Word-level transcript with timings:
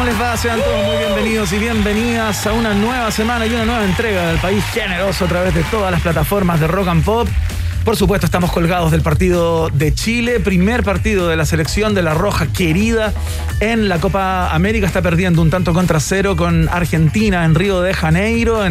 ¿Cómo 0.00 0.10
les 0.10 0.18
va? 0.18 0.34
Sean 0.34 0.58
todos 0.58 0.86
muy 0.86 0.96
bienvenidos 0.96 1.52
y 1.52 1.58
bienvenidas 1.58 2.46
a 2.46 2.54
una 2.54 2.72
nueva 2.72 3.10
semana 3.10 3.44
y 3.44 3.52
una 3.52 3.66
nueva 3.66 3.84
entrega 3.84 4.28
del 4.28 4.38
País 4.38 4.64
Generoso 4.72 5.26
a 5.26 5.28
través 5.28 5.54
de 5.54 5.62
todas 5.64 5.92
las 5.92 6.00
plataformas 6.00 6.58
de 6.58 6.68
Rock 6.68 6.88
and 6.88 7.04
Pop. 7.04 7.28
Por 7.84 7.96
supuesto, 7.96 8.24
estamos 8.24 8.50
colgados 8.50 8.92
del 8.92 9.02
partido 9.02 9.68
de 9.68 9.92
Chile, 9.92 10.40
primer 10.40 10.84
partido 10.84 11.28
de 11.28 11.36
la 11.36 11.44
selección 11.44 11.94
de 11.94 12.02
la 12.02 12.14
Roja 12.14 12.46
querida 12.46 13.12
en 13.60 13.90
la 13.90 13.98
Copa 13.98 14.54
América. 14.54 14.86
Está 14.86 15.02
perdiendo 15.02 15.42
un 15.42 15.50
tanto 15.50 15.74
contra 15.74 16.00
cero 16.00 16.34
con 16.34 16.70
Argentina 16.70 17.44
en 17.44 17.54
Río 17.54 17.82
de 17.82 17.92
Janeiro, 17.92 18.64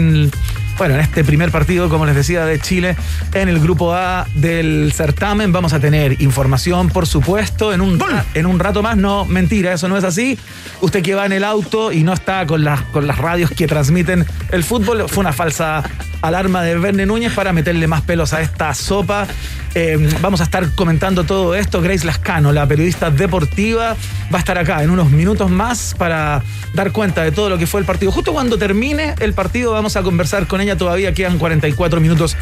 bueno, 0.79 0.95
en 0.95 1.01
este 1.01 1.25
primer 1.25 1.51
partido, 1.51 1.89
como 1.89 2.05
les 2.05 2.15
decía, 2.15 2.45
de 2.45 2.57
Chile 2.57 2.95
en 3.33 3.49
el 3.49 3.59
grupo 3.59 3.93
A 3.93 4.25
del 4.33 4.93
certamen. 4.95 5.51
Vamos 5.51 5.73
a 5.73 5.81
tener 5.81 6.21
información, 6.21 6.87
por 6.87 7.05
supuesto, 7.05 7.73
en 7.73 7.81
un, 7.81 8.01
en 8.33 8.45
un 8.45 8.59
rato 8.59 8.81
más. 8.81 8.95
No, 8.95 9.25
mentira, 9.25 9.73
eso 9.73 9.89
no 9.89 9.97
es 9.97 10.05
así. 10.05 10.39
Usted 10.79 11.03
que 11.03 11.15
va 11.15 11.25
en 11.25 11.33
el 11.33 11.43
auto 11.43 11.91
y 11.91 12.03
no 12.03 12.13
está 12.13 12.45
con 12.45 12.63
las, 12.63 12.81
con 12.83 13.07
las 13.07 13.17
radios 13.17 13.51
que 13.51 13.67
transmiten 13.67 14.25
el 14.53 14.63
fútbol, 14.63 15.03
fue 15.09 15.19
una 15.19 15.33
falsa 15.33 15.83
alarma 16.21 16.61
de 16.63 16.77
Verne 16.77 17.05
Núñez 17.05 17.33
para 17.33 17.53
meterle 17.53 17.87
más 17.87 18.01
pelos 18.01 18.33
a 18.33 18.41
esta 18.41 18.73
sopa. 18.73 19.27
Eh, 19.75 20.09
vamos 20.21 20.41
a 20.41 20.43
estar 20.43 20.71
comentando 20.75 21.23
todo 21.23 21.55
esto. 21.55 21.81
Grace 21.81 22.05
Lascano, 22.05 22.51
la 22.51 22.65
periodista 22.67 23.11
deportiva, 23.11 23.95
va 24.33 24.37
a 24.37 24.39
estar 24.39 24.57
acá 24.57 24.83
en 24.83 24.89
unos 24.89 25.11
minutos 25.11 25.49
más 25.49 25.95
para 25.97 26.41
dar 26.73 26.91
cuenta 26.91 27.23
de 27.23 27.31
todo 27.31 27.49
lo 27.49 27.57
que 27.57 27.67
fue 27.67 27.79
el 27.79 27.85
partido. 27.85 28.11
Justo 28.11 28.33
cuando 28.33 28.57
termine 28.57 29.15
el 29.19 29.33
partido 29.33 29.71
vamos 29.71 29.95
a 29.95 30.03
conversar 30.03 30.47
con 30.47 30.61
ella. 30.61 30.77
Todavía 30.77 31.13
quedan 31.13 31.37
44 31.37 31.99
minutos 32.01 32.35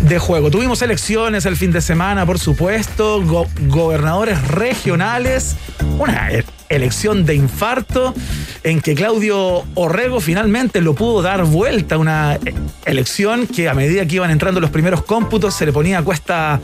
de 0.00 0.18
juego. 0.18 0.50
Tuvimos 0.50 0.82
elecciones 0.82 1.46
el 1.46 1.56
fin 1.56 1.72
de 1.72 1.80
semana, 1.80 2.24
por 2.26 2.38
supuesto, 2.38 3.22
gobernadores 3.68 4.40
regionales, 4.48 5.56
una 5.98 6.30
elección 6.70 7.26
de 7.26 7.34
infarto 7.34 8.14
en 8.62 8.80
que 8.80 8.94
Claudio 8.94 9.64
Orrego 9.74 10.20
finalmente 10.20 10.80
lo 10.80 10.94
pudo 10.94 11.20
dar 11.20 11.44
vuelta, 11.44 11.98
una 11.98 12.38
elección 12.86 13.46
que 13.46 13.68
a 13.68 13.74
medida 13.74 14.06
que 14.06 14.16
iban 14.16 14.30
entrando 14.30 14.60
los 14.60 14.70
primeros 14.70 15.02
cómputos 15.02 15.54
se 15.54 15.66
le 15.66 15.72
ponía 15.72 16.02
cuesta 16.02 16.60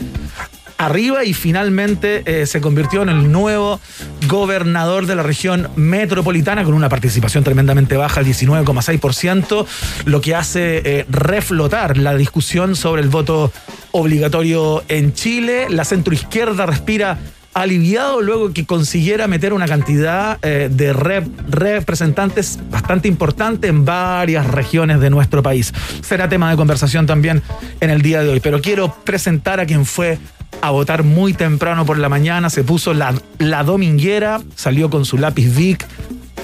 arriba 0.79 1.25
y 1.25 1.33
finalmente 1.33 2.23
eh, 2.27 2.47
se 2.47 2.61
convirtió 2.61 3.03
en 3.03 3.09
el 3.09 3.33
nuevo 3.33 3.81
gobernador 4.29 5.07
de 5.07 5.17
la 5.17 5.23
región 5.23 5.69
metropolitana 5.77 6.65
con 6.65 6.75
una 6.75 6.89
participación 6.89 7.45
tremendamente 7.45 7.97
baja, 7.97 8.21
el 8.21 8.27
19,6%, 8.27 9.67
lo 10.05 10.21
que 10.21 10.35
hace 10.35 10.83
eh, 10.85 11.07
reflotar 11.09 11.97
la 11.97 12.15
discusión 12.15 12.77
sobre 12.77 13.03
el 13.03 13.09
voto 13.09 13.53
obligatorio 13.93 14.85
en 14.89 15.15
Chile. 15.15 15.67
La 15.71 15.85
centroizquierda 15.85 16.67
respira 16.67 17.19
aliviado 17.57 18.21
luego 18.21 18.53
que 18.53 18.67
consiguiera 18.67 19.27
meter 19.29 19.55
una 19.55 19.67
cantidad 19.67 20.39
eh, 20.43 20.69
de 20.71 20.93
representantes 20.93 22.59
bastante 22.71 23.09
importante 23.09 23.69
en 23.69 23.87
varias 23.87 24.47
regiones 24.47 25.01
de 25.01 25.09
nuestro 25.09 25.43
país. 25.43 25.73
Será 26.03 26.29
tema 26.29 26.51
de 26.51 26.57
conversación 26.57 27.07
también 27.07 27.43
en 27.81 27.89
el 27.89 28.03
día 28.03 28.23
de 28.23 28.29
hoy, 28.29 28.41
pero 28.41 28.61
quiero 28.61 28.95
presentar 29.05 29.59
a 29.59 29.65
quien 29.65 29.87
fue 29.87 30.19
a 30.61 30.71
votar 30.71 31.03
muy 31.03 31.33
temprano 31.33 31.87
por 31.87 31.97
la 31.97 32.11
mañana, 32.11 32.51
se 32.51 32.63
puso 32.63 32.93
la, 32.93 33.15
la 33.39 33.63
dominguera, 33.63 34.43
salió 34.55 34.91
con 34.91 35.07
su 35.07 35.17
lápiz 35.17 35.55
Vic 35.57 35.87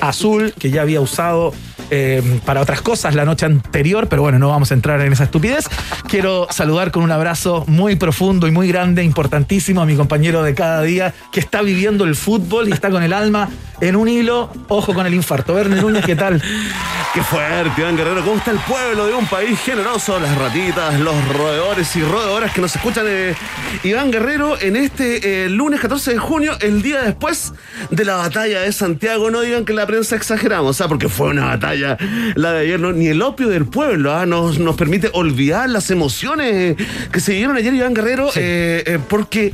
azul 0.03 0.53
que 0.59 0.71
ya 0.71 0.83
había 0.83 1.01
usado 1.01 1.53
eh, 1.91 2.41
para 2.45 2.61
otras 2.61 2.81
cosas 2.81 3.15
la 3.15 3.25
noche 3.25 3.47
anterior, 3.47 4.09
pero 4.09 4.23
bueno, 4.23 4.39
no 4.39 4.49
vamos 4.49 4.71
a 4.71 4.75
entrar 4.75 5.01
en 5.01 5.13
esa 5.13 5.25
estupidez. 5.25 5.67
Quiero 6.09 6.49
saludar 6.51 6.91
con 6.91 7.03
un 7.03 7.13
abrazo 7.13 7.65
muy 7.67 7.97
profundo 7.97 8.47
y 8.49 8.51
muy 8.51 8.67
grande, 8.69 9.05
importantísimo 9.05 9.83
a 9.83 9.87
mi 9.87 9.95
compañero 9.95 10.43
de 10.43 10.55
cada 10.55 10.83
día 10.83 11.15
que 11.31 11.41
está 11.41 11.63
viviendo 11.63 12.05
el 12.05 12.17
fútbol 12.17 12.69
y 12.69 12.73
está 12.73 12.91
con 12.91 13.03
el 13.03 13.13
alma 13.13 13.49
en 13.83 13.97
un 13.97 14.09
hilo. 14.09 14.51
Ojo 14.69 14.95
con 14.95 15.07
el 15.07 15.13
infarto. 15.13 15.55
Verne 15.55 15.81
Núñez, 15.81 16.05
¿qué 16.05 16.17
tal? 16.17 16.43
Qué 17.15 17.23
fuerte, 17.23 17.83
Iván 17.83 17.95
Guerrero. 17.95 18.25
¿Cómo 18.25 18.39
está 18.39 18.53
el 18.53 18.59
pueblo 18.61 19.07
de 19.07 19.13
un 19.13 19.27
país 19.27 19.61
generoso? 19.61 20.19
Las 20.19 20.35
ratitas, 20.39 20.99
los 20.99 21.15
roedores 21.29 21.95
y 21.95 22.03
roedoras 22.03 22.55
que 22.55 22.63
nos 22.63 22.75
escuchan. 22.75 23.05
Eh, 23.07 23.35
Iván 23.83 24.11
Guerrero 24.11 24.59
en 24.59 24.77
este 24.77 25.45
eh, 25.45 25.51
lunes 25.51 25.79
14 25.81 26.13
de 26.15 26.19
junio, 26.19 26.57
el 26.61 26.81
día 26.81 27.03
después 27.03 27.53
de 27.91 28.05
la 28.07 28.17
batalla 28.17 28.63
de 28.63 28.73
Santiago. 28.73 29.31
No 29.31 29.43
digan 29.43 29.67
que 29.67 29.75
la 29.75 29.87
prensa 29.93 30.17
exageramos, 30.17 30.81
¿ah? 30.81 30.89
porque 30.89 31.11
fue 31.11 31.29
una 31.29 31.45
batalla 31.45 31.99
la 32.35 32.55
de 32.55 32.61
ayer, 32.61 32.81
¿no? 32.81 32.95
ni 32.95 33.09
el 33.09 33.21
opio 33.21 33.49
del 33.49 33.67
pueblo 33.67 34.15
¿ah? 34.15 34.25
nos, 34.25 34.59
nos 34.59 34.75
permite 34.75 35.11
olvidar 35.13 35.69
las 35.69 35.91
emociones 35.91 36.77
que 37.13 37.21
se 37.21 37.35
vieron 37.35 37.59
ayer 37.59 37.75
Iván 37.75 37.93
Guerrero, 37.93 38.31
eh, 38.35 38.83
eh, 38.87 38.99
porque 39.07 39.53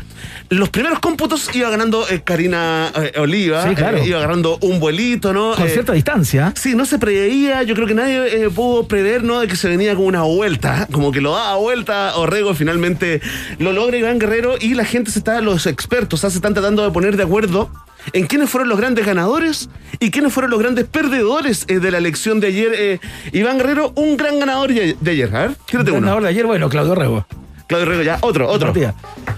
los 0.51 0.69
primeros 0.71 0.99
cómputos 0.99 1.51
iba 1.55 1.69
ganando 1.71 2.09
eh, 2.09 2.23
Karina 2.25 2.93
Oliva, 3.19 3.71
iba 4.05 4.21
ganando 4.21 4.59
un 4.63 4.81
vuelito, 4.81 5.33
¿no? 5.33 5.55
Con 5.55 5.69
cierta 5.69 5.93
distancia. 5.93 6.53
Sí, 6.57 6.75
no 6.75 6.87
se 6.87 6.99
preveía, 6.99 7.63
yo 7.63 7.75
creo 7.75 7.87
que 7.87 7.95
nadie 7.95 8.49
pudo 8.51 8.87
prever, 8.89 9.25
¿no? 9.25 9.41
De 9.41 9.49
que 9.49 9.57
se 9.57 9.69
venía 9.69 9.95
con 9.95 10.05
una 10.05 10.23
vuelta, 10.23 10.89
como 10.91 11.13
que 11.13 11.21
lo 11.21 11.33
daba 11.33 11.57
vuelta, 11.57 12.17
Orrego 12.17 12.55
finalmente 12.55 13.21
lo 13.59 13.73
logra 13.73 13.97
Iván 13.97 14.19
Guerrero 14.19 14.55
y 14.61 14.75
la 14.75 14.85
gente 14.85 15.11
se 15.11 15.19
está, 15.19 15.41
los 15.41 15.67
expertos, 15.67 16.21
se 16.21 16.29
están 16.29 16.55
tratando 16.55 16.83
de 16.83 16.91
poner 16.91 17.17
de 17.17 17.23
acuerdo 17.23 17.71
en 18.13 18.27
quiénes 18.27 18.51
fueron 18.51 18.69
los 18.69 18.79
grandes 18.79 19.07
ganadores 19.07 19.69
y 20.01 20.11
quiénes 20.11 20.33
fueron 20.33 20.51
los 20.51 20.61
grandes 20.61 20.87
perdedores 20.87 21.65
eh, 21.69 21.79
de 21.79 21.91
la 21.91 21.99
elección 21.99 22.41
de 22.41 22.49
ayer. 22.49 22.73
Eh, 22.75 23.01
Iván 23.33 23.59
Guerrero, 23.59 23.93
un 23.97 24.17
gran 24.17 24.39
ganador 24.39 24.73
de 24.73 25.11
ayer. 25.11 25.35
A 25.35 25.49
ver, 25.49 25.57
un 25.73 25.85
ganador 25.85 26.23
de 26.23 26.29
ayer, 26.29 26.47
bueno, 26.47 26.69
Claudio 26.69 26.95
Rego. 26.95 27.27
Claudio 27.69 27.87
Rego, 27.87 28.03
ya, 28.03 28.19
otro, 28.23 28.49
otro. 28.49 28.73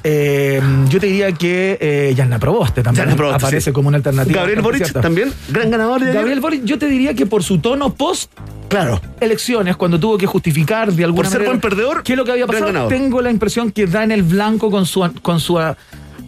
Eh, 0.05 0.63
yo 0.89 1.01
te 1.01 1.07
diría 1.07 1.33
que 1.33 1.77
eh, 1.81 2.15
Yanna 2.17 2.39
Proboste 2.39 2.83
también 2.83 3.11
aparece 3.11 3.73
como 3.73 3.89
una 3.89 3.97
alternativa. 3.97 4.39
Gabriel 4.39 4.63
Boric 4.63 5.01
también, 5.01 5.33
gran 5.49 5.71
ganador 5.71 6.01
de 6.01 6.13
Gabriel 6.13 6.41
Boric, 6.41 6.65
yo 6.65 6.79
te 6.79 6.87
diría 6.87 7.13
que 7.15 7.27
por 7.27 7.43
su 7.43 7.59
tono 7.59 7.93
post 7.93 8.33
Claro. 8.69 9.01
Elecciones, 9.19 9.77
cuando 9.77 9.99
tuvo 9.99 10.17
que 10.17 10.27
justificar 10.27 10.93
de 10.93 11.03
alguna 11.03 11.25
Por 11.25 11.27
ser 11.33 11.41
manera. 11.41 11.51
buen 11.51 11.61
perdedor. 11.61 12.05
¿Qué 12.05 12.13
es 12.13 12.17
lo 12.17 12.25
que 12.25 12.31
había 12.31 12.47
pasado? 12.47 12.87
Tengo 12.87 13.21
la 13.21 13.33
impresión 13.33 13.73
que 13.73 13.89
da 13.89 14.05
en 14.05 14.13
el 14.13 14.23
blanco 14.23 14.71
con 14.71 14.87
su, 14.87 15.13
con 15.23 15.41
su 15.41 15.59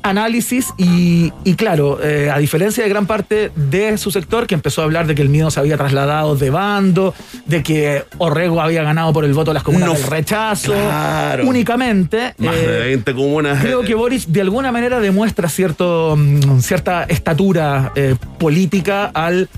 análisis 0.03 0.73
y, 0.77 1.31
claro, 1.57 2.03
eh, 2.03 2.31
a 2.31 2.39
diferencia 2.39 2.83
de 2.83 2.89
gran 2.89 3.07
parte 3.07 3.51
de 3.55 3.97
su 3.99 4.11
sector 4.11 4.47
que 4.47 4.55
empezó 4.55 4.83
a 4.83 4.85
hablar 4.85 5.07
de 5.07 5.15
que 5.15 5.23
el 5.23 5.29
miedo 5.29 5.51
se 5.51 5.61
había 5.61 5.77
trasladado 5.77 6.37
de 6.37 6.51
bando, 6.51 7.15
de 7.47 7.63
que 7.63 8.05
Orrego 8.19 8.61
había 8.61 8.83
ganado 8.83 9.13
por 9.13 9.25
el 9.25 9.33
voto 9.33 9.51
de 9.51 9.55
las 9.55 9.63
comunas 9.63 9.93
del 9.93 10.11
rechazo, 10.11 10.75
únicamente. 11.45 12.35
Más 12.39 12.57
de 12.57 12.79
20 12.79 13.11
eh, 13.11 13.15
comunas. 13.15 13.61
Creo 13.61 13.83
que 13.83 13.95
Boris 13.95 14.33
de 14.33 14.41
alguna 14.41 14.73
manera 14.73 15.01
demuestra 15.01 15.49
cierto, 15.49 16.17
mm, 16.17 16.61
cierta 16.61 17.05
estatura 17.05 17.93
eh, 17.95 18.17
política 18.39 19.07
al, 19.15 19.49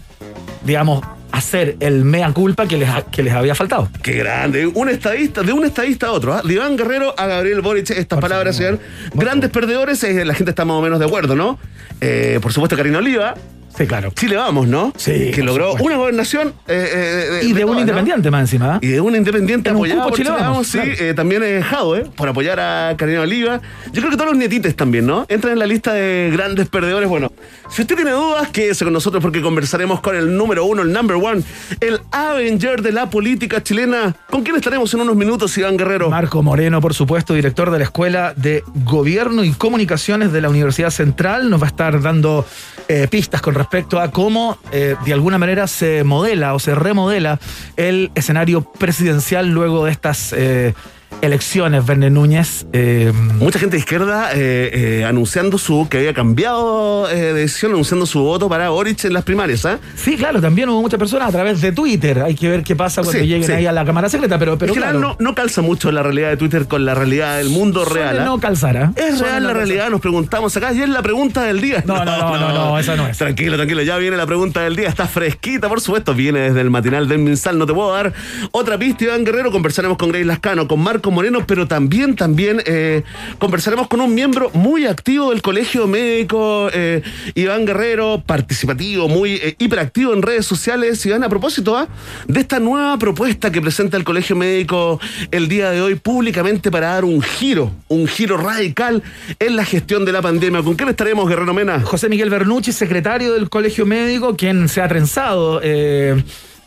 digamos, 0.64 1.02
hacer 1.34 1.76
el 1.81 2.04
mea 2.04 2.32
culpa 2.32 2.66
que 2.69 2.76
les, 2.76 2.88
que 3.10 3.22
les 3.25 3.32
había 3.32 3.56
faltado. 3.56 3.88
Qué 4.02 4.12
grande. 4.12 4.66
Un 4.66 4.88
estadista, 4.88 5.42
de 5.42 5.52
un 5.52 5.64
estadista 5.64 6.06
a 6.06 6.12
otro. 6.12 6.38
¿eh? 6.38 6.42
De 6.44 6.54
Iván 6.54 6.76
Guerrero 6.76 7.12
a 7.19 7.26
Gabriel 7.26 7.60
Boric, 7.60 7.90
estas 7.90 8.20
palabras 8.20 8.54
sean 8.56 8.78
grandes 9.14 9.50
perdedores. 9.50 10.02
Eh, 10.04 10.25
la 10.25 10.34
gente 10.34 10.50
está 10.50 10.64
más 10.64 10.76
o 10.76 10.82
menos 10.82 11.00
de 11.00 11.06
acuerdo, 11.06 11.34
¿no? 11.34 11.58
Eh, 12.00 12.38
por 12.40 12.52
supuesto, 12.52 12.76
Karina 12.76 12.98
Oliva. 12.98 13.34
Sí, 13.76 13.86
claro. 13.86 14.12
Chile 14.14 14.36
Vamos, 14.36 14.68
¿no? 14.68 14.92
Sí, 14.96 15.30
Que 15.34 15.42
logró 15.42 15.66
supuesto. 15.72 15.86
una 15.86 15.96
gobernación. 15.96 16.48
eh, 16.68 17.40
eh, 17.42 17.46
Y 17.46 17.52
de 17.52 17.64
un 17.64 17.72
todas, 17.72 17.74
¿no? 17.74 17.80
independiente 17.80 18.30
más 18.30 18.40
encima. 18.42 18.74
¿ah? 18.74 18.78
Y 18.80 18.86
de 18.88 19.00
un 19.00 19.16
independiente 19.16 19.70
En 19.70 19.76
un 19.76 19.80
apoyado 19.82 20.02
por 20.04 20.12
Chile 20.14 20.30
Chile 20.30 20.40
Vamos, 20.40 20.66
sí, 20.68 20.78
eh, 20.82 21.12
también 21.14 21.42
eh, 21.44 21.60
Jado, 21.60 21.96
¿eh? 21.96 22.04
por 22.16 22.28
apoyar 22.28 22.60
a 22.60 22.94
Karina 22.96 23.22
Oliva. 23.22 23.60
Yo 23.92 24.00
creo 24.00 24.10
que 24.10 24.16
todos 24.16 24.30
los 24.30 24.38
nietites 24.38 24.76
también, 24.76 25.06
¿no? 25.06 25.26
Entran 25.28 25.54
en 25.54 25.58
la 25.58 25.66
lista 25.66 25.92
de 25.92 26.30
grandes 26.32 26.68
perdedores. 26.68 27.08
Bueno, 27.08 27.32
si 27.68 27.82
usted 27.82 27.96
tiene 27.96 28.12
dudas, 28.12 28.48
quédese 28.50 28.84
con 28.84 28.92
nosotros 28.92 29.20
porque 29.20 29.42
conversaremos 29.42 30.00
con 30.00 30.14
el 30.14 30.36
número 30.36 30.64
uno, 30.64 30.82
el 30.82 30.92
number 30.92 31.16
one, 31.16 31.42
el 31.80 31.98
Avenger 32.12 32.80
de 32.80 32.92
la 32.92 33.10
política 33.10 33.60
chilena. 33.62 34.14
¿Con 34.30 34.44
quién 34.44 34.54
estaremos 34.54 34.94
en 34.94 35.00
unos 35.00 35.16
minutos, 35.16 35.56
Iván 35.58 35.76
Guerrero? 35.76 36.10
Marco 36.10 36.42
Moreno, 36.44 36.80
por 36.80 36.94
supuesto, 36.94 37.34
director 37.34 37.70
de 37.72 37.78
la 37.78 37.84
Escuela 37.84 38.34
de 38.36 38.62
Gobierno 38.84 39.42
y 39.42 39.50
Comunicaciones 39.52 40.30
de 40.32 40.40
la 40.40 40.48
Universidad 40.48 40.90
Central, 40.90 41.50
nos 41.50 41.60
va 41.60 41.66
a 41.66 41.68
estar 41.70 42.00
dando 42.00 42.46
eh, 42.86 43.08
pistas 43.10 43.42
con 43.42 43.54
respecto 43.54 43.63
a 44.00 44.11
cómo 44.11 44.58
eh, 44.72 44.96
de 45.05 45.12
alguna 45.12 45.38
manera 45.38 45.66
se 45.66 46.05
modela 46.05 46.55
o 46.55 46.58
se 46.58 46.75
remodela 46.75 47.38
el 47.76 48.11
escenario 48.14 48.62
presidencial 48.62 49.49
luego 49.49 49.84
de 49.84 49.93
estas 49.93 50.32
eh, 50.32 50.75
elecciones, 51.24 51.84
Verne 51.86 52.10
Núñez. 52.10 52.66
eh, 52.72 53.12
Mucha 53.38 53.58
gente 53.58 53.76
de 53.76 53.80
izquierda 53.80 54.30
eh, 54.34 54.70
eh, 55.00 55.04
anunciando 55.04 55.58
su 55.58 55.86
que 55.90 55.98
había 55.98 56.14
cambiado 56.14 57.06
de 57.08 57.32
decisión, 57.34 57.72
anunciando 57.72 58.06
su 58.06 58.20
voto 58.20 58.48
para 58.48 58.68
Boric 58.70 59.04
en 59.04 59.12
las 59.12 59.24
primarias, 59.24 59.64
¿ah? 59.66 59.78
sí, 59.96 60.16
claro, 60.16 60.40
también 60.40 60.68
hubo 60.68 60.80
muchas 60.80 60.98
personas 60.98 61.28
a 61.28 61.32
través 61.32 61.60
de 61.60 61.72
Twitter. 61.72 62.20
Hay 62.22 62.34
que 62.34 62.48
ver 62.48 62.62
qué 62.62 62.76
pasa 62.76 63.02
cuando 63.02 63.20
Sí, 63.20 63.26
lleguen 63.26 63.44
sí. 63.44 63.52
ahí 63.52 63.66
a 63.66 63.72
la 63.72 63.84
Cámara 63.84 64.08
Secreta, 64.08 64.38
pero, 64.38 64.56
pero 64.58 64.74
general 64.74 64.96
claro, 64.98 65.16
no, 65.18 65.24
no 65.30 65.34
calza 65.34 65.62
mucho 65.62 65.90
la 65.92 66.02
realidad 66.02 66.30
de 66.30 66.36
Twitter 66.36 66.66
con 66.66 66.84
la 66.84 66.94
realidad 66.94 67.38
del 67.38 67.50
mundo 67.50 67.84
real. 67.84 68.18
¿ah? 68.20 68.24
no 68.24 68.38
calzara. 68.40 68.92
Es 68.96 69.18
Suele 69.18 69.30
real 69.32 69.42
no 69.42 69.48
la 69.48 69.54
realidad, 69.54 69.90
nos 69.90 70.00
preguntamos 70.00 70.56
acá 70.56 70.72
y 70.72 70.82
es 70.82 70.88
la 70.88 71.02
pregunta 71.02 71.42
del 71.42 71.60
día. 71.60 71.82
No, 71.86 72.04
no, 72.04 72.16
no, 72.16 72.38
no, 72.38 72.52
no, 72.52 72.78
esa 72.84 72.96
no 72.96 73.06
es. 73.06 73.16
Tranquilo, 73.18 73.56
tranquilo, 73.56 73.82
ya 73.82 73.96
viene 73.98 74.16
la 74.16 74.26
pregunta 74.26 74.60
del 74.62 74.76
día, 74.76 74.88
está 74.88 75.06
fresquita, 75.06 75.68
por 75.68 75.80
supuesto, 75.80 76.14
viene 76.14 76.40
desde 76.40 76.60
el 76.60 76.70
matinal 76.70 77.08
del 77.08 77.18
Minsal, 77.18 77.58
no 77.58 77.66
te 77.66 77.72
puedo 77.74 77.92
dar 77.92 78.12
otra 78.50 78.78
pista, 78.78 79.04
Iván 79.04 79.24
Guerrero, 79.24 79.50
conversaremos 79.50 79.96
con 79.96 80.08
Grace 80.10 80.24
Lascano, 80.24 80.66
con 80.68 80.80
Marco 80.80 81.10
Moreno, 81.14 81.46
pero 81.46 81.66
también, 81.66 82.16
también 82.16 82.62
eh, 82.66 83.02
conversaremos 83.38 83.88
con 83.88 84.00
un 84.00 84.14
miembro 84.14 84.50
muy 84.52 84.87
activo 84.87 85.31
del 85.31 85.40
Colegio 85.40 85.87
Médico, 85.87 86.69
eh, 86.72 87.02
Iván 87.34 87.64
Guerrero, 87.64 88.22
participativo, 88.26 89.08
muy 89.08 89.34
eh, 89.34 89.56
hiperactivo 89.58 90.12
en 90.12 90.22
redes 90.22 90.46
sociales, 90.46 91.05
Iván, 91.06 91.25
a 91.25 91.28
propósito 91.28 91.76
¿ah? 91.76 91.88
de 92.26 92.40
esta 92.40 92.61
nueva 92.61 92.99
propuesta 92.99 93.50
que 93.50 93.61
presenta 93.61 93.96
el 93.96 94.05
Colegio 94.05 94.37
Médico 94.37 95.00
el 95.31 95.49
día 95.49 95.70
de 95.70 95.81
hoy 95.81 95.94
públicamente 95.94 96.70
para 96.70 96.88
dar 96.88 97.05
un 97.05 97.22
giro, 97.22 97.70
un 97.88 98.06
giro 98.06 98.37
radical 98.37 99.02
en 99.38 99.56
la 99.56 99.64
gestión 99.64 100.05
de 100.05 100.12
la 100.12 100.22
pandemia. 100.22 100.62
¿Con 100.62 100.75
quién 100.75 100.88
estaremos, 100.88 101.28
Guerrero 101.28 101.55
Mena? 101.55 101.81
José 101.81 102.08
Miguel 102.08 102.31
Bernucci, 102.31 102.72
secretario 102.72 103.34
del 103.34 103.49
Colegio 103.49 103.87
Médico, 103.87 104.37
quien 104.37 104.69
se 104.69 104.82
ha 104.82 104.88
trenzado 104.88 105.60
eh, 105.62 106.22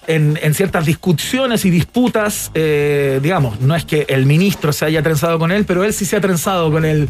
en, 0.08 0.40
en 0.42 0.54
ciertas 0.54 0.86
discusiones 0.86 1.66
y 1.66 1.70
disputas. 1.70 2.52
eh, 2.54 3.20
digamos, 3.22 3.60
no 3.62 3.76
es 3.76 3.86
que 3.86 4.06
el 4.10 4.26
ministro 4.26 4.72
se 4.74 4.86
haya 4.86 5.02
trenzado 5.04 5.38
con 5.40 5.52
él, 5.52 5.66
pero 5.66 5.84
él 5.84 5.94
sí 5.94 6.06
se 6.06 6.16
ha 6.16 6.22
trenzado 6.22 6.72
con 6.72 6.86
el, 6.86 7.10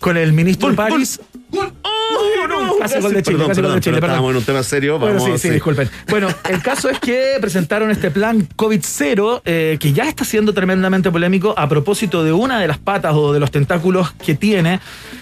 con 0.00 0.16
el 0.16 0.32
ministro 0.32 0.74
París. 0.74 1.20
¡Gol! 1.50 1.72
¡Oh, 1.82 2.46
no! 2.46 2.76
Casi 2.78 3.00
gol 3.00 3.12
de 3.14 3.22
Chile, 3.22 3.36
Perdón, 3.38 3.48
casi 3.48 3.60
gol 3.60 3.70
de 3.74 3.80
perdón, 3.80 3.80
Chile, 3.80 3.94
pero 3.94 4.00
perdón. 4.00 4.10
Estábamos 4.10 4.30
en 4.30 4.36
un 4.38 4.44
tema 4.44 4.62
serio. 4.62 4.98
Bueno, 4.98 5.20
Vamos, 5.22 5.40
sí, 5.40 5.48
sí, 5.48 5.54
disculpen. 5.54 5.88
Bueno, 6.08 6.28
el 6.50 6.62
caso 6.62 6.88
es 6.90 6.98
que 7.00 7.36
presentaron 7.40 7.90
este 7.90 8.10
plan 8.10 8.46
COVID-0, 8.56 9.42
eh, 9.44 9.76
que 9.80 9.92
ya 9.92 10.08
está 10.08 10.24
siendo 10.24 10.52
tremendamente 10.52 11.10
polémico 11.10 11.54
a 11.56 11.68
propósito 11.68 12.24
de 12.24 12.32
una 12.32 12.60
de 12.60 12.66
las 12.68 12.78
patas 12.78 13.14
o 13.14 13.32
de 13.32 13.40
los 13.40 13.50
tentáculos 13.50 14.12
que 14.12 14.34
tiene, 14.34 14.80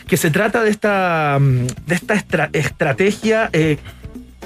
que 0.08 0.16
se 0.16 0.30
trata 0.30 0.62
de 0.62 0.70
esta, 0.70 1.38
mm, 1.40 1.66
de 1.86 1.94
esta 1.94 2.14
estra- 2.14 2.50
estrategia 2.52 3.50
eh, 3.52 3.78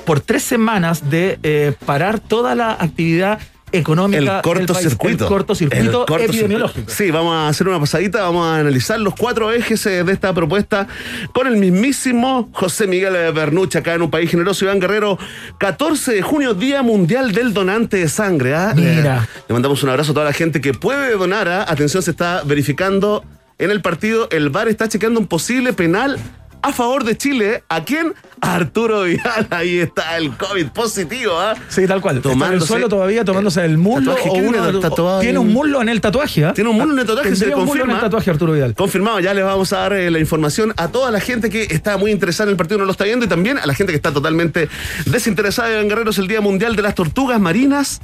por 0.05 0.21
tres 0.21 0.43
semanas 0.43 1.11
de 1.11 1.39
eh, 1.43 1.75
parar 1.87 2.21
toda 2.21 2.55
la 2.55 2.73
actividad 2.73 3.39
económica 3.73 4.37
El 4.37 4.43
cortocircuito. 4.43 5.25
El 5.25 5.29
cortocircuito 5.29 6.07
cortocircuito. 6.07 6.19
epidemiológico. 6.19 6.91
Sí, 6.91 7.11
vamos 7.11 7.35
a 7.35 7.49
hacer 7.49 7.69
una 7.69 7.79
pasadita, 7.79 8.23
vamos 8.23 8.47
a 8.47 8.59
analizar 8.59 8.99
los 8.99 9.15
cuatro 9.15 9.53
ejes 9.53 9.85
eh, 9.87 10.05
de 10.05 10.13
esta 10.13 10.33
propuesta 10.33 10.89
con 11.33 11.47
el 11.47 11.57
mismísimo 11.57 12.49
José 12.53 12.87
Miguel 12.87 13.33
Bernucha 13.33 13.81
acá 13.81 13.95
en 13.95 14.03
un 14.03 14.11
país 14.11 14.31
generoso. 14.31 14.65
Iván 14.65 14.81
Guerrero, 14.81 15.19
14 15.59 16.13
de 16.13 16.23
junio, 16.23 16.55
Día 16.55 16.83
Mundial 16.83 17.33
del 17.33 17.53
Donante 17.53 17.99
de 17.99 18.09
Sangre. 18.09 18.55
¿ah? 18.55 18.73
Mira. 18.75 19.25
Eh, 19.25 19.43
le 19.49 19.53
mandamos 19.53 19.83
un 19.83 19.91
abrazo 19.91 20.13
a 20.13 20.15
toda 20.15 20.27
la 20.27 20.33
gente 20.33 20.61
que 20.61 20.75
puede 20.75 21.17
donar. 21.17 21.49
¿ah? 21.49 21.65
Atención, 21.69 22.03
se 22.03 22.11
está 22.11 22.43
verificando 22.45 23.25
en 23.59 23.71
el 23.71 23.83
partido. 23.83 24.29
El 24.31 24.51
VAR 24.51 24.69
está 24.69 24.89
chequeando 24.89 25.21
un 25.21 25.27
posible 25.27 25.73
penal 25.73 26.19
a 26.63 26.73
favor 26.73 27.05
de 27.05 27.17
Chile. 27.17 27.63
¿A 27.69 27.85
quién? 27.85 28.15
A 28.41 28.55
Arturo 28.55 29.03
Vidal. 29.03 29.47
Ahí 29.51 29.79
está 29.79 30.17
el 30.17 30.37
COVID 30.37 30.69
positivo. 30.69 31.33
¿ah? 31.39 31.55
Sí, 31.69 31.87
tal 31.87 32.01
cual. 32.01 32.19
Está 32.19 32.33
en 32.33 32.43
el 32.55 32.63
suelo 32.63 32.89
todavía 32.89 33.25
tomándose 33.25 33.65
el 33.65 33.79
muslo. 33.79 34.13
O 34.13 34.17
¿qué 34.17 34.31
uno- 34.31 35.21
tiene 35.21 35.39
un 35.39 35.53
muslo 35.53 35.81
en 35.83 35.89
el 35.89 36.01
tatuaje. 36.01 36.45
¿ah? 36.45 36.53
Tiene 36.55 36.71
un 36.71 36.77
muslo 36.77 36.93
en 36.95 36.99
el 37.01 37.07
tatuaje, 37.07 37.29
se 37.31 37.37
Tendría 37.37 37.57
un 37.57 37.65
muslo 37.65 37.83
en 37.83 37.89
confirma. 37.89 37.95
el 37.99 38.11
tatuaje 38.11 38.31
Arturo 38.31 38.53
Vidal. 38.53 38.75
Confirmado, 38.75 39.21
ya 39.21 39.35
les 39.35 39.45
vamos 39.45 39.73
a 39.73 39.79
dar 39.79 39.93
eh, 39.93 40.11
la 40.11 40.19
información 40.19 40.73
a 40.77 40.89
toda 40.89 41.11
la 41.11 41.21
gente 41.21 41.51
que 41.51 41.63
está 41.71 41.97
muy 41.97 42.11
interesada 42.11 42.49
en 42.49 42.53
el 42.53 42.57
partido, 42.57 42.79
no 42.79 42.85
lo 42.87 42.93
está 42.93 43.05
viendo, 43.05 43.25
y 43.25 43.29
también 43.29 43.59
a 43.59 43.67
la 43.67 43.75
gente 43.75 43.93
que 43.93 43.97
está 43.97 44.13
totalmente 44.13 44.69
desinteresada 45.07 45.81
en 45.81 45.89
Guerreros, 45.89 46.19
el 46.19 46.29
Día 46.29 46.41
Mundial 46.41 46.77
de 46.77 46.83
las 46.83 46.95
Tortugas 46.95 47.41
Marinas, 47.41 48.01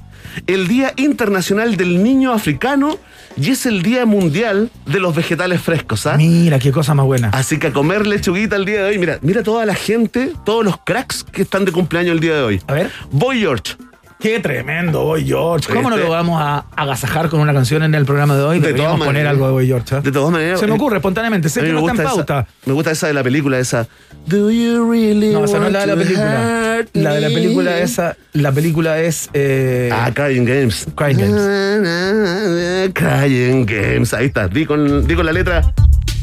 el 0.46 0.68
Día 0.68 0.92
Internacional 0.96 1.76
del 1.76 2.02
Niño 2.02 2.32
Africano 2.32 2.98
y 3.36 3.50
es 3.50 3.66
el 3.66 3.82
Día 3.82 4.06
Mundial 4.06 4.70
de 4.86 5.00
los 5.00 5.14
Vegetales 5.14 5.60
Frescos. 5.60 6.06
¿ah? 6.06 6.16
Mira, 6.16 6.58
qué 6.58 6.72
cosa 6.72 6.94
más 6.94 7.06
buena. 7.06 7.28
Así 7.30 7.58
que 7.58 7.68
a 7.68 7.72
comer 7.72 8.06
lechuguita 8.06 8.56
el 8.56 8.64
día 8.64 8.82
de 8.82 8.90
hoy. 8.90 8.98
Mira, 8.98 9.18
mira 9.22 9.42
toda 9.42 9.66
la 9.66 9.74
gente, 9.74 10.32
todos 10.44 10.64
los 10.64 10.78
cracks 10.78 11.24
que 11.24 11.42
están 11.42 11.64
de 11.64 11.72
cumpleaños 11.72 12.12
el 12.12 12.20
día 12.20 12.34
de 12.34 12.42
hoy. 12.42 12.62
A 12.66 12.72
ver. 12.72 12.90
Boy 13.10 13.40
George. 13.40 13.74
Qué 14.18 14.40
tremendo, 14.40 15.04
Boy 15.04 15.26
George. 15.26 15.72
¿Cómo 15.72 15.90
no 15.90 15.96
Este- 15.96 16.06
lo 16.08 16.12
vamos 16.14 16.40
a 16.42 16.64
agasajar 16.74 17.28
con 17.28 17.40
una 17.40 17.52
canción 17.52 17.82
en 17.82 17.94
el 17.94 18.06
programa 18.06 18.34
de 18.36 18.42
hoy? 18.44 18.58
De 18.60 18.68
Deberíamos 18.68 18.98
poner 18.98 19.12
maneras. 19.12 19.32
algo 19.32 19.46
de 19.46 19.52
Boy 19.52 19.66
George. 19.66 19.96
¿eh? 19.96 20.00
De 20.02 20.10
todas 20.12 20.32
maneras. 20.32 20.58
Se 20.58 20.66
me 20.66 20.72
ocurre 20.72 20.96
espontáneamente. 20.96 21.48
Sé 21.50 21.60
que 21.60 21.72
no 21.72 21.80
está 21.86 22.02
en 22.02 22.08
pauta. 22.08 22.40
esa- 22.40 22.46
me 22.64 22.72
gusta 22.72 22.90
esa 22.92 23.06
de 23.08 23.12
la 23.14 23.22
película, 23.22 23.58
esa. 23.58 23.86
Do 24.26 24.50
you 24.50 24.90
really 24.90 25.32
No, 25.32 25.44
esa 25.44 25.58
no 25.58 25.66
es 25.66 25.72
la 25.72 25.80
de 25.80 25.86
la 25.86 25.96
película. 25.96 26.84
La 26.94 27.14
de 27.14 27.20
la 27.20 27.28
película 27.28 27.78
esa, 27.78 28.16
la 28.32 28.52
película 28.52 28.98
es 29.00 29.28
eh, 29.34 29.90
Ah, 29.92 30.10
Crying 30.12 30.44
Games. 30.44 30.86
Crying 30.96 31.18
Games. 31.18 32.90
Crying 32.94 33.66
Games. 33.66 34.14
Ahí 34.14 34.26
está. 34.26 34.48
Di 34.48 34.64
con, 34.66 35.06
di 35.06 35.14
con 35.14 35.26
la 35.26 35.32
letra. 35.32 35.72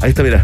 Ahí 0.00 0.10
está, 0.10 0.22
mira. 0.22 0.42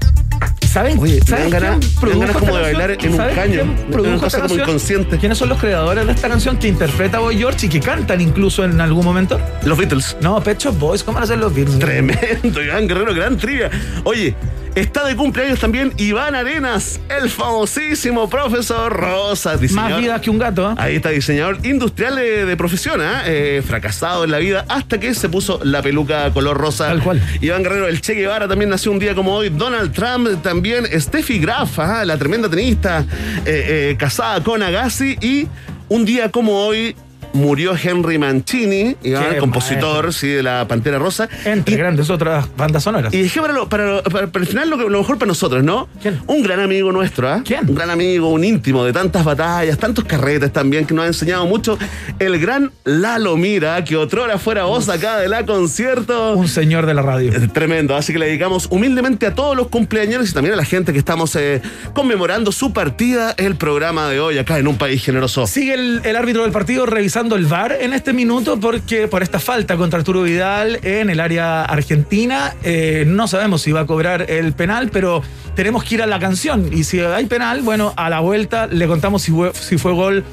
¿Saben? 0.70 0.98
Oye, 1.00 1.20
¿saben 1.26 1.50
dan 1.50 1.62
ganas- 1.62 1.86
como 2.32 2.54
de 2.56 2.62
bailar 2.62 2.90
en 2.92 3.10
un 3.10 3.16
¿Saben 3.16 3.34
caño. 3.34 3.62
Una 3.88 4.14
cosa 4.18 4.36
esta 4.38 4.48
como 4.48 4.54
inconsciente. 4.60 5.18
¿Quiénes 5.18 5.36
son 5.38 5.48
los 5.48 5.58
creadores 5.58 6.06
de 6.06 6.12
esta 6.12 6.28
canción 6.28 6.58
que 6.58 6.68
interpreta 6.68 7.18
Boy 7.18 7.36
George 7.38 7.66
y 7.66 7.68
que 7.68 7.80
cantan 7.80 8.20
incluso 8.20 8.64
en 8.64 8.80
algún 8.80 9.04
momento? 9.04 9.40
Los 9.64 9.76
Beatles. 9.76 10.16
No, 10.20 10.40
Pet 10.42 10.58
Shop 10.58 10.78
Boys, 10.78 11.02
¿cómo 11.02 11.16
van 11.16 11.24
a 11.24 11.26
ser 11.26 11.38
los 11.38 11.52
Beatles? 11.52 11.78
Tremendo, 11.80 12.62
Iván 12.62 12.86
Guerrero, 12.86 13.12
gran 13.14 13.36
trivia. 13.36 13.68
Oye, 14.04 14.36
está 14.74 15.04
de 15.04 15.16
cumpleaños 15.16 15.58
también 15.58 15.92
Iván 15.96 16.34
Arenas, 16.34 17.00
el 17.08 17.30
famosísimo 17.30 18.28
profesor 18.28 18.92
Rosa. 18.92 19.58
Más 19.72 19.98
vidas 19.98 20.20
que 20.20 20.30
un 20.30 20.38
gato, 20.38 20.70
¿eh? 20.70 20.74
Ahí 20.78 20.96
está, 20.96 21.10
diseñador 21.10 21.58
industrial 21.64 22.16
de, 22.16 22.46
de 22.46 22.56
profesión, 22.56 23.00
¿ah? 23.00 23.22
Eh, 23.26 23.62
fracasado 23.66 24.24
en 24.24 24.30
la 24.30 24.38
vida 24.38 24.64
hasta 24.68 24.98
que 24.98 25.14
se 25.14 25.28
puso 25.28 25.60
la 25.64 25.82
peluca 25.82 26.30
color 26.32 26.56
rosa. 26.56 26.86
Tal 26.86 27.02
cual. 27.02 27.22
Iván 27.40 27.62
Guerrero, 27.62 27.88
el 27.88 28.00
Che 28.00 28.14
Guevara 28.14 28.48
también 28.48 28.70
nació 28.70 28.92
un 28.92 28.98
día 28.98 29.14
como 29.14 29.34
hoy. 29.34 29.50
Donald 29.50 29.92
Trump 29.92 30.42
también. 30.42 30.86
Steffi 31.00 31.38
Graf, 31.38 31.78
¿ah? 31.78 32.04
la 32.04 32.16
tremenda 32.16 32.48
tenista, 32.48 33.04
eh, 33.44 33.90
eh, 33.90 33.96
casada 33.98 34.42
con 34.42 34.62
Agassi. 34.62 35.16
Y 35.20 35.48
un 35.88 36.04
día 36.04 36.30
como 36.30 36.64
hoy 36.64 36.94
murió 37.32 37.74
Henry 37.80 38.18
Mancini, 38.18 38.96
Qué 39.02 39.36
compositor 39.38 40.04
maestro. 40.04 40.12
sí, 40.12 40.28
de 40.28 40.42
la 40.42 40.66
Pantera 40.66 40.98
Rosa. 40.98 41.28
Entre 41.44 41.74
Y- 41.74 41.78
grandes 41.78 42.10
otras 42.10 42.46
bandas 42.56 42.82
sonoras. 42.82 43.12
y 43.14 43.22
dejé 43.22 43.40
para, 43.40 43.52
lo- 43.52 43.68
para, 43.68 44.02
para- 44.02 44.26
para 44.28 44.42
el 44.44 44.48
final 44.48 44.68
lo, 44.70 44.78
que- 44.78 44.84
lo 44.90 44.98
mejor 44.98 45.18
para 45.18 45.28
nosotros, 45.28 45.62
¿no? 45.62 45.88
¿Quién? 46.02 46.20
Un 46.26 46.42
gran 46.42 46.60
amigo 46.60 46.90
nuestro, 46.92 47.28
¿ah? 47.28 47.42
¿Quién? 47.44 47.68
Un 47.68 47.74
gran 47.74 47.90
amigo, 47.90 48.28
un 48.30 48.42
íntimo 48.44 48.84
de 48.84 48.92
tantas 48.92 49.24
batallas, 49.24 49.78
tantos 49.78 50.04
carretes 50.04 50.52
también, 50.52 50.86
que 50.86 50.94
nos 50.94 51.04
ha 51.04 51.08
enseñado 51.08 51.46
mucho. 51.46 51.78
El 52.18 52.38
gran 52.40 52.72
Lalo 52.84 53.36
Mira, 53.36 53.84
que 53.84 53.96
otrora 53.96 54.38
fuera 54.38 54.64
voz 54.64 54.88
acá 54.88 55.18
de 55.18 55.28
la 55.28 55.44
concierto. 55.46 56.34
Un 56.34 56.48
señor 56.48 56.86
de 56.86 56.94
la 56.94 57.02
radio. 57.02 57.32
Es 57.32 57.52
Tremendo, 57.52 57.94
así 57.96 58.12
que 58.12 58.18
le 58.18 58.26
dedicamos 58.26 58.66
humildemente 58.70 59.26
a 59.26 59.34
todos 59.34 59.56
los 59.56 59.68
cumpleaños 59.68 60.28
y 60.30 60.32
también 60.32 60.54
a 60.54 60.56
la 60.56 60.64
gente 60.64 60.92
que 60.92 60.98
estamos 60.98 61.34
eh, 61.36 61.60
conmemorando 61.94 62.52
su 62.52 62.72
partida 62.72 63.34
el 63.36 63.56
programa 63.56 64.08
de 64.08 64.20
hoy 64.20 64.38
acá 64.38 64.58
en 64.58 64.66
un 64.68 64.76
país 64.78 65.04
generoso. 65.04 65.46
Sigue 65.46 65.74
el, 65.74 66.00
el 66.04 66.16
árbitro 66.16 66.42
del 66.42 66.52
partido 66.52 66.86
revisando 66.86 67.19
el 67.20 67.44
VAR 67.44 67.76
en 67.80 67.92
este 67.92 68.12
minuto 68.14 68.58
porque 68.58 69.06
por 69.06 69.22
esta 69.22 69.38
falta 69.38 69.76
contra 69.76 69.98
Arturo 69.98 70.22
Vidal 70.22 70.80
en 70.82 71.10
el 71.10 71.20
área 71.20 71.64
argentina 71.64 72.54
eh, 72.62 73.04
no 73.06 73.28
sabemos 73.28 73.60
si 73.60 73.72
va 73.72 73.80
a 73.80 73.86
cobrar 73.86 74.30
el 74.30 74.54
penal, 74.54 74.88
pero 74.90 75.22
tenemos 75.54 75.84
que 75.84 75.96
ir 75.96 76.02
a 76.02 76.06
la 76.06 76.18
canción. 76.18 76.70
Y 76.72 76.84
si 76.84 77.00
hay 77.00 77.26
penal, 77.26 77.60
bueno, 77.60 77.92
a 77.96 78.08
la 78.08 78.20
vuelta 78.20 78.66
le 78.66 78.86
contamos 78.86 79.22
si 79.22 79.32
fue, 79.32 79.52
si 79.52 79.76
fue 79.76 79.92
gol 79.92 80.24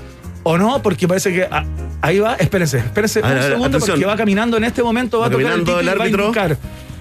o 0.43 0.57
no, 0.57 0.81
porque 0.81 1.07
parece 1.09 1.33
que 1.33 1.45
ah, 1.51 1.65
ahí 2.01 2.19
va, 2.19 2.35
espérense, 2.35 2.77
espérense 2.77 3.19
A 3.21 3.27
un 3.27 3.37
a 3.37 3.41
segundo 3.41 3.79
porque 3.79 4.05
va 4.05 4.15
caminando 4.15 4.55
en 4.55 4.63
este 4.63 4.81
momento, 4.81 5.19
va, 5.19 5.27
Va 5.27 5.35
a 5.35 5.37
tocar 5.37 5.53
el, 5.53 5.61
y 5.61 5.97
va 5.97 6.03
a 6.05 6.07
indicar. 6.07 6.57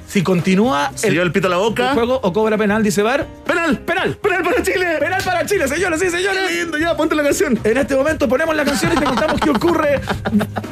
Si 0.09 0.23
continúa 0.23 0.93
Se 0.95 1.11
lleva 1.11 1.25
el 1.25 1.33
pito 1.33 1.49
a 1.49 1.51
la 1.51 1.57
boca. 1.57 1.89
el 1.91 1.95
juego 1.95 2.21
o 2.23 2.33
cobra 2.33 2.57
penal, 2.57 2.83
dice 2.83 3.03
Bar. 3.03 3.27
¡Penal! 3.47 3.79
¡Penal! 3.81 4.17
¡Penal 4.17 4.43
para 4.43 4.63
Chile! 4.63 4.87
¡Penal 5.01 5.23
para 5.25 5.47
Chile, 5.47 5.69
señores! 5.69 6.01
¡Sí, 6.01 6.11
señores! 6.11 6.49
¡Qué 6.49 6.61
lindo! 6.63 6.79
Ya, 6.79 6.97
ponte 6.97 7.15
la 7.15 7.23
canción. 7.25 7.59
En 7.65 7.77
este 7.77 7.97
momento 7.97 8.29
ponemos 8.29 8.55
la 8.55 8.65
canción 8.65 8.93
y 8.93 8.97
te 8.97 9.05
contamos 9.05 9.41
qué 9.41 9.51
ocurre 9.51 10.01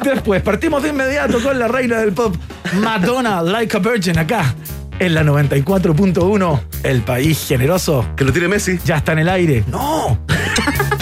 después. 0.03 0.41
Partimos 0.41 0.83
de 0.83 0.89
inmediato 0.89 1.41
con 1.41 1.59
la 1.59 1.67
reina 1.67 1.97
del 1.97 2.13
pop, 2.13 2.35
Madonna, 2.81 3.41
Like 3.41 3.75
a 3.75 3.79
Virgin, 3.79 4.17
acá 4.17 4.55
en 4.99 5.13
la 5.13 5.23
94.1. 5.23 6.61
El 6.83 7.01
país 7.01 7.45
generoso 7.47 8.07
Que 8.15 8.23
lo 8.23 8.31
tire 8.31 8.47
Messi. 8.47 8.79
ya 8.85 8.97
está 8.97 9.11
en 9.11 9.19
el 9.19 9.29
aire. 9.29 9.63
¡No! 9.67 10.19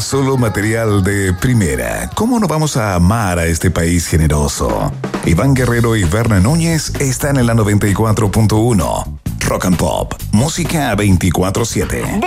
solo 0.00 0.36
material 0.36 1.02
de 1.02 1.32
primera. 1.34 2.10
¿Cómo 2.14 2.38
no 2.38 2.46
vamos 2.46 2.76
a 2.76 2.94
amar 2.94 3.38
a 3.38 3.46
este 3.46 3.70
país 3.70 4.06
generoso? 4.06 4.92
Iván 5.26 5.54
Guerrero 5.54 5.96
y 5.96 6.04
Berna 6.04 6.40
Núñez 6.40 6.92
están 7.00 7.36
en 7.36 7.46
la 7.46 7.54
94.1. 7.54 9.20
Rock 9.46 9.64
and 9.66 9.76
Pop. 9.76 10.14
Música 10.32 10.96
24-7. 10.96 12.20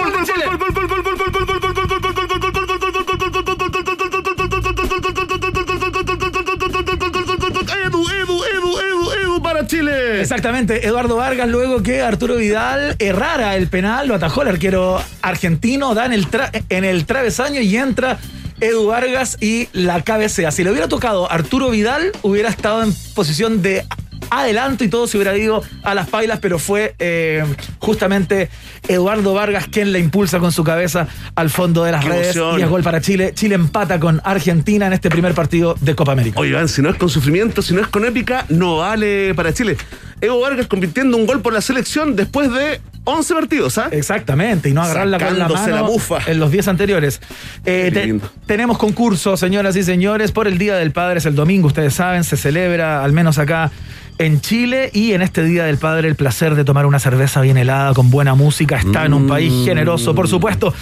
Edu, 7.85 8.09
Edu, 8.09 8.43
Edu, 8.43 8.79
Edu, 8.79 9.11
Edu 9.21 9.41
para 9.41 9.65
Chile. 9.67 10.21
Exactamente, 10.21 10.85
Eduardo 10.85 11.15
Vargas, 11.15 11.49
luego 11.49 11.81
que 11.81 12.01
Arturo 12.01 12.35
Vidal 12.35 12.95
errara 12.99 13.55
el 13.55 13.67
penal, 13.67 14.07
lo 14.07 14.15
atajó 14.15 14.43
el 14.43 14.49
arquero 14.49 15.01
argentino, 15.23 15.95
da 15.95 16.05
en 16.05 16.13
el, 16.13 16.29
tra- 16.29 16.51
en 16.69 16.83
el 16.83 17.05
travesaño 17.05 17.61
y 17.61 17.75
entra 17.75 18.19
Edu 18.61 18.85
Vargas 18.87 19.37
y 19.41 19.67
la 19.73 20.01
cabecea. 20.03 20.51
Si 20.51 20.63
le 20.63 20.69
hubiera 20.69 20.87
tocado 20.87 21.31
Arturo 21.31 21.69
Vidal, 21.71 22.11
hubiera 22.21 22.49
estado 22.49 22.83
en 22.83 22.93
posición 23.15 23.61
de 23.63 23.83
adelanto 24.29 24.83
y 24.83 24.87
todo 24.87 25.05
se 25.05 25.17
hubiera 25.17 25.37
ido 25.37 25.61
a 25.83 25.93
las 25.93 26.07
pailas, 26.09 26.39
pero 26.39 26.57
fue 26.57 26.95
eh, 26.97 27.43
justamente 27.79 28.49
Eduardo 28.87 29.33
Vargas 29.33 29.67
quien 29.67 29.91
la 29.91 29.99
impulsa 29.99 30.39
con 30.39 30.51
su 30.51 30.63
cabeza 30.63 31.07
al 31.35 31.49
fondo 31.49 31.83
de 31.83 31.91
las 31.91 32.03
Qué 32.03 32.09
redes 32.09 32.35
emoción. 32.35 32.59
y 32.59 32.63
es 32.63 32.69
gol 32.69 32.83
para 32.83 33.01
Chile. 33.01 33.33
Chile 33.35 33.55
empata 33.55 33.99
con 33.99 34.21
Argentina 34.23 34.87
en 34.87 34.93
este 34.93 35.09
primer 35.09 35.33
partido 35.33 35.75
de 35.81 35.93
Copa 35.95 36.13
América. 36.13 36.39
Oigan, 36.39 36.67
si 36.69 36.81
no 36.81 36.89
es 36.89 36.95
con 36.95 37.09
sufrimiento, 37.09 37.61
si 37.61 37.73
no 37.73 37.81
es 37.81 37.87
con 37.87 38.05
épica, 38.05 38.45
no 38.49 38.77
vale 38.77 39.33
para 39.35 39.53
Chile. 39.53 39.77
Evo 40.21 40.39
Vargas 40.39 40.67
convirtiendo 40.67 41.17
un 41.17 41.25
gol 41.25 41.41
por 41.41 41.53
la 41.53 41.61
selección 41.61 42.15
después 42.15 42.49
de 42.51 42.79
11 43.05 43.33
partidos, 43.33 43.77
¿ah? 43.77 43.89
Exactamente, 43.91 44.69
y 44.69 44.73
no 44.73 44.81
agarrarla 44.81 45.17
con 45.19 45.39
la 45.39 45.47
mano 45.49 45.75
la 45.75 45.81
bufa. 45.81 46.19
en 46.27 46.39
los 46.39 46.51
10 46.51 46.67
anteriores. 46.69 47.21
Eh, 47.65 47.89
te- 47.93 48.01
tenemos 48.45 48.77
concurso, 48.77 49.35
señoras 49.37 49.75
y 49.75 49.83
señores, 49.83 50.31
por 50.31 50.47
el 50.47 50.57
Día 50.57 50.75
del 50.75 50.91
Padre, 50.91 51.17
es 51.19 51.25
el 51.25 51.35
domingo, 51.35 51.67
ustedes 51.67 51.93
saben, 51.93 52.23
se 52.23 52.37
celebra 52.37 53.03
al 53.03 53.11
menos 53.11 53.37
acá 53.39 53.71
en 54.19 54.39
Chile 54.41 54.89
y 54.93 55.13
en 55.13 55.21
este 55.21 55.43
Día 55.43 55.65
del 55.65 55.77
Padre 55.77 56.07
el 56.07 56.15
placer 56.15 56.55
de 56.55 56.63
tomar 56.63 56.85
una 56.85 56.99
cerveza 56.99 57.41
bien 57.41 57.57
helada 57.57 57.93
con 57.93 58.09
buena 58.11 58.35
música 58.35 58.77
está 58.77 59.05
en 59.05 59.13
un 59.13 59.27
país 59.27 59.51
generoso, 59.65 60.13
por 60.15 60.27
supuesto. 60.27 60.73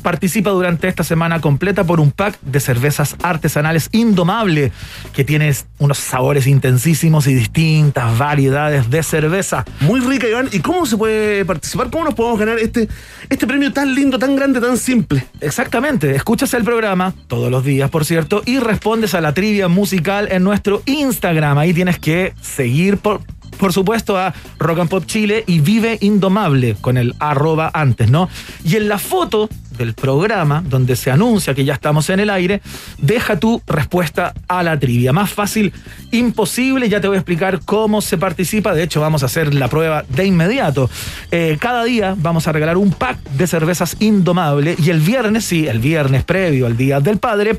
Par- 0.00 0.20
Participa 0.20 0.50
durante 0.50 0.86
esta 0.86 1.02
semana 1.02 1.40
completa 1.40 1.84
por 1.84 1.98
un 1.98 2.10
pack 2.10 2.38
de 2.42 2.60
cervezas 2.60 3.16
artesanales 3.22 3.88
indomable 3.92 4.70
que 5.14 5.24
tiene 5.24 5.54
unos 5.78 5.96
sabores 5.96 6.46
intensísimos 6.46 7.26
y 7.26 7.32
distintas 7.32 8.18
variedades 8.18 8.90
de 8.90 9.02
cerveza. 9.02 9.64
Muy 9.80 10.00
rica, 10.00 10.28
Iván. 10.28 10.50
¿Y 10.52 10.58
cómo 10.58 10.84
se 10.84 10.98
puede 10.98 11.46
participar? 11.46 11.88
¿Cómo 11.90 12.04
nos 12.04 12.12
podemos 12.12 12.38
ganar 12.38 12.58
este, 12.58 12.86
este 13.30 13.46
premio 13.46 13.72
tan 13.72 13.94
lindo, 13.94 14.18
tan 14.18 14.36
grande, 14.36 14.60
tan 14.60 14.76
simple? 14.76 15.24
Exactamente, 15.40 16.14
escuchas 16.14 16.52
el 16.52 16.64
programa 16.64 17.14
todos 17.26 17.50
los 17.50 17.64
días, 17.64 17.88
por 17.88 18.04
cierto, 18.04 18.42
y 18.44 18.58
respondes 18.58 19.14
a 19.14 19.22
la 19.22 19.32
trivia 19.32 19.68
musical 19.68 20.28
en 20.30 20.44
nuestro 20.44 20.82
Instagram. 20.84 21.56
Ahí 21.56 21.72
tienes 21.72 21.98
que 21.98 22.34
seguir 22.42 22.98
por 22.98 23.22
por 23.58 23.74
supuesto, 23.74 24.16
a 24.16 24.32
Rock 24.58 24.78
and 24.78 24.88
Pop 24.88 25.04
Chile 25.04 25.44
y 25.46 25.60
Vive 25.60 25.98
Indomable 26.00 26.76
con 26.80 26.96
el 26.96 27.14
arroba 27.18 27.70
antes, 27.74 28.10
¿no? 28.10 28.30
Y 28.64 28.76
en 28.76 28.88
la 28.88 28.96
foto 28.96 29.50
del 29.80 29.94
programa, 29.94 30.62
donde 30.64 30.94
se 30.94 31.10
anuncia 31.10 31.54
que 31.54 31.64
ya 31.64 31.72
estamos 31.72 32.10
en 32.10 32.20
el 32.20 32.28
aire, 32.28 32.60
deja 32.98 33.38
tu 33.38 33.62
respuesta 33.66 34.34
a 34.46 34.62
la 34.62 34.78
trivia. 34.78 35.12
Más 35.12 35.30
fácil, 35.30 35.72
imposible. 36.10 36.88
Ya 36.88 37.00
te 37.00 37.08
voy 37.08 37.16
a 37.16 37.20
explicar 37.20 37.60
cómo 37.64 38.02
se 38.02 38.18
participa. 38.18 38.74
De 38.74 38.82
hecho, 38.82 39.00
vamos 39.00 39.22
a 39.22 39.26
hacer 39.26 39.54
la 39.54 39.68
prueba 39.68 40.04
de 40.06 40.26
inmediato. 40.26 40.90
Eh, 41.30 41.56
cada 41.58 41.84
día 41.84 42.14
vamos 42.16 42.46
a 42.46 42.52
regalar 42.52 42.76
un 42.76 42.92
pack 42.92 43.18
de 43.30 43.46
cervezas 43.46 43.96
Indomable 44.00 44.76
y 44.78 44.90
el 44.90 45.00
viernes, 45.00 45.46
sí, 45.46 45.66
el 45.66 45.78
viernes 45.78 46.24
previo 46.24 46.66
al 46.66 46.76
Día 46.76 47.00
del 47.00 47.16
Padre, 47.16 47.58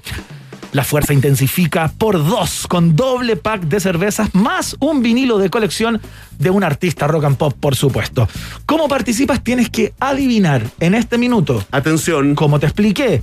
la 0.71 0.83
fuerza 0.83 1.13
intensifica 1.13 1.91
por 1.97 2.23
dos 2.23 2.67
con 2.67 2.95
doble 2.95 3.35
pack 3.35 3.63
de 3.63 3.79
cervezas 3.79 4.33
más 4.33 4.75
un 4.79 5.01
vinilo 5.01 5.37
de 5.37 5.49
colección 5.49 6.01
de 6.37 6.49
un 6.49 6.63
artista 6.63 7.07
rock 7.07 7.25
and 7.25 7.37
pop, 7.37 7.53
por 7.59 7.75
supuesto. 7.75 8.27
¿Cómo 8.65 8.87
participas? 8.87 9.43
Tienes 9.43 9.69
que 9.69 9.93
adivinar 9.99 10.63
en 10.79 10.95
este 10.95 11.17
minuto, 11.17 11.63
Atención. 11.71 12.35
como 12.35 12.59
te 12.59 12.67
expliqué, 12.67 13.21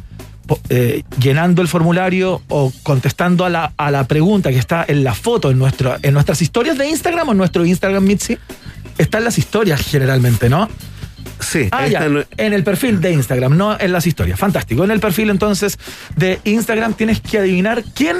eh, 0.68 1.02
llenando 1.20 1.62
el 1.62 1.68
formulario 1.68 2.42
o 2.48 2.72
contestando 2.82 3.44
a 3.44 3.50
la, 3.50 3.72
a 3.76 3.90
la 3.90 4.04
pregunta 4.04 4.50
que 4.50 4.58
está 4.58 4.84
en 4.86 5.04
la 5.04 5.14
foto 5.14 5.50
en, 5.50 5.58
nuestro, 5.58 5.96
en 6.02 6.14
nuestras 6.14 6.40
historias 6.42 6.78
de 6.78 6.88
Instagram 6.88 7.28
o 7.28 7.32
en 7.32 7.38
nuestro 7.38 7.64
Instagram 7.64 8.04
Mitzi. 8.04 8.38
Están 8.96 9.24
las 9.24 9.38
historias 9.38 9.80
generalmente, 9.82 10.48
¿no? 10.48 10.68
Sí, 11.40 11.68
Ah, 11.72 11.86
ya, 11.86 12.08
no- 12.08 12.24
en 12.36 12.52
el 12.52 12.64
perfil 12.64 13.00
de 13.00 13.12
Instagram, 13.12 13.56
no 13.56 13.78
en 13.78 13.92
las 13.92 14.06
historias. 14.06 14.38
Fantástico. 14.38 14.84
En 14.84 14.90
el 14.90 15.00
perfil 15.00 15.30
entonces 15.30 15.78
de 16.16 16.40
Instagram 16.44 16.94
tienes 16.94 17.20
que 17.20 17.38
adivinar 17.38 17.84
quién 17.94 18.16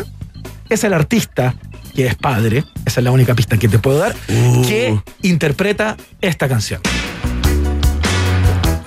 es 0.69 0.85
el 0.85 0.93
artista 0.95 1.55
que 1.95 2.07
es 2.07 2.15
padre, 2.15 2.65
esa 2.87 3.01
es 3.01 3.05
la 3.05 3.11
única 3.11 3.35
pista 3.35 3.57
que 3.59 3.69
te 3.69 3.79
puedo 3.81 3.99
dar, 3.99 4.15
Uh. 4.29 4.63
que 4.67 4.97
interpreta 5.23 5.97
esta 6.21 6.49
canción. 6.49 6.81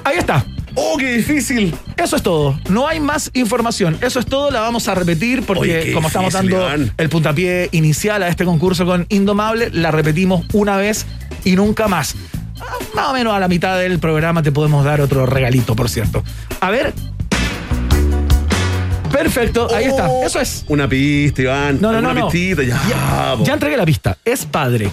Ahí 0.03 0.18
está. 0.18 0.46
¡Oh, 0.75 0.96
qué 0.98 1.18
difícil! 1.18 1.75
Eso 1.98 2.15
es 2.15 2.24
todo. 2.24 2.58
No 2.70 2.88
hay 2.88 3.01
más 3.01 3.30
información. 3.34 3.98
Eso 4.01 4.20
es 4.20 4.25
todo. 4.25 4.50
La 4.51 4.62
vamos 4.62 4.88
a 4.88 4.96
repetir 4.96 5.44
porque 5.44 5.82
Oye, 5.82 5.94
como 5.94 6.08
estamos 6.08 6.32
dando 6.34 6.65
el 6.98 7.10
puntapié 7.10 7.68
inicial 7.74 8.24
a 8.24 8.30
este 8.30 8.46
concurso 8.46 8.86
con 8.86 9.06
Indomable, 9.10 9.70
la 9.72 9.91
repetimos 9.91 10.46
una 10.53 10.77
vez 10.77 11.06
y 11.44 11.56
nunca 11.58 11.89
más. 11.89 12.15
Ah, 12.62 12.75
Más 12.96 13.10
o 13.10 13.13
menos 13.13 13.34
a 13.34 13.39
la 13.39 13.48
mitad 13.48 13.77
del 13.77 14.00
programa 14.00 14.41
te 14.44 14.51
podemos 14.51 14.86
dar 14.86 15.01
otro 15.01 15.25
regalito, 15.25 15.75
por 15.75 15.89
cierto. 15.89 16.24
A 16.60 16.70
ver. 16.70 16.94
Perfecto, 19.12 19.68
ahí 19.75 19.86
está. 19.86 20.08
Oh, 20.10 20.25
Eso 20.25 20.39
es. 20.39 20.63
Una 20.68 20.88
pista, 20.88 21.41
Iván. 21.41 21.80
No, 21.82 21.91
no, 21.91 22.01
no, 22.01 22.27
pistita, 22.30 22.63
ya. 22.63 22.82
Ya, 22.89 23.36
po. 23.38 23.44
ya 23.44 23.53
entregué 23.53 23.75
la 23.77 23.86
pista. 23.86 24.18
Es 24.24 24.46
padre. 24.46 24.89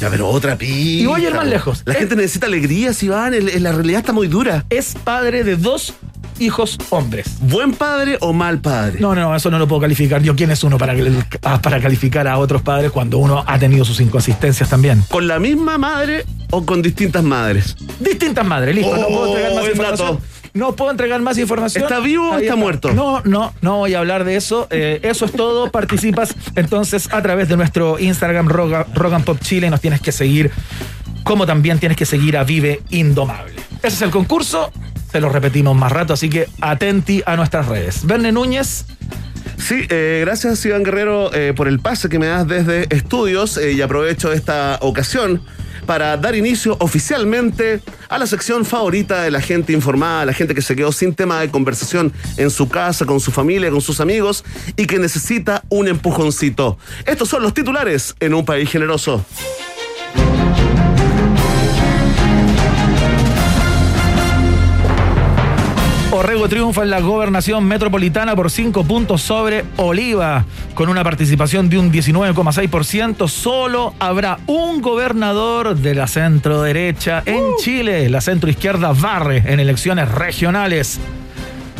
Ya, 0.00 0.10
pero 0.10 0.28
otra 0.28 0.56
pista. 0.56 0.74
Y 0.76 1.06
voy 1.06 1.24
a 1.24 1.28
ir 1.28 1.34
más 1.34 1.46
lejos. 1.46 1.82
La 1.86 1.94
gente 1.94 2.14
necesita 2.16 2.46
alegrías, 2.46 3.02
Iván. 3.02 3.32
El- 3.34 3.48
el- 3.48 3.62
la 3.62 3.72
realidad 3.72 4.00
está 4.00 4.12
muy 4.12 4.28
dura. 4.28 4.64
Es 4.68 4.94
padre 5.02 5.42
de 5.44 5.56
dos 5.56 5.94
hijos 6.42 6.78
hombres. 6.90 7.36
¿Buen 7.40 7.72
padre 7.72 8.18
o 8.20 8.32
mal 8.32 8.60
padre? 8.60 8.98
No, 9.00 9.14
no, 9.14 9.34
eso 9.34 9.50
no 9.50 9.58
lo 9.58 9.68
puedo 9.68 9.80
calificar. 9.82 10.22
Yo, 10.22 10.34
¿quién 10.36 10.50
es 10.50 10.62
uno 10.64 10.78
para, 10.78 10.94
ah, 11.42 11.60
para 11.62 11.80
calificar 11.80 12.26
a 12.28 12.38
otros 12.38 12.62
padres 12.62 12.90
cuando 12.90 13.18
uno 13.18 13.44
ha 13.46 13.58
tenido 13.58 13.84
sus 13.84 14.00
inconsistencias 14.00 14.68
también? 14.68 15.02
¿Con 15.08 15.28
la 15.28 15.38
misma 15.38 15.78
madre 15.78 16.24
o 16.50 16.64
con 16.66 16.82
distintas 16.82 17.22
madres? 17.22 17.76
Distintas 18.00 18.44
madres, 18.46 18.74
listo. 18.74 18.96
no 18.96 19.06
Oh, 19.06 19.08
puedo 19.08 19.26
entregar 19.28 19.54
más 19.54 19.68
información. 19.70 20.08
dato. 20.16 20.20
No 20.54 20.76
puedo 20.76 20.90
entregar 20.90 21.20
más 21.22 21.38
información. 21.38 21.84
¿Está 21.84 21.98
vivo 22.00 22.30
o 22.32 22.38
está 22.38 22.56
muerto? 22.56 22.92
No, 22.92 23.22
no, 23.24 23.54
no 23.62 23.78
voy 23.78 23.94
a 23.94 24.00
hablar 24.00 24.24
de 24.24 24.36
eso. 24.36 24.66
Eh, 24.70 25.00
eso 25.02 25.24
es 25.24 25.32
todo. 25.32 25.70
Participas 25.72 26.34
entonces 26.56 27.08
a 27.10 27.22
través 27.22 27.48
de 27.48 27.56
nuestro 27.56 27.98
Instagram 27.98 28.48
and 28.50 29.24
Pop 29.24 29.38
Chile. 29.40 29.70
Nos 29.70 29.80
tienes 29.80 30.02
que 30.02 30.12
seguir, 30.12 30.50
como 31.24 31.46
también 31.46 31.78
tienes 31.78 31.96
que 31.96 32.04
seguir 32.04 32.36
a 32.36 32.44
Vive 32.44 32.82
Indomable. 32.90 33.54
Ese 33.82 33.96
es 33.96 34.02
el 34.02 34.10
concurso. 34.10 34.70
Se 35.12 35.20
lo 35.20 35.28
repetimos 35.28 35.76
más 35.76 35.92
rato, 35.92 36.14
así 36.14 36.30
que 36.30 36.48
atenti 36.60 37.22
a 37.26 37.36
nuestras 37.36 37.68
redes. 37.68 38.06
Verne 38.06 38.32
Núñez, 38.32 38.86
Sí, 39.58 39.86
eh, 39.90 40.18
gracias 40.24 40.64
Iván 40.66 40.82
Guerrero 40.82 41.32
eh, 41.32 41.52
por 41.54 41.68
el 41.68 41.78
pase 41.78 42.08
que 42.08 42.18
me 42.18 42.26
das 42.26 42.48
desde 42.48 42.92
estudios 42.94 43.56
eh, 43.58 43.72
y 43.72 43.80
aprovecho 43.80 44.32
esta 44.32 44.78
ocasión 44.80 45.40
para 45.86 46.16
dar 46.16 46.34
inicio 46.34 46.76
oficialmente 46.80 47.80
a 48.08 48.18
la 48.18 48.26
sección 48.26 48.64
favorita 48.64 49.22
de 49.22 49.30
la 49.30 49.40
gente 49.40 49.72
informada, 49.72 50.24
la 50.24 50.32
gente 50.32 50.54
que 50.54 50.62
se 50.62 50.74
quedó 50.74 50.90
sin 50.90 51.14
tema 51.14 51.40
de 51.40 51.50
conversación 51.50 52.12
en 52.38 52.50
su 52.50 52.68
casa, 52.68 53.04
con 53.04 53.20
su 53.20 53.30
familia, 53.30 53.70
con 53.70 53.80
sus 53.80 54.00
amigos 54.00 54.44
y 54.76 54.86
que 54.86 54.98
necesita 54.98 55.62
un 55.68 55.86
empujoncito. 55.86 56.78
Estos 57.06 57.28
son 57.28 57.42
los 57.42 57.54
titulares 57.54 58.14
en 58.18 58.34
un 58.34 58.44
país 58.44 58.68
generoso. 58.68 59.24
Orrego 66.22 66.48
triunfa 66.48 66.84
en 66.84 66.90
la 66.90 67.00
gobernación 67.00 67.64
metropolitana 67.64 68.36
por 68.36 68.48
5 68.48 68.84
puntos 68.84 69.22
sobre 69.22 69.64
Oliva. 69.76 70.44
Con 70.72 70.88
una 70.88 71.02
participación 71.02 71.68
de 71.68 71.78
un 71.78 71.90
19,6%, 71.90 73.26
solo 73.26 73.94
habrá 73.98 74.38
un 74.46 74.80
gobernador 74.80 75.74
de 75.74 75.96
la 75.96 76.06
centro 76.06 76.62
derecha 76.62 77.24
en 77.26 77.42
Chile. 77.58 78.08
La 78.08 78.20
centro 78.20 78.48
izquierda 78.48 78.92
barre 78.92 79.42
en 79.52 79.58
elecciones 79.58 80.12
regionales. 80.12 81.00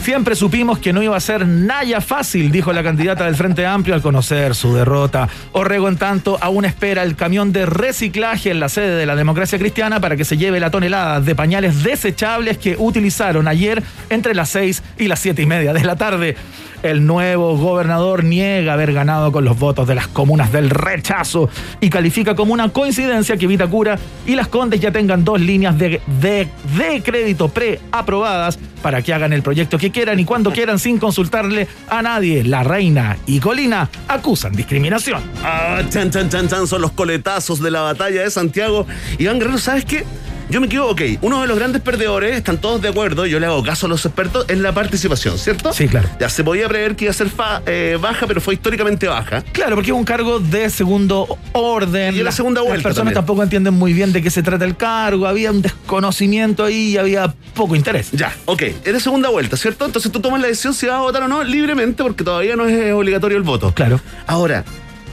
Siempre 0.03 0.35
supimos 0.35 0.81
que 0.81 0.93
no 0.93 1.01
iba 1.01 1.17
a 1.17 1.21
ser 1.21 1.47
nada 1.47 2.01
fácil, 2.01 2.51
dijo 2.51 2.73
la 2.73 2.83
candidata 2.83 3.25
del 3.27 3.37
Frente 3.37 3.65
Amplio 3.65 3.95
al 3.95 4.03
conocer 4.03 4.57
su 4.57 4.75
derrota. 4.75 5.29
Orrego, 5.53 5.89
en 5.89 5.97
tanto, 5.97 6.39
aún 6.41 6.65
espera 6.65 7.05
el 7.05 7.15
camión 7.15 7.53
de 7.53 7.67
reciclaje 7.67 8.51
en 8.51 8.59
la 8.59 8.69
sede 8.69 8.97
de 8.97 9.07
la 9.07 9.15
democracia 9.15 9.61
cristiana 9.61 10.01
para 10.01 10.17
que 10.17 10.25
se 10.25 10.37
lleve 10.37 10.59
la 10.59 10.73
tonelada 10.73 11.21
de 11.21 11.37
pañales 11.37 11.85
desechables 11.85 12.59
que 12.59 12.75
utilizaron 12.77 13.47
ayer 13.47 13.81
entre 14.11 14.35
las 14.35 14.49
6 14.49 14.83
y 14.99 15.07
las 15.07 15.21
7 15.21 15.41
y 15.41 15.47
media 15.47 15.73
de 15.73 15.85
la 15.85 15.95
tarde. 15.95 16.35
El 16.83 17.07
nuevo 17.07 17.57
gobernador 17.57 18.25
niega 18.25 18.73
haber 18.73 18.93
ganado 18.93 19.31
con 19.31 19.45
los 19.45 19.59
votos 19.59 19.87
de 19.87 19.95
las 19.95 20.09
comunas 20.09 20.51
del 20.51 20.71
rechazo 20.71 21.49
y 21.81 21.91
califica 21.91 22.35
como 22.35 22.53
una 22.53 22.71
coincidencia 22.71 23.37
que 23.37 23.47
Vitacura 23.47 23.99
y 24.27 24.35
Las 24.35 24.49
Condes 24.49 24.81
ya 24.81 24.91
tengan 24.91 25.25
dos 25.25 25.41
líneas 25.41 25.79
de, 25.79 26.01
de, 26.21 26.49
de 26.77 27.03
crédito 27.03 27.49
preaprobadas 27.49 28.59
para 28.83 29.01
que 29.01 29.15
hagan 29.15 29.33
el 29.33 29.43
proyecto 29.43 29.79
que 29.79 29.91
quieran 29.91 30.19
y 30.19 30.25
cuando 30.25 30.53
quieran 30.53 30.79
sin 30.79 30.99
consultarle 30.99 31.69
a 31.89 32.03
nadie. 32.03 32.43
La 32.43 32.65
reina 32.65 33.17
y 33.27 33.39
Colina 33.39 33.89
acusan 34.09 34.53
discriminación. 34.53 35.23
Ah, 35.45 35.83
chan, 35.89 36.11
chan, 36.11 36.29
chan, 36.29 36.49
chan, 36.49 36.67
son 36.67 36.83
los 36.83 36.93
coletazos 36.93 37.61
de 37.61 37.71
la 37.71 37.83
batalla 37.83 38.23
de 38.23 38.31
Santiago. 38.31 38.87
Iván 39.19 39.39
Guerrero, 39.39 39.59
¿sabes 39.59 39.85
qué? 39.85 40.05
Yo 40.53 40.61
me 40.61 40.67
equivoco, 40.67 40.91
ok. 40.91 41.01
Uno 41.23 41.41
de 41.41 41.49
los 41.49 41.57
grandes 41.59 41.81
perdedores, 41.81 42.37
están 42.37 42.59
todos 42.59 42.83
de 42.83 42.91
acuerdo, 42.91 43.25
yo 43.25 43.41
le 43.41 43.47
hago 43.47 43.63
caso 43.63 43.87
a 43.87 43.89
los 43.89 44.05
expertos, 44.05 44.45
en 44.51 44.63
la 44.63 44.71
participación, 44.75 45.39
¿cierto? 45.39 45.73
Sí, 45.73 45.89
claro. 45.89 46.11
Ya 46.21 46.29
se 46.29 46.45
podía 46.45 46.69
prever 46.69 46.95
que 46.95 47.07
iba 47.07 47.11
a 47.11 47.15
ser 47.15 47.31
fa- 47.31 47.63
eh, 47.65 47.97
baja, 47.99 48.27
pero 48.27 48.39
fue 48.43 48.53
históricamente 48.53 49.09
baja. 49.09 49.41
Claro, 49.53 49.77
porque 49.77 49.93
es 49.93 49.97
un 49.97 50.05
cargo 50.05 50.41
de 50.41 50.69
segundo 50.69 51.39
orden. 51.53 52.15
Y 52.15 52.19
en 52.19 52.25
la 52.27 52.33
segunda 52.33 52.61
vuelta 52.61 52.77
Las 52.77 52.83
personas 52.83 52.97
también. 52.97 53.15
tampoco 53.15 53.43
entienden 53.43 53.73
muy 53.73 53.95
bien 53.95 54.13
de 54.13 54.21
qué 54.21 54.29
se 54.31 54.43
trata 54.43 54.67
el 54.67 54.77
cargo. 54.77 55.27
Había 55.27 55.51
un 55.51 55.63
desconocimiento 55.63 56.65
ahí 56.65 56.91
y 56.91 56.97
había 56.99 57.33
poco 57.55 57.75
interés. 57.75 58.11
Ya, 58.13 58.35
ok. 58.45 58.63
Eres 58.85 59.03
segunda 59.03 59.31
vuelta, 59.31 59.57
¿cierto? 59.57 59.87
Entonces 59.87 60.13
tú 60.13 60.21
tomas 60.21 60.43
la 60.43 60.49
decisión 60.49 60.75
si 60.75 60.85
vas 60.87 60.97
a 60.97 61.01
votar 61.01 61.23
o 61.23 61.29
no 61.29 61.43
libremente, 61.45 62.03
porque 62.03 62.25
todavía 62.25 62.57
no 62.57 62.67
es 62.67 62.79
eh, 62.79 62.93
obligatorio 62.93 63.39
el 63.39 63.43
voto. 63.43 63.73
Claro. 63.73 64.01
Ahora, 64.27 64.65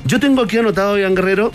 yo 0.04 0.20
tengo 0.20 0.42
aquí 0.42 0.58
anotado, 0.58 0.98
Iván 1.00 1.16
Guerrero, 1.16 1.54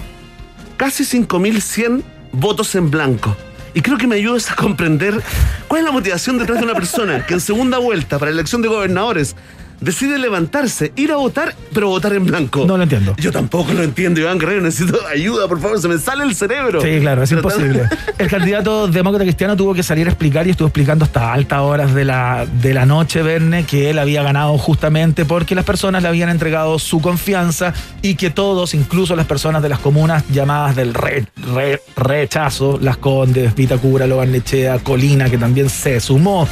casi 0.79 1.05
5.100 1.05 2.03
votos 2.33 2.75
en 2.77 2.91
blanco. 2.91 3.37
Y 3.75 3.83
creo 3.83 3.99
que 3.99 4.07
me 4.07 4.15
ayudas 4.15 4.51
a 4.51 4.55
comprender 4.55 5.21
cuál 5.67 5.81
es 5.81 5.85
la 5.85 5.93
motivación 5.93 6.39
detrás 6.39 6.59
de 6.59 6.65
una 6.65 6.75
persona 6.75 7.27
que 7.27 7.35
en 7.35 7.41
segunda 7.41 7.79
vuelta 7.79 8.19
para 8.21 8.31
la 8.31 8.37
elección 8.39 8.63
de 8.63 8.69
gobernadores 8.69 9.35
decide 9.81 10.19
levantarse, 10.19 10.93
ir 10.97 11.13
a 11.13 11.17
votar, 11.17 11.55
pero 11.73 11.89
votar 11.89 12.13
en 12.15 12.25
blanco. 12.27 12.65
No 12.67 12.77
lo 12.77 12.83
entiendo. 12.85 13.15
Yo 13.19 13.31
tampoco 13.33 13.73
lo 13.73 13.83
entiendo, 13.83 14.21
Iván 14.21 14.39
Guerrero. 14.39 14.63
Necesito 14.63 14.99
ayuda, 15.07 15.49
por 15.49 15.61
favor. 15.61 15.81
Se 15.81 15.89
me 15.89 15.99
sale 15.99 16.25
el 16.25 16.35
cerebro. 16.35 16.81
Sí, 16.81 16.99
claro, 17.01 17.23
es 17.23 17.31
Tratando- 17.31 17.55
imposible. 17.55 17.89
El 18.19 18.29
candidato 18.29 18.87
demócrata 18.89 19.25
cristiano 19.25 19.57
tuvo 19.57 19.75
que 19.75 19.83
salir 19.83 20.07
a 20.07 20.11
explicar 20.11 20.47
y 20.47 20.51
estuvo 20.51 20.69
explicando 20.69 21.05
hasta 21.05 21.33
altas 21.33 21.61
horas 21.61 21.95
de 21.95 22.05
la, 22.05 22.47
de 22.61 22.73
la 22.75 22.87
noche, 22.87 23.23
Verne, 23.23 23.65
que 23.65 23.91
él 23.91 23.99
había 23.99 24.23
ganado 24.23 24.57
justamente 24.57 25.25
porque 25.25 25.55
las 25.55 25.65
personas 25.65 26.03
le 26.03 26.09
habían 26.09 26.29
entregado 26.29 26.79
su 26.79 27.01
confianza 27.01 27.75
y 28.03 28.15
que 28.15 28.31
todos, 28.31 28.75
incluso 28.75 29.17
las 29.17 29.27
personas 29.27 29.63
de 29.63 29.69
las 29.69 29.79
comunas 29.81 30.25
llamadas 30.31 30.77
del 30.77 30.95
re- 30.95 31.27
re- 31.55 31.83
rechazo, 31.97 32.79
Las 32.81 32.97
Condes, 32.99 33.55
Vitacura, 33.55 34.07
Lobarnechea, 34.07 34.79
Colina, 34.79 35.29
que 35.29 35.39
también 35.39 35.69
se 35.69 35.99
sumó. 36.01 36.49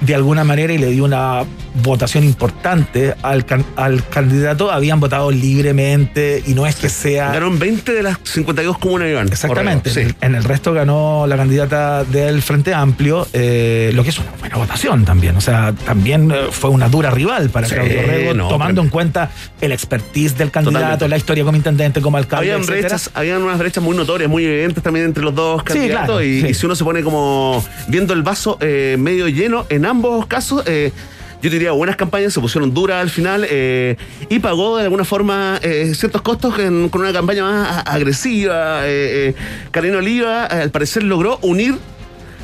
De 0.00 0.14
alguna 0.14 0.44
manera 0.44 0.72
y 0.72 0.78
le 0.78 0.90
dio 0.90 1.04
una 1.04 1.44
votación 1.82 2.24
importante 2.24 3.14
al, 3.22 3.44
can- 3.44 3.64
al 3.76 4.06
candidato, 4.08 4.70
habían 4.70 5.00
votado 5.00 5.30
libremente 5.30 6.42
y 6.46 6.54
no 6.54 6.66
es 6.66 6.76
que 6.76 6.88
sea... 6.88 7.26
Ganaron 7.26 7.58
20 7.58 7.92
de 7.92 8.02
las 8.02 8.18
52 8.22 8.78
comunas, 8.78 9.08
Iván. 9.08 9.28
Exactamente. 9.28 9.90
Orrego, 9.90 10.00
En, 10.00 10.08
Sí. 10.08 10.16
el, 10.20 10.26
en 10.28 10.34
el 10.36 10.44
resto 10.44 10.72
ganó 10.72 11.26
la 11.26 11.36
candidata 11.36 12.04
del 12.04 12.42
Frente 12.42 12.74
Amplio, 12.74 13.26
eh, 13.32 13.90
lo 13.94 14.02
que 14.02 14.10
es 14.10 14.18
una 14.18 14.30
buena 14.40 14.56
votación 14.56 15.04
también. 15.04 15.36
O 15.36 15.40
sea, 15.40 15.72
también 15.84 16.30
eh, 16.30 16.36
fue 16.50 16.70
una 16.70 16.88
dura 16.88 17.10
rival 17.10 17.50
para 17.50 17.66
Sí, 17.68 17.74
Claudio 17.74 18.02
Rego, 18.02 18.34
no, 18.34 18.48
tomando 18.48 18.74
pero- 18.82 18.84
en 18.84 18.90
cuenta 18.90 19.30
el 19.60 19.72
expertise 19.72 20.36
del 20.38 20.50
candidato, 20.50 20.78
Totalmente. 20.80 21.08
la 21.08 21.16
historia 21.16 21.44
como 21.44 21.56
intendente, 21.56 22.00
como 22.00 22.16
alcalde, 22.16 22.46
Habían 22.52 22.60
etcétera. 22.60 22.80
brechas, 22.88 23.10
habían 23.14 23.42
unas 23.42 23.58
brechas 23.58 23.82
muy 23.82 23.96
notorias, 23.96 24.30
muy 24.30 24.44
evidentes 24.44 24.82
también 24.82 25.06
entre 25.06 25.22
los 25.24 25.34
dos 25.34 25.60
Sí, 25.62 25.74
candidatos. 25.74 26.06
claro, 26.06 26.22
y, 26.22 26.40
sí. 26.42 26.46
y 26.48 26.54
si 26.54 26.66
uno 26.66 26.74
se 26.76 26.84
pone 26.84 27.02
como 27.02 27.64
viendo 27.88 28.14
el 28.14 28.22
vaso 28.22 28.58
eh, 28.60 28.96
medio 28.98 29.28
lleno, 29.28 29.66
en 29.68 29.86
ambos 29.88 30.26
casos, 30.26 30.62
eh, 30.66 30.92
yo 31.40 31.50
diría 31.50 31.70
buenas 31.72 31.96
campañas, 31.96 32.32
se 32.32 32.40
pusieron 32.40 32.74
duras 32.74 33.00
al 33.00 33.10
final 33.10 33.46
eh, 33.48 33.96
y 34.28 34.40
pagó 34.40 34.76
de 34.78 34.84
alguna 34.84 35.04
forma 35.04 35.58
eh, 35.62 35.92
ciertos 35.94 36.22
costos 36.22 36.54
con 36.54 37.00
una 37.00 37.12
campaña 37.12 37.44
más 37.44 37.82
agresiva. 37.86 38.80
Eh, 38.84 39.34
Karina 39.70 39.98
Oliva, 39.98 40.44
al 40.46 40.70
parecer, 40.70 41.04
logró 41.04 41.38
unir 41.42 41.76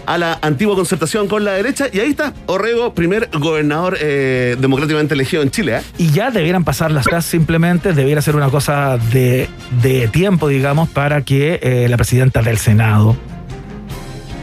a 0.06 0.18
la 0.18 0.38
antigua 0.42 0.76
concertación 0.76 1.28
con 1.28 1.44
la 1.44 1.52
derecha 1.52 1.86
y 1.90 1.98
ahí 1.98 2.10
está 2.10 2.34
Orrego, 2.44 2.94
primer 2.94 3.30
gobernador 3.32 3.98
democráticamente 3.98 5.14
elegido 5.14 5.42
en 5.42 5.50
Chile. 5.50 5.80
Y 5.96 6.10
ya 6.10 6.30
debieran 6.30 6.62
pasar 6.62 6.90
las 6.90 7.06
horas 7.06 7.24
simplemente, 7.24 7.94
debiera 7.94 8.20
ser 8.20 8.36
una 8.36 8.50
cosa 8.50 8.98
de, 8.98 9.48
de 9.82 10.06
tiempo, 10.08 10.46
digamos, 10.46 10.90
para 10.90 11.22
que 11.22 11.86
la 11.88 11.96
presidenta 11.96 12.42
del 12.42 12.58
Senado 12.58 13.16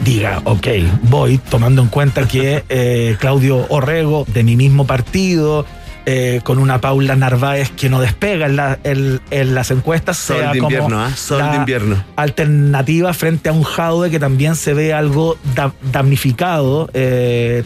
diga, 0.03 0.41
ok, 0.45 0.67
voy, 1.03 1.37
tomando 1.37 1.81
en 1.81 1.87
cuenta 1.89 2.27
que 2.27 2.63
eh, 2.69 3.15
Claudio 3.19 3.65
Orrego, 3.69 4.25
de 4.27 4.43
mi 4.43 4.55
mismo 4.55 4.85
partido, 4.87 5.65
eh, 6.07 6.41
con 6.43 6.57
una 6.57 6.81
Paula 6.81 7.15
Narváez 7.15 7.69
que 7.69 7.87
no 7.89 8.01
despega 8.01 8.47
en, 8.47 8.55
la- 8.55 8.79
en- 8.83 9.21
en 9.29 9.53
las 9.53 9.69
encuestas, 9.69 10.17
Sol 10.17 10.37
sea 10.37 10.51
de 10.53 10.59
como 10.59 10.71
invierno, 10.71 10.99
¿ah? 10.99 11.11
Sol 11.15 11.39
la 11.39 11.51
de 11.51 11.57
invierno. 11.57 12.03
alternativa 12.15 13.13
frente 13.13 13.49
a 13.49 13.51
un 13.53 13.61
Jaude 13.63 14.09
que 14.09 14.19
también 14.19 14.55
se 14.55 14.73
ve 14.73 14.93
algo 14.93 15.37
da- 15.55 15.73
damnificado 15.91 16.89
eh, 16.95 17.63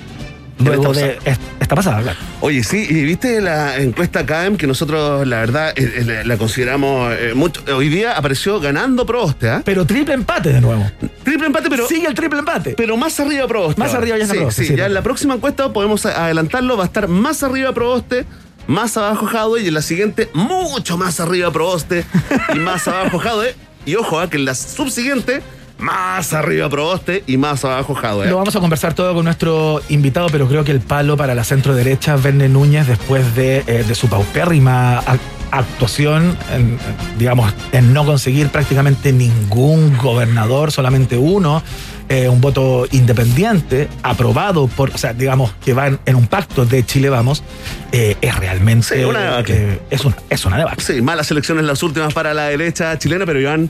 luego 0.59 0.93
de 0.93 1.17
est- 1.25 1.41
esta 1.59 1.75
pasada, 1.75 2.01
claro. 2.01 2.17
Oye, 2.41 2.63
sí, 2.63 2.85
y 2.89 3.03
viste 3.03 3.41
la 3.41 3.77
encuesta 3.77 4.25
CAEM 4.25 4.55
que 4.57 4.67
nosotros, 4.67 5.25
la 5.27 5.37
verdad, 5.39 5.73
eh, 5.75 5.93
eh, 5.97 6.03
la- 6.05 6.23
la 6.23 6.37
consideramos 6.37 7.13
eh, 7.19 7.33
mucho. 7.35 7.61
Hoy 7.75 7.89
día 7.89 8.13
apareció 8.17 8.59
ganando 8.59 9.05
Proboste, 9.05 9.49
¿ah? 9.49 9.61
Pero 9.65 9.85
triple 9.85 10.13
empate 10.13 10.53
de 10.53 10.61
nuevo. 10.61 10.89
Triple 11.23 11.47
empate, 11.47 11.69
pero. 11.69 11.87
Sigue 11.87 12.07
el 12.07 12.13
triple 12.13 12.39
empate. 12.39 12.75
Pero 12.77 12.95
más 12.97 13.19
arriba 13.19 13.47
Proboste. 13.47 13.79
Más 13.79 13.93
arriba 13.93 14.17
ya 14.17 14.23
está 14.23 14.33
sí, 14.33 14.39
Proboste, 14.39 14.61
Sí, 14.63 14.67
sí, 14.69 14.75
ya 14.75 14.85
en 14.85 14.93
la 14.93 15.01
próxima 15.01 15.33
encuesta 15.35 15.73
podemos 15.73 16.05
adelantarlo, 16.05 16.77
va 16.77 16.83
a 16.83 16.87
estar 16.87 17.07
más 17.07 17.41
arriba 17.43 17.73
Proboste, 17.73 18.25
más 18.67 18.95
abajo 18.97 19.25
Jaude, 19.25 19.61
y 19.63 19.67
en 19.67 19.73
la 19.73 19.81
siguiente, 19.81 20.29
mucho 20.33 20.97
más 20.97 21.19
arriba 21.19 21.51
Proboste 21.51 22.05
y 22.53 22.59
más 22.59 22.87
abajo 22.87 23.19
Jaude. 23.19 23.55
Y 23.85 23.95
ojo, 23.95 24.19
ah, 24.19 24.29
que 24.29 24.37
en 24.37 24.45
la 24.45 24.55
subsiguiente, 24.55 25.41
más 25.77 26.33
arriba 26.33 26.69
Proboste 26.69 27.23
y 27.27 27.37
más 27.37 27.65
abajo 27.65 27.93
Jaude. 27.95 28.27
¿eh? 28.27 28.29
Lo 28.29 28.37
vamos 28.37 28.55
a 28.55 28.59
conversar 28.59 28.93
todo 28.93 29.13
con 29.13 29.25
nuestro 29.25 29.81
invitado, 29.89 30.27
pero 30.31 30.47
creo 30.47 30.63
que 30.63 30.71
el 30.71 30.79
palo 30.81 31.17
para 31.17 31.35
la 31.35 31.43
centro 31.43 31.75
derecha, 31.75 32.15
Verne 32.15 32.49
Núñez, 32.49 32.87
después 32.87 33.35
de, 33.35 33.63
eh, 33.67 33.83
de 33.87 33.95
su 33.95 34.07
paupérrima 34.07 35.01
ac- 35.03 35.19
actuación, 35.51 36.37
en, 36.53 36.77
digamos, 37.17 37.53
en 37.71 37.93
no 37.93 38.05
conseguir 38.05 38.49
prácticamente 38.49 39.13
ningún 39.13 39.97
gobernador, 39.97 40.71
solamente 40.71 41.17
uno, 41.17 41.61
eh, 42.09 42.27
un 42.27 42.41
voto 42.41 42.85
independiente, 42.91 43.87
aprobado 44.03 44.67
por, 44.67 44.89
o 44.91 44.97
sea, 44.97 45.13
digamos, 45.13 45.53
que 45.63 45.73
va 45.73 45.87
en, 45.87 46.15
un 46.15 46.27
pacto 46.27 46.65
de 46.65 46.85
Chile 46.85 47.09
Vamos, 47.09 47.43
eh, 47.91 48.17
es 48.21 48.35
realmente... 48.35 48.97
Sí, 48.97 49.03
una 49.03 49.39
eh, 49.41 49.79
es, 49.89 50.03
una, 50.03 50.15
es 50.29 50.45
una 50.45 50.57
debacle. 50.57 50.83
Sí, 50.83 51.01
malas 51.01 51.31
elecciones 51.31 51.63
las 51.65 51.81
últimas 51.83 52.13
para 52.13 52.33
la 52.33 52.43
derecha 52.45 52.97
chilena, 52.99 53.25
pero 53.25 53.39
Iván, 53.39 53.69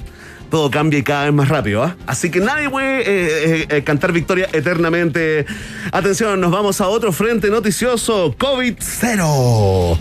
todo 0.56 0.72
cambia 0.72 1.00
y 1.00 1.04
cada 1.04 1.26
vez 1.26 1.34
más 1.34 1.50
rápido. 1.50 1.84
¿ah? 1.84 1.98
Así 2.08 2.32
que 2.32 2.39
nadie 2.39 2.70
puede 2.70 3.02
eh, 3.02 3.04
eh, 3.08 3.68
eh, 3.68 3.84
cantar 3.84 4.13
victoria 4.13 4.48
eternamente. 4.54 5.46
Atención, 5.91 6.39
nos 6.39 6.50
vamos 6.50 6.80
a 6.80 6.88
otro 6.88 7.12
frente 7.12 7.50
noticioso. 7.50 8.34
COVID-0. 8.38 9.98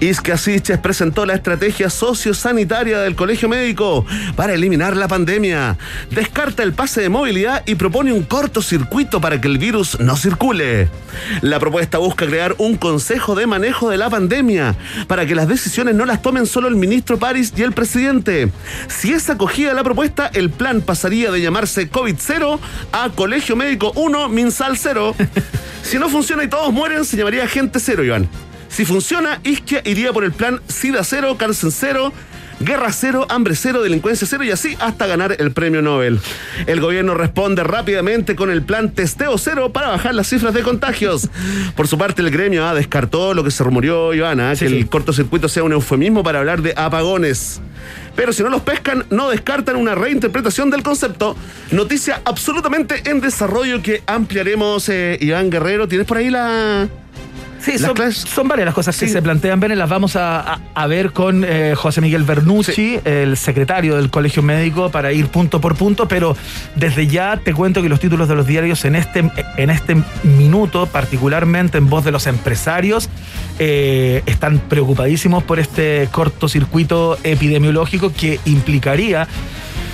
Isque 0.00 0.32
Asiches 0.32 0.78
presentó 0.78 1.26
la 1.26 1.34
estrategia 1.34 1.90
sociosanitaria 1.90 3.00
del 3.00 3.16
Colegio 3.16 3.50
Médico 3.50 4.06
para 4.34 4.54
eliminar 4.54 4.96
la 4.96 5.08
pandemia. 5.08 5.76
Descarta 6.10 6.62
el 6.62 6.72
pase 6.72 7.02
de 7.02 7.10
movilidad 7.10 7.62
y 7.66 7.74
propone 7.74 8.10
un 8.10 8.22
cortocircuito 8.22 9.20
para 9.20 9.42
que 9.42 9.48
el 9.48 9.58
virus 9.58 10.00
no 10.00 10.16
circule. 10.16 10.88
La 11.42 11.60
propuesta 11.60 11.98
busca 11.98 12.24
crear 12.24 12.54
un 12.56 12.78
consejo 12.78 13.34
de 13.34 13.46
manejo 13.46 13.90
de 13.90 13.98
la 13.98 14.08
pandemia 14.08 14.74
para 15.06 15.26
que 15.26 15.34
las 15.34 15.48
decisiones 15.48 15.94
no 15.94 16.06
las 16.06 16.22
tomen 16.22 16.46
solo 16.46 16.66
el 16.66 16.76
ministro 16.76 17.18
París 17.18 17.52
y 17.54 17.62
el 17.62 17.72
presidente. 17.72 18.50
Si 18.88 19.12
es 19.12 19.28
acogida 19.28 19.74
la 19.74 19.82
propuesta, 19.82 19.97
el 20.34 20.50
plan 20.50 20.80
pasaría 20.80 21.32
de 21.32 21.40
llamarse 21.40 21.90
COVID-0 21.90 22.60
a 22.92 23.10
Colegio 23.10 23.56
Médico 23.56 23.92
1, 23.96 24.28
Minsal 24.28 24.78
0. 24.78 25.14
Si 25.82 25.98
no 25.98 26.08
funciona 26.08 26.44
y 26.44 26.48
todos 26.48 26.72
mueren, 26.72 27.04
se 27.04 27.16
llamaría 27.16 27.48
Gente 27.48 27.80
0, 27.80 28.04
Iván. 28.04 28.28
Si 28.68 28.84
funciona, 28.84 29.40
Isquia 29.42 29.82
iría 29.84 30.12
por 30.12 30.22
el 30.22 30.32
plan 30.32 30.60
SIDA 30.68 31.02
0, 31.02 31.36
cáncer 31.36 31.70
0, 31.72 32.12
Guerra 32.60 32.90
cero, 32.90 33.24
hambre 33.28 33.54
cero, 33.54 33.82
delincuencia 33.82 34.26
cero 34.26 34.42
y 34.42 34.50
así 34.50 34.76
hasta 34.80 35.06
ganar 35.06 35.36
el 35.38 35.52
premio 35.52 35.80
Nobel. 35.80 36.18
El 36.66 36.80
gobierno 36.80 37.14
responde 37.14 37.62
rápidamente 37.62 38.34
con 38.34 38.50
el 38.50 38.62
plan 38.62 38.90
testeo 38.90 39.38
cero 39.38 39.72
para 39.72 39.88
bajar 39.90 40.12
las 40.16 40.28
cifras 40.28 40.54
de 40.54 40.62
contagios. 40.62 41.28
Por 41.76 41.86
su 41.86 41.96
parte, 41.98 42.20
el 42.20 42.32
gremio 42.32 42.66
ah, 42.66 42.74
descartó 42.74 43.32
lo 43.32 43.44
que 43.44 43.52
se 43.52 43.62
rumoreó, 43.62 44.12
Ivana, 44.12 44.56
Sí, 44.56 44.64
que 44.64 44.70
sí. 44.70 44.76
el 44.76 44.88
cortocircuito 44.88 45.48
sea 45.48 45.62
un 45.62 45.72
eufemismo 45.72 46.24
para 46.24 46.40
hablar 46.40 46.60
de 46.60 46.74
apagones. 46.76 47.60
Pero 48.18 48.32
si 48.32 48.42
no 48.42 48.48
los 48.48 48.62
pescan, 48.62 49.06
no 49.10 49.30
descartan 49.30 49.76
una 49.76 49.94
reinterpretación 49.94 50.70
del 50.70 50.82
concepto. 50.82 51.36
Noticia 51.70 52.20
absolutamente 52.24 53.08
en 53.08 53.20
desarrollo 53.20 53.80
que 53.80 54.02
ampliaremos, 54.06 54.88
eh, 54.88 55.16
Iván 55.20 55.50
Guerrero. 55.50 55.86
¿Tienes 55.86 56.04
por 56.04 56.16
ahí 56.16 56.28
la...? 56.28 56.88
Sí, 57.60 57.76
son, 57.78 58.46
varias 58.48 58.66
las 58.66 58.74
cosas 58.74 58.96
que 58.96 59.08
se 59.08 59.20
plantean, 59.20 59.58
Bene, 59.60 59.74
las 59.76 59.88
vamos 59.88 60.14
a, 60.16 60.40
a- 60.54 60.58
a 60.74 60.86
ver 60.86 61.12
con 61.12 61.44
eh, 61.46 61.74
José 61.76 62.00
Miguel 62.00 62.22
Bernucci, 62.22 62.72
Sí. 62.72 63.00
el 63.04 63.36
secretario 63.36 63.96
del 63.96 64.10
Colegio 64.10 64.42
Médico, 64.42 64.90
para 64.90 65.12
ir 65.12 65.26
punto 65.26 65.60
por 65.60 65.74
punto, 65.74 66.06
pero 66.08 66.36
desde 66.76 67.06
ya 67.08 67.36
te 67.42 67.52
cuento 67.52 67.82
que 67.82 67.88
los 67.88 67.98
títulos 68.00 68.28
de 68.28 68.36
los 68.36 68.46
diarios 68.46 68.84
en 68.84 68.94
este, 68.94 69.28
en 69.56 69.70
este 69.70 69.96
minuto, 70.22 70.86
particularmente 70.86 71.78
en 71.78 71.88
voz 71.90 72.04
de 72.04 72.12
los 72.12 72.26
empresarios, 72.28 73.08
eh, 73.58 74.22
están 74.26 74.60
preocupadísimos 74.60 75.42
por 75.42 75.58
este 75.58 76.08
cortocircuito 76.12 77.18
epidemiológico 77.24 78.12
que 78.12 78.38
implicaría 78.44 79.26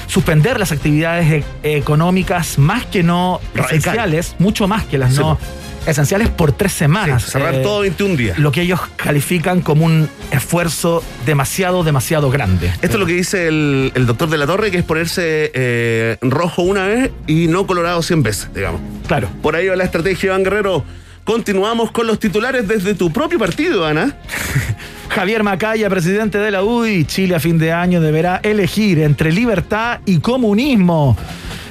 suspender 0.07 0.61
las 0.61 0.71
actividades 0.71 1.45
e- 1.63 1.77
económicas 1.77 2.59
más 2.59 2.85
que 2.87 3.03
no 3.03 3.41
Radical. 3.55 3.77
esenciales, 3.79 4.37
mucho 4.39 4.69
más 4.69 4.85
que 4.85 4.99
las 4.99 5.15
Sí, 5.15 5.21
no 5.21 5.39
esenciales 5.87 6.29
por 6.29 6.53
tres 6.53 6.73
semanas. 6.73 7.25
Sí, 7.25 7.33
cerrar 7.33 7.55
Eh, 7.57 7.59
todo 7.63 7.81
21 7.81 8.17
días. 8.17 8.39
Lo 8.39 8.53
que 8.53 8.63
ellos 8.63 8.81
califican 8.97 9.61
como 9.61 9.85
un 9.85 10.09
esfuerzo 10.31 11.03
demasiado, 11.27 11.85
demasiado 11.85 12.31
grande. 12.31 12.69
Esto 12.83 12.97
es 12.97 12.99
lo 12.99 13.07
que 13.07 13.15
dice 13.15 13.49
el, 13.49 13.93
el 13.95 14.07
doctor 14.07 14.29
de 14.29 14.39
la 14.39 14.47
Torre, 14.47 14.71
que 14.71 14.79
es 14.79 14.85
ponerse 14.85 15.51
eh, 15.55 16.17
rojo 16.23 16.63
una 16.63 16.87
vez 16.87 17.11
y 17.27 17.47
no 17.49 17.67
colorado 17.67 18.03
100 18.03 18.23
veces, 18.23 18.49
digamos. 18.55 18.81
Claro. 19.07 19.29
Por 19.43 19.57
ahí 19.57 19.67
va 19.69 19.77
la 19.77 19.85
estrategia, 19.85 20.29
Iván 20.29 20.45
Guerrero. 20.45 20.85
Continuamos 21.25 21.91
con 21.91 22.07
los 22.07 22.19
titulares 22.19 22.69
desde 22.69 22.95
tu 22.95 23.11
propio 23.11 23.39
partido, 23.39 23.87
Ana. 23.87 24.15
Javier 25.09 25.43
Macaya, 25.43 25.89
presidente 25.89 26.39
de 26.39 26.51
la 26.51 26.63
UDI, 26.63 27.05
Chile 27.05 27.35
a 27.37 27.41
fin 27.41 27.59
de 27.59 27.73
año 27.73 28.01
deberá 28.01 28.41
elegir 28.43 28.99
entre 28.99 29.33
libertad 29.33 30.01
y 30.07 30.19
comunismo. 30.19 31.17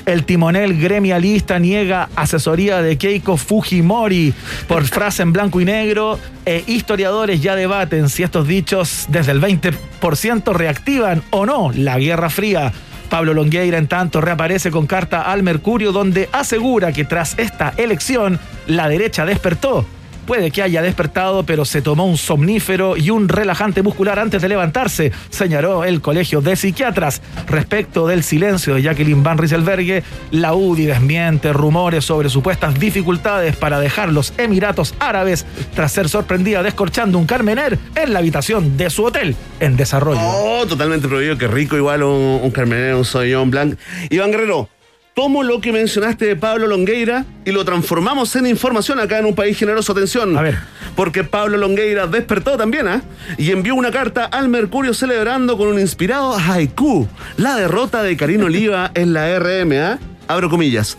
El 0.06 0.26
timonel 0.26 0.80
gremialista 0.82 1.60
niega 1.60 2.10
asesoría 2.16 2.82
de 2.82 2.98
Keiko 2.98 3.38
Fujimori 3.38 4.34
por 4.68 4.84
frase 4.84 5.24
en 5.24 5.32
blanco 5.32 5.62
y 5.62 5.66
negro. 5.66 6.20
E 6.46 6.64
historiadores 6.68 7.42
ya 7.42 7.56
debaten 7.56 8.10
si 8.10 8.24
estos 8.24 8.46
dichos 8.46 9.06
desde 9.08 9.32
el 9.32 9.42
20% 9.42 10.54
reactivan 10.54 11.24
o 11.30 11.46
no 11.46 11.72
la 11.74 12.00
Guerra 12.00 12.30
Fría. 12.30 12.74
Pablo 13.10 13.34
Longueira, 13.34 13.78
en 13.78 13.88
tanto, 13.88 14.20
reaparece 14.20 14.72
con 14.72 14.88
carta 14.88 15.22
al 15.22 15.44
Mercurio, 15.44 15.92
donde 15.92 16.28
asegura 16.34 16.92
que 16.92 17.06
tras 17.06 17.38
esta 17.38 17.74
elección 17.78 18.40
la 18.68 18.90
derecha 18.90 19.26
despertó. 19.26 19.86
Puede 20.26 20.52
que 20.52 20.62
haya 20.62 20.82
despertado, 20.82 21.44
pero 21.44 21.66
se 21.66 21.82
tomó 21.82 22.06
un 22.06 22.18
somnífero 22.18 22.96
y 22.96 23.10
un 23.10 23.28
relajante 23.28 23.82
muscular 23.82 24.20
antes 24.20 24.42
de 24.42 24.50
levantarse, 24.50 25.12
señaló 25.30 25.84
el 25.84 26.02
Colegio 26.02 26.42
de 26.42 26.56
Psiquiatras. 26.56 27.22
Respecto 27.48 28.08
del 28.08 28.24
silencio 28.24 28.76
de 28.76 28.84
Jacqueline 28.84 29.24
Van 29.24 29.38
Rieselberghe, 29.38 30.04
la 30.32 30.54
UDI 30.54 30.86
desmiente 30.86 31.52
rumores 31.52 32.06
sobre 32.06 32.30
supuestas 32.30 32.80
dificultades 32.80 33.56
para 33.56 33.80
dejar 33.80 34.12
los 34.12 34.34
Emiratos 34.38 34.96
Árabes 35.00 35.46
tras 35.76 35.92
ser 35.92 36.10
sorprendida 36.10 36.64
descorchando 36.64 37.18
un 37.18 37.26
Carmener 37.26 37.78
en 37.96 38.14
la 38.14 38.20
habitación 38.20 38.78
de 38.78 38.90
su 38.90 39.04
hotel 39.04 39.36
en 39.60 39.76
desarrollo. 39.76 40.22
Oh, 40.22 40.66
totalmente 40.68 41.08
prohibido, 41.08 41.38
qué 41.38 41.48
rico, 41.48 41.76
igual 41.76 42.04
un, 42.04 42.52
Carmenero, 42.52 43.00
un 43.00 43.06
Sauvignon 43.06 43.52
Blanc. 43.52 43.78
Iván 44.10 44.32
Guerrero, 44.32 44.70
tomo 45.14 45.44
lo 45.44 45.62
que 45.62 45.72
mencionaste 45.72 46.26
de 46.26 46.36
Pablo 46.36 46.68
Longueira 46.68 47.26
y 47.46 47.52
lo 47.52 47.64
transformamos 47.64 48.36
en 48.36 48.48
información 48.48 49.00
acá 49.00 49.20
en 49.20 49.26
un 49.26 49.36
país 49.36 49.58
generoso. 49.58 49.92
Atención. 49.92 50.36
A 50.38 50.42
ver. 50.42 50.58
Porque 50.96 51.24
Pablo 51.24 51.58
Longueira 51.58 52.08
despertó 52.08 52.58
también, 52.58 52.88
¿ah? 52.88 53.02
Y 53.38 53.52
envió 53.52 53.76
una 53.76 53.92
carta 53.92 54.26
al 54.26 54.50
Mercurio 54.50 54.94
celebrando 54.94 55.58
con 55.58 55.68
un 55.68 55.80
inspirado 55.80 56.36
haiku 56.36 57.08
la 57.38 57.56
derrota 57.56 58.02
de 58.04 58.18
Karina 58.18 58.46
Oliva 58.46 58.92
en 58.96 59.14
la 59.14 59.40
RMA. 59.40 60.00
Abro 60.28 60.50
comillas. 60.50 60.98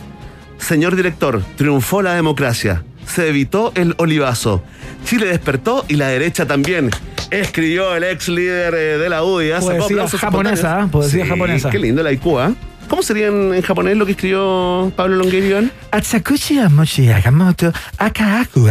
Señor 0.59 0.96
director, 0.96 1.42
triunfó 1.57 2.03
la 2.03 2.14
democracia. 2.14 2.85
Se 3.07 3.29
evitó 3.29 3.72
el 3.74 3.94
olivazo. 3.98 4.62
Chile 5.05 5.27
despertó 5.27 5.85
y 5.88 5.94
la 5.94 6.09
derecha 6.09 6.46
también. 6.46 6.90
Escribió 7.31 7.94
el 7.94 8.05
ex 8.05 8.29
líder 8.29 8.74
eh, 8.74 8.98
de 8.98 9.09
la 9.09 9.24
UDI. 9.24 9.50
¿ah? 9.53 9.61
Sacó 9.61 9.88
Poesía 9.88 10.18
japonesa. 10.18 10.83
¿ah? 10.83 10.88
Poesía 10.90 11.27
japonesa. 11.27 11.70
Qué 11.70 11.79
lindo 11.79 12.03
la 12.03 12.11
haiku, 12.11 12.38
¿ah? 12.38 12.55
¿Cómo 12.88 13.03
sería 13.03 13.29
en, 13.29 13.55
en 13.55 13.62
japonés 13.62 13.97
lo 13.97 14.07
que 14.07 14.12
escribió 14.12 14.92
Pablo 14.97 15.16
Longueira? 15.16 15.47
Iván? 15.47 15.73
Atsakushi 15.90 16.57
yagamoto 17.05 17.73
akaaku. 17.99 18.68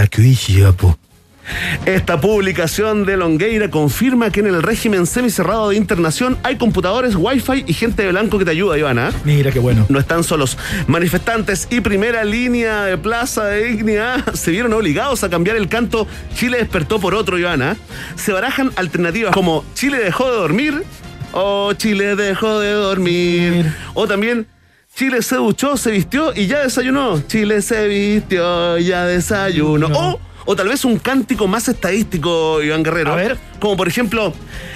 Esta 1.86 2.22
publicación 2.22 3.06
de 3.06 3.18
Longueira 3.18 3.70
confirma 3.70 4.32
que 4.32 4.40
en 4.40 4.48
el 4.48 4.64
régimen 4.64 5.06
semicerrado 5.06 5.70
de 5.70 5.76
internación 5.76 6.38
hay 6.44 6.58
computadores, 6.58 7.16
wifi 7.16 7.66
y 7.68 7.74
gente 7.74 8.04
de 8.04 8.10
blanco 8.10 8.40
que 8.40 8.46
te 8.46 8.52
ayuda, 8.52 8.78
Ivana. 8.78 9.12
Mira 9.26 9.52
qué 9.52 9.60
bueno. 9.60 9.86
No 9.90 10.00
están 10.00 10.24
solos. 10.24 10.58
Manifestantes 10.88 11.68
y 11.70 11.82
primera 11.82 12.24
línea 12.24 12.86
de 12.86 12.98
Plaza 12.98 13.46
de 13.46 13.66
Dignidad 13.66 14.24
se 14.34 14.52
vieron 14.52 14.74
obligados 14.74 15.24
a 15.24 15.30
cambiar 15.30 15.58
el 15.58 15.68
canto 15.68 16.08
Chile 16.36 16.58
despertó 16.58 17.00
por 17.00 17.14
otro, 17.14 17.38
Ivana. 17.38 17.76
Se 18.16 18.32
barajan 18.32 18.72
alternativas 18.76 19.34
como 19.34 19.66
Chile 19.74 19.98
dejó 19.98 20.32
de 20.32 20.38
dormir 20.38 20.84
o 21.34 21.74
Chile 21.74 22.16
dejó 22.16 22.60
de 22.60 22.72
dormir. 22.72 23.74
O 23.94 24.08
también 24.08 24.48
Chile 24.96 25.22
se 25.22 25.36
duchó, 25.36 25.76
se 25.76 25.92
vistió 25.92 26.34
y 26.34 26.48
ya 26.48 26.60
desayunó. 26.60 27.22
Chile 27.28 27.62
se 27.62 27.88
vistió, 27.88 28.78
ya 28.78 29.06
desayunó. 29.06 29.88
O, 29.88 30.20
o 30.46 30.56
tal 30.56 30.68
vez 30.68 30.86
un 30.86 31.00
cántico 31.00 31.48
más 31.48 31.68
estadístico, 31.68 32.62
Iván 32.62 32.84
Guerrero. 32.84 33.14
A 33.14 33.16
ver. 33.16 33.38
Como 33.60 33.78
por 33.78 33.88
ejemplo, 33.88 34.34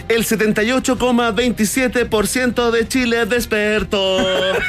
el 0.07 0.25
78,27% 0.25 2.71
de 2.71 2.87
Chile 2.87 3.25
despertó. 3.25 4.17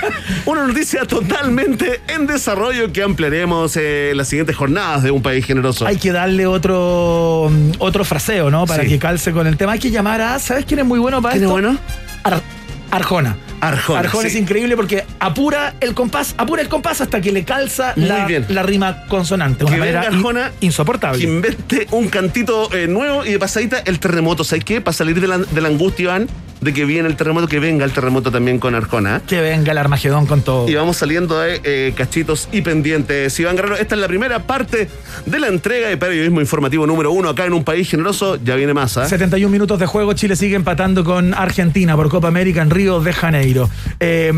Una 0.47 0.67
noticia 0.67 1.05
totalmente 1.05 2.01
en 2.09 2.27
desarrollo 2.27 2.93
que 2.93 3.03
ampliaremos 3.03 3.77
en 3.77 4.17
las 4.17 4.29
siguientes 4.29 4.57
jornadas 4.57 5.03
de 5.05 5.11
un 5.11 5.23
país 5.23 5.45
generoso. 5.47 5.87
Hay 5.87 5.97
que 5.99 6.13
darle 6.13 6.47
otro, 6.47 7.49
mm, 7.51 7.71
otro 7.79 8.05
fraseo, 8.05 8.51
¿no? 8.51 8.67
Para 8.67 8.83
Sí. 8.83 8.89
que 8.89 8.99
calce 8.99 9.33
con 9.33 9.47
el 9.47 9.57
tema. 9.57 9.73
Hay 9.73 9.79
que 9.79 9.91
llamar 9.91 10.21
a. 10.21 10.39
¿Sabes 10.39 10.65
quién 10.65 10.81
es 10.81 10.87
muy 10.87 10.99
bueno 10.99 11.23
para 11.23 11.33
¿Quién 11.35 11.45
es 11.45 11.49
esto? 11.49 11.53
bueno? 11.53 11.79
Ar- 12.25 12.43
Arjona. 12.91 13.37
Arjona, 13.61 14.01
Arjona 14.01 14.23
sí. 14.23 14.29
es 14.29 14.43
increíble 14.43 14.77
porque 14.77 15.05
apura 15.19 15.75
el 15.81 15.95
compás, 15.95 16.35
apura 16.39 16.63
el 16.63 16.69
compás 16.69 17.01
hasta 17.01 17.21
que 17.21 17.33
le 17.33 17.45
calza 17.45 17.93
la, 17.97 18.29
la 18.49 18.63
rima 18.63 19.05
consonante. 19.07 19.65
Una 19.65 19.75
Que 19.75 19.81
venga 19.81 19.93
manera 20.01 20.13
in- 20.13 20.19
Arjona, 20.19 20.53
insoportable. 20.61 21.19
Que 21.19 21.27
invente 21.27 21.87
un 21.91 22.09
cantito 22.09 22.73
eh, 22.73 22.87
nuevo 22.87 23.25
y 23.25 23.33
de 23.33 23.39
pasadita 23.39 23.79
el 23.85 23.99
terremoto. 23.99 24.45
¿Sabes 24.45 24.65
qué? 24.65 24.81
Para 24.81 24.93
salir 24.95 25.21
de 25.21 25.27
la, 25.29 25.39
de 25.39 25.61
la 25.61 25.69
angustia, 25.69 26.05
Iván, 26.05 26.29
de 26.61 26.73
que 26.73 26.85
viene 26.85 27.09
el 27.09 27.17
terremoto, 27.17 27.47
que 27.47 27.61
venga 27.61 27.85
el 27.85 27.93
terremoto 27.93 28.31
también 28.31 28.59
con 28.59 28.75
Arjona. 28.75 29.23
Que 29.27 29.41
venga 29.41 29.73
el 29.73 29.79
Armagedón 29.79 30.27
con 30.27 30.43
todo. 30.43 30.69
Y 30.69 30.75
vamos 30.75 30.97
saliendo 30.97 31.39
de 31.41 31.61
eh, 31.65 31.93
cachitos 31.97 32.49
y 32.53 32.63
pendientes. 32.63 33.39
Iván 33.39 33.57
Guerrero, 33.57 33.77
esta 33.77 33.95
es 33.95 34.01
la 34.01 34.09
primera 34.09 34.41
parte 34.47 34.89
de 35.27 35.41
la 35.41 35.49
entrega 35.49 35.89
de 35.89 35.97
periodismo 35.97 36.41
informativo 36.41 36.87
número 36.87 37.13
uno 37.13 37.29
acá 37.29 37.45
en 37.45 37.53
un 37.53 37.65
país 37.65 37.89
generoso. 37.89 38.39
Ya 38.43 38.57
viene 38.57 38.75
más, 38.75 38.97
¿ah? 38.97 39.09
71 39.09 39.51
minutos 39.51 39.79
de 39.79 39.87
juego, 39.87 40.13
Chile 40.15 40.37
sigue 40.37 40.57
empatando 40.57 41.05
con 41.05 41.35
Argentina 41.35 41.97
por 41.97 42.09
Copa 42.09 42.29
América 42.29 42.63
en 42.63 42.71
Río 42.71 43.01
de 43.01 43.13
Janeiro. 43.13 43.71
Eh, 44.01 44.33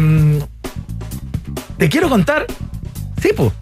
te 1.78 1.88
quiero 1.88 2.10
contar, 2.10 2.46
sí, 3.22 3.30
po, 3.34 3.52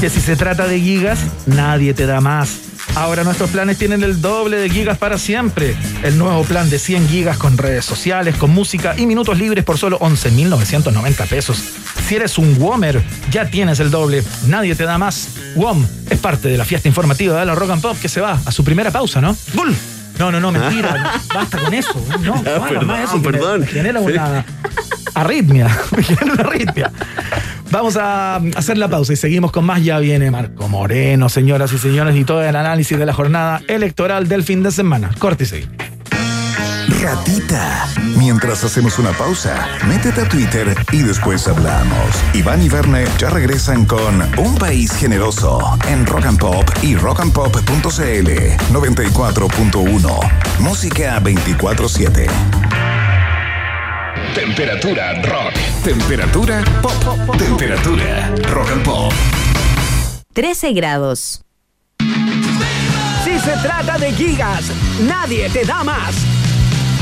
que 0.00 0.10
si 0.10 0.20
se 0.20 0.34
trata 0.34 0.66
de 0.66 0.80
gigas, 0.80 1.20
nadie 1.46 1.94
te 1.94 2.06
da 2.06 2.20
más. 2.20 2.71
Ahora 2.94 3.24
nuestros 3.24 3.50
planes 3.50 3.78
tienen 3.78 4.02
el 4.02 4.20
doble 4.20 4.58
de 4.58 4.68
gigas 4.70 4.98
para 4.98 5.16
siempre. 5.18 5.74
El 6.02 6.18
nuevo 6.18 6.44
plan 6.44 6.68
de 6.68 6.78
100 6.78 7.08
gigas 7.08 7.38
con 7.38 7.56
redes 7.56 7.84
sociales, 7.84 8.36
con 8.36 8.50
música 8.50 8.94
y 8.98 9.06
minutos 9.06 9.38
libres 9.38 9.64
por 9.64 9.78
solo 9.78 9.98
11.990 10.00 11.26
pesos. 11.26 11.58
Si 12.06 12.16
eres 12.16 12.36
un 12.38 12.58
WOMer, 12.58 13.02
ya 13.30 13.46
tienes 13.50 13.80
el 13.80 13.90
doble. 13.90 14.22
Nadie 14.46 14.74
te 14.74 14.84
da 14.84 14.98
más. 14.98 15.28
WOM 15.54 15.86
es 16.10 16.18
parte 16.18 16.48
de 16.48 16.58
la 16.58 16.64
fiesta 16.64 16.88
informativa 16.88 17.38
de 17.40 17.46
la 17.46 17.54
Rock 17.54 17.70
and 17.70 17.82
Pop 17.82 17.96
que 18.00 18.08
se 18.08 18.20
va 18.20 18.38
a 18.44 18.52
su 18.52 18.62
primera 18.64 18.90
pausa, 18.90 19.20
¿no? 19.20 19.36
¡Bull! 19.54 19.74
No, 20.18 20.30
no, 20.30 20.38
no, 20.40 20.52
mentira. 20.52 20.98
no, 20.98 21.34
Basta 21.34 21.58
con 21.58 21.72
eso. 21.72 21.94
No, 22.20 22.34
no 22.36 22.44
Ya, 22.44 22.56
hagas 22.56 22.68
perdón, 22.68 22.86
más 22.86 23.04
eso. 23.08 23.16
me- 23.18 23.22
perdón. 23.32 23.60
Me 23.60 23.66
genera 23.66 24.00
una 24.00 24.44
arritmia. 25.14 25.66
Arritmia. 26.38 26.90
Vamos 27.70 27.96
a 27.96 28.36
hacer 28.56 28.76
la 28.76 28.88
pausa 28.88 29.12
y 29.14 29.16
seguimos 29.16 29.50
con 29.50 29.64
más. 29.64 29.82
Ya 29.82 29.98
viene 29.98 30.30
Marco 30.30 30.68
Moreno, 30.68 31.28
señoras 31.28 31.72
y 31.72 31.78
señores, 31.78 32.14
y 32.16 32.24
todo 32.24 32.42
el 32.42 32.54
análisis 32.54 32.98
de 32.98 33.06
la 33.06 33.14
jornada 33.14 33.62
electoral 33.66 34.28
del 34.28 34.42
fin 34.42 34.62
de 34.62 34.70
semana. 34.70 35.10
Corte 35.18 35.44
y 35.44 35.46
seguimos. 35.46 35.76
Ratita. 37.00 37.88
Mientras 38.16 38.62
hacemos 38.62 38.98
una 38.98 39.10
pausa, 39.12 39.66
métete 39.88 40.20
a 40.20 40.28
Twitter 40.28 40.76
y 40.92 40.98
después 40.98 41.48
hablamos. 41.48 41.96
Iván 42.34 42.62
y 42.62 42.68
Verne 42.68 43.06
ya 43.18 43.30
regresan 43.30 43.86
con 43.86 44.22
Un 44.38 44.54
País 44.56 44.92
Generoso 44.92 45.78
en 45.88 46.06
Rock 46.06 46.26
and 46.26 46.38
Pop 46.38 46.70
y 46.82 46.94
rockandpop.cl 46.94 48.30
94.1. 48.72 50.30
Música 50.60 51.20
24-7. 51.20 52.91
Temperatura 54.14 55.14
rock. 55.22 55.54
Temperatura 55.82 56.62
pop. 56.82 57.36
Temperatura 57.38 58.30
rock 58.50 58.70
and 58.70 58.84
pop. 58.84 59.12
13 60.34 60.72
grados. 60.72 61.42
Si 63.24 63.38
se 63.38 63.56
trata 63.62 63.96
de 63.98 64.12
gigas, 64.12 64.70
nadie 65.00 65.48
te 65.48 65.64
da 65.64 65.82
más. 65.82 66.14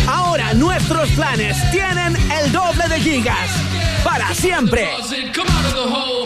Ahora 0.06 0.54
nuestros 0.54 1.08
planes 1.10 1.56
tienen 1.72 2.16
el 2.16 2.52
doble 2.52 2.88
de 2.88 3.00
gigas. 3.00 3.50
Para 4.04 4.32
siempre. 4.32 4.88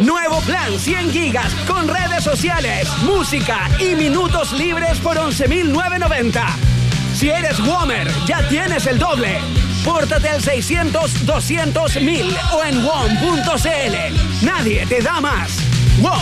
Nuevo 0.01 0.40
plan 0.42 0.79
100 0.79 1.11
gigas 1.11 1.55
con 1.66 1.88
redes 1.88 2.23
sociales, 2.23 2.88
música 3.03 3.70
y 3.79 3.94
minutos 3.94 4.53
libres 4.53 4.99
por 4.99 5.16
11.990. 5.16 6.74
Si 7.14 7.31
eres 7.31 7.61
Womer, 7.61 8.09
ya 8.27 8.46
tienes 8.48 8.87
el 8.87 8.98
doble. 8.98 9.38
Pórtate 9.85 10.29
al 10.29 10.42
600 10.42 11.24
200 11.24 11.96
1000 11.96 12.37
o 12.53 12.64
en 12.64 12.85
WOM.cl. 12.85 14.44
Nadie 14.44 14.85
te 14.87 15.00
da 15.00 15.20
más. 15.20 15.59
WOM. 16.00 16.20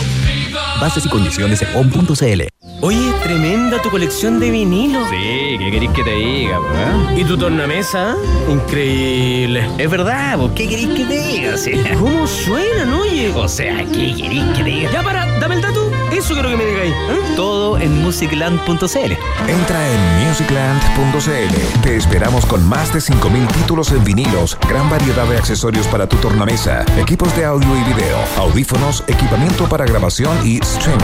Bases 0.79 1.05
y 1.05 1.09
condiciones 1.09 1.61
en 1.63 1.75
on.cl. 1.75 2.43
Oye, 2.81 3.11
tremenda 3.23 3.81
tu 3.81 3.89
colección 3.89 4.39
de 4.39 4.51
vinilos. 4.51 5.07
Sí, 5.09 5.57
¿qué 5.57 5.71
queréis 5.71 5.91
que 5.91 6.03
te 6.03 6.11
diga, 6.11 6.57
po, 6.57 7.17
¿Y 7.17 7.23
tu 7.23 7.37
tornamesa? 7.37 8.15
Increíble. 8.49 9.67
Es 9.79 9.89
verdad, 9.89 10.37
po, 10.37 10.53
¿qué 10.53 10.67
queréis 10.67 10.89
que 10.89 11.05
te 11.05 11.21
diga? 11.21 11.57
Sí. 11.57 11.71
¿Cómo 11.97 12.27
suenan, 12.27 12.93
oye? 12.93 13.31
O 13.33 13.47
sea, 13.47 13.77
¿qué 13.85 14.13
queréis 14.15 14.43
que 14.55 14.63
te 14.63 14.69
diga? 14.69 14.91
Ya 14.91 15.01
para, 15.01 15.25
dame 15.39 15.55
el 15.55 15.61
dato. 15.61 15.89
Eso 16.13 16.35
quiero 16.35 16.49
que 16.49 16.57
me 16.57 16.65
digáis. 16.65 16.93
¿eh? 16.93 17.33
Todo 17.35 17.79
en 17.79 18.01
musicland.cl. 18.03 19.13
Entra 19.47 19.89
en 19.89 20.27
musicland.cl. 20.27 21.81
Te 21.81 21.97
esperamos 21.97 22.45
con 22.45 22.67
más 22.67 22.93
de 22.93 22.99
5.000 22.99 23.47
títulos 23.51 23.91
en 23.91 24.03
vinilos, 24.03 24.57
gran 24.69 24.89
variedad 24.91 25.25
de 25.25 25.37
accesorios 25.37 25.87
para 25.87 26.07
tu 26.07 26.15
tornamesa, 26.17 26.85
equipos 26.99 27.35
de 27.35 27.45
audio 27.45 27.75
y 27.75 27.83
video, 27.93 28.19
audífonos, 28.37 29.03
equipamiento 29.07 29.67
para 29.67 29.85
grabación 29.85 30.37
y 30.45 30.59
streaming. 30.61 31.03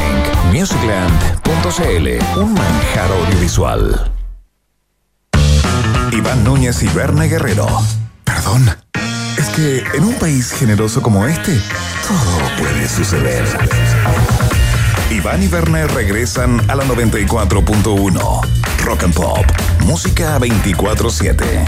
Musicland.cl, 0.53 2.39
un 2.39 2.53
manjar 2.53 3.11
audiovisual. 3.11 4.11
Iván 6.11 6.43
Núñez 6.43 6.83
y 6.83 6.87
Berna 6.89 7.23
Guerrero. 7.25 7.67
Perdón. 8.23 8.69
Es 9.37 9.47
que 9.49 9.83
en 9.95 10.03
un 10.03 10.13
país 10.15 10.51
generoso 10.51 11.01
como 11.01 11.25
este, 11.25 11.59
todo 12.07 12.57
puede 12.57 12.87
suceder. 12.87 13.45
Iván 15.11 15.41
y 15.41 15.47
Werner 15.47 15.91
regresan 15.91 16.69
a 16.69 16.75
la 16.75 16.83
94.1. 16.85 18.41
Rock 18.83 19.03
and 19.03 19.13
Pop. 19.15 19.43
Música 19.85 20.37
24-7. 20.37 21.65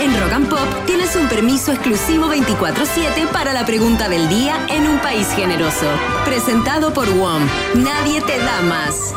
En 0.00 0.20
Rock 0.20 0.32
and 0.32 0.48
Pop 0.48 0.86
tienes 0.86 1.14
un 1.16 1.28
permiso 1.28 1.72
exclusivo 1.72 2.28
24/7 2.28 3.26
para 3.30 3.52
la 3.52 3.66
pregunta 3.66 4.08
del 4.08 4.28
día 4.30 4.54
en 4.70 4.88
un 4.88 4.98
país 5.00 5.28
generoso. 5.36 5.86
Presentado 6.24 6.94
por 6.94 7.10
WOM. 7.10 7.42
Nadie 7.74 8.22
te 8.22 8.38
da 8.38 8.62
más. 8.62 9.14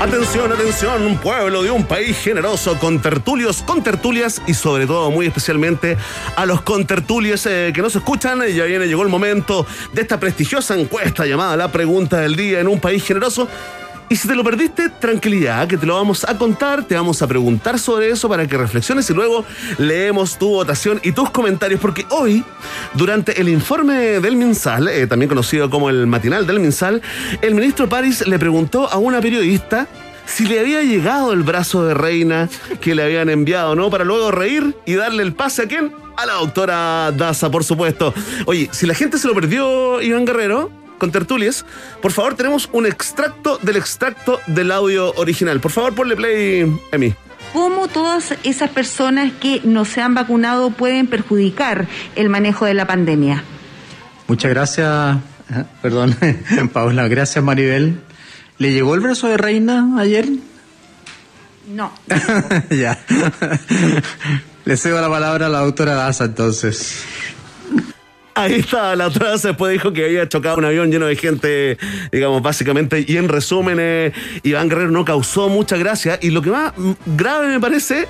Atención, 0.00 0.50
atención, 0.50 1.02
un 1.02 1.18
pueblo 1.18 1.62
de 1.62 1.70
un 1.70 1.84
país 1.84 2.16
generoso 2.16 2.78
con 2.78 3.02
tertulios, 3.02 3.60
con 3.60 3.82
tertulias 3.82 4.40
y 4.46 4.54
sobre 4.54 4.86
todo 4.86 5.10
muy 5.10 5.26
especialmente 5.26 5.98
a 6.36 6.46
los 6.46 6.62
contertulios 6.62 7.44
eh, 7.44 7.70
que 7.74 7.82
nos 7.82 7.94
escuchan. 7.94 8.40
Ya 8.46 8.64
viene, 8.64 8.86
llegó 8.86 9.02
el 9.02 9.10
momento 9.10 9.66
de 9.92 10.00
esta 10.00 10.18
prestigiosa 10.18 10.74
encuesta 10.74 11.26
llamada 11.26 11.54
La 11.54 11.70
Pregunta 11.70 12.16
del 12.16 12.34
Día 12.34 12.60
en 12.60 12.68
un 12.68 12.80
país 12.80 13.04
generoso. 13.04 13.46
Y 14.12 14.16
si 14.16 14.26
te 14.26 14.34
lo 14.34 14.42
perdiste, 14.42 14.88
tranquilidad, 14.88 15.68
que 15.68 15.76
te 15.76 15.86
lo 15.86 15.94
vamos 15.94 16.24
a 16.24 16.36
contar, 16.36 16.82
te 16.82 16.96
vamos 16.96 17.22
a 17.22 17.28
preguntar 17.28 17.78
sobre 17.78 18.10
eso 18.10 18.28
para 18.28 18.44
que 18.44 18.58
reflexiones 18.58 19.08
y 19.08 19.14
luego 19.14 19.44
leemos 19.78 20.36
tu 20.36 20.48
votación 20.48 20.98
y 21.04 21.12
tus 21.12 21.30
comentarios, 21.30 21.78
porque 21.78 22.04
hoy, 22.10 22.42
durante 22.94 23.40
el 23.40 23.48
informe 23.48 24.18
del 24.18 24.34
MinSal, 24.34 24.88
eh, 24.88 25.06
también 25.06 25.28
conocido 25.28 25.70
como 25.70 25.90
el 25.90 26.08
matinal 26.08 26.44
del 26.44 26.58
MinSal, 26.58 27.00
el 27.40 27.54
ministro 27.54 27.88
París 27.88 28.26
le 28.26 28.36
preguntó 28.36 28.90
a 28.90 28.98
una 28.98 29.20
periodista 29.20 29.86
si 30.26 30.44
le 30.44 30.58
había 30.58 30.82
llegado 30.82 31.32
el 31.32 31.44
brazo 31.44 31.84
de 31.84 31.94
reina 31.94 32.48
que 32.80 32.96
le 32.96 33.04
habían 33.04 33.28
enviado, 33.28 33.76
¿no? 33.76 33.90
Para 33.90 34.02
luego 34.02 34.32
reír 34.32 34.74
y 34.86 34.94
darle 34.94 35.22
el 35.22 35.34
pase 35.34 35.62
a 35.62 35.66
quién? 35.66 35.92
A 36.16 36.26
la 36.26 36.32
doctora 36.32 37.12
Daza, 37.12 37.48
por 37.48 37.62
supuesto. 37.62 38.12
Oye, 38.46 38.68
si 38.72 38.86
la 38.86 38.94
gente 38.94 39.18
se 39.18 39.28
lo 39.28 39.34
perdió, 39.34 40.02
Iván 40.02 40.24
Guerrero, 40.24 40.79
con 41.00 41.10
tertulias, 41.10 41.64
por 42.00 42.12
favor, 42.12 42.34
tenemos 42.36 42.68
un 42.72 42.86
extracto 42.86 43.58
del 43.62 43.76
extracto 43.76 44.38
del 44.46 44.70
audio 44.70 45.12
original. 45.16 45.58
Por 45.58 45.72
favor, 45.72 45.92
ponle 45.96 46.14
play, 46.14 46.72
Emi. 46.92 47.14
cómo 47.52 47.88
todas 47.88 48.34
esas 48.44 48.70
personas 48.70 49.32
que 49.40 49.60
no 49.64 49.84
se 49.84 50.00
han 50.00 50.14
vacunado 50.14 50.70
pueden 50.70 51.08
perjudicar 51.08 51.88
el 52.14 52.28
manejo 52.28 52.66
de 52.66 52.74
la 52.74 52.86
pandemia. 52.86 53.42
Muchas 54.28 54.50
gracias, 54.52 55.16
perdón, 55.82 56.16
Paula, 56.72 57.08
gracias 57.08 57.42
Maribel. 57.42 58.00
¿Le 58.58 58.72
llegó 58.72 58.94
el 58.94 59.00
brazo 59.00 59.26
de 59.26 59.36
reina 59.38 59.88
ayer? 59.98 60.28
No. 61.74 61.90
ya. 62.70 62.98
Le 64.64 64.76
cedo 64.76 65.00
la 65.00 65.08
palabra 65.08 65.46
a 65.46 65.48
la 65.48 65.60
doctora 65.60 65.94
Daza 65.94 66.24
entonces. 66.26 67.02
Ahí 68.40 68.54
está, 68.54 68.96
la 68.96 69.10
vez 69.10 69.42
después 69.42 69.70
dijo 69.70 69.92
que 69.92 70.06
había 70.06 70.26
chocado 70.26 70.56
un 70.56 70.64
avión 70.64 70.90
lleno 70.90 71.04
de 71.04 71.14
gente, 71.14 71.76
digamos, 72.10 72.40
básicamente. 72.40 73.04
Y 73.06 73.18
en 73.18 73.28
resumen, 73.28 73.76
eh, 73.78 74.12
Iván 74.42 74.70
Guerrero 74.70 74.90
no 74.90 75.04
causó 75.04 75.50
mucha 75.50 75.76
gracia. 75.76 76.18
Y 76.22 76.30
lo 76.30 76.40
que 76.40 76.50
más 76.50 76.72
grave 77.04 77.48
me 77.48 77.60
parece 77.60 78.08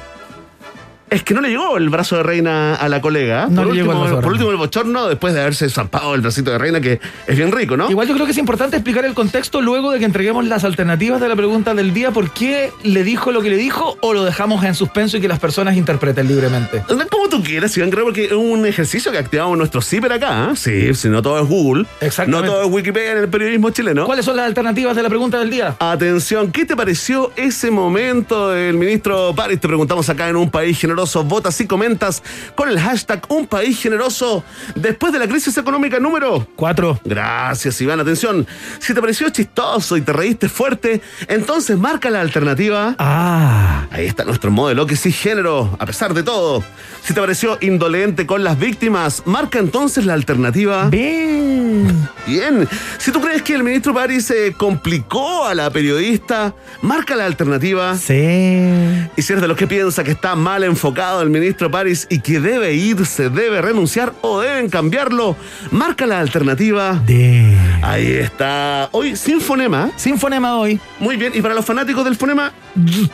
es 1.10 1.24
que 1.24 1.34
no 1.34 1.40
le 1.40 1.48
llegó 1.50 1.76
el 1.76 1.88
brazo 1.88 2.16
de 2.16 2.22
reina 2.22 2.74
a 2.76 2.88
la 2.88 3.00
colega. 3.00 3.48
No 3.50 3.62
por 3.62 3.74
le 3.74 3.80
llegó 3.80 3.92
el 3.92 3.98
último, 3.98 4.20
Por 4.20 4.52
el 4.52 4.56
bochorno, 4.56 5.08
después 5.08 5.34
de 5.34 5.40
haberse 5.40 5.68
zampado 5.68 6.14
el 6.14 6.20
bracito 6.20 6.52
de 6.52 6.58
reina, 6.58 6.80
que 6.80 7.00
es 7.26 7.36
bien 7.36 7.50
rico, 7.50 7.76
¿no? 7.76 7.90
Igual 7.90 8.06
yo 8.06 8.14
creo 8.14 8.26
que 8.26 8.32
es 8.32 8.38
importante 8.38 8.76
explicar 8.76 9.04
el 9.04 9.14
contexto 9.14 9.60
luego 9.60 9.90
de 9.90 9.98
que 9.98 10.04
entreguemos 10.04 10.46
las 10.46 10.64
alternativas 10.64 11.20
de 11.20 11.28
la 11.28 11.36
pregunta 11.36 11.74
del 11.74 11.92
día. 11.92 12.12
¿Por 12.12 12.30
qué 12.30 12.72
le 12.84 13.02
dijo 13.02 13.32
lo 13.32 13.42
que 13.42 13.50
le 13.50 13.56
dijo 13.56 13.96
o 14.00 14.14
lo 14.14 14.24
dejamos 14.24 14.64
en 14.64 14.74
suspenso 14.74 15.16
y 15.16 15.20
que 15.20 15.28
las 15.28 15.40
personas 15.40 15.76
interpreten 15.76 16.28
libremente? 16.28 16.82
Como 17.10 17.28
tú 17.28 17.42
quieras, 17.42 17.76
Iván 17.76 17.90
Guerrero, 17.90 18.06
porque 18.06 18.26
es 18.26 18.32
un 18.32 18.64
ejercicio 18.64 19.10
que 19.10 19.18
activamos 19.18 19.58
nuestro 19.58 19.82
ciber 19.82 20.12
acá. 20.12 20.50
¿eh? 20.52 20.56
Sí, 20.56 20.94
si 20.94 21.08
no 21.08 21.22
todo 21.22 21.40
es 21.40 21.48
Google. 21.48 21.86
Exactamente. 22.00 22.46
No 22.46 22.52
todo 22.52 22.64
es 22.64 22.70
Wikipedia 22.70 23.12
en 23.12 23.18
el 23.18 23.28
periodismo 23.28 23.70
chileno. 23.70 24.06
¿Cuáles 24.06 24.24
son 24.24 24.36
las 24.36 24.46
alternativas 24.46 24.94
de 24.94 25.02
la 25.02 25.08
pregunta 25.08 25.38
del 25.38 25.50
día? 25.50 25.74
Atención, 25.80 26.52
¿qué 26.52 26.64
te 26.64 26.76
pareció 26.76 27.32
ese 27.36 27.70
momento 27.70 28.50
del 28.50 28.76
ministro 28.76 29.34
París? 29.34 29.58
Te 29.60 29.66
preguntamos 29.66 30.08
acá 30.08 30.28
en 30.28 30.36
Un 30.36 30.50
País 30.50 30.78
Generoso. 30.78 30.99
Votas 31.00 31.60
y 31.60 31.66
comentas 31.66 32.22
con 32.54 32.68
el 32.68 32.78
hashtag 32.78 33.22
Un 33.28 33.46
País 33.46 33.80
Generoso 33.80 34.44
después 34.74 35.12
de 35.12 35.18
la 35.18 35.26
crisis 35.26 35.56
económica 35.56 35.98
número. 35.98 36.46
Cuatro. 36.56 37.00
Gracias, 37.04 37.80
Iván. 37.80 38.00
Atención, 38.00 38.46
si 38.78 38.92
te 38.92 39.00
pareció 39.00 39.30
chistoso 39.30 39.96
y 39.96 40.02
te 40.02 40.12
reíste 40.12 40.48
fuerte, 40.48 41.00
entonces 41.26 41.78
marca 41.78 42.10
la 42.10 42.20
alternativa. 42.20 42.94
Ah. 42.98 43.86
Ahí 43.90 44.06
está 44.06 44.24
nuestro 44.24 44.50
modelo 44.50 44.86
que 44.86 44.96
sí 44.96 45.10
género, 45.10 45.74
a 45.78 45.86
pesar 45.86 46.12
de 46.12 46.22
todo. 46.22 46.62
Si 47.02 47.14
te 47.14 47.20
pareció 47.20 47.56
indolente 47.62 48.26
con 48.26 48.44
las 48.44 48.58
víctimas, 48.58 49.22
marca 49.24 49.58
entonces 49.58 50.04
la 50.04 50.12
alternativa. 50.12 50.88
Bien. 50.90 52.08
Bien. 52.26 52.68
Si 52.98 53.10
tú 53.10 53.20
crees 53.20 53.42
que 53.42 53.54
el 53.54 53.64
ministro 53.64 53.94
París 53.94 54.26
se 54.26 54.52
complicó 54.52 55.46
a 55.46 55.54
la 55.54 55.70
periodista, 55.70 56.54
marca 56.82 57.16
la 57.16 57.24
alternativa. 57.24 57.96
Sí. 57.96 58.14
Y 59.16 59.22
si 59.22 59.32
eres 59.32 59.40
de 59.40 59.48
los 59.48 59.56
que 59.56 59.66
piensa 59.66 60.04
que 60.04 60.10
está 60.10 60.34
mal 60.36 60.62
enfocado 60.62 60.89
el 61.22 61.30
ministro 61.30 61.70
París 61.70 62.06
y 62.10 62.18
que 62.18 62.40
debe 62.40 62.74
irse, 62.74 63.30
debe 63.30 63.62
renunciar 63.62 64.12
o 64.22 64.40
deben 64.40 64.68
cambiarlo, 64.68 65.36
marca 65.70 66.06
la 66.06 66.20
alternativa. 66.20 67.00
De. 67.06 67.56
Ahí 67.82 68.12
está. 68.12 68.88
Hoy 68.92 69.16
sin 69.16 69.40
fonema. 69.40 69.90
Sin 69.96 70.18
fonema 70.18 70.58
hoy. 70.58 70.80
Muy 70.98 71.16
bien. 71.16 71.32
Y 71.34 71.40
para 71.40 71.54
los 71.54 71.64
fanáticos 71.64 72.04
del 72.04 72.16
fonema, 72.16 72.52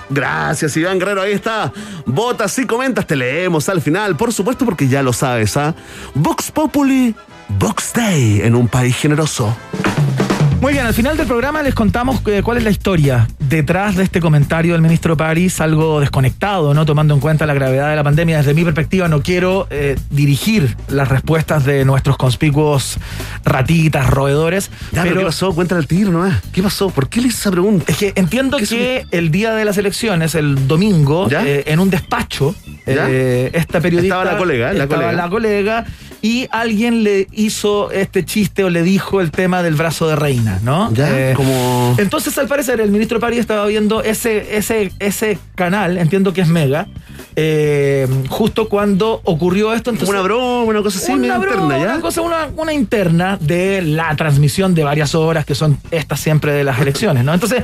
gracias 0.09 0.77
Iván 0.77 0.99
Guerrero. 0.99 1.23
Ahí 1.23 1.33
está. 1.33 1.73
Votas 2.07 2.59
y 2.59 2.67
comentas, 2.67 3.07
te 3.07 3.15
leemos 3.15 3.69
al 3.69 3.81
final. 3.81 4.17
Por 4.17 4.33
supuesto, 4.33 4.65
porque 4.65 4.89
ya 4.89 5.03
lo 5.03 5.12
sabes, 5.12 5.57
¿ah? 5.57 5.75
Vox 6.15 6.51
Populi, 6.51 7.15
Vox 7.59 7.93
Day 7.93 8.41
en 8.43 8.55
un 8.55 8.69
país 8.69 8.97
generoso. 8.97 9.55
Muy 10.67 10.73
bien, 10.73 10.85
al 10.85 10.95
final 10.95 11.17
del 11.17 11.29
programa 11.29 11.63
les 11.63 11.77
contamos 11.77 12.21
eh, 12.27 12.43
cuál 12.43 12.59
es 12.59 12.65
la 12.65 12.71
historia 12.71 13.29
detrás 13.39 13.95
de 13.95 14.03
este 14.03 14.21
comentario 14.21 14.73
del 14.73 14.83
ministro 14.83 15.17
París, 15.17 15.61
algo 15.61 16.01
desconectado, 16.01 16.75
¿no? 16.75 16.85
Tomando 16.85 17.15
en 17.15 17.21
cuenta 17.21 17.47
la 17.47 17.55
gravedad 17.55 17.89
de 17.91 17.95
la 17.95 18.03
pandemia. 18.03 18.39
Desde 18.39 18.53
mi 18.53 18.65
perspectiva, 18.65 19.07
no 19.07 19.23
quiero 19.23 19.69
eh, 19.71 19.97
dirigir 20.11 20.77
las 20.89 21.09
respuestas 21.09 21.65
de 21.65 21.85
nuestros 21.85 22.17
conspicuos 22.17 22.99
ratitas, 23.45 24.11
roedores. 24.11 24.73
Ya, 24.91 25.05
pero, 25.05 25.21
¿qué 25.21 25.27
pasó? 25.27 25.55
Cuéntale 25.55 25.83
al 25.83 25.87
tiro 25.87 26.11
nomás. 26.11 26.43
¿Qué 26.53 26.65
pasó? 26.65 26.91
¿Por 26.91 27.09
qué 27.09 27.21
le 27.21 27.29
hice 27.29 27.39
esa 27.39 27.53
pregunta? 27.53 27.85
Es 27.87 27.97
que 27.97 28.13
entiendo 28.17 28.57
¿Qué 28.57 28.67
que 28.67 29.05
el 29.13 29.31
día 29.31 29.55
de 29.55 29.65
las 29.65 29.79
elecciones, 29.79 30.35
el 30.35 30.67
domingo, 30.67 31.29
eh, 31.31 31.63
en 31.69 31.79
un 31.79 31.91
despacho, 31.91 32.57
eh, 32.87 33.51
esta 33.53 33.81
periodista. 33.81 34.17
Estaba 34.17 34.33
la 34.33 34.39
colega, 34.39 34.73
la 34.73 34.83
estaba 34.83 35.03
colega. 35.03 35.23
la 35.23 35.31
colega, 35.31 35.87
y 36.27 36.49
alguien 36.51 37.05
le 37.05 37.29
hizo 37.31 37.93
este 37.93 38.25
chiste 38.25 38.65
o 38.65 38.69
le 38.71 38.83
dijo 38.83 39.21
el 39.21 39.31
tema 39.31 39.62
del 39.62 39.75
brazo 39.77 40.09
de 40.09 40.17
reina, 40.17 40.59
¿no? 40.65 40.93
Ya, 40.93 41.35
como- 41.35 41.95
Entonces, 41.99 42.37
al 42.39 42.49
parecer, 42.49 42.81
el 42.81 42.91
ministro 42.91 43.21
París 43.21 43.39
estaba 43.39 43.65
viendo 43.67 44.03
ese, 44.03 44.57
ese, 44.57 44.91
ese 44.99 45.39
canal, 45.55 45.99
entiendo 45.99 46.33
que 46.33 46.41
es 46.41 46.49
Mega, 46.49 46.89
eh, 47.37 48.09
justo 48.29 48.69
cuando 48.69 49.21
ocurrió 49.23 49.73
esto. 49.73 49.91
Entonces, 49.91 50.09
Una 50.12 50.23
broma, 50.23 50.62
una 50.65 50.83
cosa 50.83 50.99
así, 50.99 51.12
una 51.12 51.39
broma, 51.39 51.62
interna, 51.62 51.79
¿ya? 51.79 51.93
Una 51.93 52.01
cosa, 52.01 52.23
una, 52.23 52.49
una 52.57 52.73
interna 52.73 53.39
de 53.41 53.83
la 53.83 54.17
transmisión 54.17 54.75
de 54.75 54.83
varias 54.83 55.15
horas 55.15 55.45
que 55.45 55.55
son 55.55 55.79
estas 55.93 56.19
siempre 56.19 56.53
de 56.53 56.65
las 56.65 56.81
elecciones, 56.81 57.23
¿no? 57.25 57.33
Entonces, 57.35 57.62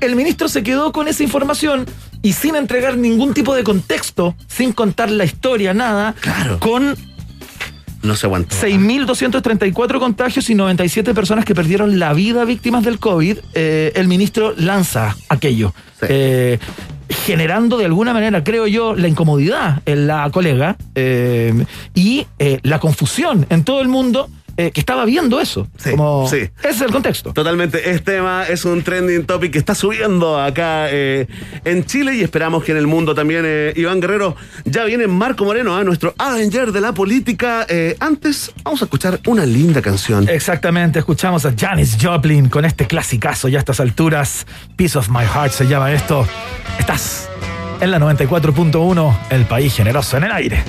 el 0.00 0.16
ministro 0.16 0.48
se 0.48 0.64
quedó 0.64 0.90
con 0.90 1.06
esa 1.06 1.22
información 1.22 1.86
y 2.20 2.32
sin 2.32 2.56
entregar 2.56 2.96
ningún 2.96 3.32
tipo 3.32 3.54
de 3.54 3.62
contexto, 3.62 4.34
sin 4.48 4.72
contar 4.72 5.08
la 5.10 5.24
historia, 5.24 5.72
nada, 5.72 6.14
Claro. 6.20 6.58
con 6.58 6.96
No 8.02 8.16
se 8.16 8.26
aguantó. 8.26 8.56
6.234 8.56 9.98
contagios 9.98 10.50
y 10.50 10.54
97 10.54 11.14
personas 11.14 11.44
que 11.44 11.54
perdieron 11.54 11.98
la 11.98 12.12
vida 12.12 12.44
víctimas 12.44 12.84
del 12.84 12.98
COVID, 12.98 13.38
eh, 13.54 13.92
el 13.94 14.08
ministro 14.08 14.54
lanza 14.56 15.16
aquello. 15.28 15.72
Sí. 16.00 16.06
Eh, 16.08 16.58
generando 17.08 17.76
de 17.76 17.84
alguna 17.84 18.12
manera, 18.12 18.42
creo 18.42 18.66
yo, 18.66 18.94
la 18.94 19.06
incomodidad 19.06 19.82
en 19.86 20.06
la 20.06 20.28
colega 20.30 20.76
eh, 20.94 21.64
y 21.94 22.26
la 22.62 22.80
confusión 22.80 23.46
en 23.50 23.64
todo 23.64 23.82
el 23.82 23.88
mundo 23.88 24.28
eh, 24.66 24.70
que 24.72 24.80
estaba 24.80 25.04
viendo 25.04 25.40
eso. 25.40 25.66
Sí, 25.78 25.90
Como- 25.90 26.28
sí. 26.28 26.36
Ese 26.60 26.68
es 26.70 26.80
el 26.82 26.90
contexto. 26.92 27.32
Totalmente, 27.32 27.90
este 27.90 28.12
tema 28.12 28.44
es 28.48 28.64
un 28.64 28.82
trending 28.82 29.24
topic 29.24 29.52
que 29.52 29.58
está 29.58 29.74
subiendo 29.74 30.40
acá 30.40 30.86
eh, 30.90 31.26
en 31.64 31.84
Chile 31.84 32.14
y 32.16 32.22
esperamos 32.22 32.64
que 32.64 32.72
en 32.72 32.78
el 32.78 32.86
mundo 32.86 33.14
también. 33.14 33.42
eh, 33.46 33.72
Iván 33.76 34.00
Guerrero, 34.00 34.36
ya 34.64 34.84
viene 34.84 35.06
Marco 35.06 35.44
Moreno, 35.44 35.76
ah, 35.76 35.84
nuestro 35.84 36.14
Avenger 36.18 36.72
de 36.72 36.80
la 36.80 36.92
política. 36.92 37.66
Antes, 38.00 38.52
vamos 38.62 38.82
a 38.82 38.84
escuchar 38.84 39.20
una 39.26 39.44
linda 39.46 39.80
canción. 39.82 40.28
Exactamente, 40.28 40.98
escuchamos 40.98 41.44
a 41.46 41.52
Janis 41.58 41.96
Joplin 42.00 42.48
con 42.48 42.64
este 42.64 42.86
clasicazo 42.86 43.48
ya 43.48 43.58
a 43.58 43.60
estas 43.60 43.80
alturas. 43.80 44.46
Piece 44.76 44.98
of 44.98 45.08
My 45.08 45.24
Heart 45.24 45.52
se 45.52 45.66
llama 45.66 45.92
esto. 45.92 46.26
Estás 46.78 47.28
en 47.80 47.90
la 47.90 47.98
94.1, 47.98 49.16
el 49.30 49.44
país 49.46 49.74
generoso 49.74 50.16
en 50.16 50.24
el 50.24 50.32
aire. 50.32 50.62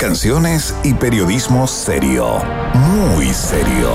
Canciones 0.00 0.74
y 0.82 0.94
periodismo 0.94 1.66
serio. 1.66 2.42
Muy 2.72 3.26
serio. 3.34 3.90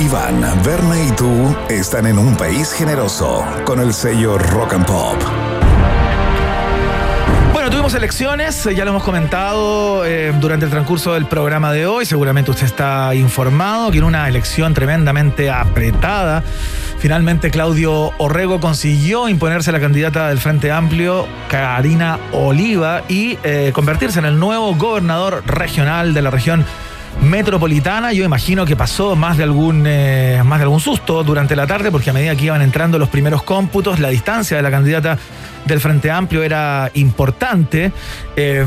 Iván, 0.00 0.40
Verne 0.64 1.06
y 1.06 1.10
tú 1.12 1.56
están 1.68 2.06
en 2.06 2.18
un 2.18 2.36
país 2.36 2.72
generoso 2.72 3.46
con 3.64 3.78
el 3.78 3.94
sello 3.94 4.38
Rock 4.38 4.74
and 4.74 4.86
Pop. 4.86 5.22
Bueno, 7.52 7.70
tuvimos 7.70 7.94
elecciones, 7.94 8.66
eh, 8.66 8.74
ya 8.74 8.84
lo 8.84 8.90
hemos 8.90 9.04
comentado 9.04 10.04
eh, 10.04 10.34
durante 10.40 10.64
el 10.64 10.70
transcurso 10.72 11.14
del 11.14 11.26
programa 11.26 11.72
de 11.72 11.86
hoy. 11.86 12.06
Seguramente 12.06 12.50
usted 12.50 12.66
está 12.66 13.14
informado 13.14 13.92
que 13.92 13.98
en 13.98 14.04
una 14.04 14.28
elección 14.28 14.74
tremendamente 14.74 15.48
apretada, 15.48 16.42
finalmente 16.98 17.50
Claudio 17.50 18.12
Orrego 18.18 18.60
consiguió 18.60 19.28
imponerse 19.28 19.70
a 19.70 19.72
la 19.72 19.80
candidata 19.80 20.28
del 20.28 20.38
Frente 20.38 20.70
Amplio, 20.70 21.26
Karina 21.48 22.18
Oliva, 22.32 23.02
y 23.08 23.38
eh, 23.42 23.70
convertirse 23.74 24.18
en 24.18 24.24
el 24.24 24.38
nuevo 24.38 24.74
gobernador 24.74 25.42
regional 25.46 26.14
de 26.14 26.22
la 26.22 26.30
región 26.30 26.64
metropolitana. 27.22 28.12
Yo 28.12 28.24
imagino 28.24 28.66
que 28.66 28.76
pasó 28.76 29.16
más 29.16 29.36
de 29.36 29.44
algún 29.44 29.84
eh, 29.86 30.42
más 30.44 30.58
de 30.58 30.64
algún 30.64 30.80
susto 30.80 31.24
durante 31.24 31.56
la 31.56 31.66
tarde, 31.66 31.90
porque 31.90 32.10
a 32.10 32.12
medida 32.12 32.34
que 32.36 32.44
iban 32.46 32.62
entrando 32.62 32.98
los 32.98 33.08
primeros 33.08 33.42
cómputos, 33.42 34.00
la 34.00 34.08
distancia 34.08 34.56
de 34.56 34.62
la 34.62 34.70
candidata 34.70 35.18
del 35.64 35.80
Frente 35.80 36.10
Amplio 36.10 36.42
era 36.42 36.90
importante. 36.94 37.92
Eh, 38.36 38.64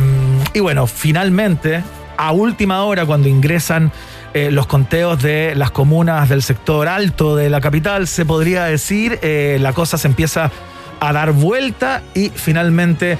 y 0.53 0.59
bueno, 0.59 0.87
finalmente, 0.87 1.83
a 2.17 2.31
última 2.31 2.83
hora, 2.83 3.05
cuando 3.05 3.27
ingresan 3.27 3.91
eh, 4.33 4.51
los 4.51 4.67
conteos 4.67 5.21
de 5.21 5.53
las 5.55 5.71
comunas 5.71 6.29
del 6.29 6.43
sector 6.43 6.87
alto 6.87 7.35
de 7.35 7.49
la 7.49 7.61
capital, 7.61 8.07
se 8.07 8.25
podría 8.25 8.65
decir, 8.65 9.19
eh, 9.21 9.57
la 9.59 9.73
cosa 9.73 9.97
se 9.97 10.07
empieza 10.07 10.51
a 10.99 11.13
dar 11.13 11.31
vuelta 11.31 12.03
y 12.13 12.29
finalmente 12.29 13.17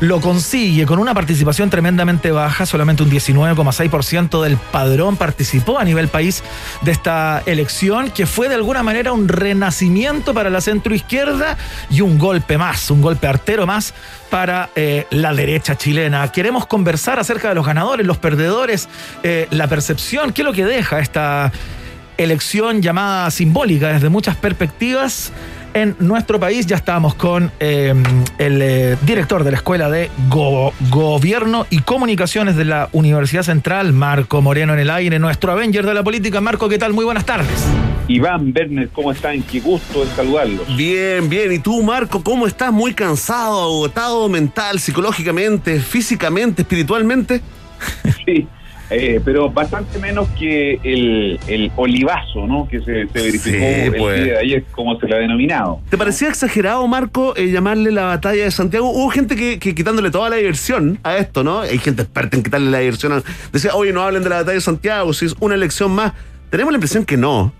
lo 0.00 0.20
consigue 0.20 0.86
con 0.86 0.98
una 0.98 1.12
participación 1.12 1.70
tremendamente 1.70 2.30
baja, 2.30 2.66
solamente 2.66 3.02
un 3.02 3.10
19,6% 3.10 4.42
del 4.42 4.56
padrón 4.56 5.16
participó 5.16 5.78
a 5.78 5.84
nivel 5.84 6.08
país 6.08 6.44
de 6.82 6.92
esta 6.92 7.42
elección, 7.46 8.10
que 8.10 8.26
fue 8.26 8.48
de 8.48 8.54
alguna 8.54 8.82
manera 8.82 9.12
un 9.12 9.28
renacimiento 9.28 10.34
para 10.34 10.50
la 10.50 10.60
centroizquierda 10.60 11.56
y 11.90 12.00
un 12.00 12.18
golpe 12.18 12.58
más, 12.58 12.90
un 12.90 13.02
golpe 13.02 13.26
artero 13.26 13.66
más 13.66 13.92
para 14.30 14.70
eh, 14.76 15.06
la 15.10 15.34
derecha 15.34 15.76
chilena. 15.76 16.30
Queremos 16.30 16.66
conversar 16.66 17.18
acerca 17.18 17.48
de 17.48 17.54
los 17.56 17.66
ganadores, 17.66 18.06
los 18.06 18.18
perdedores, 18.18 18.88
eh, 19.22 19.48
la 19.50 19.66
percepción, 19.66 20.32
qué 20.32 20.42
es 20.42 20.46
lo 20.46 20.52
que 20.52 20.64
deja 20.64 21.00
esta 21.00 21.50
elección 22.18 22.82
llamada 22.82 23.30
simbólica 23.30 23.92
desde 23.92 24.08
muchas 24.08 24.36
perspectivas 24.36 25.32
en 25.74 25.96
nuestro 25.98 26.38
país. 26.40 26.66
Ya 26.66 26.76
estábamos 26.76 27.14
con 27.14 27.50
eh, 27.60 27.94
el 28.38 28.62
eh, 28.62 28.96
director 29.02 29.44
de 29.44 29.50
la 29.52 29.56
Escuela 29.58 29.90
de 29.90 30.10
Go- 30.28 30.72
Gobierno 30.90 31.66
y 31.70 31.80
Comunicaciones 31.80 32.56
de 32.56 32.64
la 32.64 32.88
Universidad 32.92 33.42
Central, 33.42 33.92
Marco 33.92 34.42
Moreno 34.42 34.72
en 34.74 34.80
el 34.80 34.90
aire, 34.90 35.18
nuestro 35.18 35.52
Avenger 35.52 35.86
de 35.86 35.94
la 35.94 36.02
política. 36.02 36.40
Marco, 36.40 36.68
¿qué 36.68 36.78
tal? 36.78 36.92
Muy 36.92 37.04
buenas 37.04 37.24
tardes. 37.24 37.48
Iván, 38.08 38.54
Werner, 38.56 38.88
¿cómo 38.88 39.12
están? 39.12 39.42
Qué 39.42 39.60
gusto 39.60 40.04
de 40.04 40.10
saludarlos. 40.12 40.76
Bien, 40.76 41.28
bien. 41.28 41.52
¿Y 41.52 41.58
tú, 41.58 41.82
Marco, 41.82 42.22
cómo 42.22 42.46
estás? 42.46 42.72
¿Muy 42.72 42.94
cansado, 42.94 43.60
agotado 43.62 44.28
mental, 44.30 44.80
psicológicamente, 44.80 45.78
físicamente, 45.78 46.62
espiritualmente? 46.62 47.42
Sí, 48.24 48.48
eh, 48.90 49.20
pero 49.24 49.50
bastante 49.50 49.98
menos 49.98 50.28
que 50.38 50.78
el, 50.82 51.38
el 51.46 51.70
olivazo, 51.76 52.46
¿no? 52.46 52.66
Que 52.68 52.78
se, 52.80 53.06
se 53.06 53.12
verificó 53.12 53.56
el 53.64 53.94
pues. 53.96 54.24
día 54.24 54.32
de 54.34 54.38
ayer, 54.38 54.64
como 54.72 54.98
se 54.98 55.06
le 55.06 55.14
ha 55.16 55.18
denominado. 55.18 55.80
¿Te 55.90 55.98
parecía 55.98 56.28
exagerado, 56.28 56.86
Marco, 56.88 57.34
eh, 57.36 57.50
llamarle 57.50 57.92
la 57.92 58.04
batalla 58.04 58.44
de 58.44 58.50
Santiago? 58.50 58.88
Hubo 58.90 59.08
gente 59.10 59.36
que, 59.36 59.58
que 59.58 59.74
quitándole 59.74 60.10
toda 60.10 60.30
la 60.30 60.36
diversión 60.36 60.98
a 61.02 61.16
esto, 61.18 61.44
¿no? 61.44 61.60
Hay 61.60 61.78
gente 61.78 62.02
experta 62.02 62.36
en 62.36 62.42
quitarle 62.42 62.70
la 62.70 62.78
diversión. 62.78 63.12
a- 63.12 63.22
Decía, 63.52 63.74
oye, 63.74 63.92
no 63.92 64.02
hablen 64.02 64.22
de 64.22 64.30
la 64.30 64.36
batalla 64.36 64.54
de 64.54 64.60
Santiago, 64.60 65.12
si 65.12 65.26
es 65.26 65.34
una 65.40 65.54
elección 65.54 65.92
más. 65.92 66.12
Tenemos 66.50 66.72
la 66.72 66.76
impresión 66.76 67.04
que 67.04 67.16
no. 67.16 67.52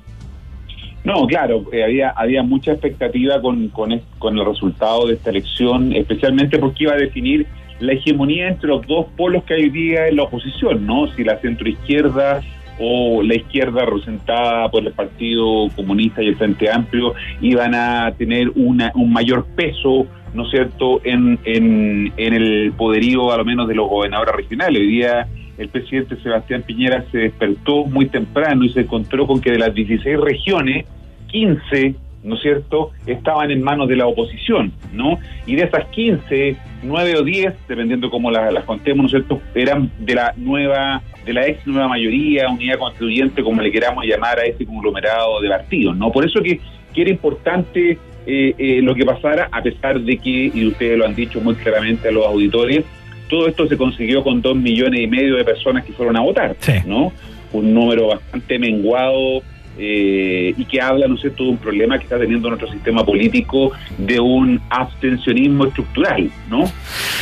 No, 1.04 1.26
claro, 1.26 1.64
eh, 1.72 1.84
había, 1.84 2.10
había 2.10 2.42
mucha 2.42 2.72
expectativa 2.72 3.40
con, 3.40 3.68
con, 3.68 3.98
con 4.18 4.36
el 4.38 4.44
resultado 4.44 5.06
de 5.06 5.14
esta 5.14 5.30
elección, 5.30 5.92
especialmente 5.94 6.58
porque 6.58 6.84
iba 6.84 6.92
a 6.92 6.96
definir 6.96 7.46
la 7.80 7.92
hegemonía 7.92 8.48
entre 8.48 8.68
los 8.68 8.86
dos 8.86 9.06
polos 9.16 9.44
que 9.44 9.54
hay 9.54 9.64
hoy 9.64 9.70
día 9.70 10.08
en 10.08 10.16
la 10.16 10.24
oposición, 10.24 10.86
¿no? 10.86 11.06
Si 11.14 11.24
la 11.24 11.38
centroizquierda 11.38 12.42
o 12.80 13.22
la 13.22 13.34
izquierda 13.34 13.84
representada 13.84 14.70
por 14.70 14.84
el 14.86 14.92
Partido 14.92 15.68
Comunista 15.74 16.22
y 16.22 16.28
el 16.28 16.36
Frente 16.36 16.70
Amplio 16.70 17.14
iban 17.40 17.74
a 17.74 18.12
tener 18.16 18.50
una, 18.54 18.92
un 18.94 19.12
mayor 19.12 19.46
peso, 19.56 20.06
¿no 20.32 20.44
es 20.44 20.50
cierto?, 20.50 21.00
en, 21.04 21.38
en, 21.44 22.12
en 22.16 22.34
el 22.34 22.72
poderío, 22.76 23.32
a 23.32 23.36
lo 23.36 23.44
menos, 23.44 23.66
de 23.68 23.74
los 23.74 23.88
gobernadores 23.88 24.34
regionales. 24.36 24.80
Hoy 24.80 24.88
día 24.88 25.26
el 25.58 25.68
presidente 25.68 26.16
Sebastián 26.22 26.62
Piñera 26.62 27.04
se 27.10 27.18
despertó 27.18 27.84
muy 27.84 28.06
temprano 28.06 28.64
y 28.64 28.68
se 28.70 28.80
encontró 28.80 29.26
con 29.26 29.40
que 29.40 29.50
de 29.50 29.58
las 29.58 29.74
16 29.74 30.20
regiones, 30.20 30.86
15, 31.28 31.96
¿no 32.22 32.34
es 32.34 32.42
cierto?, 32.42 32.90
estaban 33.06 33.50
en 33.50 33.62
manos 33.62 33.88
de 33.88 33.96
la 33.96 34.06
oposición, 34.06 34.72
¿no? 34.92 35.18
Y 35.46 35.56
de 35.56 35.64
esas 35.64 35.86
15, 35.86 36.56
9 36.82 37.16
o 37.16 37.22
10, 37.22 37.54
dependiendo 37.68 38.10
cómo 38.10 38.30
las, 38.30 38.52
las 38.52 38.64
contemos, 38.64 39.02
¿no 39.02 39.06
es 39.06 39.10
cierto?, 39.12 39.40
eran 39.54 39.90
de 39.98 40.14
la 40.14 40.34
nueva, 40.36 41.02
de 41.24 41.32
la 41.32 41.46
ex 41.46 41.66
nueva 41.66 41.88
mayoría, 41.88 42.48
unidad 42.48 42.78
constituyente, 42.78 43.42
como 43.42 43.62
le 43.62 43.70
queramos 43.70 44.04
llamar 44.04 44.38
a 44.38 44.44
ese 44.44 44.66
conglomerado 44.66 45.40
de 45.40 45.48
partidos, 45.48 45.96
¿no? 45.96 46.10
Por 46.10 46.24
eso 46.24 46.40
que, 46.42 46.60
que 46.94 47.02
era 47.02 47.10
importante 47.10 47.98
eh, 48.26 48.54
eh, 48.58 48.80
lo 48.82 48.94
que 48.94 49.06
pasara, 49.06 49.48
a 49.50 49.62
pesar 49.62 50.00
de 50.00 50.18
que, 50.18 50.50
y 50.52 50.66
ustedes 50.66 50.98
lo 50.98 51.06
han 51.06 51.14
dicho 51.14 51.40
muy 51.40 51.54
claramente 51.54 52.08
a 52.08 52.12
los 52.12 52.26
auditores, 52.26 52.84
todo 53.28 53.46
esto 53.46 53.66
se 53.66 53.76
consiguió 53.76 54.22
con 54.22 54.42
dos 54.42 54.56
millones 54.56 55.00
y 55.00 55.06
medio 55.06 55.36
de 55.36 55.44
personas 55.44 55.84
que 55.84 55.92
fueron 55.92 56.16
a 56.16 56.20
votar, 56.20 56.56
¿no? 56.86 57.12
Un 57.52 57.72
número 57.72 58.08
bastante 58.08 58.58
menguado 58.58 59.42
eh, 59.78 60.54
y 60.56 60.64
que 60.64 60.80
habla, 60.80 61.06
¿no 61.06 61.14
es 61.14 61.20
cierto?, 61.20 61.44
de 61.44 61.50
un 61.50 61.58
problema 61.58 61.98
que 61.98 62.04
está 62.04 62.18
teniendo 62.18 62.48
nuestro 62.48 62.70
sistema 62.70 63.04
político 63.04 63.72
de 63.96 64.18
un 64.18 64.60
abstencionismo 64.70 65.66
estructural, 65.66 66.30
¿no? 66.50 66.70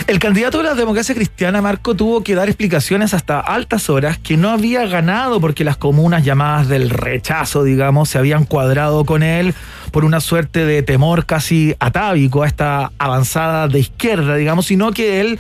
El 0.07 0.19
candidato 0.19 0.59
de 0.59 0.65
la 0.65 0.75
democracia 0.75 1.15
cristiana, 1.15 1.61
Marco, 1.61 1.95
tuvo 1.95 2.23
que 2.23 2.35
dar 2.35 2.49
explicaciones 2.49 3.15
hasta 3.15 3.41
altas 3.41 3.91
horas 3.91 4.19
que 4.19 4.37
no 4.37 4.51
había 4.51 4.87
ganado 4.87 5.41
porque 5.41 5.65
las 5.65 5.77
comunas 5.77 6.25
llamadas 6.25 6.69
del 6.69 6.91
rechazo, 6.91 7.63
digamos, 7.63 8.09
se 8.09 8.19
habían 8.19 8.45
cuadrado 8.45 9.05
con 9.05 9.23
él 9.23 9.55
por 9.91 10.05
una 10.05 10.21
suerte 10.21 10.65
de 10.65 10.83
temor 10.83 11.27
casi 11.27 11.75
atávico 11.79 12.43
a 12.43 12.47
esta 12.47 12.91
avanzada 12.99 13.69
de 13.69 13.81
izquierda, 13.81 14.37
digamos, 14.37 14.67
sino 14.67 14.93
que 14.93 15.21
él 15.21 15.39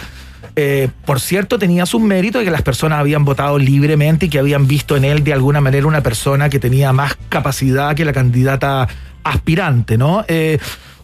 eh, 0.55 0.89
por 1.05 1.21
cierto, 1.21 1.59
tenía 1.59 1.87
sus 1.87 2.01
méritos 2.01 2.41
de 2.41 2.45
que 2.45 2.51
las 2.51 2.63
personas 2.63 3.01
habían 3.01 3.25
votado 3.25 3.59
libremente 3.59 4.27
y 4.27 4.29
que 4.29 4.39
habían 4.39 4.67
visto 4.67 4.97
en 4.97 5.05
él 5.05 5.25
de 5.25 5.33
alguna 5.33 5.61
manera 5.61 5.87
una 5.87 6.03
persona 6.03 6.49
que 6.49 6.59
tenía 6.59 6.93
más 6.93 7.17
capacidad 7.29 7.95
que 7.95 8.05
la 8.05 8.13
candidata 8.13 8.89
aspirante, 9.25 9.99
¿no? 9.99 10.25
Eh, 10.29 10.59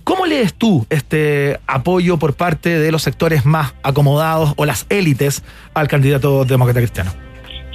¿Cómo 0.05 0.27
lees 0.27 0.55
tú 0.55 0.87
este 0.91 1.59
apoyo 1.67 2.19
por 2.19 2.35
parte 2.35 2.79
de 2.79 2.91
los 2.91 3.03
sectores 3.03 3.45
más 3.45 3.75
acomodados 3.83 4.55
o 4.57 4.65
las 4.65 4.87
élites 4.91 5.45
al 5.75 5.87
candidato 5.89 6.45
demócrata 6.45 6.81
cristiano? 6.81 7.13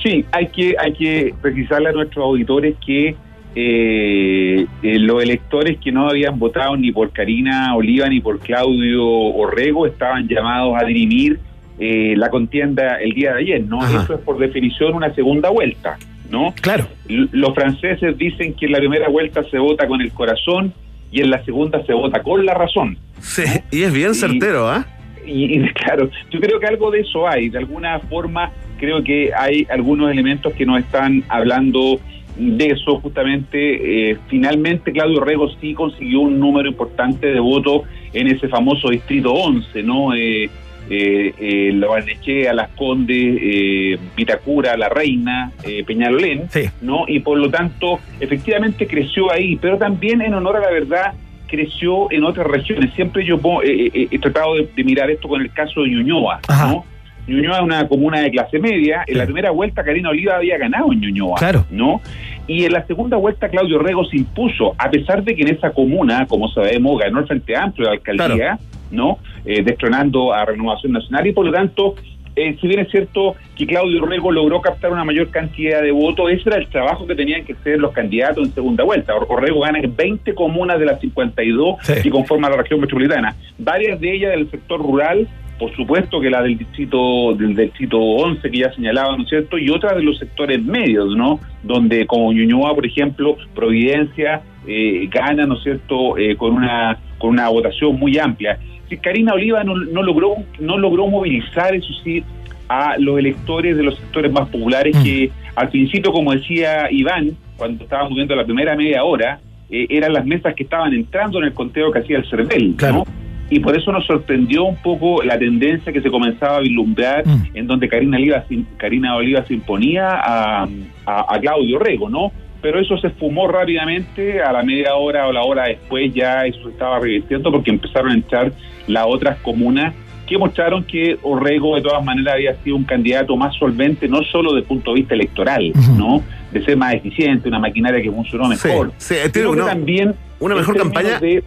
Sí, 0.04 0.26
hay 0.32 0.48
que, 0.48 0.76
hay 0.78 0.94
que 0.94 1.34
precisarle 1.42 1.90
a 1.90 1.92
nuestros 1.94 2.24
auditores 2.24 2.76
que 2.86 3.16
eh, 3.56 4.68
eh, 4.84 5.00
los 5.00 5.24
electores 5.24 5.80
que 5.80 5.92
no 5.92 6.10
habían 6.10 6.38
votado 6.38 6.78
ni 6.78 6.92
por 6.92 7.12
Karina 7.12 7.76
Oliva 7.76 8.08
ni 8.08 8.20
por 8.20 8.40
Claudio 8.40 9.04
Orrego 9.04 9.88
estaban 9.88 10.28
llamados 10.28 10.76
a 10.80 10.86
dirimir 10.86 11.40
eh, 11.80 12.14
la 12.18 12.30
contienda 12.30 12.96
el 13.02 13.12
día 13.12 13.34
de 13.34 13.40
ayer, 13.42 13.64
¿no? 13.64 13.82
Ajá. 13.82 14.04
Eso 14.04 14.16
es 14.16 14.20
por 14.22 14.38
definición 14.38 14.94
una 14.96 15.14
segunda 15.14 15.50
vuelta, 15.50 15.98
¿no? 16.32 16.54
Claro. 16.62 16.88
L- 17.08 17.28
los 17.32 17.54
franceses 17.54 18.18
dicen 18.18 18.54
que 18.54 18.66
en 18.66 18.72
la 18.74 18.80
primera 18.80 19.10
vuelta 19.10 19.44
se 19.50 19.60
vota 19.60 19.88
con 19.88 20.02
el 20.02 20.12
corazón 20.12 20.74
y 21.12 21.22
en 21.22 21.30
la 21.30 21.44
segunda 21.46 21.86
se 21.86 21.94
vota 21.94 22.22
con 22.24 22.46
la 22.46 22.54
razón. 22.54 22.98
Sí, 23.20 23.44
y 23.72 23.84
es 23.84 23.94
bien 23.94 24.14
certero, 24.16 24.68
¿ah? 24.70 24.86
Y, 25.26 25.58
y, 25.60 25.70
claro, 25.74 26.10
yo 26.32 26.40
creo 26.40 26.60
que 26.60 26.66
algo 26.68 26.92
de 26.92 27.02
eso 27.02 27.28
hay. 27.28 27.50
De 27.50 27.58
alguna 27.58 28.00
forma, 28.00 28.52
creo 28.80 29.04
que 29.04 29.32
hay 29.38 29.66
algunos 29.70 30.12
elementos 30.12 30.54
que 30.54 30.66
nos 30.66 30.80
están 30.80 31.24
hablando 31.30 32.00
de 32.38 32.68
eso. 32.68 33.00
Justamente, 33.00 34.12
eh, 34.12 34.18
finalmente, 34.30 34.92
Claudio 34.92 35.20
Rego 35.22 35.50
sí 35.60 35.74
consiguió 35.74 36.22
un 36.22 36.40
número 36.40 36.68
importante 36.70 37.28
de 37.28 37.40
votos 37.40 37.82
en 38.14 38.28
ese 38.28 38.48
famoso 38.48 38.90
distrito 38.90 39.34
11, 39.34 39.84
¿no? 39.84 40.14
Eh, 40.16 40.50
eh, 40.90 41.34
eh, 41.40 41.72
La 41.74 41.88
Barnechea, 41.88 42.54
Las 42.54 42.70
Condes, 42.70 43.38
eh, 43.42 43.98
Vitacura, 44.16 44.76
La 44.78 44.90
Reina, 44.90 45.52
eh, 45.64 45.84
Peñalolén, 45.86 46.48
¿no? 46.82 47.06
Y 47.08 47.20
por 47.20 47.38
lo 47.38 47.50
tanto, 47.50 48.00
efectivamente 48.20 48.88
creció 48.88 49.32
ahí, 49.32 49.56
pero 49.58 49.78
también 49.78 50.22
en 50.22 50.34
honor 50.34 50.58
a 50.58 50.60
la 50.62 50.72
verdad 50.72 51.14
creció 51.48 52.12
en 52.12 52.24
otras 52.24 52.46
regiones. 52.48 52.94
Siempre 52.94 53.26
yo 53.26 53.36
eh, 53.64 53.90
eh, 53.94 54.08
he 54.12 54.20
tratado 54.20 54.56
de, 54.56 54.70
de 54.76 54.84
mirar 54.84 55.10
esto 55.10 55.28
con 55.28 55.42
el 55.42 55.52
caso 55.52 55.82
de 55.84 55.90
Ñuñoa, 55.90 56.40
¿no? 56.50 56.86
Ñuñoa 57.28 57.58
es 57.58 57.64
una 57.64 57.88
comuna 57.88 58.22
de 58.22 58.32
clase 58.32 58.58
media. 58.58 59.04
En 59.06 59.18
la 59.18 59.26
primera 59.26 59.52
vuelta 59.52 59.84
Karina 59.84 60.10
Oliva 60.10 60.38
había 60.38 60.58
ganado 60.58 60.92
en 60.94 61.02
Ñuñoa, 61.02 61.38
Claro. 61.38 61.66
¿no? 61.70 62.02
Y 62.48 62.64
en 62.64 62.72
la 62.72 62.86
segunda 62.86 63.18
vuelta 63.18 63.50
Claudio 63.50 63.80
Rego 63.80 64.06
se 64.06 64.16
impuso, 64.18 64.74
a 64.78 64.90
pesar 64.90 65.24
de 65.24 65.36
que 65.36 65.42
en 65.42 65.50
esa 65.50 65.72
comuna, 65.72 66.26
como 66.28 66.48
sabemos, 66.48 66.98
ganó 67.00 67.20
el 67.20 67.28
Frente 67.28 67.56
Amplio 67.58 67.88
de 67.90 67.94
alcaldía, 67.96 68.58
¿no? 68.92 69.20
Eh, 69.46 69.64
destronando 69.64 70.34
a 70.34 70.46
Renovación 70.46 70.92
Nacional 70.94 71.28
y 71.28 71.32
por 71.34 71.46
lo 71.46 71.52
tanto 71.52 71.96
eh, 72.36 72.56
si 72.62 72.68
bien 72.68 72.82
es 72.82 72.92
cierto 72.92 73.36
que 73.56 73.66
Claudio 73.66 74.04
Orrego 74.04 74.32
logró 74.32 74.62
captar 74.62 74.92
una 74.92 75.04
mayor 75.04 75.32
cantidad 75.32 75.82
de 75.82 75.90
votos, 75.92 76.30
ese 76.32 76.44
era 76.50 76.58
el 76.60 76.68
trabajo 76.68 77.08
que 77.08 77.16
tenían 77.16 77.44
que 77.46 77.54
hacer 77.54 77.80
los 77.80 77.92
candidatos 77.94 78.46
en 78.48 78.54
segunda 78.54 78.84
vuelta. 78.84 79.16
Or- 79.16 79.26
Orrego 79.28 79.62
gana 79.62 79.80
en 79.80 79.96
20 79.96 80.36
comunas 80.36 80.78
de 80.80 80.86
las 80.86 81.00
52 81.02 81.78
Sí. 81.82 81.94
que 82.04 82.10
conforman 82.12 82.52
la 82.52 82.58
región 82.58 82.80
metropolitana, 82.80 83.36
varias 83.58 84.00
de 84.00 84.14
ellas 84.14 84.32
del 84.34 84.52
sector 84.52 84.80
rural, 84.80 85.28
por 85.60 85.76
supuesto 85.76 86.20
que 86.22 86.30
la 86.30 86.42
del 86.44 86.58
distrito 86.58 87.34
del 87.34 87.56
distrito 87.56 88.00
11 88.00 88.50
que 88.52 88.58
ya 88.60 88.72
señalaba, 88.74 89.16
¿no 89.18 89.24
es 89.24 89.30
cierto? 89.30 89.58
Y 89.58 89.70
otras 89.70 89.96
de 89.96 90.04
los 90.04 90.18
sectores 90.20 90.64
medios, 90.64 91.16
¿no? 91.16 91.40
Donde 91.64 92.06
como 92.06 92.32
Ñuñoa, 92.32 92.76
por 92.76 92.86
ejemplo, 92.86 93.38
Providencia 93.56 94.42
eh, 94.68 95.08
gana, 95.12 95.46
¿no 95.46 95.56
es 95.56 95.64
cierto? 95.64 96.18
Eh, 96.18 96.36
con 96.36 96.54
una 96.54 96.98
con 97.18 97.32
una 97.32 97.50
votación 97.50 97.98
muy 98.00 98.18
amplia. 98.18 98.60
Si 98.90 98.98
Karina 98.98 99.34
Oliva 99.34 99.64
no, 99.64 99.76
no 99.76 100.04
logró 100.04 100.36
no 100.60 100.78
logró 100.78 101.08
movilizar, 101.08 101.74
eso 101.76 101.92
sí, 102.04 102.24
a 102.70 102.96
los 102.98 103.18
electores 103.18 103.76
de 103.76 103.84
los 103.84 103.96
sectores 103.98 104.32
más 104.32 104.48
populares 104.50 104.96
Mm. 104.96 105.04
que 105.04 105.32
al 105.56 105.70
principio, 105.70 106.12
como 106.12 106.34
decía 106.34 106.88
Iván, 106.92 107.32
cuando 107.58 107.84
estábamos 107.84 108.14
viendo 108.14 108.36
la 108.36 108.46
primera 108.46 108.76
media 108.76 109.04
hora, 109.04 109.40
eh, 109.70 109.88
eran 109.90 110.14
las 110.14 110.26
mesas 110.26 110.54
que 110.54 110.64
estaban 110.64 110.94
entrando 110.94 111.40
en 111.40 111.46
el 111.46 111.54
conteo 111.54 111.92
que 111.92 112.00
hacía 112.00 112.18
el 112.18 112.30
CERVEL, 112.30 112.76
Claro. 112.78 112.98
¿no? 112.98 113.06
Y 113.50 113.60
por 113.60 113.78
eso 113.78 113.92
nos 113.92 114.06
sorprendió 114.06 114.66
un 114.66 114.76
poco 114.78 115.24
la 115.24 115.38
tendencia 115.40 115.94
que 115.94 116.02
se 116.02 116.10
comenzaba 116.12 116.58
a 116.58 116.60
vislumbrar 116.60 117.26
Mm. 117.26 117.44
en 117.54 117.68
donde 117.68 117.88
Karina 117.88 118.18
Oliva, 118.18 118.44
Karina 118.78 119.16
Oliva 119.16 119.46
se 119.46 119.54
imponía 119.54 120.10
a, 120.10 120.64
a- 121.06 121.36
a 121.36 121.40
Claudio 121.40 121.80
Rego, 121.80 122.10
¿no? 122.10 122.32
Pero 122.62 122.80
eso 122.80 122.98
se 122.98 123.08
esfumó 123.08 123.48
rápidamente, 123.48 124.42
a 124.42 124.52
la 124.52 124.64
media 124.64 124.96
hora 124.96 125.28
o 125.28 125.32
la 125.32 125.44
hora 125.44 125.66
después 125.68 126.14
ya 126.14 126.46
eso 126.46 126.64
se 126.64 126.70
estaba 126.72 127.00
revirtiendo 127.00 127.52
porque 127.52 127.70
empezaron 127.72 128.12
a 128.12 128.16
entrar 128.16 128.52
las 128.88 129.06
otras 129.08 129.38
comunas 129.40 129.94
que 130.26 130.38
mostraron 130.38 130.84
que 130.84 131.18
Orrego 131.22 131.76
de 131.78 131.82
todas 131.84 132.04
maneras 132.04 132.34
había 132.34 132.54
sido 132.64 132.76
un 132.76 132.84
candidato 132.84 133.38
más 133.38 133.56
solvente, 133.56 134.10
no 134.10 134.24
solo 134.24 134.50
desde 134.52 134.64
el 134.64 134.68
punto 134.68 134.92
de 134.92 134.96
vista 135.00 135.14
electoral. 135.14 135.72
¿no? 135.98 136.22
De 136.52 136.64
ser 136.66 136.76
más 136.76 136.94
eficiente, 136.96 137.48
una 137.48 137.60
maquinaria 137.60 138.02
que 138.02 138.12
funcionó 138.12 138.52
Sí, 138.56 138.68
mejor. 138.68 138.92
sí, 138.98 139.16
tiene 139.32 139.48
que 139.48 139.48
una- 139.48 139.66
también 139.68 140.16
una 140.40 140.56
mejor 140.56 140.76
campaña. 140.78 141.20
de- 141.20 141.44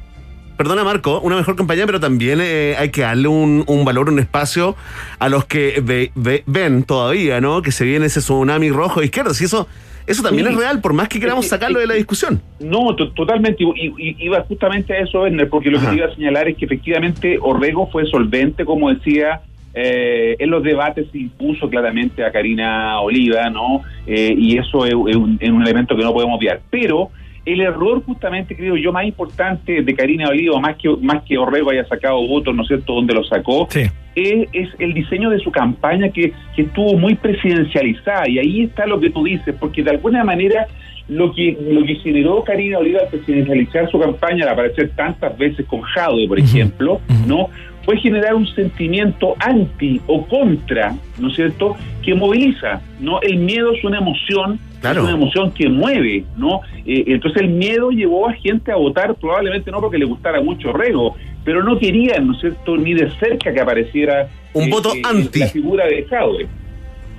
Perdona 0.61 0.85
Marco, 0.85 1.21
una 1.23 1.37
mejor 1.37 1.57
campaña, 1.57 1.87
pero 1.87 2.01
también 2.01 2.39
eh, 2.43 2.75
hay 2.79 2.91
que 2.91 3.01
darle 3.01 3.29
un, 3.29 3.65
un 3.67 3.83
valor, 3.87 4.11
un 4.11 4.19
espacio 4.19 4.77
a 5.19 5.31
los 5.31 5.47
que 5.47 5.81
ve- 5.83 6.13
ve- 6.15 6.43
ven 6.45 6.83
todavía, 6.85 7.41
¿no? 7.41 7.63
Que 7.63 7.73
se 7.73 7.83
viene 7.87 8.05
ese 8.05 8.21
tsunami 8.21 8.69
rojo 8.69 9.01
de 9.01 9.07
izquierda. 9.07 9.31
Y 9.41 9.45
eso, 9.45 9.67
eso 10.07 10.23
también 10.23 10.49
Sí. 10.49 10.53
es 10.53 10.59
real, 10.59 10.83
por 10.83 10.93
más 10.93 11.09
que 11.09 11.19
queramos 11.19 11.47
sacarlo 11.47 11.79
de 11.81 11.87
la 11.87 11.95
discusión. 11.95 12.43
No, 12.61 12.95
to- 12.95 13.11
totalmente. 13.13 13.65
Y, 13.65 13.87
y- 13.97 14.17
iba 14.19 14.43
justamente 14.43 14.93
a 14.93 14.99
eso, 14.99 15.23
Werner, 15.23 15.49
porque 15.49 15.71
lo 15.71 15.79
Ajá. 15.79 15.93
que 15.93 15.97
iba 15.97 16.07
a 16.09 16.15
señalar 16.15 16.47
es 16.49 16.59
que 16.59 16.67
efectivamente 16.67 17.39
Orrego 17.41 17.89
fue 17.91 18.05
solvente, 18.05 18.67
como 18.67 18.93
decía, 18.93 19.41
eh, 19.73 20.37
en 20.39 20.51
los 20.51 20.63
debates 20.63 21.07
se 21.11 21.21
impuso 21.21 21.71
claramente 21.71 22.23
a 22.23 22.31
Karina 22.33 23.01
Oliva, 23.01 23.49
¿no? 23.49 23.81
Eh, 24.07 24.35
y 24.37 24.59
eso 24.59 24.85
es, 24.85 24.93
es 25.09 25.17
un, 25.17 25.39
es 25.41 25.49
un 25.49 25.63
elemento 25.63 25.97
que 25.97 26.03
no 26.03 26.13
podemos 26.13 26.37
obviar. 26.37 26.61
Pero 26.69 27.09
el 27.53 27.61
error 27.61 28.03
justamente, 28.05 28.57
creo 28.57 28.77
yo, 28.77 28.93
más 28.93 29.05
importante 29.05 29.83
de 29.83 29.95
Karina 29.95 30.29
Oliva, 30.29 30.59
más 30.61 30.77
que, 30.77 30.89
más 31.01 31.23
que 31.25 31.39
Orrego 31.39 31.71
haya 31.71 31.85
sacado 31.87 32.27
votos, 32.27 32.55
¿no 32.55 32.63
es 32.63 32.69
cierto?, 32.69 32.95
donde 32.95 33.15
lo 33.15 33.25
sacó, 33.25 33.67
Sí. 33.71 33.83
es, 34.15 34.49
es 34.53 34.69
el 34.79 34.93
diseño 34.95 35.31
de 35.31 35.39
su 35.39 35.51
campaña 35.51 36.09
que, 36.11 36.33
que 36.55 36.63
estuvo 36.63 36.97
muy 36.99 37.15
presidencializada 37.15 38.29
y 38.29 38.39
ahí 38.39 38.63
está 38.63 38.87
lo 38.87 39.01
que 39.01 39.11
tú 39.11 39.25
dices, 39.25 39.55
porque 39.59 39.83
de 39.83 39.91
alguna 39.91 40.25
manera 40.25 40.67
lo 41.09 41.33
que 41.33 41.57
lo 41.61 41.85
que 41.85 41.97
generó 41.97 42.45
Karina 42.45 42.79
Oliva 42.79 43.01
al 43.01 43.09
presidencializar 43.09 43.91
su 43.91 43.99
campaña, 43.99 44.45
al 44.45 44.51
aparecer 44.51 44.91
tantas 44.95 45.37
veces 45.37 45.67
con 45.67 45.81
Jadwe, 45.81 46.29
por 46.29 46.39
ejemplo, 46.39 47.01
no 47.27 47.49
fue 47.85 47.97
generar 47.97 48.35
un 48.35 48.47
sentimiento 48.55 49.35
anti 49.41 50.01
o 50.07 50.25
contra, 50.27 50.95
¿no 51.19 51.29
es 51.29 51.35
cierto?, 51.35 51.77
que 52.03 52.15
moviliza, 52.15 52.81
¿no? 53.01 53.21
El 53.23 53.39
miedo 53.39 53.73
es 53.73 53.83
una 53.83 53.99
emoción, 53.99 54.61
Claro. 54.81 55.01
es 55.03 55.09
una 55.09 55.17
emoción 55.17 55.53
que 55.53 55.69
mueve, 55.69 56.25
¿no? 56.37 56.61
Eh, 56.87 57.05
entonces 57.09 57.43
el 57.43 57.49
miedo 57.49 57.91
llevó 57.91 58.29
a 58.29 58.33
gente 58.33 58.73
a 58.73 58.77
votar 58.77 59.15
probablemente 59.15 59.71
no 59.71 59.81
porque 59.81 59.99
le 59.99 60.07
gustara 60.07 60.41
mucho 60.41 60.73
Rego, 60.73 61.17
pero 61.45 61.63
no 61.63 61.79
querían, 61.79 62.27
¿no 62.27 62.33
es 62.35 62.41
cierto?, 62.41 62.77
ni 62.77 62.95
de 62.95 63.11
cerca 63.19 63.53
que 63.53 63.61
apareciera 63.61 64.29
Un 64.55 64.65
eh, 64.65 64.71
voto 64.71 64.95
eh, 64.95 65.03
anti. 65.05 65.41
la 65.41 65.49
figura 65.49 65.87
de 65.87 66.05
Jadwe. 66.05 66.47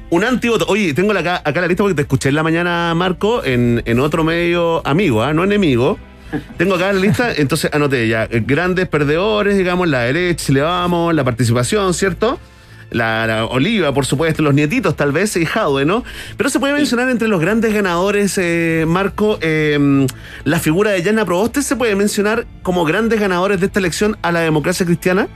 Un 0.10 0.24
antivoto. 0.26 0.66
Oye, 0.68 0.94
tengo 0.94 1.14
la, 1.14 1.20
acá, 1.22 1.62
la 1.62 1.68
lista 1.68 1.84
porque 1.84 1.96
te 1.96 2.02
escuché 2.02 2.30
en 2.30 2.36
la 2.36 2.44
mañana, 2.44 2.94
Marco, 2.96 3.46
en, 3.46 3.82
en 3.86 4.00
otro 4.00 4.24
medio 4.24 4.86
amigo, 4.86 5.24
¿ah? 5.24 5.34
no 5.34 5.44
enemigo. 5.44 5.98
Tengo 6.58 6.76
acá 6.76 6.94
la 6.94 7.00
lista, 7.00 7.34
entonces 7.36 7.70
anoté 7.74 8.08
ya. 8.08 8.28
Grandes 8.32 8.88
perdedores, 8.88 9.58
digamos, 9.58 9.88
la 9.90 10.02
derecha, 10.02 10.46
si 10.46 10.54
le 10.54 10.62
vamos, 10.62 11.14
la 11.14 11.24
participación, 11.26 11.94
¿cierto? 11.94 12.40
La, 12.92 13.26
la 13.26 13.46
Oliva, 13.46 13.94
por 13.94 14.06
supuesto, 14.06 14.44
los 14.44 14.54
nietitos 14.54 14.96
tal 14.96 15.12
vez, 15.12 15.36
y 15.38 15.46
Jadwe, 15.46 15.86
¿no? 15.86 16.04
Pero 16.38 16.50
se 16.50 16.60
puede 16.60 16.74
mencionar 16.74 17.10
entre 17.10 17.28
los 17.28 17.40
grandes 17.40 17.74
ganadores, 17.74 18.38
eh, 18.38 18.86
Marco, 18.88 19.40
eh, 19.42 20.06
la 20.44 20.60
figura 20.60 20.92
de 20.92 21.02
Yana 21.02 21.26
Proboste, 21.26 21.62
¿se 21.62 21.76
puede 21.76 21.96
mencionar 21.96 22.46
como 22.64 22.86
grandes 22.86 23.20
ganadores 23.20 23.60
de 23.60 23.68
esta 23.68 23.80
elección 23.80 24.18
a 24.22 24.32
la 24.32 24.42
democracia 24.42 24.86
cristiana? 24.86 25.28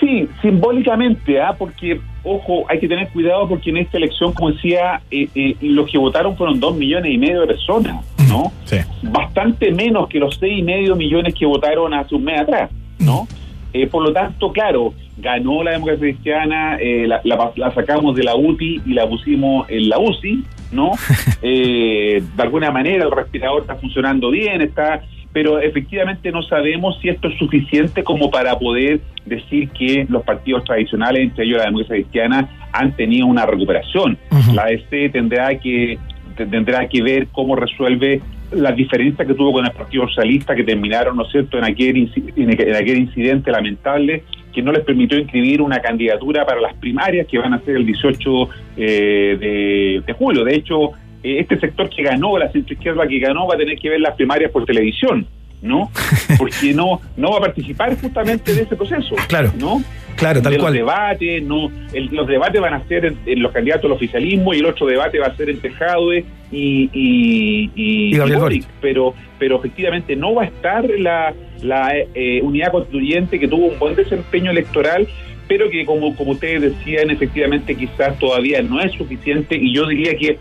Sí, 0.00 0.28
simbólicamente, 0.42 1.40
¿ah? 1.40 1.54
porque, 1.56 2.00
ojo, 2.24 2.66
hay 2.68 2.78
que 2.78 2.88
tener 2.88 3.08
cuidado 3.08 3.48
porque 3.48 3.70
en 3.70 3.78
esta 3.78 3.96
elección, 3.96 4.32
como 4.32 4.50
decía, 4.50 5.00
eh, 5.10 5.28
eh, 5.34 5.56
los 5.62 5.90
que 5.90 5.98
votaron 5.98 6.36
fueron 6.36 6.58
dos 6.60 6.76
millones 6.76 7.12
y 7.12 7.18
medio 7.18 7.42
de 7.42 7.46
personas, 7.46 8.04
¿no? 8.28 8.52
Sí. 8.64 8.76
Bastante 9.02 9.70
menos 9.72 10.08
que 10.08 10.18
los 10.18 10.36
seis 10.38 10.58
y 10.58 10.62
medio 10.62 10.96
millones 10.96 11.34
que 11.34 11.46
votaron 11.46 11.94
hace 11.94 12.14
un 12.14 12.24
mes 12.24 12.40
atrás, 12.40 12.70
¿no? 12.98 13.26
Eh, 13.74 13.88
por 13.88 14.02
lo 14.04 14.12
tanto, 14.12 14.52
claro, 14.52 14.94
ganó 15.18 15.62
la 15.64 15.72
democracia 15.72 16.00
cristiana, 16.06 16.76
eh, 16.80 17.06
la, 17.08 17.20
la- 17.24 17.50
la 17.56 17.74
sacamos 17.74 18.14
de 18.16 18.22
la 18.22 18.36
UTI 18.36 18.80
y 18.86 18.94
la 18.94 19.06
pusimos 19.06 19.68
en 19.68 19.88
la 19.88 19.98
UCI, 19.98 20.44
¿no? 20.72 20.92
Eh, 21.42 22.22
de 22.36 22.42
alguna 22.42 22.70
manera 22.70 23.04
el 23.04 23.10
respirador 23.10 23.62
está 23.62 23.74
funcionando 23.76 24.30
bien, 24.30 24.62
está, 24.62 25.02
pero 25.32 25.58
efectivamente 25.58 26.30
no 26.32 26.42
sabemos 26.42 26.98
si 27.02 27.08
esto 27.10 27.28
es 27.28 27.36
suficiente 27.38 28.02
como 28.02 28.30
para 28.30 28.58
poder 28.58 29.00
decir 29.26 29.68
que 29.70 30.06
los 30.08 30.22
partidos 30.22 30.64
tradicionales, 30.64 31.22
entre 31.22 31.44
ellos 31.44 31.58
la 31.58 31.64
democracia 31.66 31.96
cristiana, 31.96 32.48
han 32.72 32.92
tenido 32.96 33.26
una 33.26 33.44
recuperación. 33.44 34.16
La 34.54 34.66
DC 34.66 35.10
tendrá 35.10 35.58
que 35.58 35.98
tendrá 36.36 36.88
que 36.88 37.02
ver 37.02 37.26
cómo 37.30 37.54
resuelve 37.56 38.20
las 38.54 38.76
diferencias 38.76 39.26
que 39.26 39.34
tuvo 39.34 39.52
con 39.52 39.64
el 39.64 39.72
Partido 39.72 40.06
Socialista, 40.08 40.54
que 40.54 40.64
terminaron, 40.64 41.16
¿no 41.16 41.24
es 41.24 41.32
cierto?, 41.32 41.58
en 41.58 41.64
aquel, 41.64 42.10
en 42.36 42.50
aquel 42.50 42.68
en 42.68 42.76
aquel 42.76 42.98
incidente 42.98 43.50
lamentable 43.50 44.22
que 44.52 44.62
no 44.62 44.72
les 44.72 44.84
permitió 44.84 45.18
inscribir 45.18 45.60
una 45.60 45.80
candidatura 45.80 46.46
para 46.46 46.60
las 46.60 46.74
primarias 46.74 47.26
que 47.26 47.38
van 47.38 47.52
a 47.54 47.60
ser 47.60 47.76
el 47.76 47.86
18 47.86 48.48
eh, 48.76 49.36
de, 49.38 50.02
de 50.06 50.12
julio. 50.12 50.44
De 50.44 50.54
hecho, 50.54 50.92
eh, 51.22 51.40
este 51.40 51.58
sector 51.58 51.90
que 51.90 52.02
ganó, 52.02 52.38
la 52.38 52.50
centroizquierda 52.52 53.06
que 53.06 53.18
ganó, 53.18 53.46
va 53.48 53.54
a 53.54 53.58
tener 53.58 53.78
que 53.78 53.90
ver 53.90 54.00
las 54.00 54.14
primarias 54.14 54.52
por 54.52 54.64
televisión, 54.64 55.26
¿no? 55.60 55.90
Porque 56.38 56.72
no, 56.72 57.00
no 57.16 57.32
va 57.32 57.38
a 57.38 57.40
participar 57.40 57.98
justamente 58.00 58.54
de 58.54 58.62
ese 58.62 58.76
proceso, 58.76 59.16
Claro. 59.26 59.52
¿no? 59.58 59.82
Claro, 60.16 60.40
tal 60.42 60.52
de 60.52 60.58
cual. 60.58 60.72
los 60.72 60.78
debates, 60.80 61.42
no, 61.42 61.70
el- 61.92 62.08
los 62.12 62.26
debates 62.26 62.60
van 62.60 62.74
a 62.74 62.84
ser 62.86 63.04
en, 63.06 63.18
en 63.26 63.42
los 63.42 63.52
candidatos 63.52 63.84
al 63.86 63.92
oficialismo 63.92 64.54
y 64.54 64.58
el 64.58 64.66
otro 64.66 64.86
debate 64.86 65.18
va 65.18 65.26
a 65.26 65.36
ser 65.36 65.50
entre 65.50 65.70
Jadwe 65.70 66.24
y, 66.52 66.90
y, 66.92 67.70
y- 67.74 68.18
Boric. 68.38 68.64
pero 68.80 69.14
pero 69.38 69.58
efectivamente 69.58 70.14
no 70.16 70.34
va 70.34 70.42
a 70.42 70.46
estar 70.46 70.88
la, 70.98 71.34
la 71.62 71.92
eh, 72.14 72.40
unidad 72.42 72.70
constituyente 72.72 73.38
que 73.40 73.48
tuvo 73.48 73.66
un 73.66 73.78
buen 73.78 73.94
desempeño 73.96 74.50
electoral 74.52 75.06
pero 75.48 75.68
que 75.68 75.84
como, 75.84 76.14
como 76.16 76.30
ustedes 76.32 76.62
decían 76.62 77.10
efectivamente 77.10 77.74
quizás 77.74 78.18
todavía 78.18 78.62
no 78.62 78.80
es 78.80 78.92
suficiente 78.92 79.56
y 79.56 79.74
yo 79.74 79.86
diría 79.86 80.16
que 80.16 80.38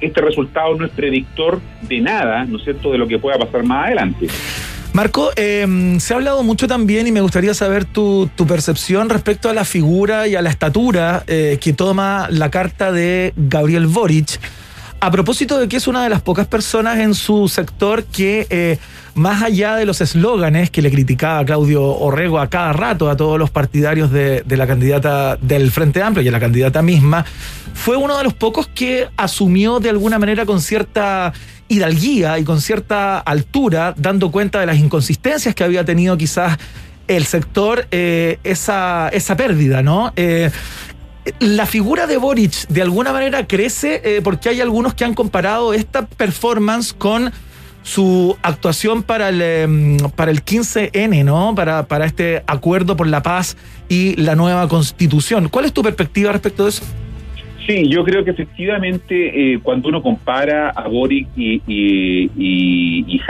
este 0.00 0.20
resultado 0.20 0.74
no 0.74 0.84
es 0.86 0.90
predictor 0.90 1.60
de 1.82 2.00
nada, 2.00 2.44
¿no 2.46 2.56
es 2.56 2.64
cierto?, 2.64 2.90
de 2.90 2.98
lo 2.98 3.06
que 3.06 3.18
pueda 3.20 3.38
pasar 3.38 3.62
más 3.62 3.86
adelante. 3.86 4.26
Marco, 4.92 5.30
eh, 5.36 5.96
se 6.00 6.12
ha 6.12 6.16
hablado 6.16 6.42
mucho 6.42 6.68
también 6.68 7.06
y 7.06 7.12
me 7.12 7.22
gustaría 7.22 7.54
saber 7.54 7.86
tu, 7.86 8.28
percepción 8.46 9.08
respecto 9.08 9.48
a 9.48 9.54
la 9.54 9.64
figura 9.64 10.28
y 10.28 10.34
a 10.34 10.42
la 10.42 10.50
estatura 10.50 11.24
eh, 11.26 11.58
que 11.60 11.72
toma 11.72 12.26
la 12.30 12.50
carta 12.50 12.92
de 12.92 13.32
Gabriel 13.36 13.86
Boric. 13.86 14.38
A 15.00 15.10
propósito 15.10 15.58
de 15.58 15.66
que 15.66 15.78
es 15.78 15.88
una 15.88 16.04
de 16.04 16.10
las 16.10 16.20
pocas 16.20 16.46
personas 16.46 16.98
en 16.98 17.14
su 17.14 17.48
sector 17.48 18.04
que, 18.04 18.46
eh, 18.50 18.78
más 19.14 19.42
allá 19.42 19.76
de 19.76 19.86
los 19.86 20.02
eslóganes 20.02 20.70
que 20.70 20.82
le 20.82 20.90
criticaba 20.90 21.44
Claudio 21.44 21.82
Orrego 21.84 22.38
a 22.38 22.50
cada 22.50 22.74
rato 22.74 23.08
a 23.08 23.16
todos 23.16 23.38
los 23.38 23.50
partidarios 23.50 24.12
de, 24.12 24.42
de 24.42 24.56
la 24.58 24.66
candidata 24.66 25.36
del 25.36 25.70
Frente 25.70 26.02
Amplio 26.02 26.22
y 26.22 26.28
a 26.28 26.32
la 26.32 26.38
candidata 26.38 26.82
misma, 26.82 27.24
fue 27.72 27.96
uno 27.96 28.18
de 28.18 28.24
los 28.24 28.34
pocos 28.34 28.68
que 28.68 29.08
asumió 29.16 29.80
de 29.80 29.88
alguna 29.88 30.18
manera 30.18 30.44
con 30.44 30.60
cierta 30.60 31.32
hidalguía 31.72 32.38
y 32.38 32.44
con 32.44 32.60
cierta 32.60 33.18
altura, 33.18 33.94
dando 33.96 34.30
cuenta 34.30 34.60
de 34.60 34.66
las 34.66 34.76
inconsistencias 34.76 35.54
que 35.54 35.64
había 35.64 35.84
tenido 35.84 36.18
quizás 36.18 36.58
el 37.08 37.24
sector, 37.24 37.86
eh, 37.90 38.38
esa, 38.44 39.08
esa 39.08 39.36
pérdida, 39.36 39.82
¿no? 39.82 40.12
Eh, 40.16 40.50
la 41.38 41.66
figura 41.66 42.06
de 42.06 42.18
Boric 42.18 42.66
de 42.68 42.82
alguna 42.82 43.12
manera 43.12 43.46
crece 43.46 44.02
eh, 44.04 44.20
porque 44.22 44.50
hay 44.50 44.60
algunos 44.60 44.94
que 44.94 45.04
han 45.04 45.14
comparado 45.14 45.72
esta 45.72 46.06
performance 46.06 46.92
con 46.92 47.32
su 47.82 48.36
actuación 48.42 49.02
para 49.02 49.30
el, 49.30 49.40
em, 49.40 49.96
para 50.14 50.30
el 50.30 50.44
15N, 50.44 51.24
¿no? 51.24 51.54
Para, 51.54 51.86
para 51.86 52.04
este 52.04 52.42
acuerdo 52.46 52.96
por 52.96 53.06
la 53.06 53.22
paz 53.22 53.56
y 53.88 54.14
la 54.16 54.36
nueva 54.36 54.68
constitución. 54.68 55.48
¿Cuál 55.48 55.64
es 55.64 55.72
tu 55.72 55.82
perspectiva 55.82 56.32
respecto 56.32 56.64
de 56.64 56.70
eso? 56.70 56.84
Sí, 57.66 57.88
yo 57.88 58.02
creo 58.02 58.24
que 58.24 58.32
efectivamente 58.32 59.54
eh, 59.54 59.60
cuando 59.62 59.88
uno 59.88 60.02
compara 60.02 60.70
a 60.70 60.88
Boric 60.88 61.28
y, 61.36 61.62
y, 61.66 62.30
y, 62.36 63.20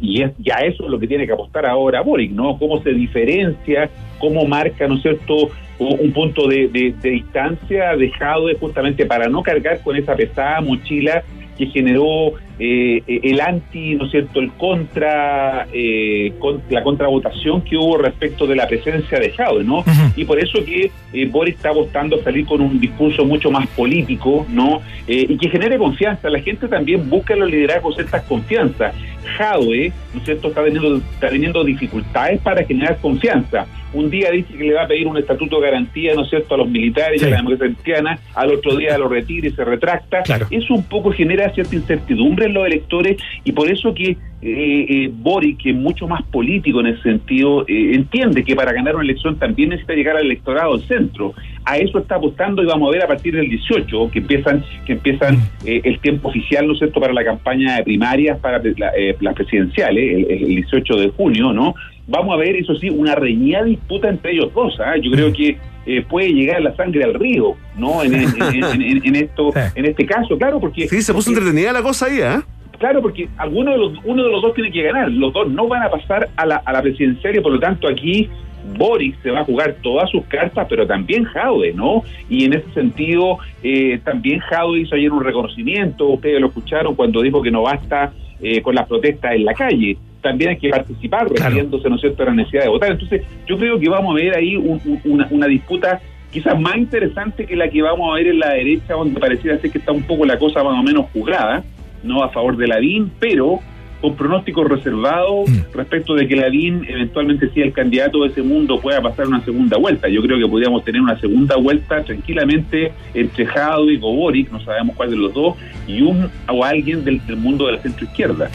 y 0.00 0.22
es, 0.22 0.32
ya 0.38 0.56
eso 0.56 0.84
es 0.84 0.90
lo 0.90 0.98
que 0.98 1.06
tiene 1.06 1.26
que 1.26 1.32
apostar 1.32 1.66
ahora 1.66 2.00
Boric, 2.00 2.32
¿no? 2.32 2.58
Cómo 2.58 2.82
se 2.82 2.92
diferencia, 2.92 3.88
cómo 4.18 4.44
marca, 4.46 4.88
¿no 4.88 4.96
es 4.96 5.02
cierto?, 5.02 5.50
un 5.78 6.10
punto 6.12 6.48
de, 6.48 6.68
de, 6.68 6.94
de 7.02 7.10
distancia 7.10 7.94
de 7.96 8.10
Jadwe 8.10 8.56
justamente 8.58 9.04
para 9.04 9.28
no 9.28 9.42
cargar 9.42 9.82
con 9.82 9.94
esa 9.94 10.16
pesada 10.16 10.62
mochila 10.62 11.22
que 11.56 11.66
generó 11.66 12.32
eh, 12.58 13.02
el 13.06 13.40
anti, 13.40 13.94
¿no 13.94 14.06
es 14.06 14.10
cierto?, 14.10 14.40
el 14.40 14.52
contra, 14.52 15.66
eh, 15.72 16.32
con, 16.38 16.62
la 16.70 16.82
contravotación 16.82 17.62
que 17.62 17.76
hubo 17.76 17.98
respecto 17.98 18.46
de 18.46 18.56
la 18.56 18.66
presencia 18.66 19.18
de 19.18 19.30
Jadwe, 19.30 19.64
¿no? 19.64 19.84
Y 20.16 20.24
por 20.24 20.38
eso 20.38 20.64
que 20.64 20.90
eh, 21.12 21.26
Boris 21.26 21.56
está 21.56 21.70
apostando 21.70 22.16
a 22.16 22.22
salir 22.22 22.46
con 22.46 22.60
un 22.60 22.80
discurso 22.80 23.24
mucho 23.24 23.50
más 23.50 23.66
político, 23.68 24.46
¿no? 24.48 24.80
Eh, 25.06 25.26
y 25.28 25.36
que 25.36 25.50
genere 25.50 25.78
confianza. 25.78 26.30
La 26.30 26.40
gente 26.40 26.68
también 26.68 27.08
busca 27.10 27.34
en 27.34 27.40
los 27.40 27.50
liderazgos 27.50 27.98
estas 27.98 28.22
confianza. 28.24 28.92
Jadwe, 29.36 29.92
¿no 30.14 30.20
es 30.20 30.24
cierto?, 30.24 30.48
está 30.48 30.64
teniendo, 30.64 30.96
está 30.96 31.28
teniendo 31.28 31.64
dificultades 31.64 32.40
para 32.40 32.64
generar 32.64 32.98
confianza. 32.98 33.66
Un 33.92 34.10
día 34.10 34.30
dice 34.30 34.52
que 34.52 34.64
le 34.64 34.74
va 34.74 34.82
a 34.82 34.88
pedir 34.88 35.06
un 35.06 35.16
estatuto 35.16 35.56
de 35.60 35.66
garantía, 35.70 36.14
¿no 36.14 36.22
es 36.22 36.28
cierto?, 36.30 36.54
a 36.54 36.58
los 36.58 36.68
militares 36.68 37.22
y 37.22 37.24
a 37.24 37.28
la 37.30 37.36
democracia 37.38 37.66
cristiana, 37.74 38.18
al 38.34 38.50
otro 38.52 38.76
día 38.76 38.98
lo 38.98 39.08
retira 39.08 39.48
y 39.48 39.52
se 39.52 39.64
retracta. 39.64 40.22
Eso 40.50 40.74
un 40.74 40.84
poco 40.84 41.12
genera 41.12 41.48
cierta 41.54 41.74
incertidumbre 41.76 42.46
en 42.46 42.54
los 42.54 42.66
electores 42.66 43.16
y 43.44 43.52
por 43.52 43.70
eso 43.70 43.94
que 43.94 44.16
eh, 44.42 44.86
eh, 44.88 45.10
Boric, 45.12 45.62
que 45.62 45.70
es 45.70 45.76
mucho 45.76 46.06
más 46.06 46.22
político 46.24 46.80
en 46.80 46.88
ese 46.88 47.02
sentido, 47.02 47.62
eh, 47.66 47.92
entiende 47.94 48.44
que 48.44 48.54
para 48.54 48.72
ganar 48.72 48.94
una 48.94 49.04
elección 49.04 49.38
también 49.38 49.70
necesita 49.70 49.94
llegar 49.94 50.16
al 50.16 50.24
electorado 50.26 50.76
del 50.76 50.86
centro. 50.86 51.32
A 51.64 51.78
eso 51.78 51.98
está 51.98 52.16
apostando 52.16 52.62
y 52.62 52.66
vamos 52.66 52.88
a 52.88 52.92
ver 52.92 53.02
a 53.02 53.06
partir 53.08 53.34
del 53.34 53.48
18, 53.48 54.10
que 54.12 54.18
empiezan 54.18 54.62
que 54.84 54.92
empiezan 54.92 55.38
eh, 55.64 55.80
el 55.84 55.98
tiempo 56.00 56.28
oficial, 56.28 56.66
¿no 56.66 56.74
es 56.74 56.78
cierto?, 56.80 57.00
para 57.00 57.12
la 57.14 57.24
campaña 57.24 57.76
de 57.76 57.84
primarias, 57.84 58.38
para 58.40 58.58
la- 58.76 58.92
eh, 58.96 59.16
las 59.20 59.34
presidenciales, 59.34 60.14
el, 60.28 60.30
el 60.30 60.46
18 60.56 60.96
de 60.96 61.08
junio, 61.10 61.52
¿no? 61.52 61.74
Vamos 62.08 62.34
a 62.34 62.36
ver, 62.36 62.56
eso 62.56 62.74
sí, 62.76 62.88
una 62.90 63.14
reñida 63.14 63.64
disputa 63.64 64.08
entre 64.08 64.32
ellos 64.32 64.52
dos. 64.54 64.78
¿ah? 64.80 64.94
Yo 65.00 65.10
creo 65.10 65.32
que 65.32 65.58
eh, 65.86 66.02
puede 66.08 66.32
llegar 66.32 66.60
la 66.62 66.74
sangre 66.76 67.02
al 67.04 67.14
río, 67.14 67.54
¿no? 67.76 68.02
En, 68.02 68.14
en- 68.14 68.42
en- 68.42 68.82
en- 68.82 69.06
en 69.06 69.16
esto, 69.16 69.52
en 69.74 69.84
este 69.86 70.04
caso, 70.06 70.36
claro, 70.38 70.60
porque... 70.60 70.88
Sí, 70.88 71.02
se 71.02 71.12
puso 71.12 71.30
entretenida 71.30 71.72
la 71.72 71.82
cosa 71.82 72.06
ahí, 72.06 72.18
¿eh? 72.20 72.40
Claro, 72.78 73.00
porque 73.00 73.28
alguno 73.38 73.70
de 73.72 73.78
los, 73.78 73.92
uno 74.04 74.22
de 74.24 74.30
los 74.30 74.42
dos 74.42 74.52
tiene 74.54 74.70
que 74.70 74.82
ganar. 74.82 75.10
Los 75.10 75.32
dos 75.32 75.48
no 75.50 75.66
van 75.66 75.82
a 75.82 75.88
pasar 75.90 76.28
a 76.36 76.44
la, 76.46 76.56
a 76.56 76.72
la 76.72 76.82
presidencial 76.82 77.34
y 77.36 77.40
por 77.40 77.52
lo 77.52 77.58
tanto 77.58 77.88
aquí 77.88 78.28
Boris 78.76 79.14
se 79.22 79.30
va 79.30 79.40
a 79.40 79.44
jugar 79.44 79.76
todas 79.82 80.10
sus 80.10 80.24
cartas, 80.26 80.66
pero 80.68 80.86
también 80.86 81.24
Jaude, 81.24 81.72
¿no? 81.72 82.02
Y 82.28 82.44
en 82.44 82.52
ese 82.54 82.70
sentido, 82.74 83.38
eh, 83.62 83.98
también 84.04 84.40
Jaude 84.40 84.80
hizo 84.80 84.94
ayer 84.96 85.10
un 85.12 85.24
reconocimiento, 85.24 86.06
ustedes 86.08 86.40
lo 86.40 86.48
escucharon 86.48 86.94
cuando 86.96 87.22
dijo 87.22 87.40
que 87.42 87.50
no 87.50 87.62
basta 87.62 88.12
eh, 88.42 88.60
con 88.60 88.74
las 88.74 88.86
protestas 88.88 89.34
en 89.34 89.44
la 89.44 89.54
calle, 89.54 89.96
también 90.26 90.50
hay 90.50 90.56
que 90.58 90.68
participar, 90.70 91.28
refiriéndose, 91.28 91.88
¿no 91.88 91.94
es 91.96 92.00
cierto?, 92.00 92.22
a 92.22 92.26
la 92.26 92.32
necesidad 92.34 92.62
de 92.64 92.68
votar. 92.68 92.90
Entonces, 92.92 93.22
yo 93.46 93.56
creo 93.56 93.78
que 93.78 93.88
vamos 93.88 94.12
a 94.12 94.16
ver 94.22 94.36
ahí 94.36 94.56
un- 94.56 94.80
un- 94.84 95.00
una, 95.04 95.26
una 95.30 95.46
disputa 95.46 96.00
quizás 96.32 96.58
más 96.60 96.76
interesante 96.76 97.46
que 97.46 97.56
la 97.56 97.68
que 97.68 97.80
vamos 97.82 98.10
a 98.10 98.14
ver 98.16 98.26
en 98.26 98.38
la 98.40 98.50
derecha, 98.50 98.94
donde 98.94 99.18
pareciera 99.20 99.58
ser 99.58 99.70
que 99.70 99.78
está 99.78 99.92
un 99.92 100.02
poco 100.02 100.24
la 100.26 100.38
cosa 100.38 100.62
más 100.64 100.78
o 100.78 100.82
menos 100.82 101.06
jugada, 101.12 101.62
¿no? 102.02 102.22
A 102.22 102.28
favor 102.30 102.56
de 102.56 102.66
Lavín, 102.66 103.10
pero 103.18 103.60
con 104.06 104.14
pronóstico 104.14 104.62
reservado 104.62 105.42
respecto 105.74 106.14
de 106.14 106.28
que 106.28 106.36
Lavín 106.36 106.86
eventualmente 106.88 107.50
sea 107.50 107.64
el 107.64 107.72
candidato 107.72 108.22
de 108.22 108.28
ese 108.28 108.42
mundo 108.42 108.80
pueda 108.80 109.02
pasar 109.02 109.26
una 109.26 109.44
segunda 109.44 109.76
vuelta. 109.78 110.08
Yo 110.08 110.22
creo 110.22 110.38
que 110.38 110.46
podríamos 110.46 110.84
tener 110.84 111.00
una 111.00 111.18
segunda 111.18 111.56
vuelta 111.56 112.04
tranquilamente 112.04 112.92
entre 113.14 113.46
Jado 113.46 113.90
y 113.90 113.96
Boric, 113.96 114.52
no 114.52 114.60
sabemos 114.60 114.94
cuál 114.94 115.10
de 115.10 115.16
los 115.16 115.34
dos, 115.34 115.56
y 115.88 116.02
un 116.02 116.30
o 116.48 116.64
alguien 116.64 117.04
del, 117.04 117.24
del 117.26 117.36
mundo 117.36 117.66
de 117.66 117.72
la 117.72 117.82
centro 117.82 118.04
izquierda. 118.04 118.48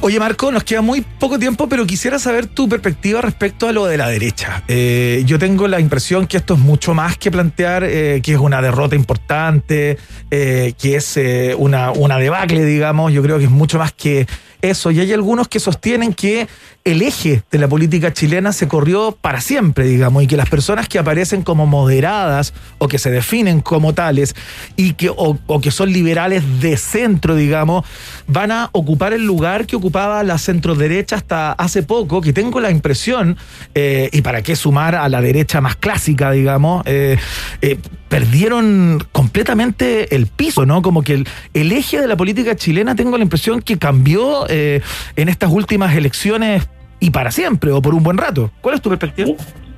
Oye, 0.00 0.18
Marco, 0.18 0.50
nos 0.50 0.64
queda 0.64 0.80
muy 0.80 1.02
poco 1.18 1.38
tiempo, 1.38 1.68
pero 1.68 1.86
quisiera 1.86 2.18
saber 2.18 2.46
tu 2.46 2.66
perspectiva 2.66 3.20
respecto 3.20 3.68
a 3.68 3.72
lo 3.72 3.84
de 3.84 3.98
la 3.98 4.08
derecha. 4.08 4.62
Eh, 4.68 5.22
yo 5.26 5.38
tengo 5.38 5.68
la 5.68 5.80
impresión 5.80 6.26
que 6.26 6.38
esto 6.38 6.54
es 6.54 6.60
mucho 6.60 6.94
más 6.94 7.18
que 7.18 7.30
plantear 7.30 7.84
eh, 7.84 8.20
que 8.22 8.32
es 8.32 8.38
una 8.38 8.62
derrota 8.62 8.96
importante, 8.96 9.98
eh, 10.30 10.72
que 10.80 10.96
es 10.96 11.18
una, 11.58 11.90
una 11.92 12.18
debacle, 12.18 12.64
digamos. 12.64 13.12
Yo 13.12 13.22
creo 13.22 13.38
que 13.38 13.44
es 13.44 13.50
mucho 13.50 13.78
más 13.78 13.92
que 13.92 14.26
eso. 14.62 14.90
Y 14.94 15.00
hay 15.00 15.12
algunos 15.12 15.48
que 15.48 15.58
sostienen 15.58 16.14
que 16.14 16.46
el 16.84 17.02
eje 17.02 17.42
de 17.50 17.58
la 17.58 17.66
política 17.66 18.12
chilena 18.12 18.52
se 18.52 18.68
corrió 18.68 19.18
para 19.20 19.40
siempre, 19.40 19.86
digamos, 19.86 20.22
y 20.22 20.28
que 20.28 20.36
las 20.36 20.48
personas 20.48 20.86
que 20.86 21.00
aparecen 21.00 21.42
como 21.42 21.66
moderadas 21.66 22.54
o 22.78 22.86
que 22.86 22.98
se 22.98 23.10
definen 23.10 23.60
como 23.60 23.92
tales 23.92 24.36
y 24.76 24.92
que 24.92 25.10
o, 25.10 25.36
que 25.60 25.72
son 25.72 25.92
liberales 25.92 26.44
de 26.60 26.76
centro, 26.76 27.34
digamos, 27.34 27.84
van 28.28 28.52
a 28.52 28.68
ocupar 28.70 29.12
el 29.14 29.24
lugar 29.24 29.66
que 29.66 29.74
ocupaba 29.74 30.22
la 30.22 30.38
centro 30.38 30.76
derecha 30.76 31.16
hasta 31.16 31.50
hace 31.52 31.82
poco, 31.82 32.20
que 32.20 32.32
tengo 32.32 32.60
la 32.60 32.70
impresión, 32.70 33.36
eh, 33.74 34.10
y 34.12 34.22
para 34.22 34.42
qué 34.42 34.54
sumar 34.54 34.94
a 34.94 35.08
la 35.08 35.20
derecha 35.20 35.60
más 35.60 35.74
clásica, 35.74 36.30
digamos, 36.30 36.84
eh, 36.86 37.18
eh, 37.62 37.78
perdieron 38.08 39.00
completamente 39.12 40.14
el 40.14 40.26
piso, 40.26 40.66
¿no? 40.66 40.82
Como 40.82 41.02
que 41.02 41.14
el, 41.14 41.28
el 41.52 41.72
eje 41.72 42.00
de 42.00 42.06
la 42.06 42.16
política 42.16 42.54
chilena 42.56 42.94
tengo 42.94 43.16
la 43.16 43.24
impresión 43.24 43.60
que 43.60 43.78
cambió 43.78 44.46
eh, 44.48 44.80
en 45.16 45.28
estas 45.28 45.50
últimas 45.50 45.96
elecciones 45.96 46.68
y 47.00 47.10
para 47.10 47.30
siempre 47.30 47.72
o 47.72 47.82
por 47.82 47.94
un 47.94 48.02
buen 48.02 48.16
rato. 48.16 48.50
¿Cuál 48.60 48.76
es 48.76 48.82
tu 48.82 48.88
perspectiva? 48.88 49.30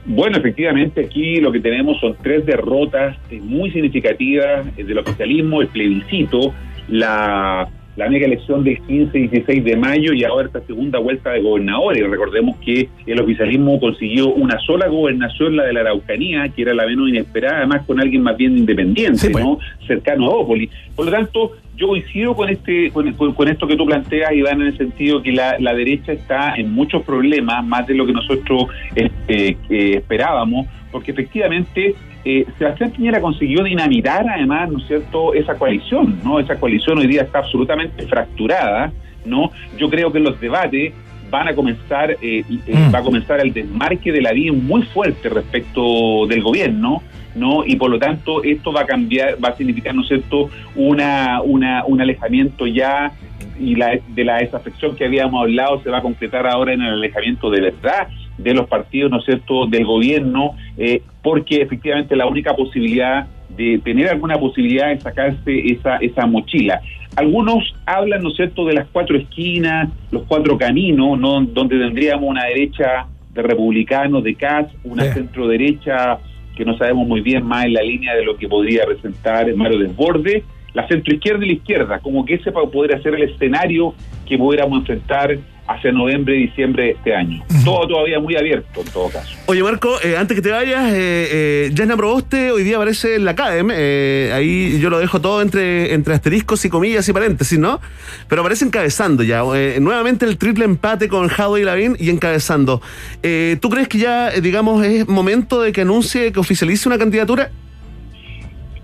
Bueno, 0.05 0.39
efectivamente 0.39 1.05
aquí 1.05 1.41
lo 1.41 1.51
que 1.51 1.61
tenemos 1.61 1.99
son 1.99 2.17
tres 2.23 2.47
derrotas 2.47 3.17
eh, 3.31 3.41
muy 3.43 3.71
significativas 3.73 4.67
eh, 4.77 4.85
del 4.85 4.99
oficialismo, 4.99 5.63
el 5.63 5.69
plebiscito, 5.69 6.55
la, 6.89 7.69
la 7.97 8.09
mega 8.09 8.27
elección 8.27 8.63
del 8.63 8.81
15 8.83 9.19
y 9.19 9.29
16 9.29 9.65
de 9.65 9.77
mayo 9.77 10.13
y 10.13 10.25
ahora 10.25 10.47
esta 10.47 10.61
segunda 10.61 10.99
vuelta 10.99 11.31
de 11.31 11.41
gobernadores. 11.41 12.09
Recordemos 12.09 12.57
que 12.59 12.89
el 13.07 13.21
oficialismo 13.21 13.81
consiguió 13.81 14.29
una 14.29 14.59
sola 14.61 14.87
gobernación, 14.87 15.57
la 15.57 15.65
de 15.65 15.73
la 15.73 15.81
Araucanía, 15.81 16.49
que 16.51 16.63
era 16.63 16.75
la 16.75 16.87
menos 16.87 17.09
inesperada, 17.09 17.59
además 17.59 17.87
con 17.87 18.01
alguien 18.01 18.23
más 18.23 18.37
bien 18.37 18.57
independiente, 18.57 19.31
¿no? 19.31 19.59
cercano 19.87 20.27
a 20.27 20.37
Ópoli. 20.37 20.69
Por 20.95 21.07
lo 21.07 21.13
tanto, 21.13 21.53
yo 21.77 21.89
coincido 21.89 22.35
con 22.35 22.49
este 22.49 22.91
con, 22.91 23.13
con- 23.13 23.49
esto 23.49 23.67
que 23.67 23.77
tú 23.77 23.85
planteas, 23.87 24.33
Iván, 24.33 24.61
en 24.63 24.69
el 24.69 24.77
sentido 24.79 25.23
que 25.23 25.33
la, 25.33 25.57
la 25.59 25.75
derecha 25.75 26.13
está 26.13 26.55
en 26.57 26.73
muchos 26.73 27.03
problemas, 27.03 27.65
más 27.67 27.87
de 27.87 27.95
lo 27.95 28.07
que 28.07 28.13
nosotros 28.13 28.67
este, 28.95 29.57
eh, 29.69 29.97
esperábamos, 29.99 30.67
porque 30.91 31.11
efectivamente 31.13 31.95
eh, 32.25 32.45
Sebastián 32.59 32.91
Piñera 32.91 33.21
consiguió 33.21 33.63
dinamitar 33.63 34.27
además, 34.29 34.71
¿no 34.71 34.79
es 34.79 34.87
cierto?, 34.87 35.35
esa 35.35 35.55
coalición, 35.57 36.19
¿no? 36.25 36.41
Esa 36.41 36.59
coalición 36.59 36.99
hoy 36.99 37.07
día 37.07 37.23
está 37.23 37.39
absolutamente 37.41 38.07
fracturada, 38.07 38.91
¿no? 39.25 39.51
Yo 39.79 39.89
creo 39.91 40.11
que 40.11 40.19
los 40.19 40.41
debates 40.41 40.93
van 41.31 41.49
a 41.49 41.55
comenzar, 41.55 42.13
eh, 42.23 42.43
eh, 42.49 42.75
Mm. 42.75 42.95
va 42.95 42.99
a 43.01 43.03
comenzar 43.03 43.41
el 43.41 43.53
desmarque 43.53 44.13
de 44.13 44.23
la 44.23 44.33
vía 44.33 44.53
muy 44.53 44.83
fuerte 44.83 45.29
respecto 45.29 46.27
del 46.29 46.43
gobierno, 46.43 47.03
¿no? 47.37 47.65
Y 47.65 47.77
por 47.77 47.91
lo 47.91 47.99
tanto 47.99 48.43
esto 48.43 48.73
va 48.73 48.81
a 48.83 48.87
cambiar, 48.87 49.37
va 49.43 49.51
a 49.51 49.57
significar, 49.57 49.95
¿no 49.95 50.03
es 50.03 50.09
cierto?, 50.09 50.51
una, 50.75 51.41
una, 51.43 51.85
un 51.85 52.01
alejamiento 52.01 52.67
ya 52.67 53.13
y 53.61 53.75
la, 53.75 53.99
de 54.09 54.25
la 54.25 54.39
desafección 54.39 54.97
que 54.97 55.05
habíamos 55.05 55.43
hablado 55.43 55.83
se 55.83 55.91
va 55.91 55.99
a 55.99 56.03
concretar 56.03 56.47
ahora 56.47 56.73
en 56.73 56.83
el 56.83 56.95
alejamiento 56.95 57.51
de 57.51 57.61
verdad 57.61 58.09
de 58.39 58.55
los 58.55 58.67
partidos, 58.69 59.11
¿no 59.11 59.19
es 59.19 59.25
cierto?, 59.25 59.67
del 59.67 59.85
gobierno, 59.85 60.57
eh, 60.77 61.03
porque 61.23 61.63
efectivamente 61.63 62.17
la 62.17 62.27
única 62.27 62.55
posibilidad 62.55 63.27
de 63.49 63.79
tener 63.85 64.09
alguna 64.09 64.39
posibilidad 64.39 64.93
es 64.93 65.03
sacarse 65.03 65.73
esa, 65.73 65.97
esa 65.97 66.27
mochila. 66.27 66.81
Algunos 67.17 67.75
hablan, 67.87 68.23
¿no 68.23 68.29
es 68.31 68.37
cierto?, 68.37 68.65
de 68.67 68.75
las 68.75 68.89
cuatro 68.89 69.17
esquinas, 69.17 69.89
los 70.11 70.25
cuatro 70.25 70.59
caminos, 70.59 71.19
¿no?, 71.19 71.41
donde 71.43 71.79
tendríamos 71.79 72.29
una 72.29 72.45
derecha 72.45 73.07
de 73.33 73.43
republicanos, 73.43 74.23
de 74.25 74.35
CAS, 74.35 74.67
una 74.85 75.05
Sí. 75.05 75.13
centro 75.13 75.47
derecha 75.49 76.19
que 76.57 76.65
no 76.65 76.77
sabemos 76.77 77.07
muy 77.07 77.21
bien 77.21 77.45
más 77.45 77.67
en 77.67 77.75
la 77.75 77.83
línea 77.83 78.17
de 78.17 78.25
lo 78.25 78.37
que 78.37 78.49
podría 78.49 78.85
presentar 78.85 79.55
Mario 79.55 79.79
Desborde, 79.79 80.43
la 80.77 80.87
centro 80.87 81.15
izquierda 81.15 81.43
y 81.43 81.49
la 81.49 81.55
izquierda, 81.55 81.99
como 82.01 82.25
que 82.27 82.35
ese 82.35 82.53
para 82.53 82.67
poder 82.67 82.95
hacer 82.95 83.15
el 83.15 83.23
escenario 83.23 83.95
que 84.29 84.37
pudiéramos 84.37 84.81
enfrentar 84.81 85.39
hacia 85.69 85.91
noviembre, 85.91 86.35
diciembre 86.35 86.85
de 86.85 86.91
este 86.91 87.15
año. 87.15 87.43
Todo 87.65 87.89
todavía 87.89 88.21
muy 88.21 88.37
abierto 88.37 88.83
en 88.83 88.93
todo 88.93 89.09
caso. 89.09 89.35
Oye, 89.47 89.63
Marco, 89.63 89.97
eh, 90.05 90.17
antes 90.17 90.37
que 90.37 90.43
te 90.43 90.51
vayas, 90.51 90.93
eh, 90.93 91.29
eh, 91.33 91.73
Jasna 91.75 91.97
Proboste 91.97 92.53
hoy 92.53 92.63
día 92.63 92.77
aparece 92.77 93.17
en 93.17 93.25
la 93.25 93.35
CADEM. 93.35 93.71
eh, 93.73 94.33
ahí 94.35 94.79
yo 94.79 94.91
lo 94.91 94.99
dejo 94.99 95.21
todo 95.21 95.41
entre, 95.43 95.95
entre 95.95 96.15
asteriscos 96.15 96.65
y 96.67 96.69
comillas 96.69 97.09
y 97.09 97.13
paréntesis, 97.13 97.59
¿no? 97.59 97.81
Pero 98.29 98.43
aparece 98.43 98.67
encabezando 98.67 99.23
ya. 99.25 99.43
eh, 99.57 99.79
nuevamente 99.81 100.27
el 100.27 100.37
triple 100.37 100.67
empate 100.67 101.09
con 101.09 101.27
Jado 101.29 101.57
y 101.59 101.65
Lavín 101.65 101.97
y 101.99 102.11
encabezando. 102.11 102.83
Eh, 103.23 103.57
¿Tú 103.61 103.71
crees 103.71 103.89
que 103.89 103.99
ya, 103.99 104.31
digamos, 104.31 104.85
es 104.85 105.09
momento 105.09 105.63
de 105.63 105.73
que 105.73 105.81
anuncie, 105.81 106.33
que 106.33 106.39
oficialice 106.39 106.87
una 106.87 106.99
candidatura? 106.99 107.51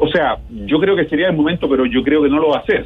O 0.02 0.08
sea, 0.08 0.36
yo 0.50 0.80
creo 0.80 0.96
que 0.96 1.04
sería 1.04 1.28
el 1.28 1.36
momento, 1.36 1.68
pero 1.68 1.86
yo 1.86 2.02
creo 2.02 2.24
que 2.24 2.28
no 2.28 2.40
lo 2.40 2.48
va 2.48 2.56
a 2.56 2.60
hacer. 2.60 2.84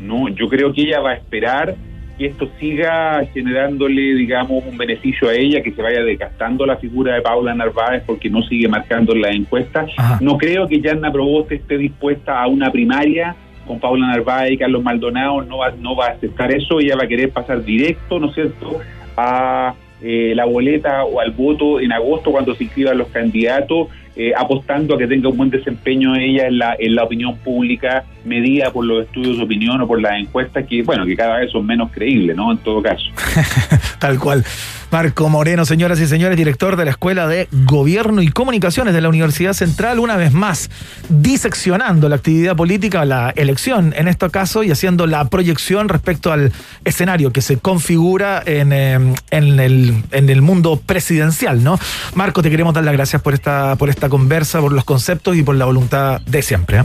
No, 0.00 0.28
yo 0.28 0.48
creo 0.48 0.72
que 0.72 0.82
ella 0.82 0.98
va 0.98 1.10
a 1.10 1.14
esperar 1.14 1.76
que 2.18 2.26
esto 2.26 2.48
siga 2.58 3.24
generándole, 3.32 4.14
digamos, 4.14 4.64
un 4.66 4.76
beneficio 4.76 5.28
a 5.28 5.34
ella, 5.34 5.62
que 5.62 5.70
se 5.70 5.80
vaya 5.80 6.02
desgastando 6.02 6.66
la 6.66 6.76
figura 6.76 7.14
de 7.14 7.22
Paula 7.22 7.54
Narváez 7.54 8.02
porque 8.04 8.28
no 8.28 8.42
sigue 8.42 8.66
marcando 8.66 9.12
en 9.12 9.20
la 9.20 9.30
encuesta. 9.30 9.86
Ajá. 9.96 10.18
No 10.20 10.36
creo 10.38 10.66
que 10.66 10.80
Yanna 10.80 11.12
Proboste 11.12 11.54
esté 11.54 11.78
dispuesta 11.78 12.42
a 12.42 12.48
una 12.48 12.72
primaria 12.72 13.36
con 13.64 13.78
Paula 13.78 14.08
Narváez 14.08 14.54
y 14.54 14.58
Carlos 14.58 14.82
Maldonado, 14.82 15.42
no 15.42 15.58
va, 15.58 15.70
no 15.70 15.94
va 15.94 16.06
a 16.06 16.10
aceptar 16.10 16.50
eso, 16.50 16.80
ella 16.80 16.96
va 16.96 17.04
a 17.04 17.08
querer 17.08 17.30
pasar 17.30 17.64
directo, 17.64 18.18
¿no 18.18 18.30
es 18.30 18.34
cierto?, 18.34 18.80
a 19.16 19.74
eh, 20.02 20.32
la 20.34 20.46
boleta 20.46 21.04
o 21.04 21.20
al 21.20 21.30
voto 21.30 21.80
en 21.80 21.92
agosto 21.92 22.32
cuando 22.32 22.56
se 22.56 22.64
inscriban 22.64 22.98
los 22.98 23.08
candidatos, 23.08 23.88
eh, 24.16 24.32
apostando 24.34 24.94
a 24.94 24.98
que 24.98 25.06
tenga 25.06 25.28
un 25.28 25.36
buen 25.36 25.50
desempeño 25.50 26.16
ella 26.16 26.46
en 26.46 26.58
la, 26.58 26.74
en 26.78 26.94
la 26.94 27.04
opinión 27.04 27.36
pública, 27.36 28.04
medida 28.24 28.72
por 28.72 28.84
los 28.84 29.04
estudios 29.04 29.36
de 29.36 29.44
opinión 29.44 29.80
o 29.82 29.86
por 29.86 30.00
las 30.00 30.18
encuestas, 30.18 30.66
que 30.66 30.82
bueno, 30.82 31.04
que 31.04 31.14
cada 31.14 31.38
vez 31.38 31.52
son 31.52 31.66
menos 31.66 31.90
creíbles, 31.92 32.34
¿no? 32.34 32.50
En 32.50 32.58
todo 32.58 32.82
caso. 32.82 33.04
Tal 34.00 34.18
cual. 34.18 34.42
Marco 34.90 35.28
Moreno, 35.28 35.64
señoras 35.64 36.00
y 36.00 36.06
señores, 36.06 36.36
director 36.36 36.76
de 36.76 36.84
la 36.84 36.92
Escuela 36.92 37.26
de 37.26 37.48
Gobierno 37.64 38.22
y 38.22 38.28
Comunicaciones 38.28 38.94
de 38.94 39.00
la 39.00 39.08
Universidad 39.08 39.52
Central, 39.52 39.98
una 39.98 40.16
vez 40.16 40.32
más 40.32 40.70
diseccionando 41.08 42.08
la 42.08 42.16
actividad 42.16 42.56
política, 42.56 43.04
la 43.04 43.30
elección 43.30 43.94
en 43.96 44.08
este 44.08 44.30
caso, 44.30 44.62
y 44.62 44.70
haciendo 44.70 45.06
la 45.06 45.24
proyección 45.26 45.88
respecto 45.88 46.32
al 46.32 46.52
escenario 46.84 47.32
que 47.32 47.42
se 47.42 47.58
configura 47.58 48.42
en, 48.46 48.72
eh, 48.72 48.94
en 49.30 49.60
el, 49.60 50.02
en 50.12 50.30
el 50.30 50.40
mundo 50.40 50.80
presidencial, 50.84 51.62
¿no? 51.62 51.78
Marco, 52.14 52.42
te 52.42 52.50
queremos 52.50 52.72
dar 52.72 52.84
las 52.84 52.94
gracias 52.94 53.20
por 53.20 53.34
esta, 53.34 53.76
por 53.76 53.88
esta 53.88 54.08
conversa, 54.08 54.60
por 54.60 54.72
los 54.72 54.84
conceptos 54.84 55.36
y 55.36 55.42
por 55.42 55.56
la 55.56 55.64
voluntad 55.64 56.20
de 56.22 56.42
siempre. 56.42 56.78
¿eh? 56.78 56.84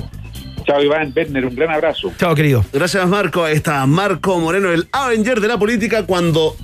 Chao 0.66 0.82
Iván, 0.82 1.12
Werner, 1.16 1.46
un 1.46 1.56
gran 1.56 1.72
abrazo. 1.72 2.12
Chao, 2.18 2.36
querido. 2.36 2.64
Gracias, 2.72 3.08
Marco. 3.08 3.44
Ahí 3.44 3.56
está 3.56 3.86
Marco 3.86 4.40
Moreno, 4.40 4.72
el 4.72 4.88
Avenger 4.92 5.42
de 5.42 5.48
la 5.48 5.58
política, 5.58 6.06
cuando 6.06 6.56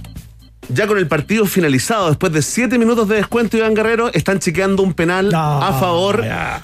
ya 0.69 0.87
con 0.87 0.97
el 0.97 1.07
partido 1.07 1.45
finalizado, 1.45 2.07
después 2.09 2.31
de 2.33 2.41
siete 2.41 2.77
minutos 2.77 3.07
de 3.07 3.15
descuento, 3.17 3.57
Iván 3.57 3.73
Guerrero, 3.73 4.11
están 4.13 4.39
chequeando 4.39 4.83
un 4.83 4.93
penal 4.93 5.29
No, 5.29 5.61
a 5.63 5.73
favor 5.79 6.23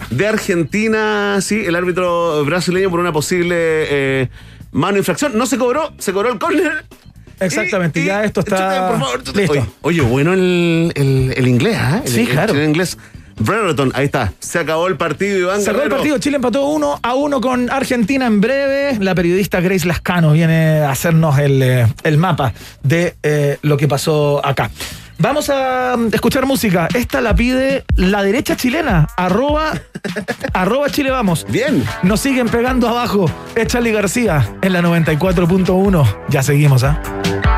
de 0.10 0.28
Argentina. 0.28 1.40
Sí, 1.42 1.64
el 1.66 1.76
árbitro 1.76 2.44
brasileño 2.46 2.90
por 2.90 3.00
una 3.00 3.12
posible 3.14 3.56
eh, 3.58 4.30
mano 4.72 4.98
infracción. 4.98 5.38
No 5.38 5.46
se 5.46 5.58
cobró, 5.58 5.94
se 6.00 6.12
cobró 6.14 6.32
el 6.32 6.40
córner. 6.40 6.86
Exactamente, 7.40 8.00
Y- 8.02 8.06
ya 8.06 8.24
esto 8.24 8.42
está 8.42 8.56
chute, 8.58 8.88
por 8.92 9.00
favor, 9.00 9.36
listo. 9.38 9.52
Oye, 9.54 9.66
oye, 9.82 10.02
bueno 10.02 10.34
el, 10.34 10.92
el- 10.96 11.34
el 11.36 11.48
inglés, 11.48 11.78
¿ah? 11.80 12.02
El- 12.06 12.12
Sí, 12.12 12.22
el 12.22 12.28
claro. 12.30 12.54
chileno 12.54 12.70
inglés. 12.70 12.98
Brereton, 13.40 13.92
ahí 13.96 14.06
está. 14.06 14.34
Se 14.40 14.60
acabó 14.60 14.88
el 14.88 14.98
partido, 14.98 15.38
Iván 15.38 15.62
Cerró 15.62 15.78
el 15.78 15.84
Guerrero. 15.84 15.98
partido, 15.98 16.18
Chile 16.20 16.36
empató 16.38 16.66
1 16.68 17.00
a 17.02 17.14
1 17.16 17.42
con 17.42 17.70
Argentina 17.72 18.26
en 18.26 18.42
breve. 18.42 18.98
La 19.00 19.16
periodista 19.16 19.60
Grace 19.62 19.88
Lascano 19.88 20.32
viene 20.34 20.80
a 20.80 20.92
hacernos 20.92 21.38
el, 21.40 21.62
eh, 21.62 21.88
el 22.04 22.18
mapa 22.18 22.54
de 22.84 23.16
eh, 23.24 23.58
lo 23.62 23.78
que 23.78 23.88
pasó 23.88 24.46
acá. 24.46 24.70
Vamos 25.20 25.50
a 25.50 25.96
mm, 25.98 26.08
escuchar 26.14 26.46
música. 26.46 26.88
Esta 26.94 27.22
la 27.22 27.36
pide 27.36 27.86
la 27.96 28.24
derecha 28.24 28.58
chilena, 28.58 29.08
arroba, 29.16 29.72
arroba 30.54 30.90
Chile 30.90 31.12
Vamos. 31.12 31.46
Bien. 31.50 31.84
Nos 32.02 32.20
siguen 32.20 32.50
pegando 32.50 32.90
abajo. 32.90 33.30
Es 33.56 33.68
Charlie 33.68 33.92
García 33.92 34.56
en 34.62 34.74
la 34.74 34.82
94.1. 34.82 36.16
Ya 36.30 36.44
seguimos, 36.44 36.84
¿ah? 36.84 37.02
Ella 37.34 37.53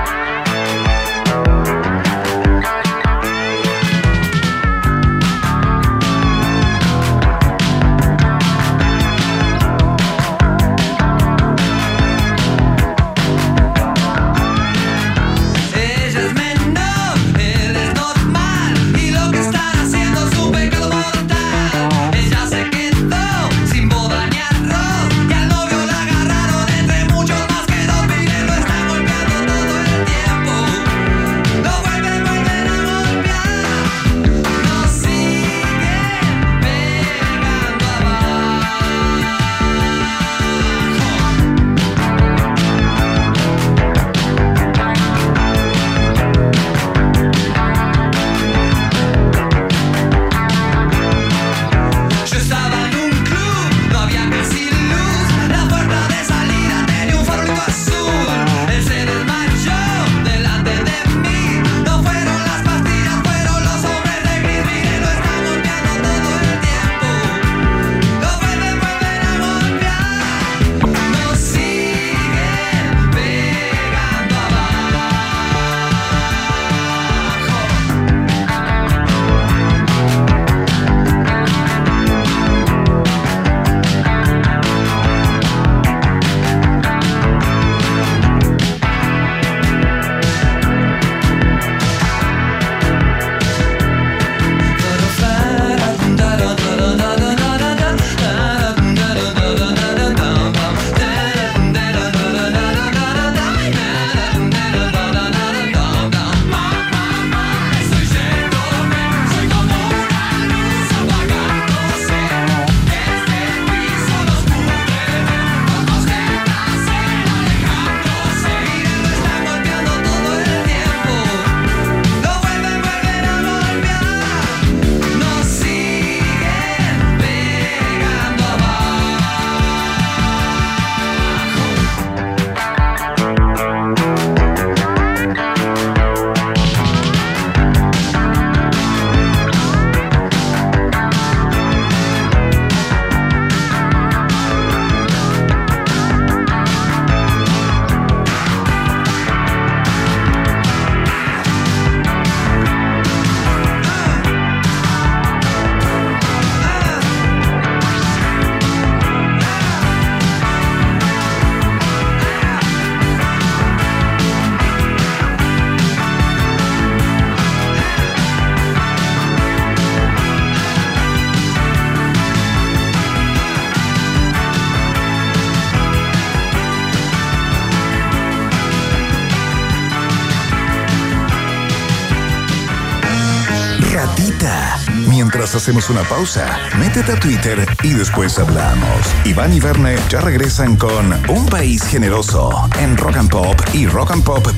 Mientras 185.55 185.69
hacemos 185.69 185.89
una 185.89 186.03
pausa, 186.09 186.59
métete 186.77 187.13
a 187.13 187.15
Twitter 187.17 187.65
y 187.81 187.93
después 187.93 188.37
hablamos. 188.39 188.99
Iván 189.23 189.53
y 189.53 189.61
Verne 189.61 189.95
ya 190.09 190.19
regresan 190.19 190.75
con 190.75 191.13
Un 191.29 191.45
País 191.45 191.81
Generoso 191.83 192.67
en 192.77 192.97
Rock 192.97 193.15
and 193.15 193.29
Pop 193.29 193.55
y 193.71 193.87
rockandpop.cl 193.87 194.51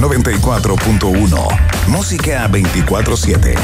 94.1. 0.00 1.58
Música 1.88 2.48
24-7. 2.48 3.54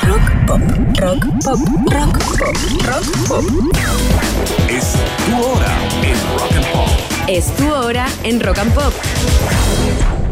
Rock 0.00 0.32
pop, 0.46 0.62
rock 0.98 1.26
pop, 1.44 1.60
rock 1.92 2.18
pop, 2.38 2.56
rock 2.86 3.04
pop. 3.28 3.44
Es 4.70 4.94
tu 5.26 5.42
hora 5.42 5.76
en 6.00 6.16
Rock 6.38 6.52
and 6.56 6.66
Pop. 6.72 6.88
Es 7.28 7.54
tu 7.56 7.70
hora 7.70 8.06
en 8.22 8.40
Rock 8.40 8.58
and 8.60 8.72
Pop. 8.72 8.94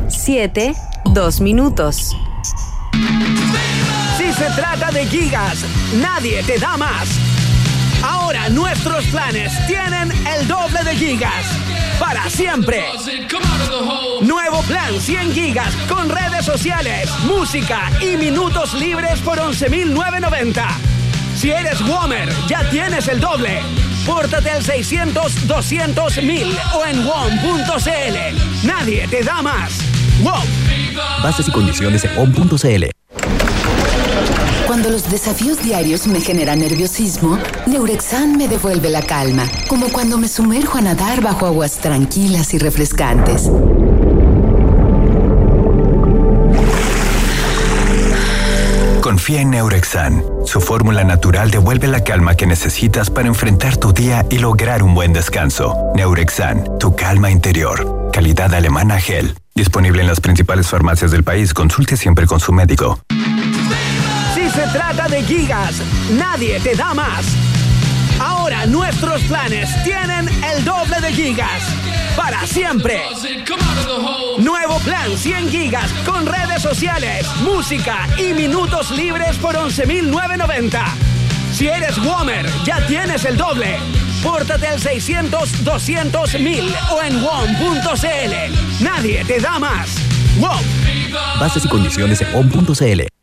7, 0.09 0.75
2 1.13 1.41
minutos. 1.43 2.17
Trata 4.57 4.91
de 4.91 5.07
gigas, 5.07 5.65
nadie 5.95 6.43
te 6.43 6.59
da 6.59 6.77
más. 6.77 7.09
Ahora 8.03 8.51
nuestros 8.51 9.05
planes 9.07 9.53
tienen 9.67 10.13
el 10.27 10.47
doble 10.47 10.83
de 10.85 10.95
gigas. 10.95 11.47
Para 11.99 12.29
siempre. 12.29 12.85
Nuevo 14.21 14.63
plan 14.63 15.01
100 15.01 15.33
gigas 15.33 15.75
con 15.89 16.09
redes 16.09 16.45
sociales, 16.45 17.09
música 17.25 17.91
y 18.01 18.17
minutos 18.17 18.75
libres 18.75 19.21
por 19.21 19.39
11.990. 19.39 20.65
Si 21.37 21.51
eres 21.51 21.81
Womer, 21.81 22.29
ya 22.47 22.69
tienes 22.71 23.09
el 23.09 23.21
doble. 23.21 23.61
Pórtate 24.05 24.51
al 24.51 24.63
600 24.63 25.47
200 25.47 26.23
1000 26.23 26.59
o 26.75 26.85
en 26.85 27.07
WOM.cl. 27.07 28.67
Nadie 28.67 29.09
te 29.09 29.23
da 29.23 29.41
más. 29.41 29.79
WOM. 30.23 30.45
Bases 31.23 31.49
y 31.49 31.53
condiciones 31.53 32.05
en 32.05 32.19
on.cl. 32.19 33.02
Cuando 34.67 34.91
los 34.91 35.11
desafíos 35.11 35.63
diarios 35.63 36.07
me 36.07 36.21
generan 36.21 36.61
nerviosismo, 36.61 37.39
Neurexan 37.67 38.37
me 38.37 38.49
devuelve 38.49 38.91
la 38.91 39.03
calma, 39.03 39.45
como 39.69 39.89
cuando 39.89 40.19
me 40.19 40.29
sumerjo 40.29 40.79
a 40.79 40.81
nadar 40.81 41.21
bajo 41.21 41.47
aguas 41.47 41.79
tranquilas 41.79 42.55
y 42.55 42.59
refrescantes. 42.59 43.51
Confía 49.03 49.43
en 49.43 49.51
Neurexan. 49.51 50.25
Su 50.47 50.61
fórmula 50.61 51.05
natural 51.05 51.51
devuelve 51.51 51.87
la 51.89 52.03
calma 52.03 52.35
que 52.35 52.47
necesitas 52.47 53.11
para 53.11 53.29
enfrentar 53.29 53.77
tu 53.77 53.93
día 53.93 54.25
y 54.31 54.39
lograr 54.39 54.83
un 54.83 54.95
buen 54.95 55.13
descanso. 55.13 55.77
Neurexan, 55.95 56.79
tu 56.79 56.97
calma 56.97 57.31
interior. 57.31 58.11
Calidad 58.13 58.55
alemana 58.55 59.01
gel. 59.01 59.35
Disponible 59.55 60.03
en 60.03 60.09
las 60.09 60.21
principales 60.21 60.69
farmacias 60.69 61.11
del 61.11 61.25
país. 61.25 61.53
Consulte 61.53 61.97
siempre 61.97 62.27
con 62.27 62.41
su 62.41 62.53
médico. 62.53 63.01
Si 64.35 64.49
se 64.49 64.67
trata 64.69 65.09
de 65.09 65.23
gigas, 65.23 65.83
nadie 66.11 66.59
te 66.61 66.75
da 66.75 66.95
más. 66.95 67.27
Ahora 68.19 68.65
nuestros 68.67 69.23
planes 69.25 69.71
tienen 69.85 70.27
el 70.29 70.65
doble 70.65 71.01
de 71.01 71.13
gigas. 71.13 71.63
Para 72.17 72.47
siempre. 72.47 73.03
Nuevo 74.39 74.79
plan 74.81 75.17
100 75.17 75.51
gigas 75.51 75.93
con 76.07 76.27
redes 76.27 76.63
sociales, 76.63 77.27
música 77.43 78.09
y 78.17 78.33
minutos 78.33 78.91
libres 78.91 79.37
por 79.37 79.55
11.990. 79.55 80.83
Si 81.53 81.69
eres 81.69 81.99
Womer, 81.99 82.49
ya 82.65 82.87
tienes 82.87 83.25
el 83.27 83.37
doble. 83.37 83.77
Pórtate 84.23 84.67
al 84.67 84.81
600 84.81 85.65
200 85.65 86.41
1000 86.41 86.75
o 86.91 87.03
en 87.03 87.23
WOM.cl. 87.23 88.83
Nadie 88.83 89.25
te 89.27 89.41
da 89.41 89.59
más. 89.59 89.91
WOM. 90.39 90.61
Bases 91.39 91.65
y 91.67 91.69
condiciones 91.69 92.23
en 92.23 92.35
on.cl. 92.35 93.22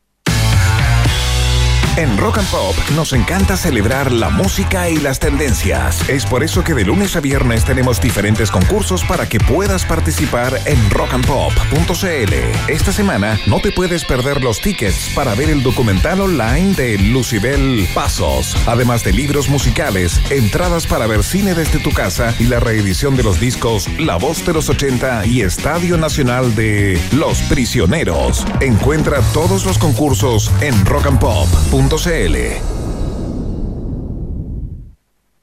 En 1.99 2.17
Rock 2.17 2.37
and 2.37 2.49
Pop 2.49 2.73
nos 2.95 3.11
encanta 3.11 3.57
celebrar 3.57 4.09
la 4.09 4.29
música 4.29 4.89
y 4.89 4.95
las 4.99 5.19
tendencias. 5.19 6.07
Es 6.07 6.25
por 6.25 6.45
eso 6.45 6.63
que 6.63 6.73
de 6.73 6.85
lunes 6.85 7.17
a 7.17 7.19
viernes 7.19 7.65
tenemos 7.65 7.99
diferentes 7.99 8.51
concursos 8.51 9.03
para 9.03 9.27
que 9.27 9.37
puedas 9.37 9.83
participar 9.83 10.57
en 10.63 10.89
rockandpop.cl. 10.91 12.33
Esta 12.69 12.93
semana 12.93 13.37
no 13.47 13.59
te 13.59 13.73
puedes 13.73 14.05
perder 14.05 14.41
los 14.41 14.61
tickets 14.61 15.11
para 15.13 15.35
ver 15.35 15.49
el 15.49 15.61
documental 15.61 16.21
online 16.21 16.73
de 16.73 16.97
Lucibel 16.97 17.85
Pasos, 17.93 18.55
además 18.65 19.03
de 19.03 19.11
libros 19.11 19.49
musicales, 19.49 20.21
entradas 20.29 20.87
para 20.87 21.05
ver 21.05 21.21
cine 21.21 21.53
desde 21.53 21.79
tu 21.79 21.91
casa 21.91 22.33
y 22.39 22.45
la 22.45 22.61
reedición 22.61 23.17
de 23.17 23.23
los 23.23 23.41
discos 23.41 23.89
La 23.99 24.15
Voz 24.15 24.45
de 24.45 24.53
los 24.53 24.69
80 24.69 25.25
y 25.25 25.41
Estadio 25.41 25.97
Nacional 25.97 26.55
de 26.55 26.97
Los 27.11 27.41
Prisioneros. 27.41 28.45
Encuentra 28.61 29.19
todos 29.33 29.65
los 29.65 29.77
concursos 29.77 30.49
en 30.61 30.85
rockandpop.cl. 30.85 31.88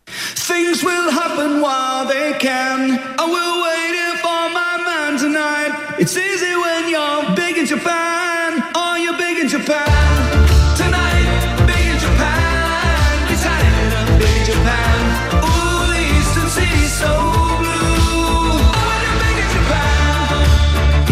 Things 0.06 0.84
will 0.84 1.10
happen 1.10 1.60
while 1.60 2.06
they 2.06 2.34
can. 2.38 3.00
I 3.18 3.24
will 3.24 3.62
wait 3.66 3.94
here 3.98 4.16
for 4.22 4.42
my 4.54 4.74
man 4.86 5.18
tonight. 5.18 5.96
It's 5.98 6.16
easy 6.16 6.54
when 6.54 6.88
you're 6.88 7.34
big 7.34 7.56
in 7.58 7.66
Japan. 7.66 8.62
Are 8.76 8.96
you 8.96 9.16
big 9.16 9.38
in 9.38 9.48
Japan? 9.48 10.15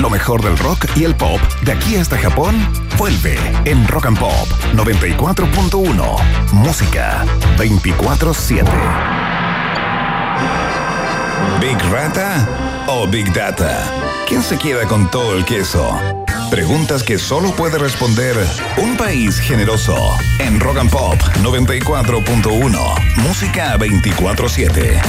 Lo 0.05 0.11
mejor 0.11 0.43
del 0.43 0.59
rock 0.59 0.85
y 0.97 1.05
el 1.05 1.15
pop 1.15 1.41
de 1.63 1.73
aquí 1.73 1.97
hasta 1.97 2.19
Japón 2.19 2.55
vuelve 2.99 3.39
en 3.65 3.89
Rock 3.89 4.05
and 4.05 4.19
Pop 4.19 4.47
94.1. 4.75 6.53
Música 6.53 7.25
24-7. 7.57 8.65
¿Big 11.59 11.79
Rata 11.91 12.47
o 12.87 13.09
Big 13.09 13.33
Data? 13.33 13.91
¿Quién 14.29 14.43
se 14.43 14.59
queda 14.59 14.87
con 14.87 15.11
todo 15.11 15.39
el 15.39 15.47
queso? 15.47 15.99
Preguntas 16.51 17.03
que 17.03 17.17
solo 17.17 17.53
puede 17.53 17.79
responder 17.79 18.37
un 18.77 18.99
país 18.99 19.39
generoso 19.39 19.97
en 20.39 20.61
Rock 20.61 20.81
and 20.81 20.91
Pop 20.91 21.19
94.1. 21.43 23.17
Música 23.17 23.79
24-7. 23.79 25.01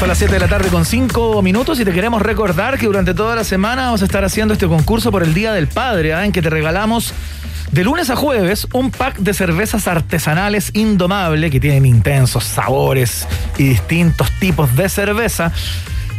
Son 0.00 0.08
las 0.08 0.16
7 0.16 0.32
de 0.32 0.40
la 0.40 0.48
tarde 0.48 0.70
con 0.70 0.86
5 0.86 1.42
minutos 1.42 1.78
y 1.78 1.84
te 1.84 1.92
queremos 1.92 2.22
recordar 2.22 2.78
que 2.78 2.86
durante 2.86 3.12
toda 3.12 3.36
la 3.36 3.44
semana 3.44 3.84
vamos 3.84 4.00
a 4.00 4.06
estar 4.06 4.24
haciendo 4.24 4.54
este 4.54 4.66
concurso 4.66 5.12
por 5.12 5.22
el 5.22 5.34
Día 5.34 5.52
del 5.52 5.66
Padre, 5.66 6.14
¿ah? 6.14 6.24
en 6.24 6.32
que 6.32 6.40
te 6.40 6.48
regalamos 6.48 7.12
de 7.70 7.84
lunes 7.84 8.08
a 8.08 8.16
jueves 8.16 8.66
un 8.72 8.90
pack 8.90 9.18
de 9.18 9.34
cervezas 9.34 9.86
artesanales 9.86 10.70
indomable 10.72 11.50
que 11.50 11.60
tienen 11.60 11.84
intensos 11.84 12.44
sabores 12.44 13.28
y 13.58 13.64
distintos 13.64 14.30
tipos 14.40 14.74
de 14.74 14.88
cerveza. 14.88 15.52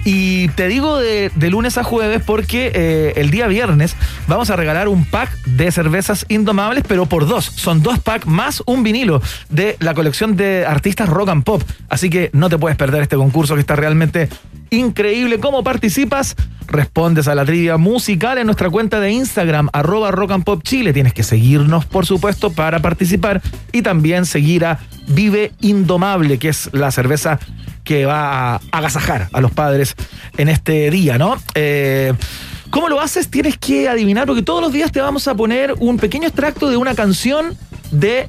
Y 0.03 0.47
te 0.49 0.67
digo 0.67 0.97
de, 0.97 1.31
lunes 1.51 1.77
a 1.77 1.83
jueves 1.83 2.23
porque 2.25 2.71
eh, 2.73 3.13
el 3.17 3.29
día 3.29 3.47
viernes 3.47 3.95
vamos 4.27 4.49
a 4.49 4.55
regalar 4.55 4.87
un 4.87 5.05
pack 5.05 5.31
de 5.45 5.71
cervezas 5.71 6.25
indomables, 6.29 6.83
pero 6.87 7.05
por 7.05 7.27
dos. 7.27 7.45
Son 7.45 7.83
dos 7.83 7.99
packs 7.99 8.25
más 8.25 8.63
un 8.65 8.83
vinilo 8.83 9.21
de 9.49 9.77
la 9.79 9.93
colección 9.93 10.35
de 10.35 10.65
artistas 10.65 11.09
rock 11.09 11.29
and 11.29 11.43
pop. 11.43 11.61
Así 11.89 12.09
que 12.09 12.31
no 12.33 12.49
te 12.49 12.57
puedes 12.57 12.77
perder 12.77 13.03
este 13.03 13.15
concurso 13.15 13.53
que 13.55 13.61
está 13.61 13.75
realmente 13.75 14.29
increíble. 14.71 15.39
¿Cómo 15.39 15.63
participas? 15.63 16.35
Respondes 16.67 17.27
a 17.27 17.35
la 17.35 17.45
trivia 17.45 17.77
musical 17.77 18.37
en 18.37 18.45
nuestra 18.45 18.69
cuenta 18.69 18.99
de 18.99 19.11
Instagram, 19.11 19.69
arroba 19.73 20.09
rock 20.09 20.31
and 20.31 20.43
pop 20.45 20.63
chile. 20.63 20.93
Tienes 20.93 21.13
que 21.13 21.23
seguirnos, 21.23 21.85
por 21.85 22.05
supuesto, 22.05 22.51
para 22.51 22.79
participar 22.79 23.41
y 23.71 23.81
también 23.81 24.25
seguir 24.25 24.65
a 24.65 24.79
Vive 25.09 25.51
Indomable, 25.59 26.39
que 26.39 26.49
es 26.49 26.69
la 26.71 26.89
cerveza 26.91 27.39
que 27.91 28.05
va 28.05 28.53
a 28.55 28.61
agasajar 28.71 29.27
a 29.33 29.41
los 29.41 29.51
padres 29.51 29.97
en 30.37 30.47
este 30.47 30.89
día, 30.89 31.17
¿no? 31.17 31.35
Eh, 31.55 32.13
¿Cómo 32.69 32.87
lo 32.87 33.01
haces? 33.01 33.29
Tienes 33.29 33.57
que 33.57 33.89
adivinar, 33.89 34.27
porque 34.27 34.43
todos 34.43 34.61
los 34.61 34.71
días 34.71 34.93
te 34.93 35.01
vamos 35.01 35.27
a 35.27 35.35
poner 35.35 35.73
un 35.77 35.97
pequeño 35.97 36.25
extracto 36.25 36.69
de 36.69 36.77
una 36.77 36.95
canción 36.95 37.57
de 37.91 38.27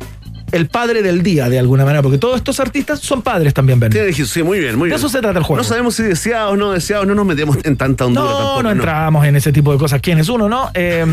el 0.53 0.69
padre 0.69 1.03
del 1.03 1.23
día, 1.23 1.49
de 1.49 1.59
alguna 1.59 1.85
manera, 1.85 2.03
porque 2.03 2.19
todos 2.19 2.37
estos 2.37 2.61
artistas 2.61 3.01
son 3.01 3.23
padres 3.23 3.53
también, 3.55 3.81
Ben. 3.81 3.93
Sí, 4.15 4.43
muy 4.43 4.61
bien, 4.61 4.77
muy 4.77 4.89
De 4.89 4.95
bien. 4.95 4.99
eso 4.99 5.09
se 5.09 5.21
trata 5.21 5.39
el 5.39 5.45
juego. 5.45 5.63
No 5.63 5.65
sabemos 5.69 5.95
si 5.97 6.03
deseados 6.05 6.53
o 6.53 6.57
no 6.57 6.73
deseados, 6.73 7.07
no 7.07 7.15
nos 7.15 7.27
metemos 7.27 7.57
en 7.65 7.77
tanta 7.77 8.07
hondura 8.07 8.25
No, 8.27 8.37
tampoco. 8.37 8.63
no 8.63 8.71
entramos 8.71 9.27
en 9.27 9.37
ese 9.37 9.53
tipo 9.53 9.73
de 9.73 9.79
cosas. 9.79 10.01
¿Quién 10.01 10.19
es 10.19 10.29
uno, 10.29 10.49
no? 10.49 10.71
Eh, 10.75 11.05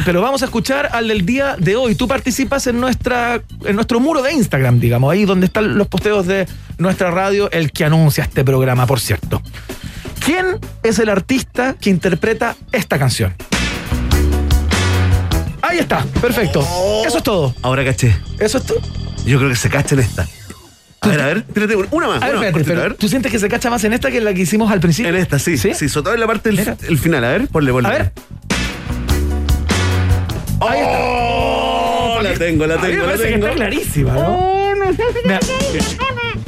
pero 0.04 0.20
vamos 0.20 0.42
a 0.42 0.44
escuchar 0.46 0.90
al 0.92 1.08
del 1.08 1.24
día 1.24 1.56
de 1.58 1.76
hoy. 1.76 1.94
Tú 1.94 2.06
participas 2.08 2.66
en 2.66 2.80
nuestra 2.80 3.40
en 3.64 3.74
nuestro 3.76 4.00
muro 4.00 4.20
de 4.22 4.32
Instagram, 4.32 4.80
digamos, 4.80 5.12
ahí 5.12 5.24
donde 5.24 5.46
están 5.46 5.78
los 5.78 5.86
posteos 5.88 6.26
de 6.26 6.46
nuestra 6.78 7.10
radio, 7.10 7.50
el 7.52 7.72
que 7.72 7.84
anuncia 7.84 8.24
este 8.24 8.44
programa, 8.44 8.86
por 8.86 9.00
cierto. 9.00 9.40
¿Quién 10.24 10.58
es 10.82 10.98
el 10.98 11.08
artista 11.08 11.76
que 11.80 11.90
interpreta 11.90 12.56
esta 12.72 12.98
canción? 12.98 13.32
Ahí 15.68 15.78
está, 15.78 16.02
perfecto. 16.20 16.60
Eso 17.06 17.18
es 17.18 17.22
todo. 17.22 17.54
Ahora 17.62 17.84
caché. 17.84 18.16
Eso 18.38 18.58
es 18.58 18.64
todo. 18.64 18.80
Yo 19.26 19.38
creo 19.38 19.50
que 19.50 19.56
se 19.56 19.68
cacha 19.68 19.94
en 19.94 20.00
esta. 20.00 20.26
A 21.00 21.08
ver, 21.08 21.20
a 21.20 21.26
ver, 21.26 21.42
tírate 21.42 21.76
una, 21.76 21.88
una 21.90 22.06
más. 22.08 22.22
A 22.22 22.26
ver, 22.26 22.36
una 22.36 22.40
más 22.40 22.46
espérate, 22.46 22.52
cortita, 22.52 22.68
pero 22.70 22.80
a 22.80 22.88
ver. 22.88 22.94
¿tú 22.94 23.08
sientes 23.08 23.30
que 23.30 23.38
se 23.38 23.48
cacha 23.48 23.70
más 23.70 23.84
en 23.84 23.92
esta 23.92 24.10
que 24.10 24.18
en 24.18 24.24
la 24.24 24.34
que 24.34 24.40
hicimos 24.42 24.70
al 24.72 24.80
principio? 24.80 25.10
En 25.10 25.16
esta, 25.16 25.38
sí. 25.38 25.56
Sí, 25.58 25.74
sobre 25.88 26.04
todo 26.04 26.14
en 26.14 26.20
la 26.20 26.26
parte 26.26 26.48
del 26.48 26.58
Mira. 26.58 26.76
el 26.88 26.98
final. 26.98 27.24
A 27.24 27.28
ver, 27.30 27.48
ponle, 27.48 27.70
ponle. 27.72 27.88
A 27.88 27.92
ver. 27.92 28.12
Ahí 30.60 30.80
está. 30.80 30.98
¡Oh! 30.98 32.18
La 32.22 32.34
tengo, 32.34 32.66
la 32.66 32.74
A 32.74 32.78
mí 32.78 32.82
tengo, 32.88 32.96
me 32.96 33.00
la 33.00 33.06
parece 33.06 33.24
que 33.24 33.32
tengo. 33.32 33.46
está 33.46 33.56
clarísima, 33.56 34.12
¿no? 34.14 34.58
Me, 35.24 35.38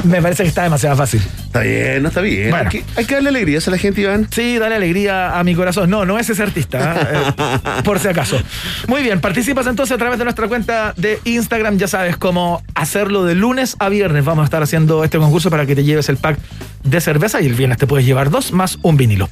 me 0.05 0.23
parece 0.23 0.43
que 0.43 0.49
está 0.49 0.63
demasiado 0.65 0.97
fácil. 0.97 1.23
Está 1.51 1.63
bien, 1.63 2.01
no 2.05 2.09
está 2.11 2.21
bien. 2.21 2.51
Bueno. 2.51 2.71
Hay, 2.71 2.79
que, 2.79 2.85
hay 2.95 3.05
que 3.07 3.15
darle 3.15 3.31
alegrías 3.31 3.67
a 3.67 3.73
la 3.73 3.77
gente, 3.79 4.01
Iván. 4.03 4.29
Sí, 4.31 4.57
dale 4.59 4.77
alegría 4.77 5.37
a 5.37 5.43
mi 5.43 5.57
corazón. 5.57 5.91
No, 5.91 6.05
no 6.05 6.17
es 6.17 6.31
ese 6.31 6.45
artista, 6.45 6.95
¿eh? 7.03 7.33
Eh, 7.41 7.83
por 7.83 7.99
si 7.99 8.07
acaso. 8.07 8.41
Muy 8.87 9.03
bien, 9.03 9.21
participas 9.21 9.67
entonces 9.67 9.93
a 9.93 9.99
través 9.99 10.19
de 10.19 10.25
nuestra 10.25 10.47
cuenta 10.47 10.95
de 10.97 11.19
Instagram. 11.25 11.77
Ya 11.77 11.89
sabes 11.89 12.17
cómo 12.17 12.63
hacerlo 12.77 13.25
de 13.25 13.35
lunes 13.35 13.75
a 13.81 13.89
viernes. 13.89 14.25
Vamos 14.25 14.43
a 14.43 14.45
estar 14.45 14.63
haciendo 14.63 15.03
este 15.03 15.19
concurso 15.19 15.51
para 15.51 15.67
que 15.67 15.75
te 15.75 15.83
lleves 15.83 16.09
el 16.09 16.19
pack 16.19 16.39
de 16.85 17.01
cerveza 17.01 17.41
y 17.43 17.47
el 17.47 17.55
viernes 17.55 17.79
te 17.79 17.87
puedes 17.89 18.07
llevar 18.07 18.31
dos 18.31 18.53
más 18.53 18.79
un 18.83 18.97
vinilo. 18.97 19.29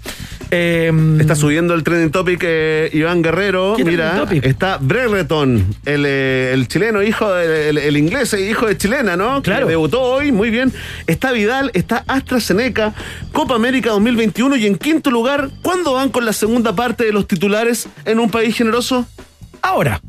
Eh, 0.50 0.90
Está 1.20 1.34
subiendo 1.36 1.74
el 1.74 1.82
trending 1.84 2.10
topic 2.10 2.40
eh, 2.42 2.90
Iván 2.94 3.22
Guerrero. 3.22 3.74
¿Qué 3.76 3.84
Mira, 3.84 4.24
está 4.42 4.78
Brereton, 4.78 5.64
el, 5.84 6.04
eh, 6.06 6.50
el 6.54 6.68
chileno, 6.68 7.02
hijo 7.02 7.32
de- 7.32 7.68
el, 7.70 7.78
el 7.78 7.96
inglés, 7.96 8.32
eh, 8.34 8.48
hijo 8.50 8.66
de 8.66 8.76
chilena, 8.76 9.16
¿no? 9.16 9.42
Claro. 9.42 9.66
Que 9.66 9.70
debutó 9.72 10.00
hoy, 10.02 10.32
muy 10.32 10.48
bien. 10.50 10.72
Está 11.06 11.32
Vidal, 11.32 11.70
está 11.74 12.02
AstraZeneca, 12.08 12.94
Copa 13.32 13.54
América 13.54 13.90
2021 13.90 14.56
y 14.56 14.66
en 14.66 14.76
quinto 14.76 15.10
lugar, 15.10 15.50
¿cuándo 15.62 15.92
van 15.92 16.08
con 16.08 16.24
la 16.24 16.32
segunda 16.32 16.74
parte 16.74 17.04
de 17.04 17.12
los 17.12 17.28
titulares 17.28 17.88
en 18.04 18.18
un 18.18 18.30
país 18.30 18.56
generoso? 18.56 19.06
Ahora. 19.62 20.00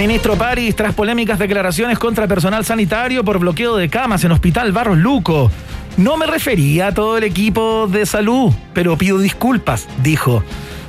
Ministro 0.00 0.34
París, 0.36 0.74
tras 0.74 0.94
polémicas 0.94 1.38
declaraciones 1.38 1.98
contra 1.98 2.26
personal 2.26 2.64
sanitario 2.64 3.22
por 3.22 3.38
bloqueo 3.38 3.76
de 3.76 3.90
camas 3.90 4.24
en 4.24 4.32
Hospital 4.32 4.72
Barros 4.72 4.96
Luco. 4.96 5.50
No 5.98 6.16
me 6.16 6.24
refería 6.24 6.86
a 6.86 6.94
todo 6.94 7.18
el 7.18 7.24
equipo 7.24 7.86
de 7.86 8.06
salud, 8.06 8.50
pero 8.72 8.96
pido 8.96 9.18
disculpas, 9.18 9.86
dijo. 10.02 10.42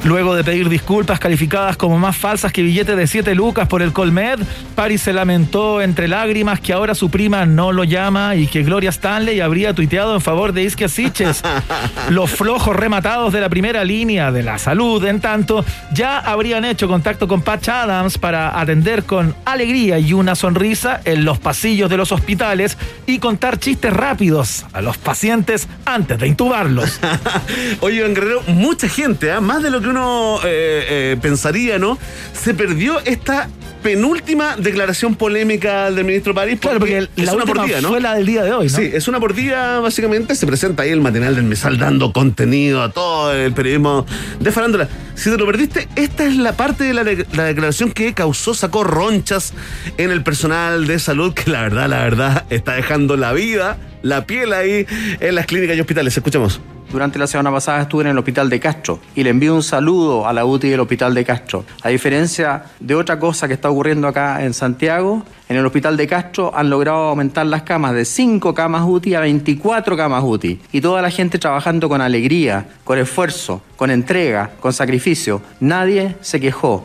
Luego 0.04 0.36
de 0.36 0.44
pedir 0.44 0.68
disculpas 0.68 1.20
calificadas 1.20 1.78
como 1.78 2.00
más 2.00 2.18
falsas 2.18 2.52
que 2.52 2.64
billetes 2.64 2.98
de 2.98 3.06
7 3.06 3.36
lucas 3.36 3.68
por 3.68 3.84
el 3.84 3.94
Colmed, 3.94 4.40
París 4.74 5.04
se 5.04 5.14
lamentó 5.14 5.80
entre 5.80 6.08
lágrimas 6.08 6.60
que 6.60 6.74
ahora 6.74 6.96
su 6.96 7.12
prima 7.12 7.46
no 7.46 7.72
lo 7.72 7.84
llama 7.84 8.36
y 8.36 8.48
que 8.48 8.64
Gloria 8.64 8.90
Stanley 8.90 9.42
habría 9.42 9.76
tuiteado 9.76 10.16
en 10.16 10.22
favor 10.22 10.54
de 10.54 10.64
Isquia 10.64 10.90
Siches. 10.90 11.44
Los 12.10 12.32
flojos 12.32 12.76
rematados 12.76 13.32
de 13.32 13.42
la 13.42 13.50
primera 13.50 13.84
línea 13.84 14.32
de 14.32 14.42
la 14.42 14.58
salud, 14.58 15.06
en 15.06 15.22
tanto, 15.22 15.64
ya 15.94 16.18
habrían 16.18 16.66
hecho 16.66 16.88
contacto 16.88 17.28
con 17.28 17.44
Patch 17.44 17.70
Adams 17.70 18.18
para 18.18 18.60
atender 18.60 19.04
con 19.04 19.36
alegría 19.46 20.00
y 20.00 20.14
una 20.14 20.34
sonrisa 20.34 21.00
en 21.06 21.26
los 21.26 21.38
pasillos 21.38 21.92
de 21.92 21.98
los 21.98 22.12
hospitales 22.12 22.76
y 23.06 23.20
contar 23.20 23.60
chistes 23.60 23.94
rápidos 23.94 24.66
a 24.74 24.82
los 24.82 24.98
pacientes 24.98 25.68
antes 25.86 26.18
de 26.18 26.28
intubarlos. 26.28 27.00
Oye, 27.82 27.98
Iván 27.98 28.16
Guerrero, 28.16 28.42
mucha 28.48 28.90
gente, 28.90 29.32
¿ah? 29.32 29.42
más 29.42 29.62
de 29.62 29.70
lo 29.70 29.80
que 29.80 29.91
uno 29.92 30.40
eh, 30.44 30.86
eh, 31.14 31.18
pensaría, 31.22 31.78
¿no? 31.80 31.98
Se 32.34 32.54
perdió 32.54 33.00
esta 33.06 33.48
penúltima 33.84 34.56
declaración 34.58 35.16
polémica 35.16 35.90
del 35.90 36.06
ministro 36.06 36.36
París. 36.36 36.60
Claro, 36.60 36.78
porque 36.80 37.00
es 37.00 37.10
la 37.16 37.34
una 37.34 37.44
última 37.44 37.62
por 37.62 37.66
día, 37.68 37.82
¿no? 37.82 37.88
fue 37.90 38.00
la 38.00 38.14
del 38.14 38.26
día 38.28 38.44
de 38.44 38.54
hoy, 38.54 38.68
¿no? 38.68 38.78
Sí, 38.78 38.90
es 38.94 39.08
una 39.08 39.20
por 39.20 39.34
día, 39.34 39.80
básicamente. 39.80 40.36
Se 40.36 40.46
presenta 40.46 40.84
ahí 40.84 40.92
el 40.92 41.02
matinal 41.02 41.34
del 41.36 41.46
Mesal 41.46 41.80
dando 41.80 42.14
contenido 42.14 42.84
a 42.84 42.92
todo 42.92 43.34
el 43.34 43.54
periodismo 43.54 44.06
de 44.40 44.52
farándula. 44.52 44.88
Si 45.16 45.30
te 45.32 45.38
lo 45.38 45.46
perdiste, 45.48 45.88
esta 45.96 46.26
es 46.26 46.36
la 46.38 46.54
parte 46.54 46.84
de 46.84 46.94
la, 46.94 47.04
de- 47.04 47.26
la 47.34 47.46
declaración 47.46 47.92
que 47.92 48.14
causó, 48.14 48.54
sacó 48.54 48.84
ronchas 48.84 49.54
en 49.98 50.12
el 50.12 50.22
personal 50.24 50.86
de 50.86 51.00
salud, 51.00 51.34
que 51.34 51.50
la 51.50 51.62
verdad, 51.64 51.90
la 51.90 52.04
verdad, 52.04 52.46
está 52.52 52.74
dejando 52.74 53.18
la 53.18 53.34
vida, 53.34 53.78
la 54.04 54.26
piel 54.28 54.54
ahí 54.54 54.86
en 55.20 55.34
las 55.36 55.48
clínicas 55.48 55.76
y 55.76 55.82
hospitales. 55.82 56.16
Escuchamos. 56.16 56.62
Durante 56.92 57.18
la 57.18 57.26
semana 57.26 57.52
pasada 57.52 57.84
estuve 57.84 58.04
en 58.04 58.10
el 58.10 58.18
hospital 58.18 58.50
de 58.50 58.60
Castro 58.60 59.00
y 59.16 59.24
le 59.24 59.30
envío 59.30 59.56
un 59.56 59.64
saludo 59.64 60.28
a 60.28 60.34
la 60.34 60.44
UTI 60.44 60.72
del 60.72 60.82
hospital 60.82 61.14
de 61.14 61.24
Castro. 61.24 61.64
A 61.84 61.90
diferencia 61.90 62.66
de 62.82 62.96
otra 62.96 63.18
cosa 63.18 63.48
que 63.48 63.54
está 63.54 63.70
ocurriendo 63.70 64.10
acá 64.10 64.44
en 64.44 64.54
Santiago, 64.54 65.24
en 65.48 65.56
el 65.56 65.66
hospital 65.66 65.96
de 65.96 66.06
Castro 66.06 66.52
han 66.54 66.70
logrado 66.70 67.10
aumentar 67.10 67.46
las 67.46 67.62
camas 67.62 67.94
de 67.94 68.04
5 68.04 68.54
camas 68.54 68.84
UTI 68.86 69.16
a 69.16 69.22
24 69.22 69.96
camas 69.96 70.22
UTI. 70.26 70.60
Y 70.74 70.82
toda 70.82 71.02
la 71.02 71.10
gente 71.10 71.40
trabajando 71.40 71.88
con 71.88 72.02
alegría, 72.02 72.68
con 72.84 73.00
esfuerzo, 73.00 73.62
con 73.78 73.90
entrega, 73.90 74.52
con 74.60 74.74
sacrificio. 74.74 75.42
Nadie 75.62 76.18
se 76.20 76.42
quejó. 76.42 76.84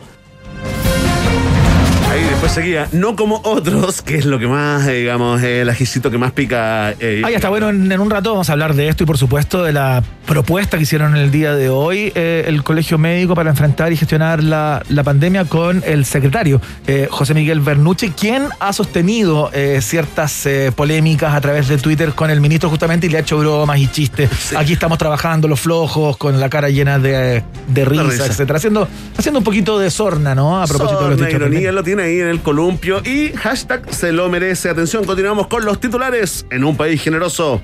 Ahí 2.47 2.51
después 2.51 2.65
seguía, 2.65 2.89
no 2.93 3.17
como 3.17 3.41
otros, 3.43 4.03
que 4.03 4.17
es 4.19 4.25
lo 4.25 4.39
que 4.39 4.47
más, 4.47 4.87
eh, 4.87 4.93
digamos, 5.01 5.43
el 5.43 5.69
ajicito 5.69 6.13
que 6.13 6.19
más 6.19 6.31
pica. 6.31 6.93
eh, 7.01 7.23
Ah, 7.25 7.31
ya 7.31 7.37
está 7.39 7.49
bueno, 7.49 7.71
en, 7.71 7.91
en 7.91 8.01
un 8.01 8.09
rato 8.09 8.31
vamos 8.31 8.49
a 8.49 8.53
hablar 8.53 8.75
de 8.75 8.87
esto 8.89 9.03
y 9.03 9.07
por 9.07 9.19
supuesto 9.19 9.65
de 9.65 9.73
la 9.73 10.05
propuesta 10.27 10.77
que 10.77 10.85
hicieron 10.85 11.17
en 11.17 11.23
el 11.23 11.31
día 11.33 11.55
de 11.55 11.69
hoy 11.71 12.13
eh, 12.15 12.45
el 12.47 12.63
Colegio 12.63 12.99
Médico 12.99 13.35
para 13.35 13.51
enfrentar 13.51 13.93
y 13.93 13.97
gestionar 13.97 14.45
la, 14.45 14.81
la 14.89 15.03
pandemia 15.03 15.45
con 15.47 15.83
el 15.87 16.05
secretario 16.05 16.61
eh, 16.87 17.09
José 17.11 17.35
Miguel 17.35 17.61
Bernucci, 17.61 18.11
quien 18.11 18.45
ha 18.61 18.73
sostenido 18.73 19.51
ciertas 19.81 20.49
polémicas 20.77 21.35
a 21.35 21.41
través 21.41 21.67
de 21.69 21.79
Twitter 21.79 22.13
con 22.13 22.31
el 22.31 22.41
ministro 22.41 22.69
justamente 22.71 23.07
y 23.07 23.11
le 23.11 23.19
ha 23.19 23.21
hecho 23.23 23.39
bromas 23.39 23.79
y 23.79 23.89
chistes. 23.89 24.55
Aquí 24.57 24.73
estamos 24.75 24.99
trabajando 24.99 25.49
los 25.49 25.61
flojos 25.61 26.17
con 26.17 26.39
la 26.39 26.49
cara 26.49 26.69
llena 26.69 26.99
de, 26.99 27.43
de 27.67 27.85
risa, 27.85 28.03
risa. 28.05 28.27
etcétera, 28.27 28.57
haciendo, 28.59 28.87
haciendo 29.19 29.39
un 29.41 29.45
poquito 29.45 29.79
de 29.79 29.91
sorna, 29.91 30.35
¿no? 30.35 30.61
A 30.63 30.67
propósito 30.67 31.09
de 31.09 31.17
los 31.17 31.33
ironía 31.33 31.73
lo 31.73 31.83
tiene 31.83 32.03
ahí 32.05 32.21
en 32.21 32.29
el 32.29 32.36
columpio 32.39 33.03
y 33.05 33.33
hashtag 33.33 33.93
se 33.93 34.13
lo 34.13 34.29
merece. 34.29 34.69
Atención, 34.69 35.05
continuamos 35.05 35.47
con 35.47 35.65
los 35.65 35.81
titulares 35.81 36.47
en 36.51 36.65
un 36.65 36.77
país 36.77 37.03
generoso. 37.03 37.63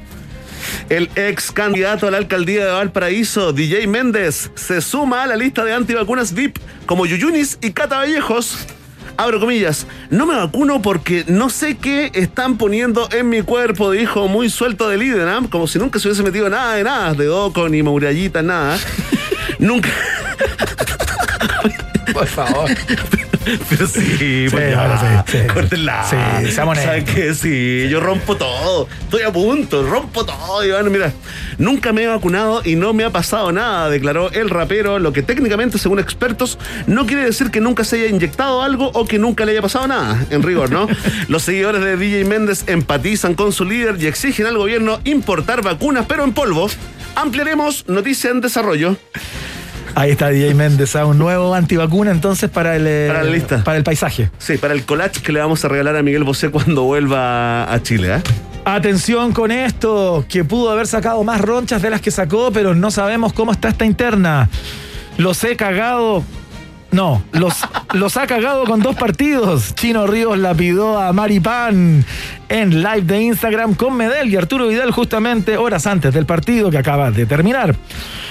El 0.88 1.10
ex 1.16 1.50
candidato 1.50 2.06
a 2.06 2.10
la 2.10 2.18
alcaldía 2.18 2.66
de 2.66 2.72
Valparaíso, 2.72 3.52
DJ 3.52 3.86
Méndez, 3.86 4.50
se 4.54 4.80
suma 4.80 5.22
a 5.22 5.26
la 5.26 5.36
lista 5.36 5.64
de 5.64 5.72
antivacunas 5.72 6.34
VIP 6.34 6.58
como 6.86 7.06
Yuyunis 7.06 7.58
y 7.60 7.72
Cata 7.72 7.98
Vallejos. 7.98 8.66
Abro 9.16 9.40
comillas, 9.40 9.86
no 10.10 10.26
me 10.26 10.34
vacuno 10.34 10.80
porque 10.80 11.24
no 11.28 11.50
sé 11.50 11.76
qué 11.76 12.10
están 12.14 12.56
poniendo 12.56 13.08
en 13.12 13.28
mi 13.28 13.42
cuerpo, 13.42 13.90
dijo 13.90 14.26
muy 14.26 14.48
suelto 14.48 14.88
de 14.88 14.96
líder, 14.96 15.28
¿ah? 15.28 15.40
como 15.50 15.66
si 15.66 15.78
nunca 15.78 15.98
se 15.98 16.08
hubiese 16.08 16.22
metido 16.22 16.48
nada 16.48 16.74
de 16.74 16.84
nada, 16.84 17.14
de 17.14 17.26
Doco 17.26 17.68
ni 17.68 17.82
Murallita, 17.82 18.42
nada. 18.42 18.78
nunca. 19.58 19.90
Por 22.12 22.26
favor. 22.26 22.70
Pero 23.68 23.86
sí, 23.88 24.46
pues 24.50 24.64
Sí, 24.64 24.70
ya, 24.70 25.24
sí, 25.26 25.38
sí. 25.38 25.46
córtenla. 25.52 26.06
Sí, 26.08 26.52
seamos 26.52 26.78
¿Sabes 26.78 27.04
qué? 27.04 27.34
Sí, 27.34 27.88
yo 27.90 27.98
rompo 27.98 28.36
todo. 28.36 28.86
Estoy 29.02 29.22
a 29.22 29.32
punto, 29.32 29.82
rompo 29.82 30.24
todo, 30.24 30.64
Iván. 30.64 30.90
Mira, 30.92 31.12
nunca 31.58 31.92
me 31.92 32.04
he 32.04 32.06
vacunado 32.06 32.62
y 32.64 32.76
no 32.76 32.92
me 32.92 33.02
ha 33.04 33.10
pasado 33.10 33.50
nada, 33.50 33.90
declaró 33.90 34.30
el 34.30 34.48
rapero, 34.48 35.00
lo 35.00 35.12
que 35.12 35.22
técnicamente, 35.22 35.78
según 35.78 35.98
expertos, 35.98 36.56
no 36.86 37.04
quiere 37.04 37.24
decir 37.24 37.50
que 37.50 37.60
nunca 37.60 37.82
se 37.82 37.96
haya 37.96 38.06
inyectado 38.06 38.62
algo 38.62 38.90
o 38.94 39.06
que 39.06 39.18
nunca 39.18 39.44
le 39.44 39.52
haya 39.52 39.62
pasado 39.62 39.88
nada, 39.88 40.24
en 40.30 40.42
rigor, 40.44 40.70
¿no? 40.70 40.86
Los 41.28 41.42
seguidores 41.42 41.82
de 41.82 41.96
DJ 41.96 42.24
Méndez 42.24 42.62
empatizan 42.68 43.34
con 43.34 43.52
su 43.52 43.64
líder 43.64 43.96
y 44.00 44.06
exigen 44.06 44.46
al 44.46 44.56
gobierno 44.56 45.00
importar 45.04 45.62
vacunas, 45.62 46.04
pero 46.06 46.22
en 46.22 46.32
polvo. 46.32 46.68
Ampliaremos 47.14 47.88
noticia 47.88 48.30
en 48.30 48.40
desarrollo. 48.40 48.96
Ahí 49.94 50.12
está 50.12 50.28
DJ 50.28 50.54
Méndez, 50.54 50.96
ah, 50.96 51.04
un 51.04 51.18
nuevo 51.18 51.54
antivacuna 51.54 52.10
entonces 52.10 52.48
para 52.48 52.76
el, 52.76 52.86
eh, 52.86 53.08
Para 53.08 53.24
la 53.24 53.30
lista. 53.30 53.62
para 53.64 53.76
el 53.76 53.84
paisaje. 53.84 54.30
Sí, 54.38 54.56
para 54.56 54.72
el 54.74 54.84
collage 54.84 55.20
que 55.22 55.32
le 55.32 55.40
vamos 55.40 55.64
a 55.64 55.68
regalar 55.68 55.96
a 55.96 56.02
Miguel 56.02 56.24
Bosé 56.24 56.50
cuando 56.50 56.82
vuelva 56.84 57.70
a 57.72 57.82
Chile, 57.82 58.16
¿eh? 58.16 58.22
Atención 58.64 59.32
con 59.32 59.50
esto, 59.50 60.24
que 60.28 60.44
pudo 60.44 60.70
haber 60.70 60.86
sacado 60.86 61.22
más 61.24 61.40
ronchas 61.40 61.82
de 61.82 61.90
las 61.90 62.00
que 62.00 62.10
sacó, 62.10 62.52
pero 62.52 62.74
no 62.74 62.90
sabemos 62.90 63.32
cómo 63.32 63.52
está 63.52 63.68
esta 63.68 63.84
interna. 63.84 64.48
Los 65.18 65.42
he 65.44 65.56
cagado. 65.56 66.22
No, 66.92 67.22
los, 67.32 67.54
los 67.94 68.18
ha 68.18 68.26
cagado 68.26 68.64
con 68.64 68.80
dos 68.80 68.94
partidos. 68.94 69.74
Chino 69.74 70.06
Ríos 70.06 70.36
lapidó 70.36 70.98
a 70.98 71.14
Maripán 71.14 72.04
en 72.50 72.82
live 72.82 73.00
de 73.00 73.22
Instagram 73.22 73.74
con 73.74 73.96
Medel 73.96 74.28
y 74.28 74.36
Arturo 74.36 74.68
Vidal 74.68 74.90
justamente 74.90 75.56
horas 75.56 75.86
antes 75.86 76.12
del 76.12 76.26
partido 76.26 76.70
que 76.70 76.76
acaba 76.76 77.10
de 77.10 77.24
terminar. 77.24 77.74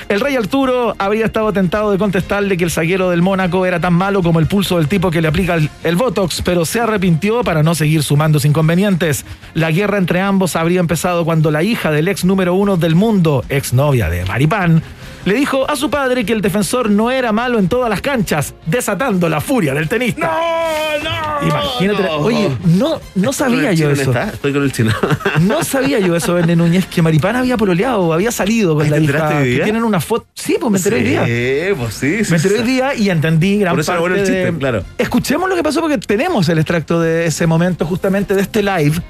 El 0.09 0.19
rey 0.19 0.35
Arturo 0.35 0.93
habría 0.99 1.25
estado 1.25 1.51
tentado 1.53 1.91
de 1.91 1.97
contestarle 1.97 2.55
que 2.55 2.63
el 2.63 2.69
zaguero 2.69 3.09
del 3.09 3.23
Mónaco 3.23 3.65
era 3.65 3.79
tan 3.79 3.93
malo 3.93 4.21
como 4.21 4.39
el 4.39 4.45
pulso 4.45 4.77
del 4.77 4.87
tipo 4.87 5.09
que 5.09 5.21
le 5.21 5.29
aplica 5.29 5.55
el, 5.55 5.69
el 5.83 5.95
Botox, 5.95 6.43
pero 6.43 6.63
se 6.65 6.81
arrepintió 6.81 7.43
para 7.43 7.63
no 7.63 7.73
seguir 7.73 8.03
sumando 8.03 8.37
inconvenientes. 8.43 9.25
La 9.55 9.71
guerra 9.71 9.97
entre 9.97 10.21
ambos 10.21 10.55
habría 10.55 10.81
empezado 10.81 11.25
cuando 11.25 11.49
la 11.49 11.63
hija 11.63 11.89
del 11.89 12.07
ex 12.09 12.25
número 12.25 12.53
uno 12.53 12.77
del 12.77 12.93
mundo, 12.93 13.43
ex 13.49 13.73
novia 13.73 14.09
de 14.09 14.23
Maripán, 14.25 14.83
le 15.25 15.33
dijo 15.35 15.69
a 15.69 15.75
su 15.75 15.89
padre 15.89 16.25
que 16.25 16.33
el 16.33 16.41
defensor 16.41 16.89
no 16.89 17.11
era 17.11 17.31
malo 17.31 17.59
en 17.59 17.67
todas 17.69 17.89
las 17.89 18.01
canchas, 18.01 18.53
desatando 18.65 19.29
la 19.29 19.39
furia 19.41 19.73
del 19.73 19.87
tenista. 19.87 20.25
¡No, 20.27 21.03
no! 21.09 21.47
Imagínate, 21.47 22.03
no. 22.03 22.11
oye, 22.17 22.49
no, 22.65 22.99
no 23.15 23.33
sabía 23.33 23.71
¿Estoy 23.71 23.77
yo 23.77 23.89
eso. 23.91 24.11
¿está? 24.11 24.29
Estoy 24.29 24.53
con 24.53 24.63
el 24.63 24.71
chino. 24.71 24.91
No 25.41 25.63
sabía 25.63 25.99
yo 25.99 26.15
eso, 26.15 26.33
Verne 26.35 26.55
Núñez, 26.55 26.85
que 26.85 27.01
Maripán 27.01 27.35
había 27.35 27.57
pololeado, 27.57 28.13
había 28.13 28.31
salido 28.31 28.75
con 28.75 28.83
Ay, 28.83 28.89
la 28.91 28.97
¿te 28.97 29.03
hija, 29.03 29.43
que 29.43 29.59
tienen 29.63 29.83
una 29.83 29.99
foto. 29.99 30.27
Sí, 30.35 30.57
pues 30.59 30.71
me 30.71 30.77
enteré 30.77 30.97
hoy 30.97 31.03
día. 31.03 31.25
Sí, 31.25 31.75
pues 31.79 31.93
sí. 31.95 32.23
sí, 32.25 32.31
Me 32.31 32.37
enteré 32.37 32.55
sí. 32.55 32.61
hoy 32.61 32.67
día 32.67 32.95
y 32.95 33.09
entendí 33.09 33.57
gran 33.59 33.73
Por 33.73 33.79
eso 33.81 33.91
parte 33.91 34.01
bueno 34.01 34.15
el 34.17 34.21
chiste, 34.23 34.51
de- 34.51 34.57
claro. 34.57 34.83
Escuchemos 34.97 35.49
lo 35.49 35.55
que 35.55 35.63
pasó 35.63 35.81
porque 35.81 35.97
tenemos 35.97 36.47
el 36.49 36.59
extracto 36.59 36.99
de 37.01 37.25
ese 37.25 37.47
momento 37.47 37.85
justamente 37.85 38.35
de 38.35 38.41
este 38.41 38.61
live 38.61 39.01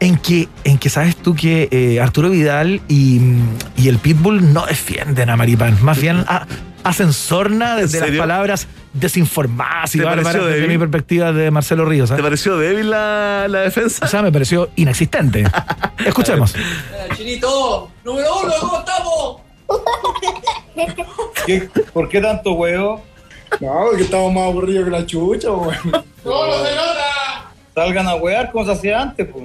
en 0.00 0.16
que, 0.18 0.48
en 0.64 0.78
que 0.78 0.90
sabes 0.90 1.16
tú 1.16 1.34
que 1.34 1.68
eh, 1.70 2.00
Arturo 2.00 2.30
Vidal 2.30 2.80
y, 2.88 3.20
y 3.76 3.88
el 3.88 3.98
Pitbull 3.98 4.52
no 4.52 4.64
defienden 4.66 5.28
a 5.30 5.36
Maripán, 5.36 5.76
más 5.82 6.00
bien 6.00 6.24
ha- 6.28 6.46
hacen 6.84 7.12
sorna 7.12 7.74
desde 7.76 8.00
las 8.00 8.10
palabras 8.12 8.68
desinformadas 8.92 9.94
y 9.94 9.98
¿Te 9.98 10.04
bárbaras 10.04 10.34
desde 10.42 10.50
débil? 10.54 10.68
mi 10.70 10.78
perspectiva 10.78 11.32
de 11.32 11.50
Marcelo 11.50 11.84
Ríos. 11.84 12.10
¿ah? 12.10 12.16
¿Te 12.16 12.22
pareció 12.22 12.56
débil 12.58 12.90
la, 12.90 13.46
la 13.48 13.60
defensa? 13.60 14.04
O 14.06 14.08
sea, 14.08 14.22
me 14.22 14.30
pareció 14.32 14.70
inexistente. 14.76 15.44
Escuchemos. 16.06 16.54
Chinito, 17.16 17.90
número 18.04 18.28
uno, 18.42 18.52
¿cómo 18.60 18.78
estamos? 18.78 19.40
¿Qué- 21.46 21.68
¿Por 21.92 22.08
qué 22.08 22.20
tanto 22.20 22.52
huevo? 22.52 23.02
No, 23.60 23.72
porque 23.88 24.02
estamos 24.04 24.32
más 24.32 24.44
aburridos 24.44 24.84
que 24.84 24.90
la 24.90 25.06
chucha, 25.06 25.50
weón. 25.50 25.74
¡No, 26.24 26.46
no 26.46 26.52
se 26.64 26.74
nota! 26.74 27.50
Salgan 27.74 28.08
a 28.08 28.14
huear 28.16 28.52
como 28.52 28.64
se 28.66 28.72
hacía 28.72 29.00
antes, 29.02 29.26
pues. 29.32 29.44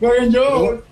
No 0.00 0.08
hagan 0.10 0.30
yo. 0.32 0.82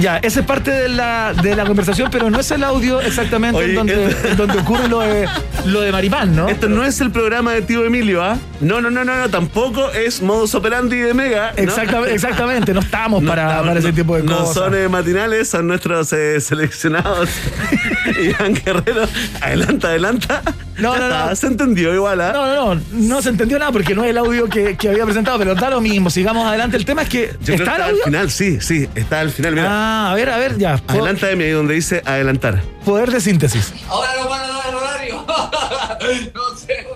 Ya, 0.00 0.16
esa 0.18 0.40
es 0.40 0.46
parte 0.46 0.70
de 0.70 0.88
la, 0.88 1.32
de 1.42 1.54
la 1.54 1.64
conversación, 1.64 2.08
pero 2.10 2.30
no 2.30 2.40
es 2.40 2.50
el 2.50 2.64
audio 2.64 3.00
exactamente 3.00 3.62
en, 3.64 3.74
donde, 3.74 4.16
en 4.28 4.36
donde 4.36 4.58
ocurre 4.58 4.88
lo 4.88 5.00
de, 5.00 5.28
lo 5.66 5.80
de 5.80 5.92
Maripán, 5.92 6.34
¿no? 6.34 6.48
Esto 6.48 6.68
no 6.68 6.84
es 6.84 7.00
el 7.00 7.10
programa 7.10 7.52
de 7.52 7.62
tío 7.62 7.84
Emilio, 7.84 8.22
¿ah? 8.22 8.36
No, 8.60 8.80
no, 8.80 8.90
no, 8.90 9.04
no, 9.04 9.16
no, 9.16 9.28
tampoco 9.28 9.90
es 9.92 10.22
modus 10.22 10.54
operandi 10.54 10.96
de 10.96 11.14
Mega. 11.14 11.52
¿no? 11.56 11.62
Exacta- 11.62 12.08
exactamente, 12.08 12.72
no 12.74 12.80
estamos 12.80 13.22
No 13.22 13.28
para, 13.28 13.48
estamos- 13.48 13.66
para 13.68 13.80
ese 13.80 13.92
tipo 13.92 14.16
de 14.16 14.22
no 14.24 14.38
cosas. 14.38 14.54
son 14.54 14.74
eh, 14.74 14.88
matinales, 14.88 15.48
son 15.48 15.66
nuestros 15.66 16.12
eh, 16.12 16.40
seleccionados. 16.40 17.28
Iván 18.22 18.54
Guerrero, 18.54 19.06
adelanta, 19.40 19.88
adelanta. 19.88 20.42
No, 20.78 20.94
Ya 20.94 20.98
no, 21.00 21.04
está, 21.06 21.26
no. 21.30 21.36
Se 21.36 21.46
entendió 21.46 21.94
igual, 21.94 22.20
¿ah? 22.20 22.32
No, 22.32 22.46
no, 22.46 22.74
no, 22.74 22.80
no 22.92 23.22
se 23.22 23.28
entendió 23.28 23.58
nada 23.58 23.70
porque 23.72 23.94
no 23.94 24.02
es 24.04 24.10
el 24.10 24.18
audio 24.18 24.48
que, 24.48 24.76
que 24.76 24.88
había 24.88 25.04
presentado, 25.04 25.38
pero 25.38 25.54
da 25.54 25.70
lo 25.70 25.80
mismo, 25.80 26.10
sigamos 26.10 26.46
adelante. 26.46 26.73
El 26.74 26.84
tema 26.84 27.02
es 27.02 27.08
que 27.08 27.32
Yo 27.42 27.54
está 27.54 27.76
el 27.76 27.82
al 27.82 27.96
final, 28.04 28.30
sí, 28.30 28.60
sí, 28.60 28.88
está 28.96 29.20
al 29.20 29.30
final. 29.30 29.54
Mira, 29.54 29.68
Ah, 29.70 30.10
a 30.10 30.14
ver, 30.14 30.28
a 30.28 30.38
ver, 30.38 30.58
ya. 30.58 30.80
Adelanta 30.88 31.28
de 31.28 31.36
mí 31.36 31.44
ahí 31.44 31.52
donde 31.52 31.74
dice 31.74 32.02
adelantar. 32.04 32.60
Poder 32.84 33.10
de 33.12 33.20
síntesis. 33.20 33.72
Ahora 33.88 34.10
nos 34.18 34.28
van 34.28 34.42
a 34.42 34.48
dar 34.48 34.68
el 34.68 34.74
horario. 34.74 35.26
no 36.34 36.56
sé. 36.58 36.86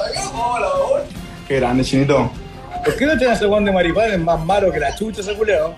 Hagamos 0.00 0.60
la. 0.60 0.68
Qué 1.48 1.56
grande, 1.56 1.84
chinito. 1.84 2.30
¿Por 2.84 2.96
qué 2.96 3.06
no 3.06 3.18
tiene 3.18 3.34
ese 3.34 3.46
guante 3.46 3.70
de 3.70 3.74
maripán? 3.74 4.12
Es 4.12 4.18
más 4.20 4.44
malo 4.44 4.70
que 4.70 4.78
la 4.78 4.94
chucha 4.94 5.20
ese 5.20 5.34
culeado. 5.34 5.74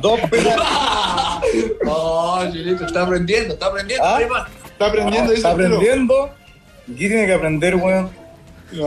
Dos 0.00 0.20
penas. 0.30 0.56
Oh, 1.86 2.44
Chinito, 2.52 2.84
está 2.84 3.04
aprendiendo, 3.04 3.54
está 3.54 3.66
aprendiendo. 3.66 4.04
¿Ah? 4.06 4.18
Está 4.70 4.86
aprendiendo, 4.86 5.32
Está 5.32 5.50
aprendiendo. 5.52 6.30
¿Y 6.86 6.94
qué 6.96 7.08
tiene 7.08 7.26
que 7.26 7.32
aprender, 7.32 7.76
weón? 7.76 8.10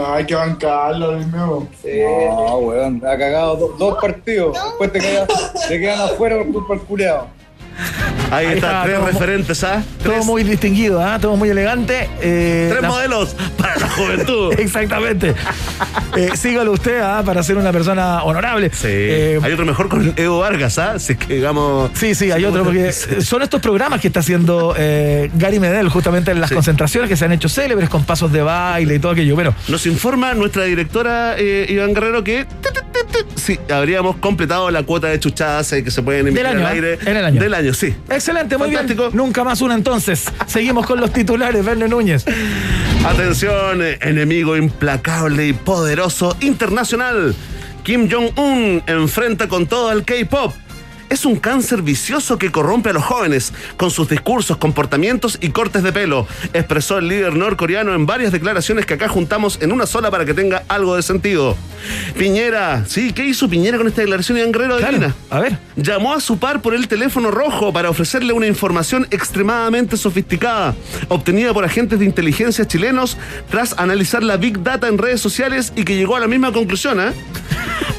Hay 0.05 0.25
que 0.25 0.35
bancarlo, 0.35 1.15
Dios 1.15 1.27
mío. 1.27 1.67
No, 2.29 2.57
weón. 2.57 3.01
Ha 3.05 3.17
cagado 3.17 3.55
do- 3.55 3.67
dos 3.77 3.97
partidos. 4.01 4.57
Después 4.63 4.91
te, 4.91 4.99
queda- 4.99 5.27
te 5.67 5.79
quedan 5.79 6.01
afuera 6.01 6.37
por 6.37 6.51
culpa 6.53 6.73
del 6.75 6.83
culeado. 6.83 7.27
Ahí, 8.31 8.45
Ahí 8.47 8.55
está, 8.55 8.67
está, 8.67 8.83
tres 8.83 9.13
referentes, 9.13 9.63
¿ah? 9.63 9.83
Todo 10.03 10.23
muy 10.23 10.43
distinguido, 10.43 11.01
¿ah? 11.03 11.17
todo 11.19 11.35
muy 11.35 11.49
elegante. 11.49 12.09
eh, 12.21 12.67
Tres 12.69 12.81
la- 12.81 12.87
modelos 12.87 13.35
para 13.57 13.75
la 13.77 13.89
juventud. 13.89 14.53
Exactamente. 14.57 15.33
Eh, 16.15 16.29
sígalo 16.35 16.71
usted 16.71 17.01
¿ah? 17.01 17.23
para 17.25 17.43
ser 17.43 17.57
una 17.57 17.71
persona 17.73 18.23
honorable. 18.23 18.69
Sí. 18.73 18.87
Eh, 18.89 19.39
hay 19.41 19.51
otro 19.51 19.65
mejor 19.65 19.89
con 19.89 20.13
Edo 20.15 20.39
Vargas, 20.39 20.77
¿ah? 20.77 20.97
Si 20.99 21.13
es 21.13 21.17
que 21.19 21.35
digamos. 21.35 21.91
Sí, 21.95 22.15
sí, 22.15 22.31
hay 22.31 22.45
otro, 22.45 22.63
porque 22.63 22.91
son 22.93 23.41
estos 23.41 23.59
programas 23.61 23.99
que 23.99 24.07
está 24.07 24.21
haciendo 24.21 24.75
eh, 24.77 25.29
Gary 25.33 25.59
Medel 25.59 25.89
justamente 25.89 26.31
en 26.31 26.39
las 26.39 26.49
Sí. 26.49 26.55
concentraciones 26.55 27.09
que 27.09 27.17
se 27.17 27.25
han 27.25 27.31
hecho 27.33 27.49
célebres 27.49 27.89
con 27.89 28.03
pasos 28.05 28.31
de 28.31 28.41
baile 28.41 28.95
y 28.95 28.99
todo 28.99 29.11
aquello. 29.11 29.35
Bueno, 29.35 29.53
Nos 29.67 29.85
informa 29.87 30.33
nuestra 30.33 30.63
directora 30.63 31.35
eh, 31.37 31.65
Iván 31.69 31.93
Guerrero 31.93 32.23
que 32.23 32.45
sí, 33.35 33.59
habríamos 33.69 34.17
completado 34.17 34.69
la 34.71 34.83
cuota 34.83 35.07
de 35.07 35.19
chuchadas 35.19 35.71
eh, 35.73 35.83
que 35.83 35.91
se 35.91 36.01
pueden 36.01 36.27
emitir 36.27 36.45
Del 36.45 36.57
año, 36.57 36.67
al 36.67 36.73
¿eh? 36.73 36.75
aire. 36.75 36.99
En 37.09 37.17
el 37.17 37.25
año. 37.25 37.41
Del 37.41 37.53
año, 37.53 37.73
sí. 37.73 37.93
excelente, 38.09 38.57
muy 38.57 38.67
Fantástico. 38.67 39.03
bien. 39.07 39.17
Nunca 39.17 39.43
más 39.43 39.61
una 39.61 39.75
entonces. 39.75 40.25
Seguimos 40.47 40.85
con 40.85 40.99
los 40.99 41.11
titulares, 41.11 41.63
Verne 41.63 41.87
Núñez. 41.87 42.25
Atención, 43.05 43.81
eh, 43.81 43.97
enemigo 44.01 44.55
implacable 44.57 45.47
y 45.47 45.53
poderoso 45.53 46.35
internacional. 46.41 47.35
Kim 47.83 48.09
Jong-un 48.11 48.83
enfrenta 48.85 49.47
con 49.47 49.65
todo 49.65 49.89
al 49.89 50.05
K-pop. 50.05 50.53
Es 51.11 51.25
un 51.25 51.35
cáncer 51.35 51.81
vicioso 51.81 52.37
que 52.37 52.53
corrompe 52.53 52.89
a 52.89 52.93
los 52.93 53.03
jóvenes 53.03 53.51
con 53.75 53.91
sus 53.91 54.07
discursos, 54.07 54.55
comportamientos 54.55 55.37
y 55.41 55.49
cortes 55.49 55.83
de 55.83 55.91
pelo, 55.91 56.25
expresó 56.53 56.99
el 56.99 57.09
líder 57.09 57.35
norcoreano 57.35 57.93
en 57.93 58.05
varias 58.05 58.31
declaraciones 58.31 58.85
que 58.85 58.93
acá 58.93 59.09
juntamos 59.09 59.57
en 59.61 59.73
una 59.73 59.85
sola 59.87 60.09
para 60.09 60.23
que 60.23 60.33
tenga 60.33 60.63
algo 60.69 60.95
de 60.95 61.01
sentido. 61.01 61.57
Piñera, 62.17 62.85
sí, 62.87 63.11
¿qué 63.11 63.25
hizo 63.25 63.49
Piñera 63.49 63.77
con 63.77 63.87
esta 63.87 63.99
declaración 63.99 64.37
Iván 64.37 64.53
Guerrero? 64.53 64.75
Adivina. 64.75 65.13
a 65.29 65.41
ver. 65.41 65.57
Llamó 65.75 66.13
a 66.13 66.21
su 66.21 66.39
par 66.39 66.61
por 66.61 66.73
el 66.73 66.87
teléfono 66.87 67.29
rojo 67.29 67.73
para 67.73 67.89
ofrecerle 67.89 68.31
una 68.31 68.47
información 68.47 69.05
extremadamente 69.11 69.97
sofisticada, 69.97 70.75
obtenida 71.09 71.53
por 71.53 71.65
agentes 71.65 71.99
de 71.99 72.05
inteligencia 72.05 72.65
chilenos 72.65 73.17
tras 73.49 73.77
analizar 73.77 74.23
la 74.23 74.37
Big 74.37 74.63
Data 74.63 74.87
en 74.87 74.97
redes 74.97 75.19
sociales 75.19 75.73
y 75.75 75.83
que 75.83 75.97
llegó 75.97 76.15
a 76.15 76.21
la 76.21 76.27
misma 76.27 76.53
conclusión, 76.53 77.01
¿eh? 77.01 77.11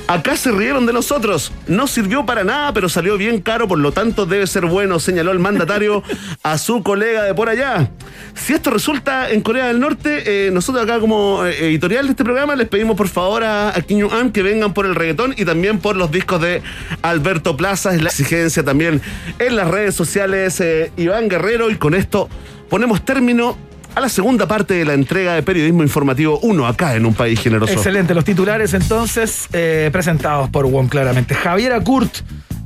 Acá 0.09 0.37
se 0.37 0.51
rieron 0.51 0.85
de 0.85 0.93
nosotros. 0.93 1.53
No 1.67 1.87
sirvió 1.87 2.27
para 2.27 2.45
nada, 2.45 2.73
pero 2.75 2.89
salió 2.89 3.17
bien 3.17 3.41
caro, 3.41 3.67
por 3.67 3.79
lo 3.79 3.93
tanto 3.93 4.27
debe 4.27 4.47
ser 4.47 4.67
bueno, 4.67 5.01
señaló 5.01 5.31
el 5.33 5.39
mandatario 5.39 6.03
a 6.43 6.59
su 6.59 6.83
colega 6.83 7.23
de 7.23 7.35
por 7.35 7.49
allá. 7.49 7.91
Si 8.35 8.53
esto 8.53 8.71
resulta 8.71 9.31
en 9.31 9.41
Corea 9.41 9.69
del 9.69 9.81
Norte, 9.81 10.47
eh, 10.47 10.51
nosotros 10.51 10.85
acá 10.85 11.01
como 11.01 11.47
eh, 11.47 11.67
editorial 11.69 12.07
de 12.07 12.11
este 12.13 12.25
programa 12.25 12.57
les 12.57 12.69
pedimos 12.69 12.97
por 12.97 13.09
favor 13.09 13.45
a, 13.45 13.69
a 13.71 13.81
Kim 13.83 14.01
Jong-un 14.01 14.33
que 14.33 14.43
vengan 14.43 14.75
por 14.75 14.87
el 14.87 14.95
reggaetón 14.95 15.35
y 15.37 15.45
también 15.45 15.79
por 15.79 15.97
los 15.97 16.11
discos 16.11 16.41
de 16.43 16.63
Alberto 17.03 17.57
Plaza. 17.57 17.95
Es 17.95 18.03
la 18.03 18.11
exigencia 18.11 18.63
también 18.65 19.01
en 19.39 19.57
las 19.57 19.69
redes 19.69 19.95
sociales. 19.95 20.61
eh, 20.61 20.93
Iván 20.97 21.29
Guerrero 21.29 21.71
y 21.71 21.77
con 21.77 21.95
esto 21.95 22.29
ponemos 22.69 23.05
término 23.05 23.57
a 23.95 24.01
la 24.01 24.09
segunda 24.09 24.47
parte 24.49 24.75
de 24.75 24.85
la 24.85 24.95
entrega 24.95 25.35
de 25.35 25.43
Periodismo 25.43 25.83
Informativo 25.83 26.39
1 26.41 26.67
acá 26.67 26.95
en 26.97 27.05
Un 27.07 27.15
País 27.15 27.41
Generoso. 27.41 27.73
Excelente, 27.73 28.15
los 28.15 28.25
titulares 28.25 28.73
entonces 28.75 29.49
eh, 29.53 29.91
presentados 29.93 30.49
por 30.51 30.67
WOM 30.67 30.89
claramente. 30.89 31.35
Javier 31.35 31.73
Akurt 31.75 32.19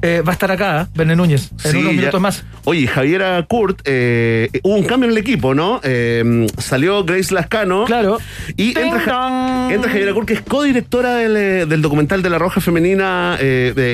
eh, 0.02 0.22
va 0.24 0.30
a 0.30 0.34
estar 0.34 0.50
acá, 0.52 0.82
¿eh? 0.82 0.86
Verne 0.94 1.16
Núñez, 1.16 1.50
en 1.64 1.70
Sí, 1.72 1.76
unos 1.78 1.92
ya- 1.92 1.98
minutos 1.98 2.20
más. 2.20 2.44
Oye, 2.64 2.86
Javiera 2.86 3.42
Kurt, 3.48 3.80
eh, 3.86 4.50
hubo 4.62 4.76
un 4.76 4.84
cambio 4.84 5.06
en 5.08 5.12
el 5.12 5.18
equipo, 5.18 5.54
¿no? 5.54 5.80
Eh, 5.82 6.46
salió 6.58 7.02
Grace 7.04 7.34
Lascano. 7.34 7.86
Claro. 7.86 8.18
Y 8.56 8.78
entra, 8.78 9.00
Ja- 9.00 9.68
entra 9.72 9.90
Javiera 9.90 10.12
Kurt, 10.12 10.28
que 10.28 10.34
es 10.34 10.42
codirectora 10.42 11.14
del, 11.16 11.68
del 11.68 11.82
documental 11.82 12.22
de 12.22 12.30
la 12.30 12.38
Roja 12.38 12.60
Femenina 12.60 13.38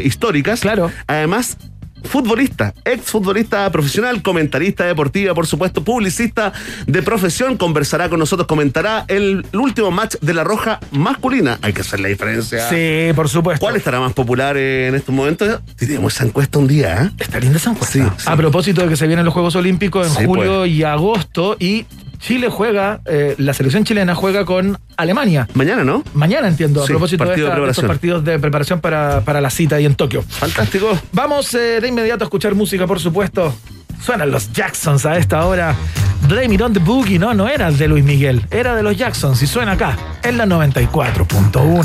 Históricas. 0.04 0.60
Claro. 0.60 0.90
Además, 1.06 1.56
futbolista, 2.04 2.74
ex 2.84 3.02
futbolista 3.10 3.70
profesional, 3.70 4.22
comentarista 4.22 4.84
deportiva, 4.84 5.34
por 5.34 5.46
supuesto, 5.46 5.82
publicista 5.84 6.52
de 6.86 7.02
profesión. 7.02 7.56
Conversará 7.56 8.08
con 8.08 8.18
nosotros, 8.18 8.46
comentará 8.46 9.04
el, 9.08 9.46
el 9.52 9.58
último 9.58 9.90
match 9.90 10.16
de 10.20 10.34
la 10.34 10.44
Roja 10.44 10.80
masculina. 10.90 11.58
Hay 11.62 11.72
que 11.72 11.80
hacer 11.82 12.00
la 12.00 12.08
diferencia. 12.08 12.68
Sí, 12.68 13.12
por 13.14 13.28
supuesto. 13.28 13.60
¿Cuál 13.64 13.76
estará 13.76 14.00
más 14.00 14.12
popular 14.12 14.56
en 14.56 14.94
estos 14.94 15.14
momentos? 15.14 15.60
Tenemos 15.76 16.14
esa 16.14 16.24
encuesta 16.24 16.58
un 16.58 16.66
día, 16.66 17.04
¿eh? 17.04 17.10
Está 17.18 17.38
linda 17.40 17.56
esa 17.58 17.70
encuesta. 17.70 17.92
Sí, 17.98 18.04
sí. 18.18 18.24
A 18.26 18.36
propósito 18.36 18.82
de 18.82 18.88
que 18.88 18.96
se 18.96 19.06
vienen 19.06 19.24
los 19.24 19.34
Juegos 19.34 19.54
Olímpicos 19.56 20.06
en 20.08 20.12
Sí, 20.14 20.24
julio 20.26 20.60
pues. 20.60 20.70
y 20.72 20.82
agosto 20.84 21.56
y 21.58 21.86
Chile 22.22 22.48
juega, 22.48 23.00
eh, 23.04 23.34
la 23.38 23.52
selección 23.52 23.82
chilena 23.84 24.14
juega 24.14 24.44
con 24.44 24.78
Alemania. 24.96 25.48
Mañana, 25.54 25.82
¿no? 25.82 26.04
Mañana 26.14 26.46
entiendo, 26.46 26.82
a 26.84 26.86
Sí, 26.86 26.92
propósito 26.92 27.24
de, 27.24 27.30
de 27.30 27.34
esta- 27.34 27.42
de 27.42 27.50
estos 27.50 27.56
preparación. 27.56 27.86
partidos 27.88 28.24
de 28.24 28.38
preparación 28.38 28.80
para, 28.80 29.20
para 29.22 29.40
la 29.40 29.50
cita 29.50 29.76
ahí 29.76 29.86
en 29.86 29.96
Tokio. 29.96 30.22
Fantástico. 30.22 30.96
Vamos 31.12 31.52
eh, 31.54 31.80
de 31.80 31.88
inmediato 31.88 32.22
a 32.24 32.26
escuchar 32.26 32.54
música, 32.54 32.86
por 32.86 33.00
supuesto. 33.00 33.52
Suenan 34.00 34.30
los 34.30 34.52
Jacksons 34.52 35.04
a 35.04 35.16
esta 35.18 35.44
hora. 35.46 35.74
Blame 36.28 36.54
It 36.54 36.60
on 36.62 36.72
the 36.72 36.78
Boogie, 36.80 37.18
no, 37.18 37.34
no 37.34 37.48
era 37.48 37.72
de 37.72 37.88
Luis 37.88 38.04
Miguel, 38.04 38.40
era 38.52 38.76
de 38.76 38.84
los 38.84 38.96
Jacksons 38.96 39.42
y 39.42 39.46
suena 39.48 39.72
acá, 39.72 39.96
en 40.22 40.38
la 40.38 40.46
94.1. 40.46 41.84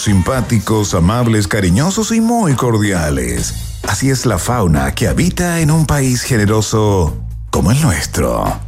Simpáticos, 0.00 0.94
amables, 0.94 1.48
cariñosos 1.48 2.12
y 2.12 2.20
muy 2.20 2.54
cordiales. 2.54 3.78
Así 3.82 4.10
es 4.10 4.26
la 4.26 4.38
fauna 4.38 4.94
que 4.94 5.08
habita 5.08 5.60
en 5.60 5.70
un 5.70 5.86
país 5.86 6.22
generoso 6.22 7.16
como 7.50 7.70
el 7.70 7.80
nuestro. 7.80 8.60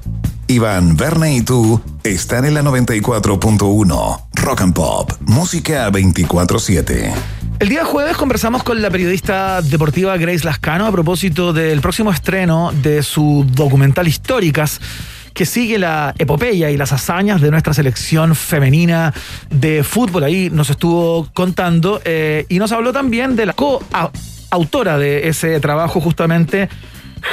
Iván, 0.46 0.96
Verne 0.96 1.36
y 1.36 1.42
tú 1.42 1.80
están 2.02 2.44
en 2.44 2.54
la 2.54 2.62
94.1 2.62 4.20
Rock 4.34 4.60
and 4.60 4.74
Pop, 4.74 5.12
música 5.20 5.90
24/7. 5.90 7.14
El 7.60 7.68
día 7.68 7.84
jueves 7.84 8.16
conversamos 8.16 8.62
con 8.62 8.82
la 8.82 8.90
periodista 8.90 9.62
deportiva 9.62 10.16
Grace 10.16 10.44
Lascano 10.44 10.86
a 10.86 10.92
propósito 10.92 11.52
del 11.52 11.80
próximo 11.80 12.10
estreno 12.12 12.72
de 12.82 13.02
su 13.02 13.46
documental 13.48 14.08
Históricas 14.08 14.80
que 15.34 15.44
sigue 15.44 15.78
la 15.78 16.14
epopeya 16.18 16.70
y 16.70 16.76
las 16.76 16.92
hazañas 16.92 17.40
de 17.40 17.50
nuestra 17.50 17.74
selección 17.74 18.34
femenina 18.34 19.12
de 19.50 19.82
fútbol. 19.82 20.24
Ahí 20.24 20.48
nos 20.50 20.70
estuvo 20.70 21.28
contando 21.34 22.00
eh, 22.04 22.46
y 22.48 22.58
nos 22.58 22.72
habló 22.72 22.92
también 22.92 23.36
de 23.36 23.46
la 23.46 23.52
coautora 23.52 24.96
de 24.96 25.28
ese 25.28 25.58
trabajo 25.60 26.00
justamente. 26.00 26.68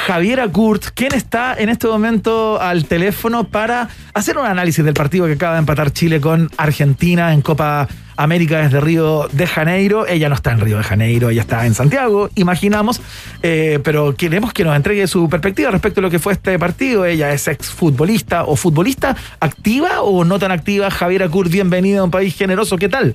Javiera 0.07 0.47
Kurt, 0.47 0.85
quien 0.93 1.13
está 1.13 1.53
en 1.53 1.69
este 1.69 1.87
momento 1.87 2.59
al 2.59 2.85
teléfono 2.85 3.43
para 3.43 3.89
hacer 4.13 4.37
un 4.37 4.45
análisis 4.45 4.83
del 4.83 4.93
partido 4.93 5.27
que 5.27 5.33
acaba 5.33 5.53
de 5.53 5.59
empatar 5.59 5.91
Chile 5.91 6.19
con 6.21 6.49
Argentina 6.57 7.33
en 7.33 7.41
Copa 7.41 7.87
América 8.23 8.59
desde 8.59 8.79
Río 8.79 9.27
de 9.31 9.47
Janeiro. 9.47 10.07
Ella 10.07 10.29
no 10.29 10.35
está 10.35 10.51
en 10.51 10.59
Río 10.59 10.77
de 10.77 10.83
Janeiro, 10.83 11.29
ella 11.29 11.41
está 11.41 11.65
en 11.65 11.73
Santiago, 11.73 12.29
imaginamos, 12.35 13.01
eh, 13.43 13.79
pero 13.83 14.15
queremos 14.15 14.53
que 14.53 14.63
nos 14.63 14.75
entregue 14.75 15.07
su 15.07 15.29
perspectiva 15.29 15.71
respecto 15.71 15.99
a 15.99 16.03
lo 16.03 16.09
que 16.09 16.19
fue 16.19 16.33
este 16.33 16.57
partido. 16.59 17.05
Ella 17.05 17.31
es 17.31 17.47
exfutbolista 17.47 18.45
o 18.45 18.55
futbolista 18.55 19.15
activa 19.39 20.01
o 20.01 20.23
no 20.23 20.39
tan 20.39 20.51
activa. 20.51 20.89
Javiera 20.91 21.29
Kurt, 21.29 21.51
bienvenida 21.51 22.01
a 22.01 22.03
un 22.03 22.11
país 22.11 22.35
generoso. 22.35 22.77
¿Qué 22.77 22.89
tal? 22.89 23.13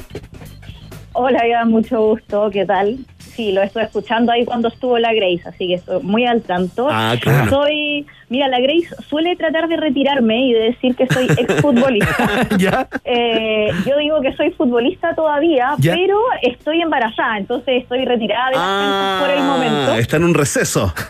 Hola, 1.13 1.47
Iván, 1.47 1.71
mucho 1.71 1.99
gusto. 2.01 2.51
¿Qué 2.53 2.67
tal? 2.67 2.99
Sí, 3.19 3.53
lo 3.53 3.63
estoy 3.63 3.85
escuchando 3.85 4.33
ahí 4.33 4.45
cuando 4.45 4.69
estuvo 4.69 4.99
la 4.99 5.13
Grace, 5.15 5.43
así 5.47 5.67
que 5.69 5.75
estoy 5.75 6.03
muy 6.03 6.27
al 6.27 6.43
tanto. 6.43 6.89
Ah, 6.91 7.17
claro. 7.21 7.51
Soy, 7.51 8.07
mira, 8.29 8.49
la 8.49 8.61
Grace 8.61 8.89
suele 9.09 9.37
tratar 9.37 9.69
de 9.69 9.77
retirarme 9.77 10.47
y 10.47 10.53
de 10.53 10.61
decir 10.61 10.95
que 10.97 11.07
soy 11.07 11.27
exfutbolista. 11.39 12.47
¿Ya? 12.59 12.89
Eh, 13.05 13.69
yo 13.87 13.97
digo 13.99 14.21
que 14.21 14.33
soy 14.35 14.51
futbolista 14.53 15.15
todavía, 15.15 15.75
Ya. 15.79 15.95
pero 15.95 16.19
estoy 16.43 16.81
embarazada, 16.83 17.39
entonces 17.39 17.83
estoy 17.83 18.05
retirada 18.05 18.51
de 18.51 18.57
las 18.57 18.65
canchas 18.65 19.21
por 19.23 19.31
el 19.31 19.45
momento. 19.45 19.93
Ah, 19.93 19.99
está 19.99 20.17
en 20.17 20.25
un 20.25 20.35
receso. 20.35 20.93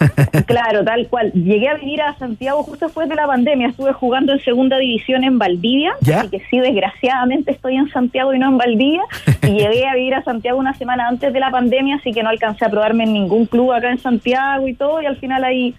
Claro, 0.46 0.84
tal 0.84 1.08
cual. 1.08 1.32
Llegué 1.32 1.68
a 1.68 1.74
vivir 1.74 2.00
a 2.02 2.14
Santiago 2.18 2.62
justo 2.62 2.86
después 2.86 3.08
de 3.08 3.14
la 3.16 3.26
pandemia. 3.26 3.68
Estuve 3.68 3.92
jugando 3.92 4.32
en 4.32 4.40
segunda 4.40 4.78
división 4.78 5.24
en 5.24 5.38
Valdivia. 5.38 5.92
¿Ya? 6.02 6.20
Así 6.20 6.30
que 6.30 6.40
sí, 6.50 6.58
desgraciadamente 6.60 7.50
estoy 7.52 7.76
en 7.76 7.88
Santiago 7.90 8.32
y 8.32 8.38
no 8.38 8.48
en 8.48 8.58
Valdivia. 8.58 9.02
Y 9.42 9.52
llegué 9.52 9.86
a 9.86 9.94
vivir 9.94 10.14
a 10.14 10.22
Santiago 10.22 10.58
una 10.58 10.74
semana 10.74 11.08
antes 11.08 11.32
de 11.32 11.40
la 11.40 11.50
pandemia, 11.50 11.96
así 11.96 12.12
que 12.12 12.22
no 12.22 12.28
alcancé 12.28 12.64
a 12.64 12.68
probarme 12.68 13.04
en 13.04 13.12
ningún 13.14 13.46
club 13.46 13.72
acá 13.72 13.90
en 13.90 13.98
Santiago 13.98 14.68
y 14.68 14.74
todo. 14.74 15.02
Y 15.02 15.06
al 15.06 15.16
final 15.16 15.42
ahí 15.42 15.74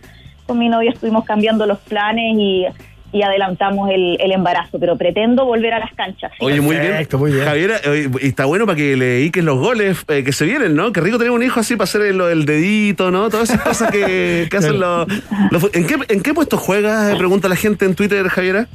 con 0.47 0.57
mi 0.57 0.69
novia 0.69 0.89
estuvimos 0.91 1.25
cambiando 1.25 1.65
los 1.67 1.77
planes 1.79 2.33
y, 2.37 2.65
y 3.11 3.21
adelantamos 3.21 3.89
el, 3.91 4.17
el 4.19 4.31
embarazo. 4.31 4.79
Pero 4.79 4.97
pretendo 4.97 5.45
volver 5.45 5.73
a 5.73 5.79
las 5.79 5.93
canchas. 5.93 6.31
sí. 6.39 6.43
Oye, 6.45 6.59
muy 6.61 6.75
bien. 6.77 6.93
Javiera, 7.45 7.75
oye, 7.89 8.09
y 8.21 8.27
está 8.27 8.45
bueno 8.45 8.65
para 8.65 8.75
que 8.75 8.95
le 8.97 9.05
dediques 9.05 9.43
los 9.43 9.59
goles 9.59 10.03
eh, 10.07 10.23
que 10.23 10.31
se 10.33 10.45
vienen, 10.45 10.75
¿no? 10.75 10.91
Qué 10.91 11.01
rico 11.01 11.17
tener 11.17 11.31
un 11.31 11.43
hijo 11.43 11.59
así 11.59 11.75
para 11.75 11.83
hacer 11.85 12.01
el, 12.01 12.19
el 12.21 12.45
dedito, 12.45 13.11
¿no? 13.11 13.29
Todas 13.29 13.49
esas 13.49 13.61
cosas 13.61 13.91
que, 13.91 14.47
que 14.49 14.57
hacen 14.57 14.79
los, 14.79 15.07
los- 15.51 15.69
¿En 15.75 15.85
qué, 15.85 15.97
¿En 16.09 16.21
qué 16.21 16.33
puesto 16.33 16.57
juegas? 16.57 17.13
Eh, 17.13 17.17
Pregunta 17.17 17.47
la 17.47 17.55
gente 17.55 17.85
en 17.85 17.93
Twitter, 17.95 18.27
Javiera. 18.29 18.67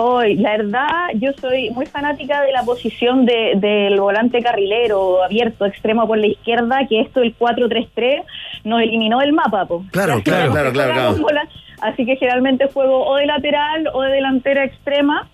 Hoy, 0.00 0.36
la 0.36 0.56
verdad, 0.56 0.86
yo 1.14 1.32
soy 1.40 1.70
muy 1.70 1.86
fanática 1.86 2.42
de 2.42 2.52
la 2.52 2.62
posición 2.62 3.24
de- 3.26 3.54
del 3.56 4.00
volante 4.00 4.40
carrilero 4.42 5.22
abierto, 5.24 5.66
extremo 5.66 6.06
por 6.06 6.18
la 6.18 6.28
izquierda, 6.28 6.86
que 6.88 7.00
esto, 7.00 7.20
el 7.20 7.34
4-3-3, 7.36 8.22
nos 8.64 8.80
eliminó 8.82 9.18
del 9.18 9.32
mapa. 9.32 9.66
po. 9.66 9.84
Claro, 9.90 10.22
claro, 10.22 10.52
claro, 10.52 10.72
claro, 10.72 10.92
jugamos 10.92 11.16
claro. 11.18 11.22
bola- 11.22 11.48
Así 11.80 12.04
que 12.04 12.16
generalmente 12.16 12.66
juego 12.72 13.06
o 13.06 13.16
de 13.16 13.26
lateral 13.26 13.88
o 13.92 14.02
de 14.02 14.10
delantera 14.12 14.64
extrema. 14.64 15.28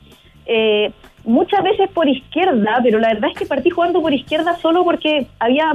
Eh, 0.47 0.91
muchas 1.24 1.62
veces 1.62 1.89
por 1.91 2.07
izquierda, 2.09 2.81
pero 2.82 2.99
la 2.99 3.09
verdad 3.09 3.31
es 3.32 3.39
que 3.39 3.47
partí 3.47 3.70
jugando 3.70 4.03
por 4.03 4.12
izquierda 4.12 4.55
solo 4.57 4.85
porque 4.85 5.27
había 5.39 5.73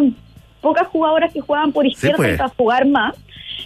pocas 0.61 0.87
jugadoras 0.87 1.33
que 1.33 1.41
jugaban 1.41 1.71
por 1.71 1.87
izquierda 1.87 2.17
pues. 2.17 2.37
para 2.37 2.49
jugar 2.49 2.85
más. 2.87 3.15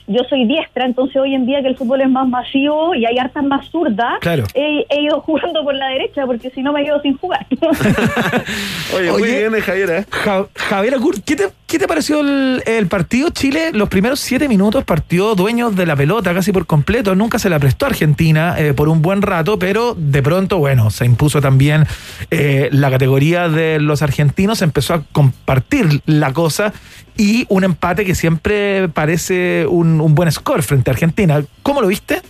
Yo 0.08 0.22
soy 0.30 0.46
diestra, 0.46 0.86
entonces 0.86 1.16
hoy 1.18 1.34
en 1.36 1.46
día 1.46 1.62
que 1.62 1.68
el 1.70 1.78
fútbol 1.78 2.02
es 2.02 2.10
más 2.10 2.28
masivo 2.28 2.94
y 2.96 3.06
hay 3.06 3.18
hartas 3.18 3.44
más 3.44 3.68
zurdas, 3.70 4.20
Claro. 4.22 4.44
he, 4.54 4.86
he 4.90 5.02
ido 5.02 5.22
jugando 5.22 5.64
por 5.64 5.76
la 5.76 5.88
derecha 5.88 6.26
porque 6.26 6.50
si 6.50 6.62
no 6.62 6.74
me 6.74 6.84
quedo 6.84 7.02
sin 7.02 7.18
jugar. 7.18 7.46
Oye, 8.96 9.12
muy 9.12 9.24
bien, 9.24 9.56
eh, 9.56 9.62
Javiera. 9.62 10.06
Ja- 10.10 10.48
Javier 10.56 10.96
Kurt, 11.00 11.24
¿qué 11.26 11.36
te, 11.36 11.44
qué 11.74 11.80
te 11.80 11.88
pareció 11.88 12.22
el, 12.22 12.88
partido? 12.88 13.32
Chile, 13.32 13.72
los 13.74 13.90
primeros 13.90 14.20
siete 14.20 14.48
minutos 14.48 14.84
partió 14.84 15.34
dueños 15.34 15.76
de 15.76 15.88
la 15.88 15.96
pelota 15.96 16.32
casi 16.32 16.52
por 16.52 16.68
completo. 16.68 17.16
Nunca 17.16 17.40
se 17.40 17.50
la 17.50 17.58
prestó 17.58 17.88
a 17.88 17.90
Argentina 17.90 18.54
eh, 18.60 18.76
por 18.76 18.90
un 18.90 19.02
buen 19.02 19.24
rato, 19.24 19.58
pero 19.58 19.96
de 19.98 20.22
pronto, 20.22 20.60
bueno, 20.60 20.92
se 20.92 21.06
impuso 21.06 21.42
también 21.42 21.88
eh, 22.30 22.70
la 22.72 22.92
categoría 22.92 23.50
de 23.50 23.80
los 23.80 24.04
argentinos, 24.04 24.62
empezó 24.62 24.94
a 24.94 25.04
compartir 25.14 26.04
la 26.06 26.32
cosa 26.32 26.74
y 27.18 27.48
un 27.50 27.64
empate 27.64 28.06
que 28.06 28.14
siempre 28.14 28.88
parece 28.90 29.66
un, 29.68 30.00
un 30.00 30.14
buen 30.14 30.32
score 30.32 30.62
frente 30.62 30.92
a 30.92 30.94
Argentina. 30.94 31.44
¿Cómo 31.64 31.82
lo 31.82 31.88
viste? 31.88 32.22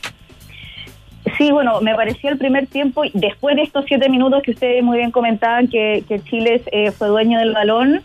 Sí, 1.38 1.52
bueno, 1.52 1.82
me 1.82 1.96
pareció 1.96 2.30
el 2.30 2.38
primer 2.38 2.68
tiempo, 2.68 3.04
y 3.06 3.12
después 3.14 3.56
de 3.56 3.64
estos 3.64 3.86
siete 3.88 4.10
minutos 4.10 4.44
que 4.44 4.52
ustedes 4.52 4.84
muy 4.84 4.98
bien 4.98 5.12
comentaban 5.12 5.68
que, 5.68 6.04
que 6.08 6.20
Chile 6.24 6.62
eh, 6.72 6.92
fue 6.92 7.08
dueño 7.08 7.40
del 7.40 7.54
balón, 7.54 8.02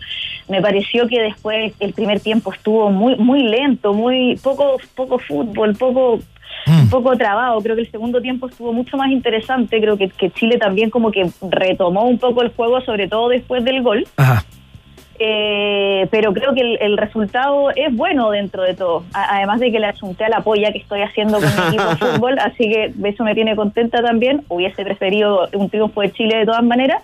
me 0.48 0.62
pareció 0.62 1.06
que 1.08 1.20
después 1.20 1.74
el 1.80 1.92
primer 1.92 2.20
tiempo 2.20 2.52
estuvo 2.52 2.90
muy 2.90 3.16
muy 3.16 3.42
lento, 3.42 3.92
muy 3.92 4.36
poco 4.42 4.78
poco 4.94 5.18
fútbol, 5.18 5.76
poco 5.76 6.20
poco 6.90 7.16
trabado. 7.16 7.60
Creo 7.60 7.76
que 7.76 7.82
el 7.82 7.90
segundo 7.90 8.20
tiempo 8.20 8.48
estuvo 8.48 8.72
mucho 8.72 8.96
más 8.96 9.10
interesante. 9.10 9.80
Creo 9.80 9.96
que, 9.96 10.08
que 10.08 10.30
Chile 10.30 10.58
también 10.58 10.90
como 10.90 11.10
que 11.10 11.30
retomó 11.50 12.04
un 12.04 12.18
poco 12.18 12.42
el 12.42 12.50
juego, 12.50 12.80
sobre 12.80 13.08
todo 13.08 13.28
después 13.28 13.64
del 13.64 13.82
gol. 13.82 14.06
Ajá. 14.16 14.44
Eh, 15.20 16.06
pero 16.10 16.32
creo 16.32 16.54
que 16.54 16.60
el, 16.60 16.78
el 16.80 16.96
resultado 16.96 17.70
es 17.74 17.94
bueno 17.94 18.30
dentro 18.30 18.62
de 18.62 18.74
todo. 18.74 19.04
A- 19.12 19.36
además 19.36 19.58
de 19.60 19.72
que 19.72 19.80
le 19.80 19.86
achunté 19.86 20.24
a 20.24 20.28
la 20.28 20.40
polla 20.42 20.70
que 20.72 20.78
estoy 20.78 21.02
haciendo 21.02 21.38
con 21.40 21.46
mi 21.56 21.66
equipo 21.68 21.84
de 21.88 21.96
fútbol, 22.12 22.38
así 22.38 22.70
que 22.70 22.92
eso 23.04 23.24
me 23.24 23.34
tiene 23.34 23.56
contenta 23.56 24.00
también. 24.02 24.42
Hubiese 24.48 24.84
preferido 24.84 25.48
un 25.54 25.68
triunfo 25.70 26.02
de 26.02 26.12
Chile 26.12 26.38
de 26.38 26.46
todas 26.46 26.62
maneras. 26.62 27.02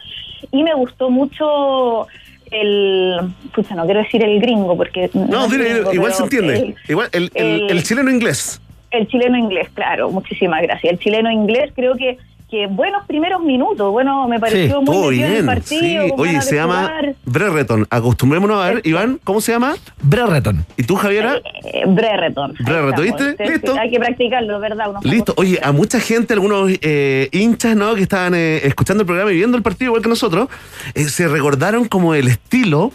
Y 0.53 0.63
me 0.63 0.75
gustó 0.75 1.11
mucho 1.11 2.07
el. 2.51 3.17
Pucha, 3.55 3.75
no 3.75 3.85
quiero 3.85 4.01
decir 4.01 4.23
el 4.23 4.41
gringo, 4.41 4.77
porque. 4.77 5.11
No, 5.15 5.49
dile, 5.49 5.73
gringo, 5.75 5.93
igual 5.93 6.13
se 6.13 6.23
entiende. 6.23 6.55
el- 6.59 6.75
Igual, 6.89 7.09
el, 7.13 7.31
el- 7.35 7.47
el- 7.63 7.71
el 7.71 7.83
chileno 7.83 8.11
inglés. 8.11 8.61
el 8.91 9.09
chileno 9.09 9.37
inglés, 9.37 9.69
claro, 9.75 10.11
muchísimas 10.11 10.63
gracias. 10.63 10.93
El 10.93 10.99
chileno 11.01 11.31
inglés 11.33 11.73
creo 11.75 11.95
que, 11.97 12.17
que 12.55 12.69
buenos 12.69 13.05
primeros 13.07 13.43
minutos, 13.43 13.91
bueno, 13.91 14.29
me 14.29 14.39
pareció 14.39 14.81
muy 14.81 14.95
Todo 14.95 15.11
metido 15.11 15.27
en 15.27 15.33
el 15.33 15.43
bien. 15.43 15.47
partido. 15.47 16.05
sí. 16.05 16.13
Oye, 16.17 16.41
se 16.41 16.55
llama 16.55 16.83
jugar. 16.83 17.15
Brereton. 17.25 17.87
Acostumbrémonos 17.91 18.63
a 18.65 18.69
ver, 18.75 18.81
Iván, 18.85 19.19
¿cómo 19.25 19.41
se 19.41 19.51
llama? 19.51 19.75
Brereton. 20.03 20.65
¿Y 20.77 20.85
tú, 20.85 20.95
Javiera? 20.95 21.41
Eh, 21.65 21.83
Brereton. 21.87 22.55
Ahí 22.57 22.65
Brereton. 22.65 23.05
¿viste? 23.05 23.37
Sí, 23.45 23.53
Listo. 23.53 23.75
Hay 23.77 23.91
que 23.91 23.99
practicarlo, 23.99 24.61
¿verdad? 24.61 24.91
Unos 24.91 25.05
Listo. 25.05 25.35
Oye, 25.37 25.59
a 25.61 25.73
mucha 25.73 25.99
gente, 25.99 26.33
algunos 26.35 26.71
eh, 26.81 27.29
hinchas, 27.33 27.75
¿no? 27.75 27.97
Que 27.97 28.03
estaban 28.03 28.35
eh, 28.37 28.61
escuchando 28.63 29.03
el 29.03 29.07
programa 29.07 29.33
y 29.33 29.35
viendo 29.35 29.57
el 29.57 29.65
partido 29.65 29.89
igual 29.89 30.03
que 30.03 30.09
nosotros, 30.09 30.49
eh, 30.95 31.05
se 31.07 31.27
recordaron 31.27 31.87
como 31.87 32.15
el 32.15 32.29
estilo 32.29 32.93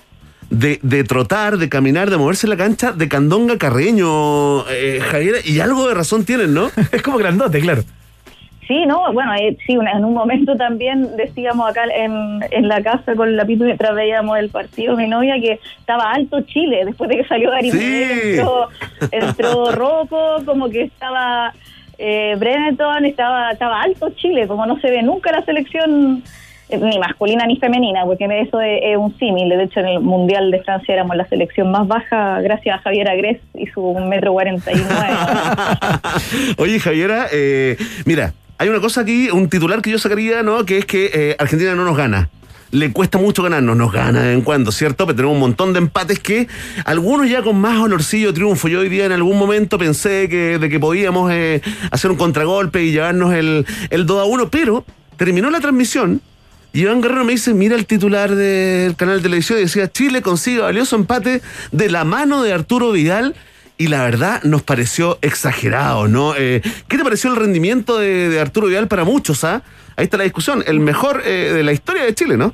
de, 0.50 0.80
de 0.84 1.04
trotar, 1.04 1.58
de 1.58 1.68
caminar, 1.68 2.10
de 2.10 2.18
moverse 2.18 2.48
en 2.48 2.52
la 2.52 2.58
cancha 2.58 2.94
de 2.94 3.10
Candonga 3.10 3.58
Carreño, 3.58 4.68
eh, 4.70 5.02
Javiera, 5.12 5.40
y 5.44 5.60
algo 5.60 5.86
de 5.88 5.94
razón 5.96 6.24
tienen, 6.24 6.54
¿no? 6.54 6.72
es 6.94 7.02
como 7.02 7.18
grandote, 7.18 7.60
claro. 7.60 7.84
Sí, 8.70 8.86
no, 8.86 9.12
bueno, 9.14 9.34
eh, 9.34 9.58
sí, 9.66 9.76
una- 9.78 9.94
en 9.94 10.06
un 10.06 10.14
momento 10.14 10.56
también 10.56 11.18
decíamos 11.18 11.68
acá 11.72 11.86
en, 11.92 12.40
en 12.52 12.68
la 12.68 12.84
casa 12.84 13.16
con 13.16 13.36
la 13.36 13.44
Pitu 13.44 13.64
mientras 13.64 13.96
veíamos 13.96 14.38
el 14.38 14.50
partido, 14.50 14.96
mi 14.96 15.08
novia, 15.08 15.34
que 15.42 15.60
estaba 15.80 16.12
alto 16.12 16.42
Chile, 16.42 16.86
después 16.86 17.10
de 17.10 17.18
que 17.18 17.24
salió 17.26 17.50
Gary 17.50 17.72
Sí. 17.72 18.04
Entró, 18.36 18.68
entró 19.12 19.72
Rocco, 19.72 20.44
como 20.46 20.70
que 20.70 20.84
estaba 20.84 21.52
eh, 21.98 22.36
Breneton, 22.38 23.06
estaba, 23.06 23.52
estaba 23.54 23.82
alto 23.82 24.12
Chile, 24.12 24.46
como 24.48 24.68
no 24.68 24.80
se 24.80 24.92
ve 24.92 25.02
nunca 25.02 25.32
la 25.32 25.44
selección 25.46 26.22
eh, 26.70 26.78
ni 26.78 27.00
masculina 27.00 27.48
ni 27.48 27.58
femenina, 27.58 28.06
porque 28.06 28.26
eso 28.40 28.62
es, 28.62 28.96
un 28.98 29.18
símil, 29.18 29.50
de 29.50 29.64
hecho 29.64 29.80
en 29.80 29.88
el 29.88 30.00
Mundial 30.02 30.52
de 30.52 30.62
Francia 30.62 30.94
éramos 30.94 31.16
la 31.18 31.26
selección 31.28 31.72
más 31.72 31.88
baja 31.88 32.40
gracias 32.42 32.78
a 32.78 32.82
Javier 32.84 33.10
Agres 33.10 33.40
y 33.56 33.66
su 33.66 33.96
metro 33.96 34.32
cuarenta 34.34 34.72
y 34.72 34.76
nueve. 34.76 35.18
Oye, 36.60 36.80
Javiera, 36.80 37.26
eh, 37.34 37.76
mira, 38.06 38.32
hay 38.60 38.68
una 38.68 38.82
cosa 38.82 39.02
aquí, 39.02 39.30
un 39.32 39.50
titular 39.50 39.82
que 39.82 39.90
yo 39.90 39.98
sacaría, 39.98 40.44
¿no? 40.44 40.66
Que 40.66 40.80
es 40.80 40.86
que 40.86 41.10
eh, 41.14 41.36
Argentina 41.40 41.76
no 41.76 41.86
nos 41.86 41.96
gana. 41.96 42.30
Le 42.72 42.92
cuesta 42.92 43.18
mucho 43.18 43.42
ganarnos, 43.42 43.76
nos 43.78 43.92
gana 43.92 44.22
de 44.22 44.28
vez 44.28 44.38
en 44.38 44.44
cuando, 44.44 44.74
¿cierto? 44.74 45.06
Pero 45.08 45.16
tenemos 45.16 45.36
un 45.36 45.40
montón 45.40 45.72
de 45.72 45.80
empates 45.80 46.20
que 46.20 46.48
algunos 46.84 47.30
ya 47.30 47.42
con 47.42 47.60
más 47.60 47.80
olorcillo 47.80 48.34
triunfo. 48.34 48.68
Yo 48.68 48.82
hoy 48.82 48.90
día 48.90 49.06
en 49.06 49.14
algún 49.14 49.40
momento 49.40 49.78
pensé 49.78 50.28
que, 50.30 50.60
de 50.60 50.70
que 50.70 50.78
podíamos 50.78 51.32
eh, 51.32 51.62
hacer 51.90 52.12
un 52.12 52.18
contragolpe 52.18 52.84
y 52.84 52.92
llevarnos 52.92 53.34
el, 53.34 53.66
el 53.90 54.06
2 54.06 54.22
a 54.22 54.26
1, 54.26 54.50
pero 54.50 54.86
terminó 55.16 55.50
la 55.50 55.62
transmisión 55.62 56.22
y 56.72 56.82
Iván 56.82 57.02
Guerrero 57.02 57.24
me 57.24 57.32
dice, 57.32 57.54
mira 57.54 57.76
el 57.76 57.86
titular 57.88 58.36
del 58.36 58.96
canal 58.96 59.18
de 59.18 59.24
televisión 59.24 59.58
y 59.58 59.62
decía, 59.64 59.92
Chile 59.92 60.22
consigue 60.22 60.60
valioso 60.60 60.96
empate 60.96 61.42
de 61.72 61.90
la 61.90 62.04
mano 62.04 62.44
de 62.44 62.54
Arturo 62.54 62.92
Vidal 62.92 63.36
y 63.80 63.88
la 63.88 64.04
verdad 64.04 64.44
nos 64.44 64.62
pareció 64.62 65.18
exagerado, 65.22 66.08
¿no? 66.10 66.36
Eh, 66.38 66.62
¿Qué 66.90 66.98
te 66.98 67.04
pareció 67.04 67.32
el 67.32 67.38
rendimiento 67.38 67.98
de, 67.98 68.38
Arturo 68.40 68.68
Vidal 68.68 68.90
para 68.90 69.06
muchos, 69.06 69.44
ah? 69.46 69.64
Ahí 69.96 70.04
está 70.04 70.18
la 70.18 70.26
discusión, 70.26 70.64
el 70.68 70.82
mejor 70.82 71.24
eh, 71.26 71.52
de 71.54 71.64
la 71.64 71.72
historia 71.72 72.04
de 72.04 72.14
Chile, 72.14 72.36
¿no? 72.38 72.54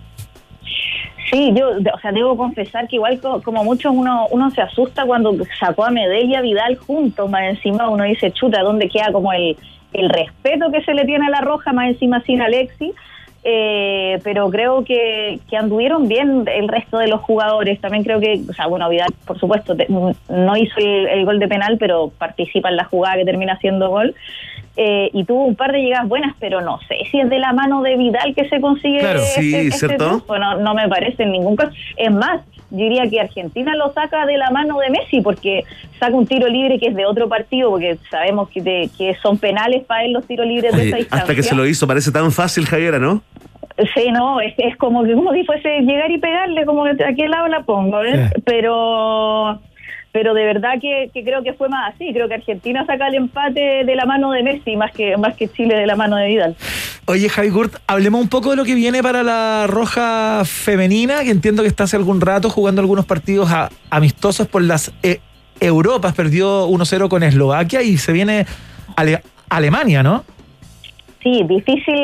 Sí, 1.31 1.51
yo, 1.57 1.69
o 1.69 1.99
sea, 1.99 2.11
debo 2.11 2.37
confesar 2.37 2.87
que 2.87 2.97
igual 2.97 3.19
co- 3.19 3.41
como 3.41 3.63
muchos 3.63 3.91
uno, 3.93 4.27
uno 4.29 4.51
se 4.51 4.61
asusta 4.61 5.03
cuando 5.05 5.35
sacó 5.59 5.83
a 5.83 5.89
Medellín 5.89 6.29
y 6.31 6.35
a 6.35 6.41
Vidal 6.41 6.77
juntos, 6.77 7.27
más 7.29 7.43
encima 7.45 7.89
uno 7.89 8.03
dice, 8.03 8.31
chuta, 8.31 8.61
¿dónde 8.61 8.87
queda 8.87 9.11
como 9.11 9.33
el, 9.33 9.57
el 9.93 10.09
respeto 10.09 10.71
que 10.71 10.83
se 10.83 10.93
le 10.93 11.05
tiene 11.05 11.25
a 11.25 11.31
la 11.31 11.41
Roja, 11.41 11.73
más 11.73 11.87
encima 11.87 12.21
sin 12.21 12.41
Alexi? 12.41 12.93
Eh, 13.47 14.19
pero 14.23 14.49
creo 14.49 14.83
que, 14.83 15.39
que 15.47 15.55
anduvieron 15.55 16.07
bien 16.07 16.45
el 16.51 16.67
resto 16.67 16.97
de 16.97 17.07
los 17.07 17.21
jugadores. 17.21 17.79
También 17.79 18.03
creo 18.03 18.19
que, 18.19 18.41
o 18.49 18.53
sea, 18.53 18.65
bueno, 18.65 18.89
Vidal, 18.89 19.13
por 19.27 19.39
supuesto, 19.39 19.75
te- 19.75 19.85
no 19.87 20.57
hizo 20.57 20.79
el, 20.79 21.07
el 21.07 21.25
gol 21.25 21.37
de 21.37 21.47
penal, 21.47 21.77
pero 21.79 22.11
participa 22.17 22.69
en 22.69 22.77
la 22.77 22.85
jugada 22.85 23.17
que 23.17 23.25
termina 23.25 23.55
siendo 23.59 23.89
gol. 23.89 24.15
Eh, 24.77 25.09
y 25.13 25.23
tuvo 25.25 25.45
un 25.45 25.55
par 25.55 25.71
de 25.71 25.79
llegadas 25.79 26.07
buenas, 26.09 26.35
pero 26.39 26.59
no 26.59 26.79
sé 26.87 26.97
si 27.11 27.19
es 27.19 27.29
de 27.29 27.37
la 27.39 27.53
mano 27.53 27.81
de 27.83 27.95
Vidal 27.95 28.33
que 28.35 28.49
se 28.49 28.59
consigue 28.59 28.99
Claro, 28.99 29.19
este, 29.19 29.41
sí, 29.41 29.55
este 29.55 29.77
¿cierto? 29.87 30.05
triunfo. 30.05 30.37
No, 30.39 30.55
no 30.57 30.73
me 30.73 30.89
parece 30.89 31.21
en 31.23 31.31
ningún 31.31 31.55
caso. 31.55 31.71
Es 31.95 32.11
más, 32.11 32.41
yo 32.77 32.83
diría 32.83 33.09
que 33.09 33.19
Argentina 33.21 33.75
lo 33.75 33.91
saca 33.93 34.25
de 34.25 34.37
la 34.37 34.49
mano 34.51 34.77
de 34.79 34.89
Messi 34.89 35.21
porque 35.21 35.63
saca 35.99 36.13
un 36.15 36.25
tiro 36.27 36.47
libre 36.47 36.77
que 36.79 36.87
es 36.87 36.95
de 36.95 37.05
otro 37.05 37.27
partido, 37.29 37.69
porque 37.71 37.97
sabemos 38.11 38.49
que, 38.49 38.61
de- 38.61 38.89
que 38.97 39.15
son 39.21 39.37
penales 39.37 39.83
para 39.85 40.03
él 40.05 40.13
los 40.13 40.25
tiros 40.27 40.45
libres 40.45 40.73
de 40.75 40.87
esa 40.87 40.97
distancia. 40.97 41.17
hasta 41.23 41.35
que 41.35 41.43
se 41.43 41.55
lo 41.55 41.65
hizo, 41.65 41.87
parece 41.87 42.11
tan 42.11 42.31
fácil, 42.31 42.65
Javiera, 42.65 42.99
¿no? 42.99 43.21
Sí, 43.93 44.09
no, 44.11 44.39
es, 44.39 44.53
es 44.57 44.77
como 44.77 45.03
que 45.03 45.13
como 45.13 45.33
si 45.33 45.43
fuese 45.43 45.81
llegar 45.81 46.09
y 46.09 46.17
pegarle, 46.17 46.65
como 46.65 46.83
que 46.85 47.03
a 47.03 47.13
qué 47.13 47.27
lado 47.27 47.47
la 47.47 47.63
pongo, 47.63 47.97
¿ves? 47.99 48.31
Pero 48.45 49.59
pero 50.15 50.33
de 50.33 50.45
verdad 50.45 50.75
que, 50.81 51.11
creo 51.25 51.43
que 51.43 51.51
fue 51.51 51.67
más 51.67 51.93
así, 51.93 52.13
creo 52.13 52.29
que 52.29 52.35
Argentina 52.35 52.85
saca 52.85 53.09
el 53.09 53.15
empate 53.15 53.83
de 53.85 53.95
la 53.97 54.05
mano 54.05 54.31
de 54.31 54.43
Messi 54.43 54.77
más 54.77 54.93
que 54.93 55.17
más 55.17 55.35
que 55.35 55.49
Chile 55.49 55.75
de 55.75 55.85
la 55.85 55.97
mano 55.97 56.15
de 56.15 56.27
Vidal. 56.27 56.55
Oye, 57.03 57.27
Javi 57.27 57.49
Gurt, 57.49 57.75
hablemos 57.85 58.21
un 58.21 58.29
poco 58.29 58.51
de 58.51 58.55
lo 58.55 58.63
que 58.63 58.75
viene 58.75 59.03
para 59.03 59.23
la 59.23 59.65
Roja 59.67 60.43
Femenina, 60.45 61.21
que 61.25 61.31
entiendo 61.31 61.63
que 61.63 61.67
está 61.67 61.83
hace 61.83 61.97
algún 61.97 62.21
rato 62.21 62.49
jugando 62.49 62.79
algunos 62.79 63.05
partidos 63.05 63.51
a- 63.51 63.69
amistosos 63.89 64.47
por 64.47 64.61
las 64.61 64.93
eh, 65.03 65.19
Europas. 65.59 66.13
Perdió 66.15 66.65
1-0 66.69 67.09
con 67.09 67.21
Eslovaquia 67.21 67.81
y 67.81 67.97
se 67.97 68.13
viene 68.13 68.45
Ale- 68.95 69.21
Alemania, 69.49 70.01
¿no? 70.01 70.23
Sí, 71.25 71.41
difícil 71.43 71.95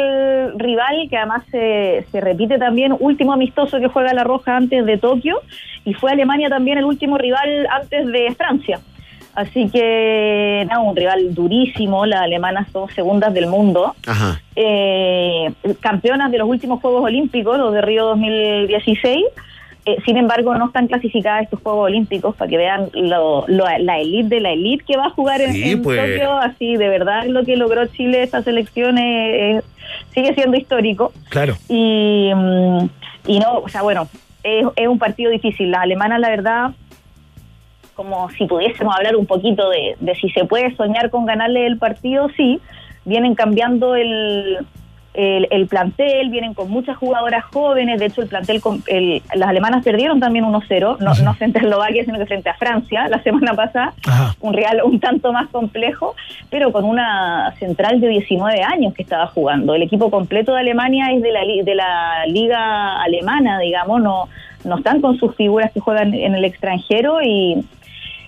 rival 0.56 1.07
que 1.07 1.15
además 1.15 1.43
se, 1.52 2.07
se 2.11 2.22
repite 2.22 2.57
también, 2.57 2.95
último 2.99 3.34
amistoso 3.34 3.80
que 3.80 3.88
juega 3.88 4.15
la 4.15 4.23
Roja 4.23 4.57
antes 4.57 4.84
de 4.84 4.98
Tokio 4.98 5.41
y 5.85 5.93
fue 5.93 6.11
Alemania 6.11 6.49
también 6.49 6.80
el 6.80 6.85
último 6.85 7.19
rival 7.19 7.68
antes 7.72 8.07
de 8.07 8.34
Francia. 8.35 8.80
Así 9.35 9.69
que, 9.69 10.68
no, 10.72 10.85
un 10.85 10.95
rival 10.95 11.35
durísimo, 11.35 12.07
las 12.07 12.22
alemanas 12.22 12.68
son 12.72 12.89
segundas 12.89 13.31
del 13.31 13.45
mundo. 13.45 13.93
Ajá. 14.07 14.41
eh, 14.56 15.53
campeonas 15.80 16.31
de 16.31 16.39
los 16.39 16.49
últimos 16.49 16.81
Juegos 16.81 17.03
Olímpicos, 17.03 17.60
los 17.60 17.73
de 17.73 17.81
Río 17.81 18.06
2016. 18.07 19.23
Eh, 19.85 19.97
sin 20.05 20.15
embargo, 20.17 20.53
no 20.55 20.67
están 20.67 20.85
clasificadas 20.87 21.43
estos 21.43 21.59
Juegos 21.61 21.85
Olímpicos 21.85 22.35
para 22.35 22.47
que 22.49 22.57
vean 22.57 22.89
lo- 22.93 23.45
lo- 23.47 23.65
la 23.79 23.97
elite 23.99 24.35
de 24.35 24.39
la 24.41 24.51
elite 24.51 24.83
que 24.85 24.95
va 24.95 25.07
a 25.07 25.09
jugar 25.09 25.41
en, 25.41 25.53
Sí, 25.53 25.71
en 25.71 25.81
pues. 25.81 25.99
Tokio. 25.99 26.33
Así, 26.37 26.75
de 26.77 26.87
verdad, 26.87 27.25
lo 27.25 27.43
que 27.43 27.55
logró 27.57 27.85
Chile, 27.87 28.21
esta 28.21 28.43
selección, 28.43 28.99
eh, 28.99 29.57
eh, 29.57 29.61
sigue 30.13 30.35
siendo 30.35 30.55
histórico. 30.57 31.11
Claro. 31.29 31.55
Y, 31.67 32.31
mm, 32.35 32.89
y 33.27 33.39
no, 33.39 33.59
o 33.59 33.69
sea, 33.69 33.81
bueno, 33.81 34.07
es, 34.43 34.65
es 34.75 34.87
un 34.87 34.99
partido 34.99 35.31
difícil. 35.31 35.71
Las 35.71 35.81
alemanas, 35.81 36.19
la 36.19 36.29
verdad, 36.29 36.71
como 37.95 38.29
si 38.31 38.45
pudiésemos 38.45 38.95
hablar 38.95 39.15
un 39.15 39.25
poquito 39.25 39.67
de, 39.69 39.95
de 39.99 40.15
si 40.15 40.29
se 40.29 40.45
puede 40.45 40.75
soñar 40.75 41.09
con 41.09 41.25
ganarle 41.25 41.65
el 41.65 41.77
partido, 41.77 42.29
sí, 42.37 42.59
vienen 43.05 43.33
cambiando 43.35 43.95
el, 43.95 44.59
el, 45.13 45.47
el 45.51 45.67
plantel, 45.67 46.29
vienen 46.29 46.53
con 46.53 46.69
muchas 46.71 46.95
jugadoras 46.95 47.43
jóvenes, 47.45 47.99
de 47.99 48.05
hecho 48.05 48.21
el 48.21 48.27
plantel, 48.29 48.61
con- 48.61 48.81
el- 48.88 49.21
las 49.35 49.49
alemanas 49.49 49.83
perdieron 49.83 50.19
también 50.21 50.45
1-0, 50.45 50.97
no, 50.99 51.13
no 51.23 51.33
frente 51.33 51.59
a 51.59 51.61
Eslovaquia, 51.63 52.05
sino 52.05 52.17
que 52.17 52.25
frente 52.25 52.49
a 52.49 52.53
Francia 52.53 53.07
la 53.09 53.21
semana 53.23 53.53
pasada, 53.53 53.93
un 54.39 54.53
real 54.53 54.81
un 54.85 54.99
tanto 55.01 55.33
más 55.33 55.49
complejo, 55.49 56.15
pero 56.49 56.71
con 56.71 56.85
una 56.85 57.53
central 57.59 57.99
de 57.99 58.07
19 58.07 58.63
años 58.63 58.93
que 58.93 59.03
estaba 59.03 59.27
jugando. 59.27 59.75
El 59.75 59.81
equipo 59.83 60.09
completo 60.09 60.53
de 60.53 60.61
Alemania 60.61 61.07
es 61.11 61.21
de 61.21 61.31
la, 61.31 61.41
de 61.41 61.75
la 61.75 62.25
liga 62.27 63.01
alemana, 63.01 63.59
digamos, 63.59 64.01
no, 64.01 64.29
no 64.63 64.77
están 64.77 65.01
con 65.01 65.17
sus 65.17 65.35
figuras 65.35 65.71
que 65.73 65.79
juegan 65.81 66.13
en 66.13 66.35
el 66.35 66.45
extranjero 66.45 67.21
y, 67.21 67.63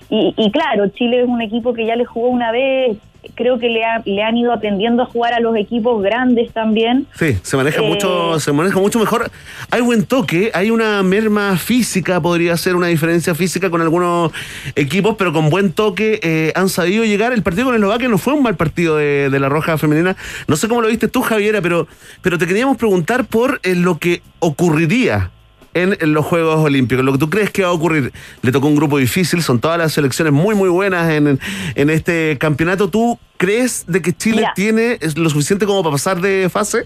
y, 0.10 0.34
y 0.35 0.51
claro, 0.51 0.88
Chile 0.89 1.22
es 1.22 1.27
un 1.27 1.41
equipo 1.41 1.73
que 1.73 1.85
ya 1.85 1.95
le 1.95 2.03
jugó 2.05 2.27
una 2.27 2.51
vez 2.51 2.97
creo 3.35 3.59
que 3.59 3.69
le, 3.69 3.83
ha- 3.85 4.01
le 4.05 4.21
han 4.23 4.37
ido 4.37 4.51
aprendiendo 4.53 5.03
a 5.03 5.05
jugar 5.05 5.33
a 5.33 5.39
los 5.39 5.55
equipos 5.55 6.01
grandes 6.03 6.51
también. 6.51 7.07
Sí, 7.17 7.37
se 7.41 7.57
maneja 7.57 7.81
Eh, 7.81 7.87
mucho, 7.87 8.39
se 8.39 8.51
maneja 8.51 8.79
mucho 8.79 8.99
mejor. 8.99 9.29
Hay 9.71 9.81
buen 9.81 10.05
toque, 10.05 10.51
hay 10.53 10.69
una 10.71 11.01
merma 11.03 11.57
física, 11.57 12.21
podría 12.21 12.55
ser 12.57 12.75
una 12.75 12.87
diferencia 12.87 13.33
física 13.35 13.69
con 13.69 13.81
algunos 13.81 14.31
equipos, 14.75 15.15
pero 15.17 15.33
con 15.33 15.49
buen 15.49 15.71
toque 15.71 16.19
eh, 16.23 16.51
han 16.55 16.69
sabido 16.69 17.03
llegar. 17.05 17.33
El 17.33 17.43
partido 17.43 17.65
con 17.65 17.75
Eslovaquia 17.75 18.07
no 18.09 18.17
fue 18.17 18.33
un 18.33 18.43
mal 18.43 18.55
partido 18.55 18.97
de, 18.97 19.29
de 19.29 19.39
la 19.39 19.49
Roja 19.49 19.77
Femenina. 19.77 20.15
No 20.47 20.55
sé 20.55 20.67
cómo 20.67 20.81
lo 20.81 20.87
viste 20.87 21.07
tú, 21.07 21.21
Javiera, 21.21 21.61
pero, 21.61 21.87
pero 22.21 22.37
te 22.37 22.45
queríamos 22.47 22.77
preguntar 22.77 23.25
por 23.25 23.59
eh, 23.63 23.75
lo 23.75 23.97
que 23.97 24.21
ocurriría. 24.39 25.31
En, 25.75 25.97
los 26.13 26.25
Juegos 26.25 26.59
Olímpicos, 26.59 27.03
lo 27.03 27.11
que 27.13 27.17
tú 27.17 27.29
crees 27.29 27.49
que 27.49 27.63
va 27.63 27.69
a 27.69 27.71
ocurrir, 27.71 28.11
le 28.41 28.51
tocó 28.51 28.67
un 28.67 28.75
grupo 28.75 28.97
difícil, 28.99 29.41
son 29.41 29.59
todas 29.59 29.77
las 29.77 29.91
selecciones 29.93 30.31
muy 30.33 30.53
muy 30.55 30.69
buenas 30.69 31.09
en, 31.11 31.39
en 31.75 31.89
este 31.89 32.37
campeonato. 32.39 32.89
¿Tú 32.89 33.17
crees 33.37 33.85
de 33.87 34.01
que 34.01 34.13
Chile 34.13 34.37
Mira. 34.37 34.53
tiene 34.55 34.99
lo 35.15 35.29
suficiente 35.29 35.65
como 35.65 35.81
para 35.81 35.93
pasar 35.93 36.21
de 36.21 36.47
fase? 36.49 36.85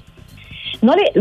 No 0.81 0.93
le, 0.95 1.11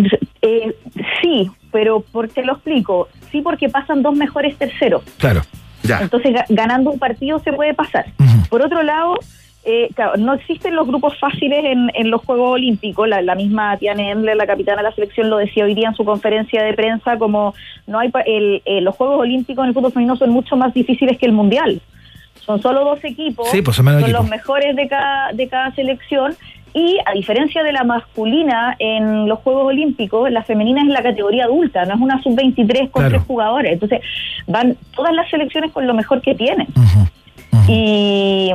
eh, 0.43 0.77
sí, 1.23 1.51
pero 1.73 2.01
¿por 2.01 2.29
qué 2.29 2.43
lo 2.43 2.53
explico? 2.55 3.09
Sí, 3.33 3.41
porque 3.43 3.69
pasan 3.69 4.03
dos 4.03 4.15
mejores 4.15 4.57
terceros. 4.57 5.03
Claro. 5.19 5.43
Ya. 5.83 6.01
Entonces, 6.03 6.33
ga- 6.33 6.45
ganando 6.49 6.91
un 6.91 6.99
partido 6.99 7.39
se 7.41 7.53
puede 7.53 7.75
pasar. 7.75 8.07
Por 8.49 8.63
otro 8.63 8.83
lado, 8.83 9.19
eh, 9.67 9.89
claro, 9.95 10.17
no 10.17 10.33
existen 10.35 10.75
los 10.77 10.87
grupos 10.87 11.19
fáciles 11.19 11.65
en, 11.65 11.91
en 11.95 12.11
los 12.11 12.23
Juegos 12.23 12.53
Olímpicos. 12.53 13.09
La, 13.09 13.21
la 13.21 13.35
misma 13.35 13.77
Tiane 13.77 14.11
Endler, 14.13 14.37
la 14.37 14.47
capitana 14.47 14.79
de 14.79 14.85
la 14.85 14.95
selección, 14.95 15.29
lo 15.29 15.39
decía 15.39 15.65
hoy 15.65 15.75
día 15.75 15.89
en 15.89 15.95
su 15.95 16.05
conferencia 16.05 16.63
de 16.63 16.73
prensa, 16.73 17.19
como 17.19 17.53
no 17.87 17.99
hay 17.99 18.11
el, 18.27 18.63
eh, 18.65 18.81
los 18.81 18.95
Juegos 18.97 19.21
Olímpicos 19.21 19.65
en 19.65 19.69
el 19.69 19.75
fútbol 19.75 19.93
femenino 19.93 20.17
son 20.17 20.31
mucho 20.31 20.57
más 20.57 20.73
difíciles 20.73 21.19
que 21.19 21.27
el 21.27 21.33
Mundial. 21.33 21.81
Son 22.45 22.63
solo 22.63 22.85
dos 22.85 23.03
equipos, 23.05 23.51
Sí, 23.51 23.61
pues 23.61 23.77
son 23.77 23.87
los 24.13 24.29
mejores 24.29 24.77
de 24.77 24.87
cada, 24.89 25.33
de 25.33 25.49
cada 25.49 25.73
selección. 25.75 26.35
Y 26.73 26.99
a 27.07 27.13
diferencia 27.13 27.63
de 27.63 27.73
la 27.73 27.85
masculina 27.85 28.77
en 28.79 29.27
los 29.29 29.39
Juegos 29.41 29.67
Olímpicos, 29.69 30.31
la 30.31 30.43
femenina 30.45 30.83
es 30.83 30.89
la 30.89 31.03
categoría 31.03 31.45
adulta, 31.45 31.85
no 31.87 31.95
es 31.95 32.01
una 32.01 32.23
sub-23 32.23 32.91
con 32.91 33.03
Claro. 33.03 33.09
tres 33.17 33.23
jugadores. 33.27 33.73
Entonces, 33.73 34.01
van 34.47 34.77
todas 34.95 35.13
las 35.15 35.29
selecciones 35.31 35.73
con 35.73 35.87
lo 35.87 35.95
mejor 35.95 36.21
que 36.21 36.35
tienen. 36.35 36.67
Y 37.69 38.53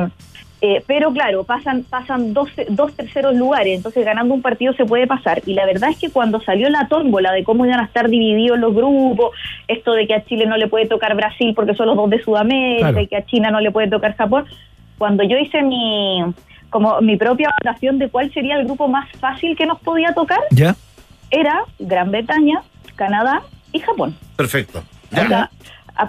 eh, 0.62 0.84
pero 0.86 1.12
claro, 1.12 1.44
pasan 1.44 1.84
pasan 1.90 2.34
dos, 2.34 2.50
dos 2.70 2.94
terceros 2.96 3.36
lugares, 3.36 3.76
entonces 3.78 4.06
ganando 4.06 4.34
un 4.34 4.42
partido 4.44 4.74
se 4.74 4.86
puede 4.86 5.08
pasar. 5.08 5.42
Y 5.48 5.54
la 5.56 5.66
verdad 5.66 5.90
es 5.90 5.98
que 5.98 6.10
cuando 6.12 6.40
salió 6.42 6.70
la 6.70 6.88
tómbola 6.88 7.32
de 7.32 7.44
cómo 7.44 7.66
iban 7.66 7.80
a 7.80 7.86
estar 7.86 8.10
divididos 8.10 8.60
los 8.60 8.74
grupos, 8.76 9.32
esto 9.68 9.94
de 9.94 10.06
que 10.08 10.14
a 10.14 10.24
Chile 10.26 10.46
no 10.46 10.58
le 10.58 10.68
puede 10.68 10.86
tocar 10.88 11.16
Brasil 11.16 11.54
porque 11.56 11.74
son 11.74 11.88
los 11.88 11.96
dos 11.96 12.10
de 12.12 12.22
Sudamérica 12.24 12.90
Claro. 12.90 13.02
y 13.02 13.08
que 13.08 13.18
a 13.18 13.26
China 13.26 13.50
no 13.52 13.60
le 13.60 13.72
puede 13.72 13.90
tocar 13.90 14.16
Japón, 14.16 14.46
cuando 14.98 15.24
yo 15.24 15.38
hice 15.38 15.64
mi 15.64 16.24
como 16.70 17.02
mi 17.02 17.18
propia 17.18 17.50
votación 17.60 17.98
de 18.00 18.08
cuál 18.10 18.32
sería 18.32 18.56
el 18.58 18.66
grupo 18.66 18.88
más 18.88 19.10
fácil 19.20 19.58
que 19.58 19.66
nos 19.66 19.80
podía 19.82 20.14
tocar, 20.14 20.40
¿Ya? 20.52 20.76
era 21.32 21.64
Gran 21.80 22.12
Bretaña, 22.12 22.62
Canadá 22.96 23.42
y 23.74 23.80
Japón. 23.80 24.16
Perfecto. 24.38 24.84
O 25.12 25.16
sea, 25.16 25.40
a- 25.44 25.50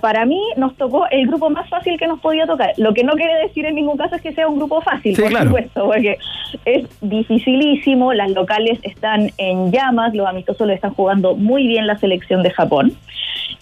para 0.01 0.25
mí 0.27 0.41
nos 0.57 0.77
tocó 0.77 1.07
el 1.11 1.27
grupo 1.27 1.51
más 1.51 1.69
fácil 1.69 1.99
que 1.99 2.07
nos 2.07 2.21
podía 2.21 2.47
tocar. 2.47 2.73
Lo 2.77 2.95
que 2.95 3.05
no 3.05 3.13
quiere 3.15 3.35
decir 3.43 3.67
en 3.67 3.75
ningún 3.75 3.97
caso 3.97 4.17
es 4.17 4.23
que 4.23 4.33
sea 4.33 4.49
un 4.49 4.57
grupo 4.57 4.81
fácil, 4.81 5.15
Sí, 5.15 5.21
por 5.23 5.31
claro. 5.31 5.47
supuesto, 5.47 5.85
porque 5.87 6.19
es 6.65 6.87
dificilísimo, 7.01 8.13
las 8.13 8.31
locales 8.31 8.79
están 8.83 9.31
en 9.39 9.71
llamas, 9.73 10.15
los 10.15 10.27
amistosos 10.27 10.67
lo 10.67 10.73
están 10.73 10.95
jugando 10.95 11.35
muy 11.37 11.67
bien 11.67 11.87
la 11.87 11.97
selección 11.99 12.43
de 12.43 12.51
Japón. 12.51 12.93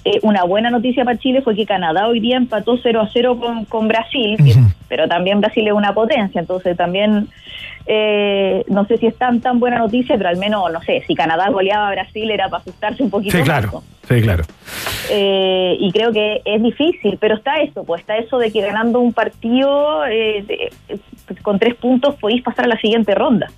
Eh, 0.04 0.18
una 0.22 0.44
buena 0.44 0.70
noticia 0.70 1.04
para 1.04 1.18
Chile 1.18 1.42
fue 1.42 1.54
que 1.54 1.66
Canadá 1.66 2.08
hoy 2.08 2.20
día 2.20 2.36
empató 2.38 2.78
0 2.82 3.00
a 3.02 3.10
0 3.12 3.38
con, 3.38 3.64
con 3.66 3.86
Brasil, 3.88 4.36
pero 4.88 5.06
también 5.08 5.40
Brasil 5.40 5.66
es 5.68 5.74
una 5.74 5.92
potencia, 5.92 6.40
entonces 6.40 6.74
también 6.76 7.28
eh, 7.86 8.64
no 8.68 8.84
sé 8.86 8.96
si 8.98 9.06
es 9.06 9.16
tan 9.16 9.40
tan 9.40 9.58
buena 9.60 9.78
noticia, 9.78 10.16
pero 10.16 10.28
al 10.30 10.36
menos, 10.38 10.70
no 10.72 10.80
sé, 10.82 11.02
si 11.06 11.14
Canadá 11.14 11.50
goleaba 11.50 11.88
a 11.88 11.92
Brasil 11.92 12.30
era 12.30 12.48
para 12.48 12.62
asustarse 12.62 13.02
un 13.02 13.10
poquito 13.10 13.36
Sí, 13.36 13.42
claro. 13.42 13.82
Sí, 14.08 14.20
claro. 14.22 14.44
Eh, 15.10 15.76
y 15.78 15.90
creo 15.92 16.12
que 16.12 16.40
es 16.44 16.62
difícil, 16.62 17.18
pero 17.20 17.36
está 17.36 17.60
eso, 17.60 17.84
pues 17.84 18.00
está 18.00 18.16
eso 18.16 18.38
de 18.38 18.50
que 18.50 18.60
ganando 18.60 19.00
un 19.00 19.12
partido 19.12 20.04
eh, 20.06 20.44
de- 20.46 20.72
eh, 20.88 20.98
con 21.42 21.58
tres 21.58 21.74
puntos 21.74 22.14
podéis 22.16 22.42
pasar 22.42 22.64
a 22.64 22.68
la 22.68 22.76
siguiente 22.78 23.14
ronda. 23.14 23.48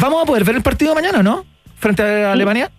Vamos 0.00 0.22
a 0.22 0.26
poder 0.26 0.44
ver 0.44 0.56
el 0.56 0.62
partido 0.62 0.94
mañana, 0.94 1.22
¿no? 1.22 1.44
Frente 1.76 2.02
a 2.02 2.32
Alemania. 2.32 2.70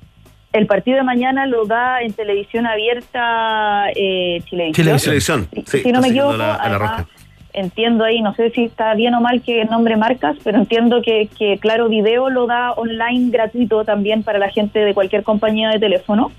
El 0.54 0.66
partido 0.66 0.98
de 0.98 1.04
mañana 1.04 1.46
lo 1.46 1.66
da 1.66 2.02
en 2.02 2.14
televisión 2.14 2.66
abierta 2.66 3.90
eh, 3.96 4.42
Chilevisión. 4.46 4.98
Televisión. 4.98 5.48
Si- 5.54 5.64
Sí, 5.66 5.84
si 5.84 5.92
no 5.92 6.02
me 6.02 6.08
equivoco, 6.08 6.38
la- 6.38 6.56
a 6.56 6.58
la 6.70 6.76
además, 6.76 6.80
roja. 7.00 7.08
entiendo 7.54 8.04
ahí, 8.06 8.22
no 8.22 8.34
sé 8.34 8.50
si 8.52 8.64
está 8.66 8.94
bien 8.96 9.14
o 9.14 9.22
mal 9.22 9.42
que 9.42 9.66
nombre 9.66 9.98
marcas, 9.98 10.38
pero 10.44 10.58
entiendo 10.58 11.02
que, 11.02 11.28
que 11.38 11.58
Claro 11.60 11.90
Video 11.90 12.30
lo 12.30 12.48
da 12.48 12.72
online 12.74 13.30
gratuito 13.30 13.84
también 13.84 14.24
para 14.24 14.40
la 14.40 14.50
gente 14.50 14.80
de 14.80 14.94
cualquier 14.94 15.24
compañía 15.24 15.70
de 15.70 15.80
teléfono. 15.80 16.32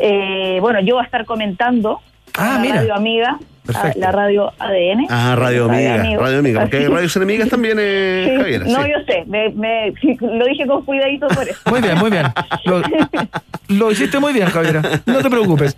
Eh, 0.00 0.58
bueno, 0.60 0.80
yo 0.80 0.94
voy 0.96 1.02
a 1.02 1.06
estar 1.06 1.24
comentando 1.24 2.00
Ah, 2.36 2.58
mira. 2.60 2.76
radio 2.76 2.94
amiga, 2.94 3.38
Perfecto. 3.64 4.00
la 4.00 4.10
radio 4.12 4.52
ADN. 4.58 5.06
Ah, 5.08 5.36
Radio 5.36 5.66
Amiga. 5.66 5.96
Radio 6.18 6.38
Amiga, 6.40 6.60
porque 6.62 6.78
hay 6.78 6.86
radios 6.88 7.14
enemigas 7.16 7.48
también, 7.48 7.76
eh, 7.80 8.26
Sí, 8.30 8.36
Javiera. 8.36 8.64
no, 8.64 8.82
sí. 8.82 8.90
yo 8.90 9.04
sé, 9.06 9.24
me, 9.26 9.50
me- 9.50 9.92
lo 10.20 10.44
dije 10.46 10.66
con 10.66 10.84
cuidadito 10.84 11.28
por 11.28 11.48
eso. 11.48 11.60
Muy 11.70 11.80
bien, 11.80 11.98
muy 11.98 12.10
bien. 12.10 12.26
Lo, 12.64 12.82
lo 13.68 13.92
hiciste 13.92 14.18
muy 14.18 14.32
bien, 14.32 14.48
Javiera. 14.48 14.82
No 15.06 15.18
te 15.22 15.30
preocupes. 15.30 15.76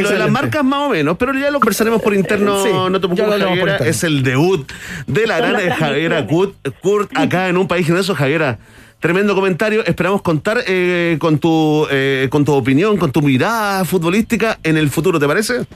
Lo 0.00 0.08
de 0.10 0.18
las 0.18 0.30
marcas 0.30 0.64
más 0.64 0.80
o 0.80 0.88
menos, 0.90 1.16
pero 1.18 1.34
ya 1.34 1.50
lo 1.50 1.60
conversaremos 1.60 2.00
por 2.00 2.14
interno, 2.14 2.62
Sí, 2.62 2.70
no 2.72 3.00
te 3.00 3.08
preocupes, 3.08 3.42
Javiera. 3.42 3.76
Es 3.78 4.04
el 4.04 4.22
debut 4.22 4.70
de 5.06 5.26
la 5.26 5.38
Son 5.38 5.50
gran 5.52 5.66
las 5.68 5.78
Javiera 5.78 6.26
Kurt, 6.26 6.54
Kurt 6.80 7.10
acá 7.16 7.48
en 7.48 7.56
un 7.58 7.68
país 7.68 7.84
generoso, 7.86 8.14
Javiera. 8.14 8.58
Tremendo 9.00 9.34
comentario. 9.34 9.84
Esperamos 9.84 10.22
contar 10.22 10.58
eh, 10.66 11.16
con 11.18 11.38
tu 11.38 11.86
eh, 11.90 12.28
con 12.30 12.44
tu 12.44 12.52
opinión, 12.52 12.96
con 12.96 13.10
tu 13.12 13.20
mirada 13.20 13.84
futbolística 13.84 14.58
en 14.62 14.76
el 14.76 14.88
futuro, 14.90 15.18
¿te 15.18 15.26
parece? 15.26 15.66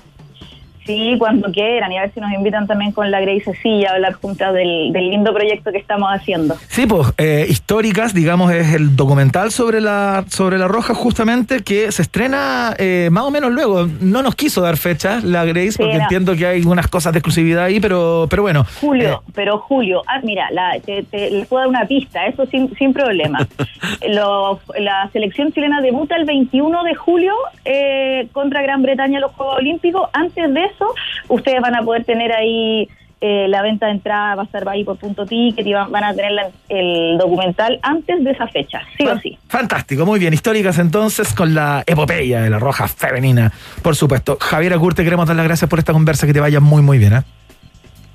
Sí, 0.87 1.17
cuando 1.19 1.51
quieran, 1.51 1.91
y 1.93 1.99
a 1.99 2.03
ver 2.03 2.13
si 2.15 2.21
nos 2.21 2.33
invitan 2.33 2.67
también 2.67 2.93
con 2.93 3.11
la 3.11 3.21
Grey 3.21 3.41
Cecilia 3.41 3.91
a 3.91 3.95
hablar 3.95 4.13
juntas 4.15 4.55
del, 4.55 4.93
del 4.93 5.11
lindo 5.11 5.35
proyecto 5.35 5.73
que 5.73 5.79
estamos 5.79 6.09
haciendo. 6.11 6.57
Sí, 6.69 6.87
pues, 6.87 7.09
eh, 7.19 7.47
históricas, 7.49 8.15
digamos, 8.15 8.53
es 8.53 8.73
el 8.75 8.95
documental 8.97 9.51
sobre 9.51 9.81
la, 9.81 10.25
sobre 10.29 10.59
la 10.59 10.69
Roja, 10.69 10.95
justamente, 10.95 11.63
que 11.63 11.91
se 11.93 12.03
estrena 12.03 12.75
eh, 12.79 13.09
más 13.11 13.25
o 13.25 13.31
menos 13.31 13.51
luego. 13.53 13.87
No 14.01 14.23
nos 14.23 14.35
quiso 14.37 14.61
dar 14.61 14.77
fecha 14.77 15.21
la 15.23 15.45
Grace, 15.45 15.73
Sí, 15.73 15.79
porque 15.79 15.97
no. 15.97 16.03
entiendo 16.03 16.37
que 16.37 16.47
hay 16.47 16.63
unas 16.63 16.87
cosas 16.89 17.13
de 17.13 17.19
exclusividad 17.19 17.65
ahí, 17.65 17.81
pero, 17.81 18.27
pero 18.31 18.43
bueno. 18.43 18.65
Julio, 18.81 19.23
pero 19.35 19.59
Julio, 19.59 20.03
ah, 20.07 20.21
mira, 20.23 20.49
la, 20.53 20.79
te, 20.85 21.03
te- 21.03 21.31
les 21.31 21.47
puedo 21.49 21.61
dar 21.63 21.69
una 21.69 21.85
pista, 21.87 22.27
eso 22.27 22.47
sin, 22.47 22.73
sin 22.77 22.93
problema. 22.93 23.47
Lo- 24.09 24.61
la 24.79 25.09
selección 25.13 25.53
chilena 25.53 25.81
debuta 25.81 26.17
el 26.17 26.25
21 26.25 26.85
de 26.85 26.95
julio 26.95 27.33
eh, 27.65 28.29
contra 28.33 28.63
Gran 28.63 28.83
Bretaña 28.83 29.17
en 29.17 29.23
los 29.23 29.33
Juegos 29.33 29.57
Olímpicos. 29.59 30.09
Antes 30.13 30.53
de 30.53 30.65
eso, 30.77 30.95
ustedes 31.29 31.61
van 31.61 31.75
a 31.75 31.83
poder 31.83 32.05
tener 32.05 32.31
ahí 32.33 32.89
eh, 33.23 33.47
la 33.49 33.63
venta 33.63 33.87
de 33.87 33.93
entrada, 33.93 34.35
va 34.35 34.43
a 34.43 34.45
estar 34.45 34.69
ahí 34.69 34.85
por 34.85 34.99
punto 34.99 35.25
ticket 35.25 35.67
y 35.67 35.73
van, 35.73 35.91
van 35.91 36.05
a 36.05 36.15
tener 36.15 36.33
la- 36.33 36.51
el 36.69 37.17
documental 37.19 37.79
antes 37.83 38.23
de 38.23 38.31
esa 38.31 38.47
fecha, 38.47 38.83
sí 38.99 39.07
o 39.07 39.19
sí. 39.21 39.39
Fantástico, 39.49 40.05
muy 40.05 40.19
bien. 40.21 40.35
Históricas 40.35 40.79
entonces 40.79 41.33
con 41.33 41.55
la 41.55 41.83
epopeya 41.87 42.43
de 42.43 42.51
la 42.51 42.59
Roja 42.59 42.87
femenina, 42.89 43.51
por 43.83 43.97
supuesto. 43.97 44.37
Javier 44.39 44.77
Curte, 44.77 45.03
queremos 45.03 45.27
dar 45.27 45.35
las 45.35 45.47
gracias 45.47 45.69
por 45.71 45.79
esta 45.79 45.95
conversa, 45.95 46.27
que 46.27 46.35
te 46.35 46.41
vaya 46.41 46.61
muy, 46.61 46.83
muy 46.83 46.99
bien. 46.99 47.15
¿eh? 47.15 47.23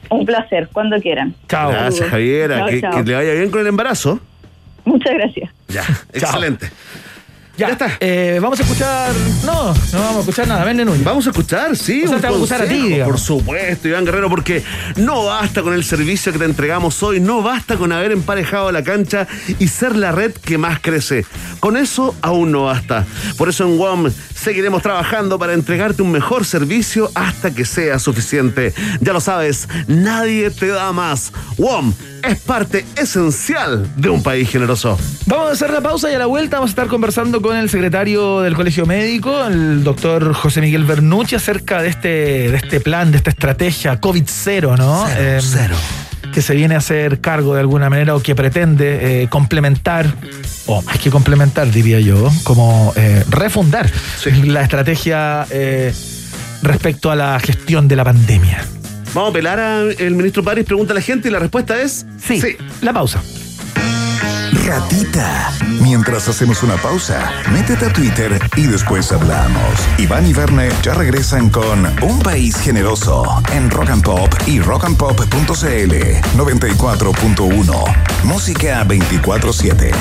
Un 0.10 0.24
placer, 0.26 0.70
cuando 0.72 1.00
quieran. 1.02 1.34
Chao. 1.50 1.72
Gracias, 1.72 2.08
Javiera. 2.10 2.58
Chao, 2.58 2.68
que, 2.68 2.82
chao. 2.82 2.92
que 2.92 3.04
le 3.10 3.16
vaya 3.16 3.34
bien 3.34 3.50
con 3.50 3.62
el 3.62 3.68
embarazo. 3.68 4.20
Muchas 4.86 5.14
gracias. 5.14 5.50
Ya, 5.68 5.84
excelente. 6.14 6.70
Ya, 7.58 7.70
está. 7.70 7.98
Eh, 8.00 8.40
vamos 8.42 8.60
a 8.60 8.64
escuchar. 8.64 9.14
No, 9.46 9.74
no 9.74 10.00
vamos 10.00 10.16
a 10.18 10.20
escuchar 10.22 10.48
nada. 10.48 10.64
Ven, 10.64 10.78
Núñez. 10.78 11.04
Vamos 11.04 11.28
a 11.28 11.32
escuchar, 11.32 11.76
sí. 11.76 12.04
O 12.06 12.08
sea, 12.08 12.16
un 12.16 12.22
te 12.22 12.28
vamos 12.28 12.42
a 12.52 12.56
escuchar 12.56 12.62
a 12.62 12.70
ti, 12.70 12.88
digamos. 12.88 13.12
Por 13.12 13.20
supuesto, 13.20 13.88
Iván 13.88 14.06
Guerrero, 14.06 14.30
porque 14.30 14.64
no 14.96 15.26
basta 15.26 15.62
con 15.62 15.74
el 15.74 15.84
servicio 15.84 16.32
que 16.32 16.40
te 16.40 16.46
entregamos 16.46 17.02
hoy, 17.04 17.20
no 17.20 17.42
basta 17.42 17.78
con 17.78 17.92
haber 17.92 18.14
emparejado 18.14 18.72
la 18.72 18.84
cancha 18.84 19.28
y 19.60 19.68
ser 19.68 19.96
la 19.96 20.12
red 20.12 20.32
que 20.34 20.58
más 20.58 20.80
crece. 20.80 21.26
Con 21.60 21.78
eso 21.78 22.16
aún 22.22 22.52
no 22.52 22.64
basta. 22.66 23.06
Por 23.38 23.50
eso 23.50 23.66
en 23.66 23.78
WOM 23.78 24.10
seguiremos 24.34 24.82
trabajando 24.82 25.38
para 25.38 25.54
entregarte 25.54 26.02
un 26.02 26.12
mejor 26.12 26.46
servicio 26.46 27.12
hasta 27.14 27.54
que 27.54 27.66
sea 27.66 28.00
suficiente. 28.00 28.74
Ya 29.02 29.14
lo 29.14 29.20
sabes, 29.20 29.68
nadie 29.88 30.50
te 30.52 30.68
da 30.68 30.92
más. 30.94 31.32
WOM 31.58 31.94
es 32.24 32.40
parte 32.40 32.86
esencial 32.96 33.90
de 33.96 34.10
un 34.10 34.24
país 34.24 34.50
generoso. 34.50 34.98
Vamos 35.26 35.50
a 35.50 35.52
hacer 35.52 35.72
la 35.72 35.82
pausa 35.82 36.12
y 36.12 36.16
a 36.16 36.20
la 36.20 36.26
vuelta 36.26 36.58
vamos 36.58 36.70
a 36.70 36.74
estar 36.74 36.88
conversando 36.88 37.42
con 37.42 37.56
el 37.56 37.70
secretario 37.70 38.42
del 38.42 38.56
Colegio 38.56 38.86
Médico, 38.86 39.46
el 39.46 39.84
doctor 39.84 40.34
José 40.34 40.62
Miguel 40.62 40.86
Bernucci, 40.86 41.36
acerca 41.36 41.82
de 41.82 41.90
este, 41.90 42.08
de 42.08 42.56
este 42.56 42.80
plan, 42.80 43.12
de 43.12 43.18
esta 43.18 43.30
estrategia 43.30 44.00
COVID-0, 44.00 44.78
¿no? 44.78 45.06
Cero, 45.42 45.76
Em, 46.24 46.32
Que 46.32 46.42
se 46.42 46.56
viene 46.56 46.76
a 46.76 46.78
hacer 46.78 47.20
cargo 47.20 47.56
de 47.56 47.60
alguna 47.60 47.90
manera 47.90 48.16
o 48.16 48.22
que 48.22 48.36
pretende 48.36 49.24
eh, 49.24 49.28
complementar, 49.28 50.06
o 50.66 50.82
más 50.82 50.98
que 50.98 51.10
complementar, 51.10 51.70
diría 51.72 52.00
yo, 52.00 52.32
como 52.44 52.94
eh, 52.96 53.26
refundar 53.30 53.92
la 54.46 54.62
estrategia 54.62 55.46
eh, 55.50 55.94
respecto 56.62 57.12
a 57.12 57.16
la 57.16 57.40
gestión 57.40 57.88
de 57.88 57.96
la 57.98 58.06
pandemia. 58.06 58.64
Vamos 59.14 59.28
a 59.28 59.32
apelar 59.32 59.60
al 59.60 59.96
ministro 60.12 60.44
París, 60.44 60.66
pregunta 60.66 60.94
a 60.94 60.96
la 60.96 61.02
gente 61.02 61.28
y 61.28 61.32
la 61.32 61.40
respuesta 61.40 61.82
es 61.82 62.06
sí. 62.18 62.42
La 62.82 62.94
pausa. 62.94 63.22
Ratita. 64.66 65.52
Mientras 65.82 66.30
hacemos 66.30 66.64
una 66.64 66.76
pausa, 66.76 67.32
métete 67.52 67.86
a 67.88 67.94
Twitter 67.94 68.40
y 68.56 68.68
después 68.68 69.12
hablamos. 69.12 69.74
Iván 69.98 70.28
y 70.28 70.34
Verne 70.34 70.70
ya 70.82 70.94
regresan 70.94 71.50
con 71.50 71.86
Un 72.02 72.20
País 72.20 72.56
Generoso 72.58 73.26
en 73.54 73.70
Rock 73.70 73.90
and 73.90 74.04
Pop 74.04 74.34
y 74.48 74.62
rockandpop.cl 74.62 75.94
94.1. 76.38 77.96
Música 78.24 78.86
24-7. 78.86 79.92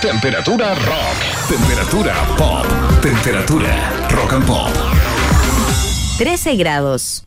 Temperatura 0.00 0.74
rock. 0.74 1.48
Temperatura 1.48 2.14
pop. 2.36 2.66
Temperatura 3.00 4.06
rock 4.10 4.32
and 4.34 4.46
pop. 4.46 4.70
13 6.18 6.54
grados. 6.54 7.24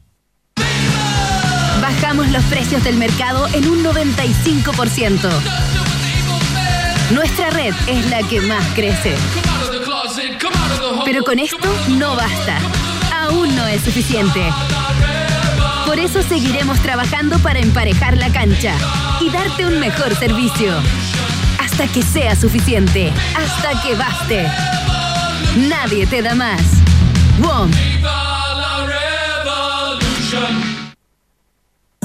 Bajamos 1.81 2.29
los 2.29 2.43
precios 2.45 2.81
del 2.85 2.95
mercado 2.95 3.47
en 3.53 3.67
un 3.67 3.83
95%. 3.83 5.29
Nuestra 7.11 7.49
red 7.49 7.73
es 7.87 8.09
la 8.09 8.23
que 8.23 8.39
más 8.41 8.65
crece. 8.75 9.13
Pero 11.03 11.23
con 11.23 11.37
esto 11.37 11.67
no 11.89 12.15
basta. 12.15 12.59
Aún 13.13 13.53
no 13.57 13.67
es 13.67 13.81
suficiente. 13.81 14.41
Por 15.85 15.99
eso 15.99 16.21
seguiremos 16.23 16.79
trabajando 16.79 17.39
para 17.39 17.59
emparejar 17.59 18.15
la 18.17 18.31
cancha 18.31 18.73
y 19.19 19.29
darte 19.29 19.65
un 19.65 19.79
mejor 19.79 20.15
servicio. 20.15 20.71
Hasta 21.59 21.87
que 21.87 22.01
sea 22.01 22.37
suficiente. 22.37 23.11
Hasta 23.35 23.81
que 23.81 23.95
baste. 23.95 24.47
Nadie 25.57 26.07
te 26.07 26.21
da 26.21 26.35
más. 26.35 26.61
WOM. 27.39 27.69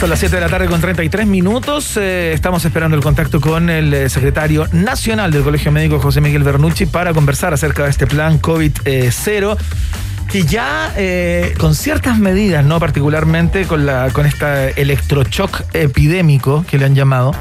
Son 0.00 0.08
las 0.08 0.20
7 0.20 0.36
de 0.36 0.40
la 0.40 0.48
tarde 0.48 0.68
con 0.68 0.80
33 0.80 1.26
minutos. 1.26 1.96
Eh, 1.96 2.32
estamos 2.32 2.64
esperando 2.64 2.96
el 2.96 3.02
contacto 3.02 3.40
con 3.40 3.68
el 3.68 3.92
eh, 3.92 4.08
secretario 4.08 4.68
nacional 4.70 5.32
del 5.32 5.42
Colegio 5.42 5.72
Médico, 5.72 5.98
José 5.98 6.20
Miguel 6.20 6.44
Bernucci, 6.44 6.86
para 6.86 7.12
conversar 7.12 7.52
acerca 7.52 7.82
de 7.82 7.90
este 7.90 8.06
plan 8.06 8.40
COVID-0 8.40 9.56
que 10.30 10.44
ya 10.44 10.92
eh, 10.96 11.52
con 11.58 11.74
ciertas 11.74 12.16
medidas, 12.16 12.64
no 12.64 12.78
particularmente 12.78 13.64
con 13.64 13.86
la 13.86 14.10
con 14.12 14.24
esta 14.24 14.68
electrochoc 14.68 15.64
epidémico 15.72 16.64
que 16.70 16.78
le 16.78 16.84
han 16.84 16.94
llamado, 16.94 17.32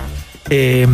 eh, 0.50 0.88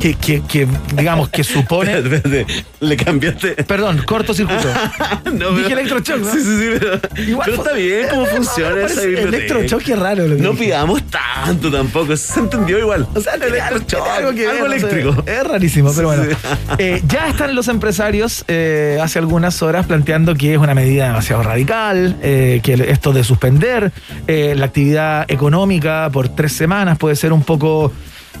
que, 0.00 0.14
que- 0.14 0.42
que, 0.42 0.66
digamos 0.96 1.28
que 1.28 1.44
supone. 1.44 2.02
Le 2.80 2.96
cambiaste. 2.96 3.52
Perdón, 3.64 4.02
cortocircuito. 4.04 4.68
No, 5.32 5.50
Dije 5.52 5.72
electrochoc, 5.72 6.18
¿no? 6.20 6.30
Sí, 6.32 6.38
sí, 6.40 6.58
sí, 6.58 6.66
pero, 6.78 7.00
pero 7.44 7.54
está 7.56 7.72
bien 7.72 8.06
cómo 8.10 8.26
funciona 8.26 8.86
esa 8.86 9.00
biblioteca. 9.02 9.36
Electrochoc 9.36 9.88
es 9.88 9.98
raro 9.98 10.28
lo 10.28 10.36
que 10.36 10.42
No 10.42 10.50
dije. 10.52 10.64
pidamos 10.64 11.02
tanto 11.10 11.70
tampoco, 11.72 12.16
se 12.16 12.38
entendió 12.40 12.78
igual. 12.78 13.06
O 13.14 13.20
sea, 13.20 13.32
algo, 13.32 13.46
electrochoc, 13.46 14.06
algo 14.06 14.32
que 14.32 14.44
no 14.46 14.52
sé, 14.52 14.64
eléctrico. 14.64 15.22
es 15.26 15.44
rarísimo, 15.44 15.92
pero 15.94 16.08
bueno. 16.08 16.24
Sí. 16.24 16.30
Eh, 16.78 17.02
ya 17.06 17.28
están 17.28 17.54
los 17.54 17.68
empresarios 17.68 18.44
eh, 18.48 18.98
hace 19.02 19.18
algunas 19.18 19.62
horas 19.62 19.86
planteando 19.86 20.34
que 20.34 20.52
es 20.54 20.58
una 20.58 20.74
medida 20.74 21.06
demasiado 21.06 21.42
radical, 21.42 22.16
eh, 22.22 22.60
que 22.62 22.74
esto 22.88 23.12
de 23.12 23.22
suspender 23.24 23.92
la 24.26 24.64
actividad 24.64 25.24
económica 25.28 26.08
por 26.12 26.28
tres 26.28 26.52
semanas 26.52 26.98
puede 26.98 27.16
ser 27.16 27.32
un 27.32 27.42
poco 27.42 27.92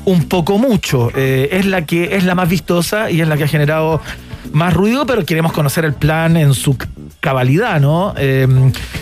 un 0.04 0.28
poco 0.28 0.58
mucho. 0.58 1.10
Eh, 1.14 1.48
es 1.52 1.66
la 1.66 1.86
que 1.86 2.16
es 2.16 2.24
la 2.24 2.34
más 2.34 2.48
vistosa 2.48 3.10
y 3.10 3.20
es 3.20 3.28
la 3.28 3.36
que 3.36 3.44
ha 3.44 3.48
generado 3.48 4.00
más 4.52 4.72
ruido, 4.74 5.06
pero 5.06 5.24
queremos 5.24 5.52
conocer 5.52 5.84
el 5.84 5.94
plan 5.94 6.36
en 6.36 6.54
su 6.54 6.76
cabalidad, 7.20 7.80
¿no? 7.80 8.14
Eh, 8.16 8.46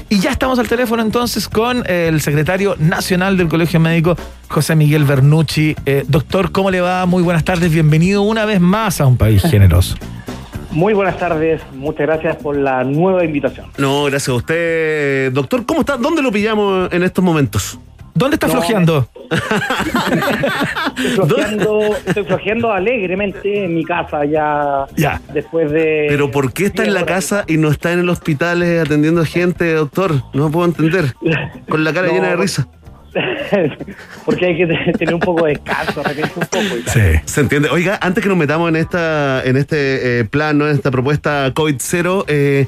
y 0.09 0.21
ya 0.21 0.31
estamos 0.31 0.59
al 0.59 0.69
teléfono 0.69 1.03
entonces 1.03 1.49
con 1.49 1.85
el 1.89 2.21
secretario 2.21 2.77
nacional 2.79 3.37
del 3.37 3.49
Colegio 3.49 3.81
Médico, 3.81 4.17
José 4.49 4.77
Miguel 4.77 5.05
Bernucci. 5.05 5.75
Eh, 5.87 6.05
doctor, 6.07 6.53
¿cómo 6.53 6.71
le 6.71 6.81
va? 6.81 7.05
Muy 7.07 7.23
buenas 7.23 7.45
tardes, 7.45 7.71
bienvenido 7.71 8.23
una 8.23 8.45
vez 8.45 8.61
más 8.61 9.01
a 9.01 9.07
un 9.07 9.17
país 9.17 9.43
generoso. 9.43 9.97
Muy 10.71 10.95
buenas 10.95 11.19
tardes, 11.19 11.61
muchas 11.75 12.07
gracias 12.07 12.37
por 12.37 12.57
la 12.57 12.83
nueva 12.83 13.25
invitación. 13.25 13.67
No, 13.77 14.05
gracias 14.05 14.31
a 14.31 14.35
usted. 14.35 15.33
Doctor, 15.33 15.67
¿cómo 15.67 15.81
está? 15.81 15.99
¿Dónde 15.99 16.23
lo 16.23 16.33
pillamos 16.33 16.91
en 16.93 17.03
estos 17.03 17.23
momentos? 17.23 17.79
¿Dónde 18.15 18.37
está 18.37 18.47
No, 18.47 18.53
flojeando? 18.55 19.09
Estoy 20.97 21.27
flojeando, 21.27 21.81
estoy 22.07 22.25
flojeando 22.25 22.73
alegremente 22.73 23.65
en 23.65 23.75
mi 23.75 23.85
casa 23.85 24.25
ya, 24.25 24.87
Ya. 24.97 25.21
después 25.33 25.71
de... 25.71 26.07
Pero 26.09 26.31
¿por 26.31 26.53
qué 26.53 26.67
está 26.67 26.85
en 26.85 26.95
la 26.95 27.07
casa 27.07 27.45
y 27.47 27.57
no 27.57 27.69
está 27.71 27.93
en 27.93 28.01
el 28.01 28.09
hospital 28.09 28.63
eh, 28.63 28.81
atendiendo 28.81 29.25
gente, 29.25 29.73
doctor? 29.73 30.23
No 30.35 30.51
puedo 30.51 30.67
entender. 30.67 31.15
Con 31.69 31.85
la 31.85 31.93
cara 31.93 32.07
No, 32.13 32.13
llena 32.15 32.29
de 32.29 32.37
risa. 32.37 32.69
Porque 34.25 34.47
hay 34.47 34.57
que 34.57 34.67
te- 34.67 34.93
tener 34.99 35.15
un 35.15 35.21
poco 35.21 35.45
de 35.45 35.51
descanso, 35.53 36.01
un 36.01 36.47
poco. 36.47 36.77
y 36.79 36.83
tal. 36.83 37.23
Se 37.27 37.41
entiende. 37.41 37.69
Oiga, 37.71 37.99
antes 38.01 38.23
que 38.23 38.29
nos 38.29 38.39
metamos 38.39 38.69
en 38.71 38.77
esta, 38.77 39.43
en 39.45 39.57
este 39.57 40.21
eh, 40.21 40.25
plan, 40.25 40.57
¿no? 40.57 40.67
en 40.69 40.75
esta 40.75 40.91
propuesta 40.91 41.53
COVID-0, 41.53 42.25
eh, 42.29 42.67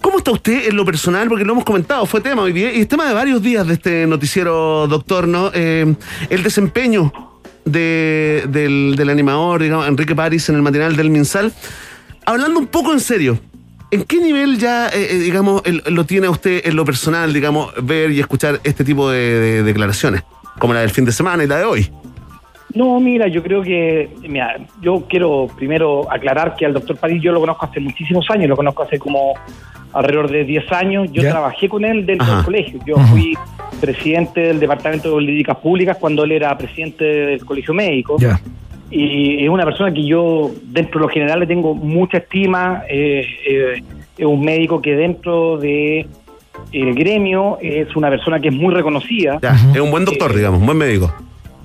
¿cómo 0.00 0.18
está 0.18 0.30
usted 0.30 0.68
en 0.68 0.76
lo 0.76 0.84
personal? 0.84 1.28
Porque 1.28 1.44
lo 1.44 1.52
hemos 1.52 1.64
comentado, 1.64 2.06
fue 2.06 2.20
tema 2.20 2.42
hoy 2.42 2.52
día, 2.52 2.72
y 2.72 2.80
es 2.80 2.88
tema 2.88 3.06
de 3.06 3.14
varios 3.14 3.42
días 3.42 3.66
de 3.66 3.74
este 3.74 4.06
noticiero, 4.06 4.86
doctor, 4.86 5.26
¿no? 5.28 5.50
Eh, 5.54 5.94
el 6.28 6.42
desempeño 6.42 7.12
de- 7.64 8.44
del, 8.48 8.94
del 8.96 9.10
animador, 9.10 9.62
digamos, 9.62 9.86
Enrique 9.88 10.14
París 10.14 10.48
en 10.48 10.56
el 10.56 10.62
matinal 10.62 10.96
del 10.96 11.10
Minsal. 11.10 11.52
Hablando 12.26 12.58
un 12.60 12.66
poco 12.66 12.92
en 12.92 13.00
serio, 13.00 13.38
¿en 13.90 14.04
qué 14.04 14.20
nivel 14.20 14.58
ya, 14.58 14.88
eh, 14.88 15.08
eh, 15.10 15.18
digamos, 15.18 15.62
lo 15.86 16.04
tiene 16.04 16.28
usted 16.28 16.62
en 16.64 16.76
lo 16.76 16.84
personal, 16.84 17.32
digamos, 17.32 17.72
ver 17.82 18.10
y 18.10 18.20
escuchar 18.20 18.60
este 18.64 18.84
tipo 18.84 19.10
de, 19.10 19.18
de 19.40 19.62
declaraciones? 19.62 20.22
Como 20.58 20.74
la 20.74 20.80
del 20.80 20.90
fin 20.90 21.04
de 21.04 21.12
semana 21.12 21.44
y 21.44 21.46
la 21.46 21.58
de 21.58 21.64
hoy. 21.64 21.90
No, 22.72 23.00
mira, 23.00 23.26
yo 23.26 23.42
creo 23.42 23.62
que, 23.62 24.14
mira, 24.28 24.56
yo 24.80 25.04
quiero 25.08 25.48
primero 25.56 26.10
aclarar 26.12 26.54
que 26.54 26.66
al 26.66 26.72
doctor 26.72 26.96
París 26.98 27.20
yo 27.20 27.32
lo 27.32 27.40
conozco 27.40 27.66
hace 27.66 27.80
muchísimos 27.80 28.24
años, 28.30 28.48
lo 28.48 28.56
conozco 28.56 28.84
hace 28.84 28.96
como 28.98 29.34
alrededor 29.92 30.30
de 30.30 30.44
10 30.44 30.72
años. 30.72 31.08
Yo 31.12 31.22
Ya. 31.22 31.30
trabajé 31.30 31.68
con 31.68 31.84
él 31.84 32.06
dentro 32.06 32.26
Ajá. 32.26 32.36
del 32.36 32.44
colegio. 32.44 32.80
Yo 32.86 32.96
fui 33.10 33.34
presidente 33.80 34.40
del 34.40 34.60
Departamento 34.60 35.08
de 35.08 35.14
Políticas 35.14 35.56
Públicas 35.58 35.96
cuando 36.00 36.24
él 36.24 36.32
era 36.32 36.56
presidente 36.58 37.04
del 37.04 37.44
Colegio 37.44 37.72
Médico. 37.74 38.16
Ya. 38.18 38.40
Y 38.90 39.44
es 39.44 39.48
una 39.48 39.64
persona 39.64 39.92
que 39.92 40.04
yo, 40.04 40.50
dentro 40.64 41.00
de 41.00 41.06
lo 41.06 41.12
general, 41.12 41.40
le 41.40 41.46
tengo 41.46 41.74
mucha 41.74 42.18
estima. 42.18 42.82
eh, 42.90 43.24
eh, 43.46 43.82
es 44.18 44.26
un 44.26 44.40
médico 44.44 44.82
que 44.82 44.94
dentro 44.96 45.56
de 45.56 46.06
el 46.72 46.94
gremio 46.94 47.56
es 47.62 47.94
una 47.96 48.10
persona 48.10 48.38
que 48.38 48.48
es 48.48 48.54
muy 48.54 48.74
reconocida. 48.74 49.38
Ya, 49.40 49.52
es 49.74 49.80
un 49.80 49.90
buen 49.90 50.04
doctor, 50.04 50.34
digamos, 50.34 50.60
un 50.60 50.66
buen 50.66 50.76
médico. 50.76 51.10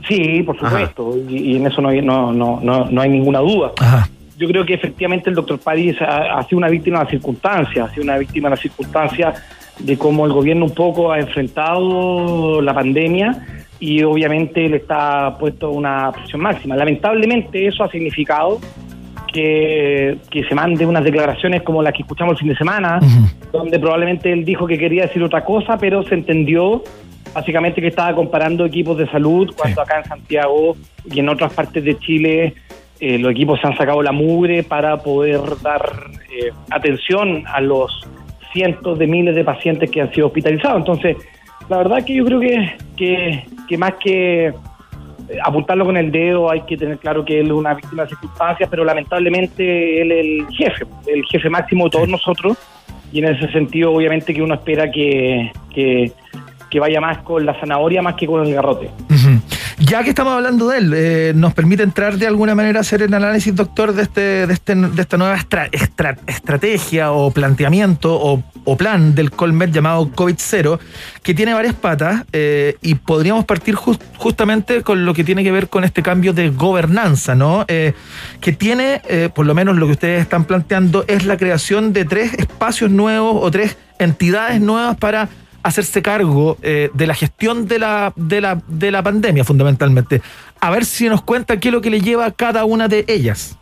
Sí, 0.08 0.42
por 0.44 0.58
supuesto, 0.58 1.16
y, 1.28 1.54
y 1.54 1.56
en 1.58 1.66
eso 1.68 1.82
no 1.82 1.90
hay, 1.90 2.02
no, 2.02 2.32
no, 2.32 2.60
no, 2.62 2.86
no 2.90 3.02
hay 3.02 3.10
ninguna 3.10 3.40
duda. 3.40 3.72
Yo 4.38 4.48
creo 4.48 4.66
que 4.66 4.74
efectivamente 4.74 5.30
el 5.30 5.36
doctor 5.36 5.60
París 5.60 5.96
ha, 6.02 6.38
ha 6.38 6.44
sido 6.44 6.58
una 6.58 6.70
víctima 6.70 7.00
de 7.00 7.06
las 7.06 7.12
circunstancias, 7.12 7.90
ha 7.90 7.94
sido 7.94 8.04
una 8.04 8.18
víctima 8.18 8.50
de 8.50 8.56
las 8.56 8.62
circunstancias 8.62 9.42
de 9.80 9.98
cómo 9.98 10.26
el 10.26 10.34
gobierno 10.34 10.66
un 10.66 10.74
poco 10.74 11.12
ha 11.12 11.20
enfrentado 11.20 12.62
la 12.62 12.74
pandemia 12.74 13.46
y 13.80 14.04
obviamente 14.04 14.68
le 14.70 14.78
está 14.78 15.38
puesto 15.38 15.72
una 15.72 16.12
presión 16.12 16.42
máxima. 16.42 16.76
Lamentablemente 16.76 17.68
eso 17.68 17.84
ha 17.84 17.90
significado 17.90 18.60
que, 19.32 20.18
que 20.30 20.44
se 20.46 20.56
mande 20.56 20.86
unas 20.86 21.04
declaraciones 21.04 21.62
como 21.62 21.84
las 21.84 21.94
que 21.94 22.04
escuchamos 22.04 22.34
el 22.34 22.40
fin 22.40 22.48
de 22.50 22.56
semana, 22.56 23.00
donde 23.52 23.78
probablemente 23.80 24.32
él 24.32 24.46
dijo 24.46 24.66
que 24.66 24.78
quería 24.78 25.04
decir 25.04 25.22
otra 25.22 25.44
cosa, 25.44 25.78
pero 25.78 26.04
se 26.04 26.16
entendió 26.16 26.84
básicamente 27.34 27.82
que 27.82 27.88
estaba 27.88 28.16
comparando 28.16 28.66
equipos 28.66 28.98
de 28.98 29.08
salud 29.08 29.54
cuando 29.58 29.82
acá 29.82 29.98
en 29.98 30.06
Santiago 30.06 30.78
y 31.04 31.20
en 31.20 31.28
otras 31.28 31.54
partes 31.54 31.84
de 31.84 32.00
Chile 32.00 32.54
eh, 33.08 33.20
los 33.20 33.34
equipos 33.34 33.62
se 33.62 33.68
han 33.68 33.78
sacado 33.78 34.02
la 34.02 34.12
mugre 34.12 34.64
para 34.64 34.98
poder 34.98 35.40
dar 35.62 36.10
eh, 36.28 36.52
atención 36.72 37.44
a 37.46 37.62
los 37.62 38.02
cientos 38.52 38.98
de 38.98 39.06
miles 39.06 39.36
de 39.36 39.44
pacientes 39.44 39.92
que 39.92 40.02
han 40.02 40.12
sido 40.12 40.26
hospitalizados. 40.26 40.80
Entonces, 40.80 41.16
la 41.70 41.78
verdad 41.78 42.04
que 42.04 42.16
yo 42.16 42.26
creo 42.26 42.40
que, 42.40 42.76
que, 42.98 43.44
que 43.68 43.78
más 43.78 43.94
que 44.04 44.52
apuntarlo 45.44 45.86
con 45.86 45.98
el 45.98 46.12
dedo 46.12 46.50
hay 46.50 46.62
que 46.62 46.78
tener 46.78 46.98
claro 46.98 47.24
que 47.24 47.40
él 47.40 47.46
es 47.46 47.52
una 47.52 47.76
víctima 47.76 48.04
de 48.04 48.10
circunstancias, 48.10 48.68
pero 48.72 48.84
lamentablemente 48.84 50.02
él 50.02 50.12
es 50.12 50.26
el 50.26 50.48
jefe, 50.56 50.86
el 51.06 51.24
jefe 51.26 51.48
máximo 51.48 51.84
de 51.84 51.90
todos 51.92 52.10
nosotros 52.10 52.58
y 53.12 53.20
en 53.20 53.26
ese 53.26 53.52
sentido 53.52 53.94
obviamente 53.94 54.34
que 54.34 54.42
uno 54.42 54.56
espera 54.56 54.90
que, 54.90 55.52
que, 55.72 56.12
que 56.72 56.80
vaya 56.80 57.00
más 57.00 57.20
con 57.20 57.46
la 57.46 57.54
zanahoria 57.60 58.02
más 58.02 58.16
que 58.16 58.26
con 58.26 58.44
el 58.48 58.52
garrote. 58.52 58.90
Ya 59.78 60.04
que 60.04 60.10
estamos 60.10 60.34
hablando 60.34 60.70
de 60.70 60.78
él, 60.78 60.94
eh, 60.96 61.34
¿nos 61.36 61.54
permite 61.54 61.84
entrar 61.84 62.18
de 62.18 62.26
alguna 62.28 62.56
manera 62.56 62.80
a 62.80 62.82
hacer 62.82 63.02
el 63.02 63.14
análisis, 63.14 63.54
doctor, 63.54 63.94
de, 63.94 64.04
este, 64.04 64.22
de, 64.48 64.54
este, 64.54 64.74
de 64.74 65.02
esta 65.02 65.18
nueva 65.18 65.36
estra- 65.36 65.68
estra- 65.70 66.18
estrategia 66.28 67.12
o 67.12 67.30
planteamiento 67.32 68.14
o, 68.18 68.42
plan 68.78 69.14
del 69.16 69.32
Colmet 69.32 69.72
llamado 69.72 70.10
COVID-0, 70.12 70.80
que 71.22 71.34
tiene 71.34 71.54
varias 71.54 71.76
patas 71.76 72.24
eh, 72.32 72.78
y 72.82 72.96
podríamos 72.96 73.44
partir 73.46 73.76
jus- 73.76 74.00
justamente 74.18 74.82
con 74.82 75.06
lo 75.06 75.14
que 75.14 75.24
tiene 75.26 75.44
que 75.44 75.52
ver 75.52 75.68
con 75.68 75.84
este 75.84 76.02
cambio 76.02 76.32
de 76.34 76.50
gobernanza, 76.50 77.36
¿no? 77.36 77.66
Eh, 77.68 77.94
que 78.42 78.54
tiene, 78.54 79.02
eh, 79.10 79.30
por 79.34 79.46
lo 79.46 79.54
menos 79.54 79.76
lo 79.76 79.86
que 79.88 79.92
ustedes 79.92 80.22
están 80.22 80.46
planteando, 80.46 81.04
es 81.08 81.26
la 81.26 81.36
creación 81.38 81.92
de 81.94 82.06
tres 82.06 82.34
espacios 82.34 82.90
nuevos 82.92 83.38
o 83.42 83.52
tres 83.52 83.78
entidades 84.00 84.62
nuevas 84.62 84.96
para 84.98 85.28
hacerse 85.66 86.04
cargo 86.04 86.58
eh, 86.62 86.92
de 86.94 87.08
la 87.08 87.16
gestión 87.16 87.68
de 87.68 87.80
la, 87.80 88.14
de, 88.16 88.40
la, 88.40 88.62
de 88.68 88.92
la 88.92 89.02
pandemia, 89.02 89.44
fundamentalmente. 89.44 90.22
A 90.62 90.70
ver 90.70 90.86
si 90.86 91.10
nos 91.10 91.24
cuenta 91.24 91.60
qué 91.60 91.70
es 91.70 91.74
lo 91.74 91.82
que 91.82 91.90
le 91.90 92.02
lleva 92.02 92.26
a 92.26 92.32
cada 92.32 92.66
una 92.66 92.88
de 92.88 93.04
ellas. 93.08 93.58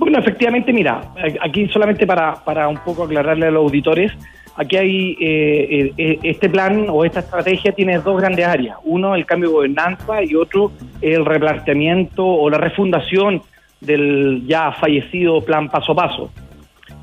Bueno, 0.00 0.18
efectivamente, 0.18 0.72
mira, 0.72 1.12
eh, 1.24 1.36
aquí 1.40 1.68
solamente 1.68 2.04
para, 2.04 2.34
para 2.44 2.66
un 2.66 2.78
poco 2.78 3.04
aclararle 3.04 3.46
a 3.46 3.50
los 3.52 3.62
auditores, 3.62 4.10
aquí 4.56 4.76
hay 4.76 5.16
eh, 5.20 5.92
eh, 5.96 6.18
este 6.24 6.48
plan 6.48 6.86
o 6.88 7.04
esta 7.04 7.20
estrategia 7.20 7.70
tiene 7.72 8.00
dos 8.00 8.20
grandes 8.20 8.44
áreas. 8.44 8.78
Uno, 8.82 9.14
el 9.14 9.24
cambio 9.24 9.50
de 9.50 9.54
gobernanza 9.54 10.24
y 10.24 10.34
otro, 10.34 10.72
el 11.00 11.24
replanteamiento 11.24 12.26
o 12.26 12.50
la 12.50 12.58
refundación 12.58 13.42
del 13.80 14.42
ya 14.48 14.72
fallecido 14.72 15.42
plan 15.42 15.68
paso 15.68 15.92
a 15.92 15.94
paso. 15.94 16.32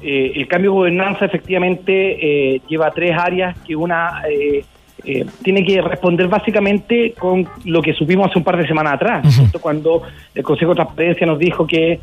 Eh, 0.01 0.33
el 0.35 0.47
cambio 0.47 0.71
de 0.71 0.77
gobernanza 0.77 1.25
efectivamente 1.25 2.55
eh, 2.55 2.61
lleva 2.67 2.91
tres 2.91 3.17
áreas 3.17 3.57
que 3.65 3.75
una 3.75 4.21
eh, 4.29 4.63
eh, 5.05 5.25
tiene 5.43 5.63
que 5.63 5.81
responder 5.81 6.27
básicamente 6.27 7.13
con 7.17 7.47
lo 7.65 7.81
que 7.81 7.93
supimos 7.93 8.29
hace 8.29 8.37
un 8.39 8.43
par 8.43 8.57
de 8.57 8.67
semanas 8.67 8.93
atrás, 8.93 9.33
¿cierto? 9.33 9.59
cuando 9.59 10.03
el 10.35 10.43
Consejo 10.43 10.71
de 10.71 10.75
Transparencia 10.75 11.25
nos 11.25 11.39
dijo 11.39 11.65
que 11.65 11.99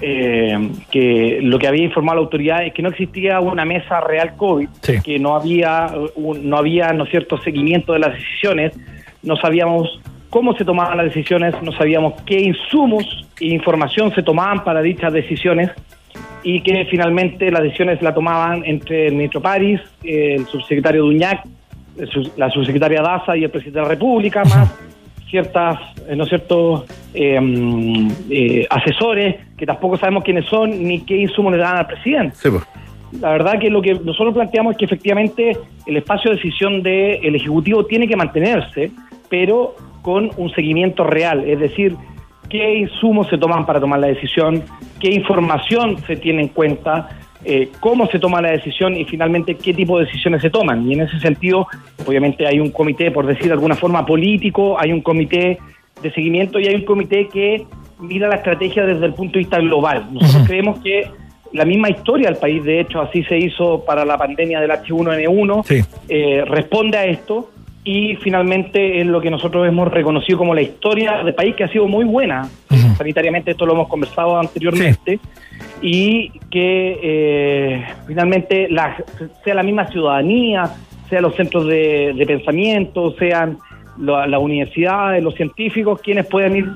eh, 0.00 0.70
que 0.90 1.38
lo 1.40 1.56
que 1.58 1.68
había 1.68 1.84
informado 1.84 2.16
la 2.16 2.22
autoridad 2.24 2.66
es 2.66 2.72
que 2.74 2.82
no 2.82 2.88
existía 2.88 3.38
una 3.40 3.64
mesa 3.64 4.00
real 4.00 4.34
COVID, 4.36 4.68
que 5.02 5.18
no 5.20 5.36
había 5.36 5.92
un- 6.16 6.48
no 6.50 6.56
había 6.56 6.92
no 6.92 7.06
cierto 7.06 7.38
seguimiento 7.38 7.92
de 7.92 8.00
las 8.00 8.14
decisiones, 8.14 8.72
no 9.22 9.36
sabíamos 9.36 10.00
cómo 10.30 10.56
se 10.56 10.64
tomaban 10.64 10.96
las 10.96 11.06
decisiones, 11.06 11.54
no 11.62 11.70
sabíamos 11.72 12.14
qué 12.26 12.40
insumos 12.40 13.04
e 13.40 13.46
información 13.46 14.12
se 14.14 14.22
tomaban 14.24 14.64
para 14.64 14.82
dichas 14.82 15.12
decisiones 15.12 15.70
y 16.42 16.60
que 16.60 16.86
finalmente 16.90 17.50
las 17.50 17.62
decisiones 17.62 18.02
la 18.02 18.14
tomaban 18.14 18.62
entre 18.64 19.08
el 19.08 19.14
ministro 19.14 19.40
París, 19.40 19.80
el 20.02 20.46
subsecretario 20.46 21.04
Duñac, 21.04 21.44
la 22.36 22.50
subsecretaria 22.50 23.02
Daza 23.02 23.36
y 23.36 23.44
el 23.44 23.50
presidente 23.50 23.78
de 23.78 23.82
la 23.82 23.88
República, 23.88 24.44
más 24.44 24.72
ciertas, 25.34 25.78
eh, 26.08 26.14
¿no 26.14 26.26
cierto?, 26.26 26.86
eh, 27.12 27.40
mm, 27.40 28.08
eh, 28.30 28.66
asesores 28.70 29.36
que 29.56 29.66
tampoco 29.66 29.96
sabemos 29.96 30.22
quiénes 30.22 30.46
son 30.46 30.82
ni 30.82 31.00
qué 31.00 31.16
insumos 31.16 31.52
le 31.52 31.58
dan 31.58 31.78
al 31.78 31.86
presidente. 31.86 32.36
La 33.20 33.30
verdad 33.30 33.58
que 33.58 33.70
lo 33.70 33.82
que 33.82 33.94
nosotros 33.94 34.34
planteamos 34.34 34.72
es 34.72 34.78
que 34.78 34.84
efectivamente 34.84 35.56
el 35.86 35.96
espacio 35.96 36.30
de 36.30 36.36
decisión 36.36 36.82
del 36.82 37.34
Ejecutivo 37.34 37.84
tiene 37.84 38.06
que 38.06 38.16
mantenerse, 38.16 38.90
pero 39.28 39.74
con 40.02 40.30
un 40.36 40.50
seguimiento 40.50 41.02
real, 41.02 41.42
es 41.48 41.58
decir, 41.58 41.96
qué 42.54 42.78
insumos 42.78 43.26
se 43.28 43.36
toman 43.36 43.66
para 43.66 43.80
tomar 43.80 43.98
la 43.98 44.06
decisión, 44.06 44.62
qué 45.00 45.10
información 45.12 45.98
se 46.06 46.14
tiene 46.14 46.42
en 46.42 46.48
cuenta, 46.50 47.08
eh, 47.44 47.70
cómo 47.80 48.06
se 48.06 48.20
toma 48.20 48.40
la 48.40 48.52
decisión 48.52 48.96
y 48.96 49.04
finalmente 49.04 49.56
qué 49.56 49.74
tipo 49.74 49.98
de 49.98 50.04
decisiones 50.04 50.40
se 50.40 50.50
toman. 50.50 50.88
Y 50.88 50.92
en 50.92 51.00
ese 51.00 51.18
sentido, 51.18 51.66
obviamente 52.06 52.46
hay 52.46 52.60
un 52.60 52.70
comité, 52.70 53.10
por 53.10 53.26
decir 53.26 53.46
de 53.46 53.54
alguna 53.54 53.74
forma, 53.74 54.06
político, 54.06 54.78
hay 54.78 54.92
un 54.92 55.00
comité 55.00 55.58
de 56.00 56.12
seguimiento 56.12 56.60
y 56.60 56.68
hay 56.68 56.76
un 56.76 56.84
comité 56.84 57.26
que 57.26 57.66
mira 57.98 58.28
la 58.28 58.36
estrategia 58.36 58.86
desde 58.86 59.06
el 59.06 59.14
punto 59.14 59.32
de 59.32 59.38
vista 59.40 59.58
global. 59.58 60.06
Nosotros 60.12 60.46
creemos 60.46 60.78
que 60.78 61.10
la 61.54 61.64
misma 61.64 61.90
historia 61.90 62.28
del 62.28 62.38
país, 62.38 62.62
de 62.62 62.78
hecho, 62.78 63.00
así 63.00 63.24
se 63.24 63.36
hizo 63.36 63.84
para 63.84 64.04
la 64.04 64.16
pandemia 64.16 64.60
del 64.60 64.70
H1N1, 64.70 65.86
eh, 66.08 66.44
responde 66.46 66.98
a 66.98 67.04
esto 67.06 67.50
y 67.84 68.16
finalmente 68.16 69.00
es 69.00 69.06
lo 69.06 69.20
que 69.20 69.30
nosotros 69.30 69.68
hemos 69.68 69.88
reconocido 69.92 70.38
como 70.38 70.54
la 70.54 70.62
historia 70.62 71.22
del 71.22 71.34
país 71.34 71.54
que 71.54 71.64
ha 71.64 71.68
sido 71.68 71.86
muy 71.86 72.04
buena. 72.04 72.48
Sanitariamente 72.96 73.50
esto 73.50 73.66
lo 73.66 73.74
hemos 73.74 73.88
conversado 73.88 74.38
anteriormente. 74.38 75.18
Y 75.82 76.30
que 76.50 76.98
eh, 77.02 77.84
finalmente 78.06 78.68
la, 78.70 78.96
sea 79.44 79.54
la 79.54 79.62
misma 79.62 79.86
ciudadanía, 79.88 80.70
sea 81.10 81.20
los 81.20 81.34
centros 81.34 81.66
de, 81.66 82.14
de 82.16 82.26
pensamiento, 82.26 83.14
sean 83.18 83.58
la- 83.98 84.26
las 84.26 84.40
universidades, 84.40 85.22
los 85.22 85.34
científicos, 85.34 86.00
quienes 86.00 86.26
puedan 86.26 86.56
ir 86.56 86.70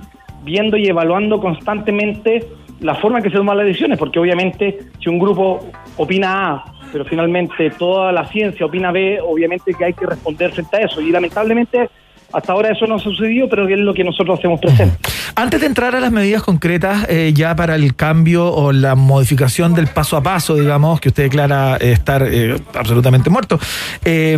viendo 0.44 0.76
y 0.76 0.86
evaluando 0.88 1.40
constantemente 1.40 2.44
la 2.80 2.94
forma 2.94 3.18
en 3.18 3.24
que 3.24 3.30
se 3.30 3.36
toman 3.36 3.56
las 3.56 3.66
decisiones, 3.66 3.98
porque 3.98 4.18
obviamente 4.20 4.78
si 5.00 5.08
un 5.08 5.18
grupo 5.18 5.66
opina 5.96 6.50
A, 6.52 6.64
pero 6.92 7.04
finalmente 7.04 7.70
toda 7.70 8.12
la 8.12 8.26
ciencia 8.28 8.66
opina 8.66 8.92
B, 8.92 9.18
obviamente 9.20 9.74
que 9.74 9.84
hay 9.84 9.92
que 9.92 10.06
responder 10.06 10.52
frente 10.52 10.76
a 10.76 10.80
eso. 10.80 11.00
Y 11.00 11.10
lamentablemente 11.10 11.88
hasta 12.32 12.52
ahora 12.52 12.70
eso 12.70 12.86
no 12.86 12.96
ha 12.96 12.98
sucedido, 12.98 13.48
pero 13.48 13.66
es 13.66 13.78
lo 13.78 13.94
que 13.94 14.04
nosotros 14.04 14.38
hacemos 14.38 14.60
presente. 14.60 14.96
Antes 15.34 15.60
de 15.60 15.66
entrar 15.66 15.94
a 15.94 16.00
las 16.00 16.12
medidas 16.12 16.42
concretas 16.42 17.06
eh, 17.08 17.32
ya 17.34 17.54
para 17.56 17.74
el 17.74 17.94
cambio 17.94 18.52
o 18.52 18.72
la 18.72 18.94
modificación 18.94 19.74
del 19.74 19.86
paso 19.86 20.16
a 20.16 20.22
paso, 20.22 20.56
digamos, 20.56 21.00
que 21.00 21.08
usted 21.08 21.24
declara 21.24 21.76
eh, 21.76 21.92
estar 21.92 22.22
eh, 22.30 22.56
absolutamente 22.74 23.30
muerto, 23.30 23.58
eh, 24.04 24.36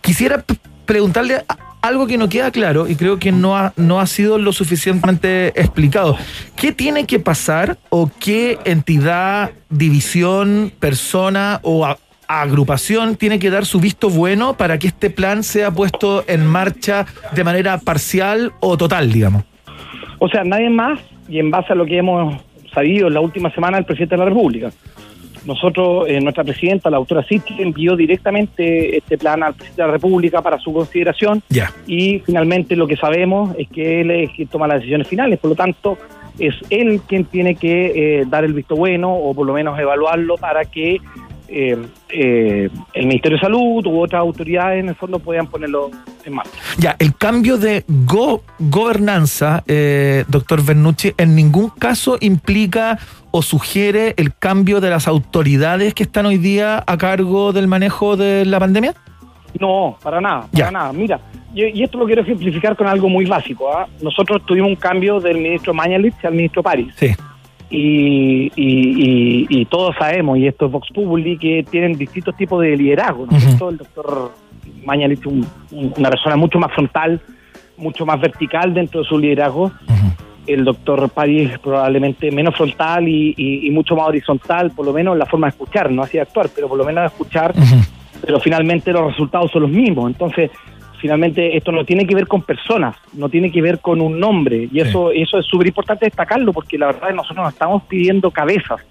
quisiera 0.00 0.44
preguntarle 0.84 1.44
algo 1.82 2.06
que 2.06 2.18
no 2.18 2.28
queda 2.28 2.50
claro 2.50 2.88
y 2.88 2.96
creo 2.96 3.18
que 3.18 3.32
no 3.32 3.56
ha, 3.56 3.72
no 3.76 4.00
ha 4.00 4.06
sido 4.06 4.38
lo 4.38 4.52
suficientemente 4.52 5.48
explicado. 5.60 6.16
¿Qué 6.56 6.72
tiene 6.72 7.06
que 7.06 7.20
pasar 7.20 7.78
o 7.90 8.10
qué 8.20 8.58
entidad, 8.64 9.52
división, 9.70 10.72
persona 10.78 11.60
o 11.62 11.86
agrupación 12.26 13.16
tiene 13.16 13.38
que 13.38 13.50
dar 13.50 13.64
su 13.64 13.80
visto 13.80 14.10
bueno 14.10 14.56
para 14.56 14.78
que 14.78 14.88
este 14.88 15.10
plan 15.10 15.42
sea 15.42 15.70
puesto 15.70 16.24
en 16.28 16.46
marcha 16.46 17.06
de 17.34 17.44
manera 17.44 17.78
parcial 17.78 18.52
o 18.60 18.76
total, 18.76 19.12
digamos? 19.12 19.44
O 20.18 20.28
sea, 20.28 20.44
nadie 20.44 20.68
más, 20.68 21.00
y 21.28 21.38
en 21.38 21.50
base 21.50 21.72
a 21.72 21.76
lo 21.76 21.86
que 21.86 21.98
hemos 21.98 22.42
sabido 22.74 23.08
en 23.08 23.14
la 23.14 23.20
última 23.20 23.50
semana, 23.50 23.78
el 23.78 23.84
presidente 23.84 24.16
de 24.16 24.18
la 24.18 24.24
República. 24.26 24.70
Nosotros, 25.44 26.06
eh, 26.08 26.20
nuestra 26.20 26.44
presidenta, 26.44 26.90
la 26.90 26.98
doctora 26.98 27.22
Sisti, 27.22 27.62
envió 27.62 27.96
directamente 27.96 28.96
este 28.96 29.16
plan 29.18 29.42
al 29.42 29.54
presidente 29.54 29.82
de 29.82 29.86
la 29.86 29.92
República 29.92 30.42
para 30.42 30.58
su 30.58 30.72
consideración 30.72 31.42
Ya. 31.48 31.72
y 31.86 32.20
finalmente 32.20 32.76
lo 32.76 32.86
que 32.86 32.96
sabemos 32.96 33.54
es 33.58 33.68
que 33.68 34.00
él 34.00 34.10
es 34.10 34.30
quien 34.30 34.48
toma 34.48 34.66
las 34.66 34.78
decisiones 34.78 35.08
finales, 35.08 35.38
por 35.38 35.50
lo 35.50 35.56
tanto 35.56 35.98
es 36.38 36.54
él 36.70 37.00
quien 37.08 37.24
tiene 37.24 37.56
que 37.56 38.20
eh, 38.20 38.24
dar 38.28 38.44
el 38.44 38.52
visto 38.52 38.76
bueno 38.76 39.12
o 39.12 39.34
por 39.34 39.46
lo 39.46 39.52
menos 39.52 39.78
evaluarlo 39.78 40.36
para 40.36 40.64
que 40.64 40.98
eh, 41.48 41.76
eh, 42.10 42.68
el 42.94 43.06
Ministerio 43.06 43.36
de 43.36 43.40
Salud 43.42 43.86
u 43.86 44.00
otras 44.00 44.20
autoridades 44.20 44.80
en 44.80 44.88
el 44.90 44.94
fondo 44.94 45.18
puedan 45.18 45.46
ponerlo 45.46 45.90
en 46.24 46.34
marcha. 46.34 46.50
Ya, 46.78 46.94
el 46.98 47.14
cambio 47.16 47.56
de 47.56 47.84
go- 47.88 48.42
gobernanza, 48.58 49.62
eh, 49.66 50.24
doctor 50.28 50.64
Bernucci, 50.64 51.12
en 51.16 51.34
ningún 51.34 51.70
caso 51.70 52.16
implica 52.20 52.98
o 53.30 53.42
sugiere 53.42 54.14
el 54.16 54.34
cambio 54.34 54.80
de 54.80 54.90
las 54.90 55.06
autoridades 55.08 55.94
que 55.94 56.02
están 56.04 56.26
hoy 56.26 56.38
día 56.38 56.82
a 56.86 56.96
cargo 56.96 57.52
del 57.52 57.66
manejo 57.66 58.16
de 58.16 58.44
la 58.44 58.58
pandemia. 58.58 58.94
No, 59.60 59.96
para 60.02 60.20
nada, 60.20 60.46
para 60.52 60.70
nada. 60.70 60.92
Mira, 60.92 61.20
y, 61.54 61.64
y 61.78 61.82
esto 61.82 61.98
lo 61.98 62.06
quiero 62.06 62.22
ejemplificar 62.22 62.76
con 62.76 62.86
algo 62.86 63.08
muy 63.08 63.24
básico. 63.24 63.72
¿ah? 63.72 63.86
Nosotros 64.02 64.44
tuvimos 64.46 64.68
un 64.70 64.76
cambio 64.76 65.20
del 65.20 65.38
ministro 65.38 65.72
Mañalich 65.74 66.14
al 66.24 66.34
ministro 66.34 66.62
París. 66.62 66.92
Sí. 66.96 67.14
Y, 67.70 68.50
y, 68.56 68.56
y- 68.56 69.46
y 69.50 69.64
todos 69.66 69.94
sabemos, 69.98 70.38
y 70.38 70.46
esto 70.46 70.66
es 70.66 70.72
Vox 70.72 70.88
Populi, 70.94 71.36
que 71.36 71.64
tienen 71.70 71.92
distintos 71.98 72.34
tipos 72.36 72.62
de 72.62 72.76
liderazgo. 72.76 73.26
¿no 73.26 73.36
Ujú. 73.36 73.40
cierto? 73.46 73.68
El 73.70 73.76
doctor 73.78 74.32
Mañalich, 74.84 75.26
un- 75.26 75.46
un- 75.72 75.92
una 75.98 76.10
persona 76.10 76.36
mucho 76.36 76.58
más 76.58 76.72
frontal, 76.72 77.20
mucho 77.76 78.06
más 78.06 78.20
vertical 78.20 78.72
dentro 78.74 79.02
de 79.02 79.06
su 79.06 79.18
liderazgo. 79.18 79.70
El 80.46 80.64
doctor 80.64 81.10
París 81.10 81.50
probablemente 81.62 82.30
menos 82.30 82.56
frontal 82.56 83.06
y, 83.06 83.34
y- 83.36 83.66
y 83.66 83.70
mucho 83.70 83.94
más 83.94 84.08
horizontal, 84.08 84.70
por 84.70 84.86
lo 84.86 84.94
menos 84.94 85.12
en 85.12 85.18
la 85.18 85.26
forma 85.26 85.46
de 85.46 85.50
escuchar, 85.50 85.90
no 85.90 86.02
así 86.02 86.16
de 86.16 86.22
actuar, 86.22 86.48
pero 86.54 86.68
por 86.68 86.78
lo 86.78 86.84
menos 86.86 87.02
de 87.02 87.06
escuchar 87.08 87.52
pero 88.20 88.40
finalmente 88.40 88.90
los 88.92 89.06
resultados 89.12 89.50
son 89.52 89.62
los 89.62 89.70
mismos. 89.70 90.10
Entonces, 90.10 90.50
finalmente 90.98 91.56
esto 91.56 91.72
no 91.72 91.84
tiene 91.84 92.06
que 92.06 92.14
ver 92.14 92.26
con 92.26 92.42
personas, 92.42 92.96
no 93.12 93.28
tiene 93.28 93.50
que 93.50 93.62
ver 93.62 93.80
con 93.80 94.00
un 94.00 94.18
nombre, 94.18 94.68
y 94.70 94.80
eso 94.80 95.10
eso 95.12 95.38
es 95.38 95.46
súper 95.46 95.68
importante 95.68 96.04
destacarlo, 96.04 96.52
porque 96.52 96.78
la 96.78 96.86
verdad 96.86 97.04
es 97.04 97.08
que 97.08 97.14
nosotros 97.14 97.44
no 97.44 97.48
estamos 97.48 97.82
pidiendo 97.84 98.30
cabezas, 98.30 98.84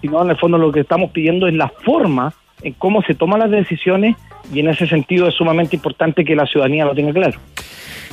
sino 0.00 0.22
en 0.22 0.30
el 0.30 0.36
fondo 0.36 0.58
lo 0.58 0.72
que 0.72 0.80
estamos 0.80 1.10
pidiendo 1.10 1.46
es 1.46 1.54
la 1.54 1.68
forma 1.68 2.32
en 2.62 2.72
cómo 2.74 3.02
se 3.02 3.14
toman 3.14 3.40
las 3.40 3.50
decisiones, 3.50 4.16
y 4.52 4.60
en 4.60 4.68
ese 4.68 4.86
sentido 4.86 5.28
es 5.28 5.34
sumamente 5.34 5.76
importante 5.76 6.24
que 6.24 6.34
la 6.34 6.46
ciudadanía 6.46 6.84
lo 6.84 6.94
tenga 6.94 7.12
claro. 7.12 7.38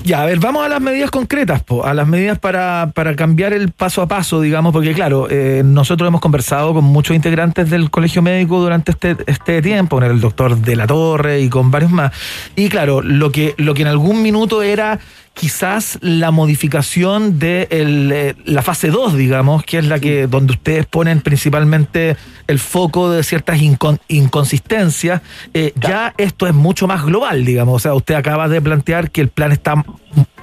Ya, 0.04 0.22
a 0.22 0.26
ver, 0.26 0.40
vamos 0.40 0.66
a 0.66 0.70
las 0.70 0.80
medidas 0.80 1.12
concretas, 1.12 1.64
po, 1.64 1.86
a 1.86 1.94
las 1.94 2.08
medidas 2.08 2.40
para, 2.40 2.92
para 2.94 3.16
cambiar 3.16 3.54
el 3.54 3.72
paso 3.72 4.02
a 4.02 4.08
paso, 4.08 4.40
digamos, 4.42 4.72
porque 4.72 4.94
claro, 4.94 5.28
eh, 5.30 5.64
nosotros 5.66 6.08
hemos 6.08 6.22
conversado 6.22 6.74
con 6.74 6.84
muchos 6.84 7.16
integrantes 7.16 7.70
del 7.70 7.90
colegio 7.90 8.22
médico 8.22 8.60
durante 8.60 8.92
este, 8.92 9.18
este 9.26 9.62
tiempo, 9.62 9.98
con 9.98 10.06
el 10.06 10.22
doctor 10.22 10.56
de 10.56 10.76
la 10.76 10.88
Torre 10.88 11.42
y 11.42 11.50
con 11.50 11.72
varios 11.72 11.92
más. 11.92 12.14
Y 12.56 12.70
claro, 12.70 13.02
lo 13.02 13.32
que, 13.32 13.56
lo 13.58 13.74
que 13.74 13.82
en 13.82 13.88
algún 13.90 14.22
minuto 14.22 14.62
era 14.62 15.00
quizás 15.40 16.00
la 16.02 16.32
modificación 16.32 17.38
de 17.38 17.68
el, 17.70 18.12
eh, 18.12 18.36
la 18.46 18.62
fase 18.62 18.90
2, 18.90 19.16
digamos, 19.16 19.64
que 19.64 19.78
es 19.78 19.86
la 19.86 20.00
que 20.00 20.26
donde 20.28 20.54
ustedes 20.54 20.86
ponen 20.86 21.22
principalmente 21.22 22.16
el 22.48 22.58
foco 22.60 23.12
de 23.12 23.24
ciertas 23.24 23.62
incon- 23.62 24.00
inconsistencias, 24.08 25.22
eh, 25.54 25.74
ya 25.80 26.14
esto 26.18 26.48
es 26.48 26.54
mucho 26.54 26.88
más 26.88 27.06
global, 27.06 27.46
digamos. 27.46 27.76
O 27.76 27.80
sea, 27.80 27.94
usted 27.94 28.16
acaba 28.16 28.48
de 28.48 28.62
plantear 28.62 29.12
que 29.12 29.22
el 29.22 29.28
plan 29.30 29.52
está, 29.52 29.86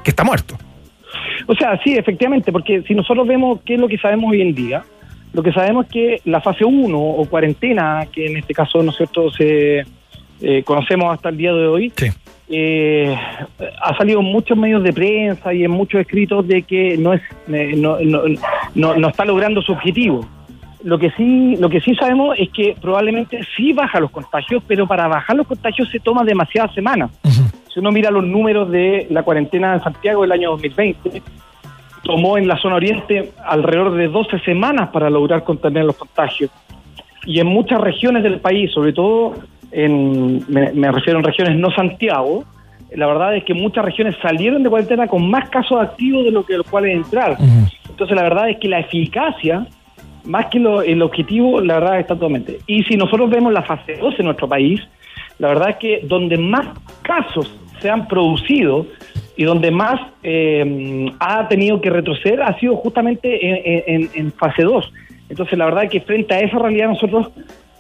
que 0.05 0.11
está 0.11 0.23
muerto. 0.23 0.57
O 1.47 1.55
sea, 1.55 1.79
sí, 1.83 1.95
efectivamente, 1.97 2.53
porque 2.53 2.83
si 2.87 2.95
nosotros 2.95 3.27
vemos 3.27 3.61
qué 3.65 3.75
es 3.75 3.81
lo 3.81 3.89
que 3.89 3.99
sabemos 3.99 4.31
hoy 4.31 4.43
en 4.43 4.55
día, 4.55 4.85
lo 5.33 5.43
que 5.43 5.53
sabemos 5.53 5.87
es 5.87 5.93
que 5.93 6.21
la 6.25 6.41
fase 6.41 6.65
1 6.65 6.97
o 6.97 7.25
cuarentena, 7.27 8.07
que 8.12 8.27
en 8.27 8.37
este 8.37 8.55
caso, 8.55 8.83
¿no 8.83 8.93
es 8.93 8.97
cierto?, 8.97 9.31
se 9.33 9.85
eh, 10.41 10.62
conocemos 10.65 11.12
hasta 11.12 11.31
el 11.31 11.37
día 11.37 11.53
de 11.53 11.66
hoy, 11.66 11.91
eh, 12.49 13.16
ha 13.83 13.97
salido 13.97 14.21
en 14.21 14.27
muchos 14.27 14.57
medios 14.57 14.83
de 14.83 14.93
prensa 14.93 15.53
y 15.55 15.65
en 15.65 15.71
muchos 15.71 16.01
escritos 16.01 16.47
de 16.47 16.62
que 16.62 16.97
no 16.99 17.12
es 17.15 17.23
eh, 17.49 17.73
no, 17.77 17.99
no, 18.01 18.23
no- 18.75 18.95
no 18.97 19.09
está 19.09 19.25
logrando 19.25 19.62
su 19.62 19.73
objetivo. 19.73 20.27
Lo 20.83 20.99
que 20.99 21.11
sí 21.12 21.57
lo 21.59 21.71
que 21.71 21.81
sí 21.81 21.95
sabemos 21.95 22.37
es 22.39 22.51
que 22.51 22.77
probablemente 22.81 23.41
sí 23.57 23.73
baja 23.73 23.99
los 24.01 24.11
contagios, 24.11 24.62
pero 24.66 24.87
para 24.87 25.09
bajar 25.09 25.37
los 25.37 25.47
contagios 25.47 25.89
se 25.91 25.99
toma 26.01 26.25
demasiadas 26.25 26.75
semanas. 26.75 27.11
Si 27.73 27.81
uno 27.81 27.91
mira 27.91 28.11
los 28.11 28.25
números 28.25 28.71
de 28.71 29.07
la 29.11 29.23
cuarentena 29.23 29.75
en 29.75 29.83
Santiago 29.83 30.23
del 30.23 30.33
año 30.33 30.51
2020, 30.51 31.23
tomó 32.03 32.37
en 32.37 32.47
la 32.47 32.59
zona 32.59 32.77
oriente 32.77 33.33
alrededor 33.47 33.95
de 33.95 34.09
12 34.09 34.39
semanas 34.41 34.91
para 34.91 35.09
lograr 35.09 35.43
contener 35.43 35.85
los 35.87 35.97
contagios. 35.97 36.51
Y 37.27 37.41
en 37.41 37.47
muchas 37.47 37.81
regiones 37.81 38.23
del 38.23 38.39
país, 38.41 38.71
sobre 38.71 38.93
todo 38.93 39.35
en, 39.74 40.44
me, 40.52 40.72
me 40.72 40.90
refiero 40.92 41.18
en 41.18 41.24
regiones 41.24 41.56
no 41.59 41.70
Santiago, 41.72 42.44
la 42.92 43.06
verdad 43.06 43.36
es 43.36 43.44
que 43.44 43.55
muchas 43.55 43.84
regiones 43.84 44.14
salieron 44.22 44.62
de 44.62 44.70
cuarentena 44.70 45.06
con 45.09 45.28
más 45.28 45.48
casos 45.51 45.80
activos 45.80 46.24
de 46.24 46.30
lo 46.30 46.44
que 46.46 46.56
los 46.56 46.66
cuales 46.68 46.94
entrar. 46.94 47.36
Entonces 47.88 48.16
la 48.16 48.22
verdad 48.22 48.51
es 48.51 48.59
que 48.59 48.68
la 48.68 48.78
eficacia, 48.80 49.66
más 50.24 50.46
que 50.46 50.59
lo- 50.60 50.82
el 50.82 51.02
objetivo, 51.02 51.60
la 51.60 51.74
verdad 51.80 52.01
está 52.01 52.14
totalmente. 52.14 52.59
Y 52.66 52.82
si 52.84 52.96
nosotros 52.96 53.28
vemos 53.30 53.52
la 53.52 53.62
fase 53.62 53.96
2 54.01 54.14
en 54.18 54.26
nuestro 54.26 54.48
país, 54.48 54.80
la 55.38 55.48
verdad 55.48 55.70
es 55.70 55.76
que 55.76 56.01
donde 56.05 56.36
más 56.38 56.66
casos 57.02 57.52
se 57.80 57.90
han 57.90 58.06
producido 58.06 58.86
y 59.36 59.42
donde 59.44 59.70
más 59.72 60.01
eh, 60.22 61.10
ha 61.18 61.48
tenido 61.48 61.80
que 61.80 61.90
retroceder 61.90 62.40
ha 62.42 62.56
sido 62.60 62.76
justamente 62.76 63.44
en, 63.44 63.82
en- 64.02 64.10
en 64.14 64.32
fase 64.32 64.62
2. 64.62 64.92
Entonces, 65.28 65.59
la 65.59 65.64
verdad 65.64 65.84
es 65.84 65.90
que 65.90 66.01
frente 66.01 66.34
a 66.34 66.38
esa 66.40 66.59
realidad 66.59 66.88
nosotros 66.88 67.30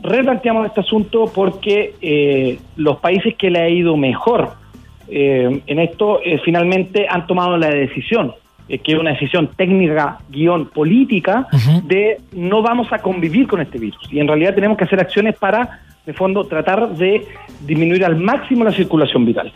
replanteamos 0.04 0.66
este 0.66 0.80
asunto 0.80 1.30
porque 1.34 1.94
eh, 2.00 2.58
los 2.76 2.98
países 2.98 3.34
que 3.36 3.50
le 3.50 3.60
ha 3.60 3.68
ido 3.68 3.96
mejor 3.96 4.64
eh, 5.08 5.62
en 5.66 5.78
esto 5.78 6.20
eh, 6.24 6.40
finalmente 6.44 7.06
han 7.08 7.26
tomado 7.26 7.56
la 7.56 7.68
decisión, 7.68 8.34
eh, 8.68 8.78
que 8.78 8.92
es 8.92 8.98
una 8.98 9.10
decisión 9.10 9.48
técnica, 9.48 10.18
guion 10.30 10.66
política, 10.66 11.46
de 11.84 12.20
no 12.32 12.62
vamos 12.62 12.92
a 12.92 12.98
convivir 12.98 13.46
con 13.46 13.60
este 13.60 13.78
virus. 13.78 14.02
Y 14.10 14.20
en 14.20 14.28
realidad 14.28 14.54
tenemos 14.54 14.78
que 14.78 14.84
hacer 14.84 15.00
acciones 15.00 15.36
para, 15.36 15.80
de 16.06 16.12
fondo, 16.12 16.44
tratar 16.44 16.90
de 16.90 17.26
disminuir 17.60 18.04
al 18.04 18.16
máximo 18.16 18.64
la 18.64 18.72
circulación 18.72 19.24
viral. 19.26 19.52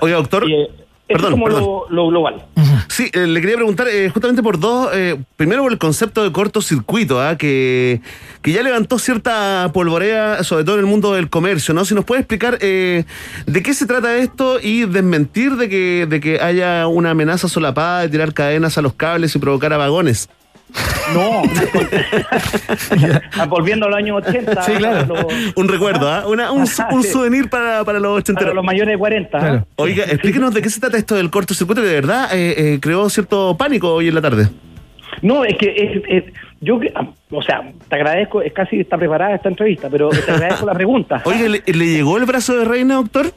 Oiga, 0.00 0.16
doctor. 0.16 0.44
Perdón, 1.12 1.32
es 1.32 1.34
como 1.34 1.44
perdón. 1.44 1.62
Lo, 1.62 1.86
lo 1.90 2.08
global. 2.08 2.44
Sí, 2.88 3.10
eh, 3.12 3.26
le 3.26 3.40
quería 3.40 3.56
preguntar 3.56 3.88
eh, 3.88 4.10
justamente 4.10 4.42
por 4.42 4.58
dos. 4.58 4.90
eh, 4.92 5.16
primero 5.36 5.62
por 5.62 5.72
el 5.72 5.78
concepto 5.78 6.22
de 6.22 6.32
cortocircuito, 6.32 7.20
¿ah? 7.20 7.36
que, 7.36 8.00
que 8.42 8.52
ya 8.52 8.62
levantó 8.62 8.98
cierta 8.98 9.70
polvorea, 9.72 10.44
sobre 10.44 10.64
todo 10.64 10.76
en 10.76 10.80
el 10.80 10.86
mundo 10.86 11.12
del 11.14 11.30
comercio, 11.30 11.74
¿no? 11.74 11.84
Si 11.84 11.94
nos 11.94 12.04
puede 12.04 12.20
explicar 12.20 12.58
eh, 12.60 13.04
de 13.46 13.62
qué 13.62 13.74
se 13.74 13.86
trata 13.86 14.16
esto 14.16 14.58
y 14.60 14.84
desmentir 14.86 15.56
de 15.56 15.68
que, 15.68 16.06
de 16.08 16.20
que 16.20 16.40
haya 16.40 16.86
una 16.86 17.10
amenaza 17.10 17.48
solapada 17.48 18.02
de 18.02 18.08
tirar 18.08 18.34
cadenas 18.34 18.78
a 18.78 18.82
los 18.82 18.94
cables 18.94 19.34
y 19.34 19.38
provocar 19.38 19.72
apagones. 19.72 20.28
No, 21.14 21.42
volviendo 23.48 23.86
a 23.86 23.90
los 23.90 23.98
años 23.98 24.22
80. 24.26 24.62
Sí, 24.62 24.72
claro. 24.74 25.06
los- 25.14 25.26
Un 25.56 25.68
recuerdo, 25.68 26.08
¿ah? 26.10 26.24
Una- 26.26 26.52
un, 26.52 26.66
su- 26.66 26.82
un 26.90 27.02
Sí. 27.02 27.10
souvenir 27.10 27.50
para, 27.50 27.84
para 27.84 27.98
los 28.00 28.18
ochenteros. 28.18 28.50
Para 28.50 28.54
los 28.54 28.64
mayores 28.64 28.92
de 28.94 28.98
40. 28.98 29.38
Claro. 29.38 29.66
Oiga, 29.76 30.04
explíquenos 30.04 30.54
de 30.54 30.62
qué 30.62 30.70
se 30.70 30.80
trata 30.80 30.96
esto 30.96 31.14
del 31.16 31.30
cortocircuito 31.30 31.82
que 31.82 31.88
de 31.88 31.94
verdad 31.94 32.28
eh, 32.32 32.54
eh, 32.74 32.78
creó 32.80 33.08
cierto 33.10 33.56
pánico 33.56 33.92
hoy 33.92 34.08
en 34.08 34.14
la 34.14 34.20
tarde. 34.22 34.48
No, 35.20 35.44
es 35.44 35.56
que 35.58 35.74
es, 35.76 36.02
es- 36.08 36.32
yo, 36.60 36.78
ah, 36.94 37.06
o 37.30 37.42
sea, 37.42 37.60
te 37.88 37.96
agradezco, 37.96 38.40
es 38.40 38.52
casi 38.52 38.80
está 38.80 38.96
preparada 38.96 39.34
esta 39.34 39.48
entrevista, 39.48 39.88
pero 39.90 40.10
te 40.10 40.30
agradezco 40.30 40.64
la 40.64 40.74
pregunta. 40.74 41.20
Oiga, 41.26 41.48
¿le, 41.48 41.62
le 41.66 41.86
llegó 41.86 42.16
el 42.18 42.24
brazo 42.24 42.56
de 42.56 42.64
reina, 42.64 42.94
doctor? 42.94 43.32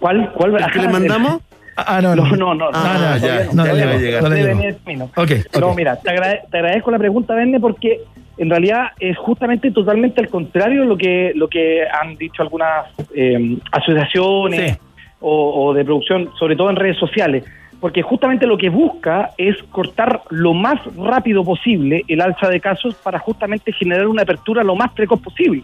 ¿Cuál? 0.00 0.32
¿Cuál? 0.34 0.56
¿El 0.58 0.70
que 0.72 0.78
le 0.80 0.88
mandamos? 0.88 1.42
Ah, 1.76 2.00
no, 2.00 2.14
no, 2.14 2.24
no, 2.36 2.54
no, 2.54 2.68
Ah, 2.72 3.16
no, 3.20 3.26
ya, 3.26 3.44
no, 3.52 3.62
a 3.62 3.66
no, 3.66 3.74
llegar. 3.74 4.22
no 4.22 4.28
No 4.28 4.34
le 4.34 4.36
debe 4.36 4.48
llegó. 4.48 4.58
venir 4.60 4.66
el 4.74 4.76
camino. 4.82 5.10
Ok, 5.16 5.30
No, 5.60 5.74
mira, 5.74 5.96
te, 5.96 6.10
agrade- 6.10 6.40
te 6.50 6.58
agradezco 6.58 6.90
la 6.90 6.98
pregunta, 6.98 7.34
Verne, 7.34 7.58
porque 7.60 8.00
en 8.36 8.50
realidad 8.50 8.88
es 9.00 9.16
justamente 9.18 9.70
totalmente 9.70 10.20
al 10.20 10.28
contrario 10.28 10.82
de 10.82 10.86
lo 10.86 10.96
que 10.96 11.32
lo 11.34 11.48
que 11.48 11.82
han 11.88 12.16
dicho 12.16 12.42
algunas 12.42 12.86
eh, 13.14 13.56
asociaciones 13.72 14.78
o, 15.20 15.66
o 15.68 15.74
de 15.74 15.84
producción, 15.84 16.30
sobre 16.38 16.56
todo 16.56 16.70
en 16.70 16.76
redes 16.76 16.98
sociales, 16.98 17.44
porque 17.80 18.02
justamente 18.02 18.46
lo 18.46 18.56
que 18.58 18.68
busca 18.70 19.30
es 19.38 19.56
cortar 19.70 20.22
lo 20.30 20.52
más 20.54 20.80
rápido 20.96 21.44
posible 21.44 22.02
el 22.08 22.20
alza 22.20 22.48
de 22.48 22.60
casos 22.60 22.94
para 22.96 23.18
justamente 23.18 23.72
generar 23.72 24.06
una 24.06 24.22
apertura 24.22 24.62
lo 24.62 24.74
más 24.74 24.92
precoz 24.92 25.20
posible. 25.20 25.62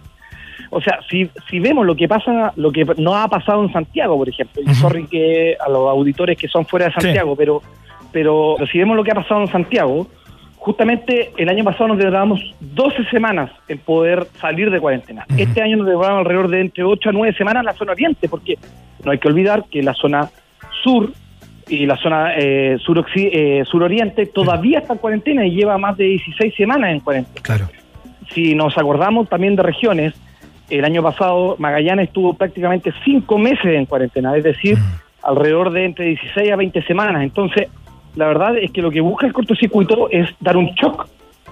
O 0.71 0.81
sea, 0.81 1.01
si, 1.09 1.29
si 1.49 1.59
vemos 1.61 1.87
lo 1.87 1.97
que 1.97 2.07
pasa, 2.09 2.53
lo 2.57 2.71
que 2.71 2.85
no 2.99 3.17
ha 3.17 3.27
pasado 3.29 3.63
en 3.65 3.73
Santiago, 3.73 4.17
por 4.19 4.29
ejemplo, 4.29 4.61
y 4.65 4.75
sorry 4.75 5.07
que 5.07 5.57
a 5.65 5.69
los 5.71 5.89
auditores 5.89 6.37
que 6.39 6.49
son 6.49 6.67
fuera 6.67 6.87
de 6.87 6.93
Santiago, 6.93 7.35
pero, 7.37 7.63
pero 8.13 8.57
si 8.71 8.79
vemos 8.79 8.97
lo 8.97 9.03
que 9.05 9.13
ha 9.13 9.15
pasado 9.15 9.41
en 9.43 9.49
Santiago, 9.49 10.07
justamente 10.57 11.33
el 11.39 11.49
año 11.49 11.65
pasado 11.65 11.89
nos 11.89 11.99
demoramos 11.99 12.55
12 12.61 13.05
semanas 13.11 13.51
en 13.69 13.79
poder 13.79 14.27
salir 14.41 14.71
de 14.71 14.79
cuarentena. 14.81 15.25
Este 15.39 15.63
año 15.63 15.79
nos 15.79 15.87
demoramos 15.87 16.19
alrededor 16.19 16.49
de 16.49 16.61
entre 16.61 16.85
8 16.85 17.09
a 17.09 17.13
9 17.13 17.35
semanas 17.37 17.63
en 17.63 17.67
la 17.67 17.73
zona 17.75 17.93
oriente, 17.93 18.29
porque 18.29 18.59
no 19.05 19.11
hay 19.13 19.19
que 19.19 19.29
olvidar 19.29 19.65
que 19.71 19.83
la 19.83 19.95
zona 19.95 20.29
sur 20.83 21.13
y 21.69 21.87
la 21.87 21.97
zona 21.97 22.35
eh, 22.37 22.77
surocci- 22.85 23.31
eh, 23.33 23.63
suroriente 23.65 24.27
todavía 24.27 24.81
está 24.81 24.95
en 24.95 24.99
cuarentena 24.99 25.47
y 25.47 25.53
lleva 25.53 25.79
más 25.79 25.97
de 25.97 26.05
16 26.05 26.55
semanas 26.55 26.91
en 26.91 27.01
cuarentena. 27.01 27.41
Claro. 27.43 27.69
Si 28.35 28.55
nos 28.55 28.77
acordamos 28.77 29.29
también 29.29 29.57
de 29.57 29.63
regiones, 29.63 30.15
el 30.71 30.85
año 30.85 31.03
pasado 31.03 31.57
Magallanes 31.59 32.09
estuvo 32.09 32.35
prácticamente 32.35 32.93
cinco 33.05 33.39
meses 33.39 33.67
en 33.67 33.87
cuarentena, 33.87 34.37
es 34.37 34.45
decir, 34.45 34.79
alrededor 35.23 35.71
de 35.73 35.85
entre 35.85 36.05
16 36.07 36.53
a 36.53 36.57
20 36.57 36.83
semanas. 36.83 37.23
Entonces, 37.23 37.69
la 38.17 38.27
verdad 38.27 38.57
es 38.57 38.71
que 38.71 38.83
lo 38.83 38.91
que 38.91 39.01
busca 39.01 39.27
el 39.27 39.33
cortocircuito 39.33 40.09
es 40.11 40.29
dar 40.41 40.57
un 40.57 40.67
shock 40.75 41.09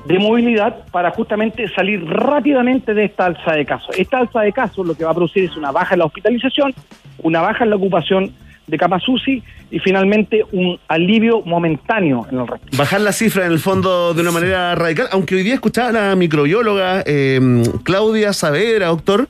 de 0.06 0.18
movilidad 0.18 0.86
para 0.90 1.10
justamente 1.10 1.68
salir 1.68 2.04
rápidamente 2.08 2.94
de 2.94 3.04
esta 3.04 3.26
alza 3.26 3.52
de 3.52 3.64
casos. 3.64 3.98
Esta 3.98 4.18
alza 4.18 4.40
de 4.40 4.52
casos 4.52 4.86
lo 4.86 4.94
que 4.94 5.04
va 5.04 5.10
a 5.10 5.14
producir 5.14 5.44
es 5.44 5.56
una 5.56 5.72
baja 5.72 5.94
en 5.94 6.00
la 6.00 6.06
hospitalización, 6.06 6.74
una 7.22 7.40
baja 7.40 7.64
en 7.64 7.70
la 7.70 7.76
ocupación 7.76 8.32
de 8.68 8.78
camas 8.78 9.02
UCI 9.08 9.42
y 9.70 9.78
finalmente 9.80 10.42
un 10.52 10.78
alivio 10.88 11.42
momentáneo 11.42 12.26
en 12.30 12.38
el 12.40 12.46
resto. 12.46 12.66
Bajar 12.76 13.00
la 13.00 13.12
cifra 13.12 13.46
en 13.46 13.52
el 13.52 13.58
fondo 13.58 14.14
de 14.14 14.20
una 14.22 14.30
manera 14.30 14.74
radical, 14.74 15.08
aunque 15.10 15.34
hoy 15.34 15.42
día 15.42 15.54
escuchaba 15.54 15.88
a 15.88 15.92
la 15.92 16.16
microbióloga 16.16 17.02
eh, 17.06 17.40
Claudia 17.82 18.32
Savera, 18.32 18.86
doctor, 18.88 19.28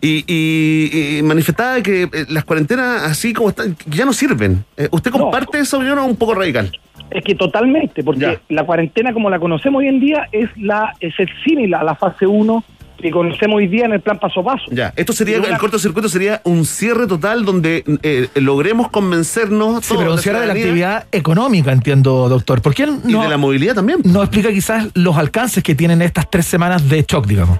y, 0.00 0.24
y- 0.26 1.18
y 1.18 1.22
manifestaba 1.22 1.80
que 1.82 2.02
eh, 2.04 2.08
las 2.28 2.44
cuarentenas 2.44 3.02
así 3.04 3.32
como 3.32 3.48
están, 3.50 3.76
ya 3.86 4.04
no 4.04 4.12
sirven. 4.12 4.64
Eh, 4.76 4.88
¿Usted 4.90 5.10
comparte 5.10 5.58
esa 5.58 5.76
opinión 5.78 5.98
un 6.00 6.16
poco 6.16 6.34
radical? 6.34 6.70
Es 7.10 7.24
que 7.24 7.34
totalmente, 7.34 8.02
porque 8.02 8.38
la 8.48 8.64
cuarentena 8.64 9.12
como 9.12 9.30
la 9.30 9.38
conocemos 9.38 9.78
hoy 9.80 9.88
en 9.88 10.00
día 10.00 10.28
es 10.32 10.50
la 10.56 10.92
es 11.00 11.14
el 11.18 11.28
símil 11.44 11.72
a 11.74 11.84
la 11.84 11.94
fase 11.94 12.26
1 12.26 12.64
que 12.98 13.10
conocemos 13.10 13.56
hoy 13.58 13.66
día 13.68 13.84
en 13.84 13.92
el 13.92 14.00
plan 14.00 14.18
paso 14.18 14.40
a 14.40 14.44
paso. 14.44 14.64
Ya, 14.70 14.92
esto 14.96 15.12
sería, 15.12 15.38
una- 15.38 15.48
el 15.48 15.58
cortocircuito 15.58 16.08
sería 16.08 16.40
un 16.44 16.64
cierre 16.64 17.06
total 17.06 17.44
donde 17.44 17.84
eh, 18.02 18.28
logremos 18.36 18.88
convencernos. 18.90 19.84
Sí, 19.84 19.94
pero 19.98 20.12
un 20.12 20.18
cierre 20.18 20.40
de 20.40 20.46
la 20.46 20.52
actividad 20.54 21.06
económica, 21.12 21.72
entiendo, 21.72 22.28
doctor. 22.28 22.62
¿Por 22.62 22.74
qué 22.74 22.86
no, 22.86 23.00
Y 23.06 23.12
de 23.22 23.28
la 23.28 23.36
movilidad 23.36 23.74
también. 23.74 23.98
no 24.04 24.22
explica 24.22 24.50
quizás 24.50 24.88
los 24.94 25.16
alcances 25.16 25.62
que 25.62 25.74
tienen 25.74 26.00
estas 26.02 26.30
tres 26.30 26.46
semanas 26.46 26.88
de 26.88 27.04
shock, 27.06 27.26
digamos? 27.26 27.58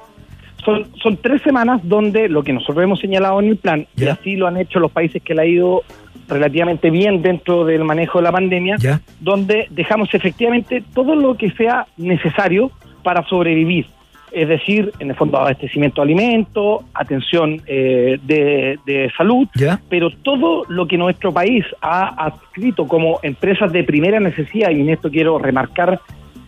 Son, 0.65 0.85
son 1.01 1.17
tres 1.19 1.43
semanas 1.43 1.81
donde 1.85 2.29
lo 2.29 2.43
que 2.43 2.53
nosotros 2.53 2.83
hemos 2.83 2.99
señalado 2.99 3.39
en 3.41 3.49
el 3.51 3.57
plan, 3.57 3.87
y 3.97 4.07
así 4.07 4.35
lo 4.37 4.47
han 4.49 4.57
hecho 4.57 4.81
los 4.81 4.91
países 4.91 5.23
que 5.23 5.35
le 5.35 5.43
ha 5.43 5.47
ido 5.47 5.83
relativamente 6.29 6.91
bien 6.91 7.23
dentro 7.23 7.65
del 7.65 7.85
manejo 7.85 8.19
de 8.19 8.25
la 8.25 8.33
pandemia, 8.33 8.77
Ya. 8.79 9.01
donde 9.21 9.69
dejamos 9.71 10.13
efectivamente 10.13 10.83
todo 10.93 11.15
lo 11.15 11.37
que 11.37 11.53
sea 11.53 11.87
necesario 11.97 12.73
para 13.05 13.23
sobrevivir. 13.29 13.87
Es 14.33 14.49
decir, 14.49 14.93
en 14.99 15.11
el 15.11 15.17
fondo, 15.17 15.39
abastecimiento 15.39 16.01
de 16.01 16.07
alimentos, 16.07 16.85
atención 16.95 17.63
eh, 17.67 18.19
de, 18.23 18.79
de 18.85 19.11
salud, 19.17 19.49
¿Ya? 19.55 19.81
pero 19.89 20.11
todo 20.11 20.65
lo 20.69 20.87
que 20.87 20.99
nuestro 20.99 21.33
país 21.33 21.65
ha 21.81 22.09
adscrito 22.27 22.87
como 22.87 23.21
empresas 23.23 23.73
de 23.73 23.85
primera 23.85 24.21
necesidad, 24.21 24.71
y 24.71 24.81
en 24.81 24.91
esto 24.91 25.11
quiero 25.11 25.39
remarcar 25.39 26.01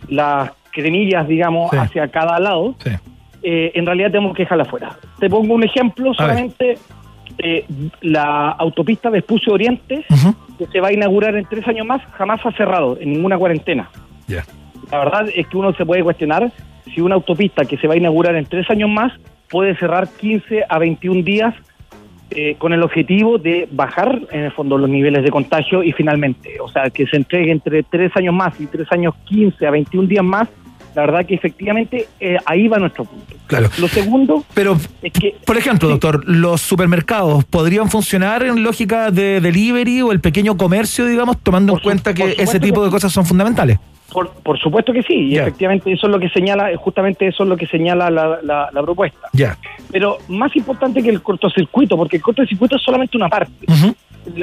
las 0.08 0.50
cremillas, 0.70 1.26
digamos, 1.26 1.72
hacia 1.72 2.08
cada 2.08 2.38
lado, 2.38 2.74
eh, 3.42 3.72
en 3.74 3.86
realidad 3.86 4.10
tenemos 4.10 4.34
que 4.34 4.42
dejarla 4.42 4.64
fuera. 4.64 4.96
Te 5.18 5.28
pongo 5.28 5.54
un 5.54 5.64
ejemplo, 5.64 6.12
solamente 6.14 6.78
eh, 7.38 7.64
la 8.02 8.50
autopista 8.50 9.10
Vespucio 9.10 9.52
Oriente, 9.52 10.04
que 10.58 10.66
se 10.66 10.80
va 10.80 10.88
a 10.88 10.92
inaugurar 10.92 11.36
en 11.36 11.44
tres 11.46 11.66
años 11.68 11.86
más, 11.86 12.02
jamás 12.12 12.44
ha 12.44 12.52
cerrado 12.52 12.98
en 13.00 13.12
ninguna 13.12 13.38
cuarentena. 13.38 13.90
La 14.90 14.98
verdad 14.98 15.26
es 15.34 15.46
que 15.46 15.56
uno 15.56 15.72
se 15.74 15.84
puede 15.84 16.02
cuestionar 16.02 16.50
si 16.94 17.00
una 17.00 17.14
autopista 17.14 17.64
que 17.64 17.76
se 17.76 17.86
va 17.86 17.94
a 17.94 17.96
inaugurar 17.96 18.36
en 18.36 18.46
tres 18.46 18.68
años 18.70 18.90
más 18.90 19.12
puede 19.48 19.76
cerrar 19.76 20.08
15 20.08 20.64
a 20.68 20.78
21 20.78 21.22
días 21.22 21.54
eh, 22.30 22.56
con 22.58 22.74
el 22.74 22.82
objetivo 22.82 23.38
de 23.38 23.66
bajar 23.72 24.20
en 24.30 24.40
el 24.40 24.52
fondo 24.52 24.76
los 24.76 24.90
niveles 24.90 25.24
de 25.24 25.30
contagio 25.30 25.82
y 25.82 25.92
finalmente, 25.92 26.60
o 26.60 26.68
sea, 26.68 26.90
que 26.90 27.06
se 27.06 27.16
entregue 27.16 27.50
entre 27.50 27.82
tres 27.82 28.14
años 28.16 28.34
más 28.34 28.60
y 28.60 28.66
tres 28.66 28.86
años 28.90 29.14
15 29.24 29.66
a 29.66 29.70
21 29.70 30.08
días 30.08 30.24
más. 30.24 30.48
La 30.94 31.06
verdad 31.06 31.24
que 31.24 31.34
efectivamente 31.34 32.06
eh, 32.20 32.36
ahí 32.44 32.68
va 32.68 32.78
nuestro 32.78 33.04
punto. 33.04 33.34
Claro. 33.46 33.70
Lo 33.78 33.88
segundo 33.88 34.44
Pero, 34.52 34.76
es 35.00 35.12
que 35.12 35.36
por 35.46 35.56
ejemplo, 35.56 35.88
doctor, 35.88 36.22
¿los 36.26 36.60
supermercados 36.60 37.44
podrían 37.44 37.88
funcionar 37.88 38.42
en 38.42 38.62
lógica 38.62 39.10
de 39.10 39.40
delivery 39.40 40.02
o 40.02 40.12
el 40.12 40.20
pequeño 40.20 40.56
comercio, 40.58 41.06
digamos, 41.06 41.38
tomando 41.38 41.74
en 41.74 41.78
cuenta 41.78 42.12
que 42.12 42.34
ese 42.38 42.60
tipo 42.60 42.80
que 42.80 42.86
de 42.86 42.90
cosas 42.90 43.10
son 43.10 43.24
fundamentales? 43.24 43.78
Por, 44.12 44.30
por 44.42 44.58
supuesto 44.58 44.92
que 44.92 45.02
sí, 45.02 45.14
y 45.14 45.36
efectivamente 45.38 45.92
eso 45.92 46.06
es 46.06 46.12
lo 46.12 46.18
que 46.18 46.28
señala, 46.30 46.70
justamente 46.78 47.26
eso 47.26 47.42
es 47.42 47.48
lo 47.48 47.56
que 47.56 47.66
señala 47.66 48.08
la, 48.10 48.38
la- 48.42 48.70
la 48.72 48.82
propuesta. 48.82 49.28
Ya. 49.34 49.58
Pero 49.90 50.16
más 50.28 50.54
importante 50.56 51.02
que 51.02 51.10
el 51.10 51.20
cortocircuito, 51.22 51.96
porque 51.96 52.16
el 52.16 52.22
cortocircuito 52.22 52.76
es 52.76 52.82
solamente 52.82 53.16
una 53.18 53.28
parte, 53.28 53.52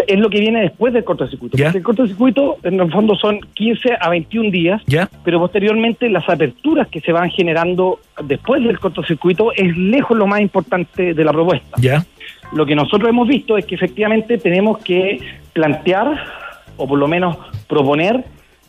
es 0.07 0.19
lo 0.19 0.29
que 0.29 0.39
viene 0.39 0.61
después 0.61 0.93
del 0.93 1.03
cortocircuito. 1.03 1.57
Porque 1.57 1.77
el 1.79 1.83
cortocircuito 1.83 2.57
en 2.63 2.79
el 2.79 2.91
fondo 2.91 3.15
son 3.15 3.39
15 3.55 3.97
a 3.99 4.09
21 4.09 4.51
días, 4.51 4.81
¿Ya? 4.85 5.09
pero 5.23 5.39
posteriormente 5.39 6.09
las 6.09 6.27
aperturas 6.29 6.87
que 6.87 7.01
se 7.01 7.11
van 7.11 7.29
generando 7.31 7.99
después 8.23 8.63
del 8.63 8.79
cortocircuito 8.79 9.51
es 9.53 9.75
lejos 9.77 10.15
lo 10.17 10.27
más 10.27 10.41
importante 10.41 11.13
de 11.15 11.23
la 11.23 11.31
propuesta. 11.33 11.75
¿Ya? 11.79 12.05
Lo 12.53 12.65
que 12.67 12.75
nosotros 12.75 13.09
hemos 13.09 13.27
visto 13.27 13.57
es 13.57 13.65
que 13.65 13.73
efectivamente 13.75 14.37
tenemos 14.37 14.77
que 14.79 15.19
plantear, 15.53 16.23
o 16.77 16.87
por 16.87 16.99
lo 16.99 17.07
menos 17.07 17.37
proponer, 17.67 18.23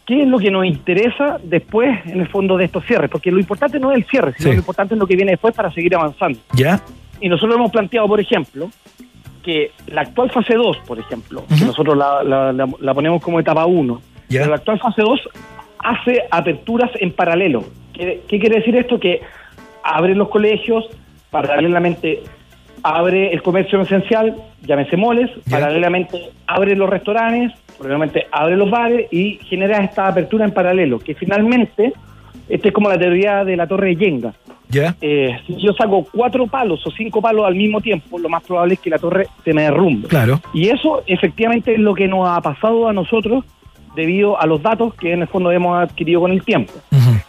qué 0.06 0.22
es 0.22 0.28
lo 0.28 0.38
que 0.38 0.50
nos 0.50 0.64
interesa 0.64 1.38
después, 1.42 1.98
en 2.06 2.20
el 2.20 2.28
fondo, 2.28 2.56
de 2.56 2.66
estos 2.66 2.84
cierres. 2.86 3.10
Porque 3.10 3.30
lo 3.30 3.38
importante 3.40 3.78
no 3.80 3.90
es 3.92 3.98
el 3.98 4.04
cierre, 4.04 4.32
sino 4.36 4.50
Sí. 4.50 4.54
lo 4.56 4.60
importante 4.60 4.94
es 4.94 5.00
lo 5.00 5.06
que 5.06 5.16
viene 5.16 5.32
después 5.32 5.54
para 5.54 5.70
seguir 5.72 5.94
avanzando. 5.96 6.38
¿Ya? 6.54 6.80
Y 7.20 7.28
nosotros 7.28 7.56
hemos 7.56 7.70
planteado, 7.70 8.06
por 8.06 8.20
ejemplo, 8.20 8.70
que 9.42 9.72
la 9.88 10.02
actual 10.02 10.30
fase 10.30 10.54
2, 10.54 10.78
por 10.86 10.98
ejemplo, 10.98 11.44
que 11.58 11.64
nosotros 11.64 11.96
la, 11.96 12.22
la- 12.24 12.52
la- 12.52 12.68
la 12.80 12.94
ponemos 12.94 13.22
como 13.22 13.38
etapa 13.40 13.64
1, 13.66 14.00
pero 14.28 14.46
la 14.50 14.56
actual 14.56 14.78
fase 14.80 15.02
2 15.02 15.20
hace 15.78 16.22
aperturas 16.30 16.90
en 17.00 17.12
paralelo. 17.12 17.64
¿Qué, 17.92 18.22
qué 18.28 18.38
quiere 18.38 18.56
decir 18.56 18.76
esto? 18.76 18.98
Que 19.00 19.20
abre 19.82 20.14
los 20.14 20.28
colegios, 20.28 20.84
paralelamente 21.30 22.22
abre 22.82 23.32
el 23.32 23.42
comercio 23.42 23.80
esencial, 23.80 24.36
llámese 24.62 24.96
moles, 24.96 25.30
paralelamente 25.50 26.30
abre 26.46 26.76
los 26.76 26.88
restaurantes, 26.88 27.52
paralelamente 27.76 28.26
abre 28.30 28.56
los 28.56 28.70
bares 28.70 29.12
y 29.12 29.38
genera 29.44 29.78
esta 29.78 30.08
apertura 30.08 30.44
en 30.44 30.52
paralelo, 30.52 30.98
que 30.98 31.14
finalmente, 31.14 31.92
esta 32.48 32.68
es 32.68 32.74
como 32.74 32.88
la 32.88 32.98
teoría 32.98 33.44
de 33.44 33.56
la 33.56 33.66
torre 33.66 33.88
de 33.88 33.96
Yenga. 33.96 34.34
¿Ya? 34.68 34.96
Eh, 35.00 35.36
si 35.46 35.56
yo 35.56 35.72
saco 35.74 36.04
cuatro 36.12 36.48
palos 36.48 36.84
o 36.86 36.90
cinco 36.90 37.22
palos 37.22 37.46
al 37.46 37.54
mismo 37.54 37.80
tiempo, 37.80 38.18
lo 38.18 38.28
más 38.28 38.42
probable 38.42 38.74
es 38.74 38.80
que 38.80 38.90
la 38.90 38.98
torre 38.98 39.28
se 39.44 39.52
me 39.52 39.62
derrumbe. 39.62 40.08
Claro. 40.08 40.40
Y 40.52 40.68
eso 40.68 41.02
efectivamente 41.06 41.74
es 41.74 41.78
lo 41.78 41.94
que 41.94 42.08
nos 42.08 42.28
ha 42.28 42.40
pasado 42.40 42.88
a 42.88 42.92
nosotros 42.92 43.44
debido 43.96 44.40
a 44.40 44.46
los 44.46 44.62
datos 44.62 44.94
que 44.94 45.12
en 45.12 45.22
el 45.22 45.28
fondo 45.28 45.50
hemos 45.50 45.76
adquirido 45.76 46.20
con 46.20 46.30
el 46.30 46.44
tiempo. 46.44 46.72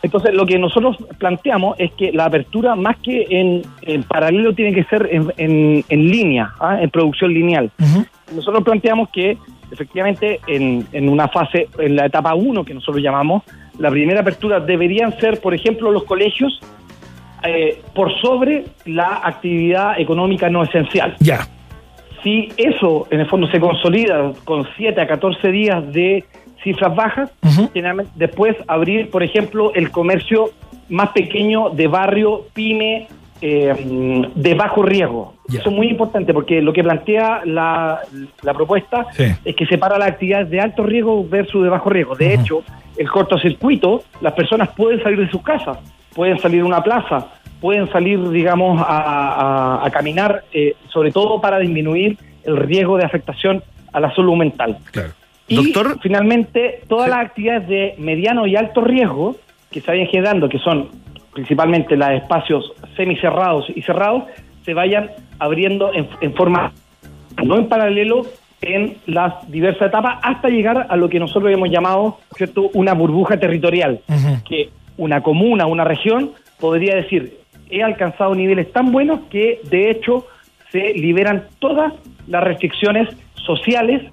Entonces, 0.03 0.33
lo 0.35 0.45
que 0.45 0.59
nosotros 0.59 0.97
planteamos 1.17 1.79
es 1.79 1.91
que 1.93 2.11
la 2.11 2.25
apertura, 2.25 2.75
más 2.75 2.97
que 2.97 3.25
en, 3.29 3.63
en 3.81 4.03
paralelo, 4.03 4.53
tiene 4.53 4.73
que 4.75 4.83
ser 4.83 5.09
en, 5.11 5.33
en- 5.37 5.83
en 5.89 6.07
línea, 6.11 6.53
¿ah? 6.59 6.77
en 6.81 6.89
producción 6.91 7.33
lineal. 7.33 7.71
Nosotros 8.35 8.63
planteamos 8.63 9.09
que, 9.09 9.37
efectivamente, 9.71 10.39
en, 10.47 10.85
en 10.91 11.09
una 11.09 11.27
fase, 11.29 11.67
en 11.79 11.95
la 11.95 12.05
etapa 12.05 12.35
1, 12.35 12.63
que 12.63 12.73
nosotros 12.75 13.01
llamamos, 13.01 13.41
la 13.79 13.89
primera 13.89 14.21
apertura 14.21 14.59
deberían 14.59 15.17
ser, 15.19 15.39
por 15.41 15.53
ejemplo, 15.55 15.91
los 15.91 16.03
colegios 16.03 16.61
eh, 17.43 17.81
por 17.95 18.11
sobre 18.21 18.65
la 18.85 19.21
actividad 19.23 19.99
económica 19.99 20.49
no 20.49 20.63
esencial. 20.63 21.15
Ya. 21.19 21.47
Si 22.23 22.49
eso, 22.57 23.07
en 23.11 23.19
el 23.21 23.27
fondo, 23.27 23.47
se 23.47 23.59
consolida 23.59 24.31
con 24.43 24.67
7 24.75 24.99
a 24.99 25.07
14 25.07 25.51
días 25.51 25.93
de 25.93 26.23
cifras 26.63 26.95
bajas, 26.95 27.31
generalmente 27.73 28.11
después 28.15 28.55
abrir, 28.67 29.09
por 29.09 29.23
ejemplo, 29.23 29.73
el 29.73 29.91
comercio 29.91 30.49
más 30.89 31.09
pequeño 31.09 31.69
de 31.71 31.87
barrio, 31.87 32.43
pyme, 32.53 33.07
eh, 33.41 33.73
de 34.33 34.53
bajo 34.55 34.81
riesgo. 34.81 35.33
Eso 35.47 35.69
es 35.69 35.75
muy 35.75 35.87
importante 35.87 36.33
porque 36.33 36.61
lo 36.61 36.73
que 36.73 36.83
plantea 36.83 37.41
la, 37.45 37.99
la 38.41 38.53
propuesta 38.53 39.05
Sí. 39.13 39.25
es 39.45 39.55
que 39.55 39.65
separa 39.67 39.97
las 39.97 40.09
actividades 40.09 40.49
de 40.49 40.59
alto 40.59 40.83
riesgo 40.83 41.25
versus 41.27 41.63
de 41.63 41.69
bajo 41.69 41.89
riesgo. 41.89 42.15
De 42.15 42.33
hecho, 42.33 42.63
el 42.97 43.09
cortocircuito, 43.09 44.03
las 44.21 44.33
personas 44.33 44.69
pueden 44.69 45.01
salir 45.03 45.19
de 45.19 45.29
sus 45.29 45.41
casas, 45.43 45.77
pueden 46.15 46.39
salir 46.39 46.61
a 46.61 46.65
una 46.65 46.81
plaza, 46.81 47.27
pueden 47.61 47.89
salir, 47.91 48.27
digamos, 48.29 48.81
a, 48.81 48.85
a- 49.81 49.85
a 49.85 49.89
caminar, 49.91 50.43
eh, 50.51 50.75
sobre 50.89 51.11
todo 51.11 51.39
para 51.39 51.59
disminuir 51.59 52.17
el 52.43 52.57
riesgo 52.57 52.97
de 52.97 53.05
afectación 53.05 53.63
a 53.93 53.99
la 53.99 54.13
salud 54.15 54.35
mental. 54.35 54.77
Claro. 54.91 55.09
Y 55.47 55.73
finalmente, 56.01 56.81
todas 56.87 57.09
las 57.09 57.19
actividades 57.19 57.67
de 57.67 57.95
mediano 57.97 58.45
y 58.47 58.55
alto 58.55 58.81
riesgo 58.81 59.35
que 59.71 59.81
se 59.81 59.91
vayan 59.91 60.07
generando, 60.07 60.49
que 60.49 60.59
son 60.59 60.89
principalmente 61.33 61.95
los 61.95 62.09
espacios 62.09 62.73
semicerrados 62.95 63.65
y 63.73 63.81
cerrados, 63.81 64.23
se 64.63 64.73
vayan 64.73 65.11
abriendo 65.39 65.93
en, 65.93 66.09
en 66.21 66.33
forma, 66.33 66.73
no 67.43 67.57
en 67.57 67.67
paralelo, 67.67 68.25
en 68.61 68.97
las 69.05 69.49
diversas 69.49 69.89
etapas, 69.89 70.19
hasta 70.23 70.49
llegar 70.49 70.87
a 70.89 70.95
lo 70.95 71.09
que 71.09 71.19
nosotros 71.19 71.51
hemos 71.51 71.69
llamado, 71.69 72.17
¿cierto?, 72.35 72.69
una 72.73 72.93
burbuja 72.93 73.39
territorial, 73.39 74.01
que 74.47 74.69
una 74.97 75.21
comuna, 75.21 75.67
una 75.67 75.83
región, 75.83 76.31
podría 76.59 76.95
decir, 76.95 77.37
he 77.69 77.83
alcanzado 77.83 78.33
niveles 78.33 78.71
tan 78.71 78.91
buenos 78.91 79.21
que, 79.29 79.61
de 79.69 79.91
hecho, 79.91 80.25
se 80.71 80.93
liberan 80.93 81.45
todas 81.59 81.93
las 82.27 82.43
restricciones 82.43 83.09
sociales, 83.35 84.03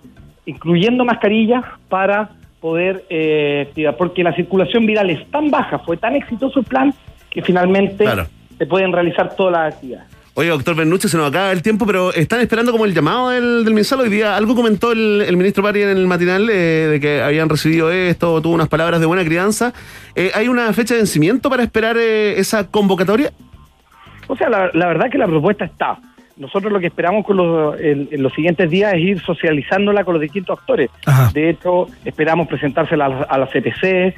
incluyendo 0.47 1.05
mascarillas, 1.05 1.65
para 1.89 2.31
poder 2.61 3.05
eh, 3.11 3.67
activar. 3.69 3.97
Porque 3.97 4.23
la 4.23 4.35
circulación 4.35 4.87
viral 4.87 5.11
es 5.11 5.31
tan 5.31 5.51
baja, 5.51 5.79
fue 5.81 5.97
tan 5.97 6.15
exitoso 6.17 6.61
el 6.61 6.67
plan, 6.67 6.95
que 7.31 7.43
finalmente 7.43 8.05
Claro. 8.05 8.27
se 8.59 8.67
pueden 8.67 8.93
realizar 8.93 9.35
todas 9.37 9.53
las 9.53 9.75
actividades. 9.75 10.09
Oye, 10.37 10.49
doctor 10.49 10.75
Bernuche, 10.75 11.07
se 11.09 11.17
nos 11.17 11.29
acaba 11.29 11.53
el 11.53 11.63
tiempo, 11.63 11.87
pero 11.87 12.13
están 12.13 12.41
esperando 12.41 12.73
como 12.73 12.85
el 12.87 12.93
llamado 12.93 13.31
del, 13.31 13.65
del 13.65 13.73
MinSal 13.73 14.01
hoy 14.01 14.09
día. 14.09 14.37
Algo 14.37 14.57
comentó 14.57 14.91
el, 14.91 15.23
el 15.25 15.37
ministro 15.37 15.63
Pari 15.63 15.83
en 15.83 15.91
el 15.91 16.07
matinal 16.09 16.51
eh, 16.51 16.55
de 16.91 17.01
que 17.01 17.23
habían 17.23 17.49
recibido 17.49 17.93
esto, 17.93 18.43
tuvo 18.43 18.55
unas 18.55 18.69
palabras 18.69 18.99
de 18.99 19.07
buena 19.07 19.23
crianza. 19.25 19.73
Eh, 20.17 20.33
¿Hay 20.35 20.49
una 20.49 20.73
fecha 20.73 20.95
de 20.95 21.01
vencimiento 21.01 21.49
para 21.49 21.63
esperar 21.63 21.97
eh, 21.99 22.37
esa 22.41 22.69
convocatoria? 22.69 23.31
O 24.27 24.35
sea, 24.35 24.49
la, 24.49 24.71
la 24.75 24.87
verdad 24.89 25.09
que 25.09 25.19
la 25.19 25.27
propuesta 25.29 25.67
está. 25.67 25.99
Nosotros 26.37 26.73
lo 26.73 26.81
que 26.81 26.89
esperamos 26.89 27.25
con 27.25 27.37
los, 27.37 27.81
en, 27.81 28.09
en 28.11 28.23
los 28.23 28.33
siguientes 28.33 28.69
días 28.69 28.95
es 28.95 29.01
ir 29.01 29.21
socializándola 29.21 30.05
con 30.05 30.15
los 30.15 30.21
distintos 30.21 30.59
actores. 30.59 30.91
De 31.33 31.51
hecho, 31.51 31.87
esperamos 32.05 32.49
presentársela 32.49 33.07
a 33.07 33.09
la, 33.09 33.23
a 33.23 33.39
la 33.39 33.47
CPC, 33.47 34.15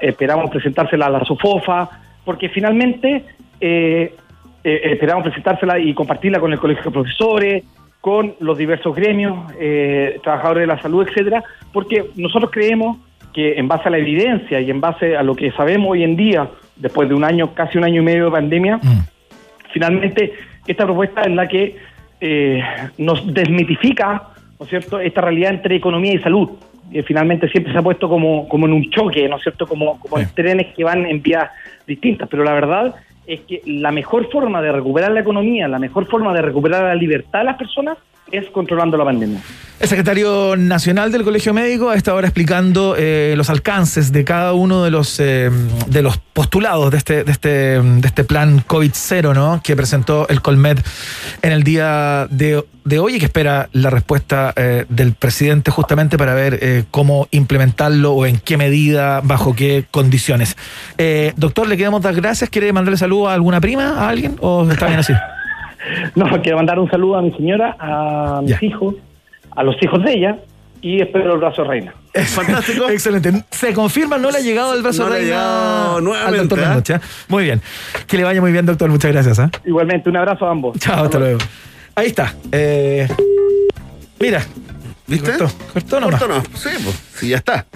esperamos 0.00 0.50
presentársela 0.50 1.06
a 1.06 1.10
la 1.10 1.24
SOFOFA, 1.24 1.88
porque 2.24 2.48
finalmente 2.48 3.24
eh, 3.60 4.14
eh, 4.64 4.80
esperamos 4.84 5.24
presentársela 5.24 5.78
y 5.78 5.94
compartirla 5.94 6.40
con 6.40 6.52
el 6.52 6.58
Colegio 6.58 6.84
de 6.84 6.90
Profesores, 6.90 7.64
con 8.00 8.34
los 8.40 8.58
diversos 8.58 8.94
gremios, 8.94 9.52
eh, 9.60 10.18
trabajadores 10.22 10.62
de 10.62 10.66
la 10.66 10.82
salud, 10.82 11.06
etcétera, 11.08 11.42
porque 11.72 12.06
nosotros 12.16 12.50
creemos 12.50 12.98
que 13.32 13.54
en 13.58 13.68
base 13.68 13.88
a 13.88 13.90
la 13.90 13.98
evidencia 13.98 14.60
y 14.60 14.70
en 14.70 14.80
base 14.80 15.16
a 15.16 15.22
lo 15.22 15.34
que 15.34 15.52
sabemos 15.52 15.90
hoy 15.90 16.02
en 16.02 16.16
día, 16.16 16.48
después 16.76 17.08
de 17.08 17.14
un 17.14 17.24
año, 17.24 17.54
casi 17.54 17.78
un 17.78 17.84
año 17.84 18.02
y 18.02 18.04
medio 18.04 18.26
de 18.26 18.30
pandemia, 18.30 18.80
finalmente 19.72 20.32
esta 20.66 20.84
propuesta 20.84 21.22
es 21.22 21.32
la 21.32 21.46
que 21.46 21.76
eh, 22.20 22.62
nos 22.98 23.32
desmitifica, 23.32 24.28
¿no 24.58 24.64
es 24.64 24.70
cierto?, 24.70 25.00
esta 25.00 25.20
realidad 25.20 25.52
entre 25.54 25.76
economía 25.76 26.14
y 26.14 26.18
salud. 26.18 26.50
Que 26.92 27.02
finalmente 27.02 27.48
siempre 27.48 27.72
se 27.72 27.78
ha 27.78 27.82
puesto 27.82 28.08
como, 28.08 28.48
como 28.48 28.66
en 28.66 28.72
un 28.72 28.90
choque, 28.90 29.28
¿no 29.28 29.36
es 29.36 29.42
cierto?, 29.42 29.66
como, 29.66 29.98
como 29.98 30.18
en 30.18 30.28
trenes 30.34 30.74
que 30.74 30.84
van 30.84 31.06
en 31.06 31.20
vías 31.20 31.50
distintas. 31.86 32.28
Pero 32.28 32.44
la 32.44 32.54
verdad 32.54 32.94
es 33.26 33.40
que 33.40 33.60
la 33.66 33.90
mejor 33.90 34.30
forma 34.30 34.62
de 34.62 34.72
recuperar 34.72 35.10
la 35.12 35.20
economía, 35.20 35.66
la 35.68 35.78
mejor 35.78 36.06
forma 36.06 36.32
de 36.32 36.42
recuperar 36.42 36.84
la 36.84 36.94
libertad 36.94 37.40
de 37.40 37.44
las 37.46 37.56
personas 37.56 37.98
es 38.32 38.50
controlando 38.50 38.96
la 38.96 39.04
pandemia. 39.04 39.40
El 39.78 39.88
secretario 39.88 40.56
nacional 40.56 41.12
del 41.12 41.22
Colegio 41.22 41.52
Médico 41.52 41.92
está 41.92 42.12
ahora 42.12 42.28
explicando 42.28 42.94
eh, 42.96 43.34
los 43.36 43.50
alcances 43.50 44.10
de 44.10 44.24
cada 44.24 44.54
uno 44.54 44.82
de 44.82 44.90
los 44.90 45.20
eh, 45.20 45.50
de 45.86 46.02
los 46.02 46.16
postulados 46.16 46.90
de 46.90 46.96
este, 46.96 47.24
de 47.24 47.32
este, 47.32 47.48
de 47.48 48.06
este 48.06 48.24
plan 48.24 48.64
COVID-0, 48.66 49.34
¿no? 49.34 49.60
Que 49.62 49.76
presentó 49.76 50.26
el 50.28 50.40
Colmed 50.40 50.78
en 51.42 51.52
el 51.52 51.62
día 51.62 52.26
de, 52.30 52.64
de 52.84 52.98
hoy 52.98 53.16
y 53.16 53.18
que 53.18 53.26
espera 53.26 53.68
la 53.72 53.90
respuesta 53.90 54.54
eh, 54.56 54.86
del 54.88 55.12
presidente 55.12 55.70
justamente 55.70 56.16
para 56.16 56.32
ver 56.32 56.86
cómo 56.90 57.28
implementarlo 57.30 58.12
o 58.12 58.24
en 58.24 58.38
qué 58.38 58.56
medida, 58.56 59.20
bajo 59.22 59.54
qué 59.54 59.84
condiciones. 59.90 60.56
Doctor, 61.36 61.68
le 61.68 61.76
queremos 61.76 62.00
dar 62.00 62.14
gracias. 62.14 62.48
¿Quiere 62.48 62.72
mandarle 62.72 62.96
saludo 62.96 63.28
a 63.28 63.34
alguna 63.34 63.60
prima, 63.60 63.98
a 63.98 64.08
alguien? 64.08 64.36
¿O 64.40 64.66
está 64.70 64.86
bien 64.86 65.00
así? 65.00 65.12
No, 66.14 66.26
quiero 66.42 66.56
mandar 66.56 66.78
un 66.78 66.90
saludo 66.90 67.16
a 67.16 67.22
mi 67.22 67.32
señora, 67.32 67.76
a 67.78 68.40
mis 68.42 68.62
hijos, 68.62 68.94
a 69.50 69.62
los 69.62 69.76
hijos 69.82 70.02
de 70.04 70.12
ella 70.12 70.38
y 70.80 71.00
espero 71.00 71.34
el 71.34 71.38
brazo 71.38 71.64
reina. 71.64 71.94
Fantástico. 72.14 72.88
Excelente. 72.90 73.32
Se 73.50 73.72
confirma, 73.72 74.18
no 74.18 74.30
le 74.30 74.38
ha 74.38 74.40
llegado 74.40 74.74
el 74.74 74.82
brazo 74.82 75.04
No 75.04 75.10
le 75.10 75.16
ha 75.16 75.18
reina 75.18 75.96
al 75.96 76.04
nuevamente, 76.04 76.38
doctor 76.38 76.60
¿ah? 76.60 76.68
Mendocha. 76.68 77.00
Muy 77.28 77.44
bien. 77.44 77.60
Que 78.06 78.16
le 78.16 78.24
vaya 78.24 78.40
muy 78.40 78.52
bien, 78.52 78.66
doctor. 78.66 78.88
Muchas 78.90 79.12
gracias. 79.12 79.38
¿ah? 79.38 79.50
Igualmente, 79.64 80.08
un 80.08 80.16
abrazo 80.16 80.46
a 80.46 80.50
ambos. 80.50 80.78
Chao, 80.78 81.04
hasta 81.04 81.18
luego. 81.18 81.38
Ahí 81.94 82.06
está. 82.08 82.34
Eh, 82.52 83.08
mira. 84.20 84.42
¿Viste? 85.06 85.32
Cortó, 85.38 85.54
cortó 85.72 86.00
nomás. 86.00 86.20
Cortó 86.20 86.36
no. 86.36 86.44
Sí, 86.56 86.70
pues, 86.82 87.02
sí, 87.14 87.28
ya 87.28 87.36
está. 87.36 87.66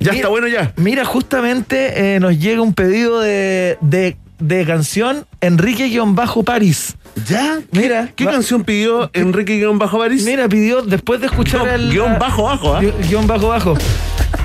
Ya 0.00 0.12
está 0.12 0.28
bueno 0.28 0.46
ya. 0.48 0.72
Mira, 0.76 1.04
justamente 1.04 2.14
eh, 2.14 2.20
nos 2.20 2.38
llega 2.38 2.62
un 2.62 2.72
pedido 2.72 3.20
de, 3.20 3.78
de, 3.80 4.16
de 4.38 4.64
canción 4.64 5.26
Enrique-París. 5.40 6.96
¿Ya? 7.26 7.60
Mira. 7.72 8.10
¿Qué 8.14 8.24
canción 8.26 8.64
pidió 8.64 9.10
Enrique-París? 9.12 10.24
Mira, 10.24 10.48
pidió 10.48 10.82
después 10.82 11.20
de 11.20 11.26
escuchar 11.26 11.64
No, 11.66 11.70
el. 11.74 11.90
guion 11.90 12.18
bajo 12.18 12.44
bajo, 12.44 12.74
¿ah? 12.74 12.80
Guión- 12.80 12.94
Guión 13.08 13.26
bajo 13.26 13.48
bajo. 13.48 13.74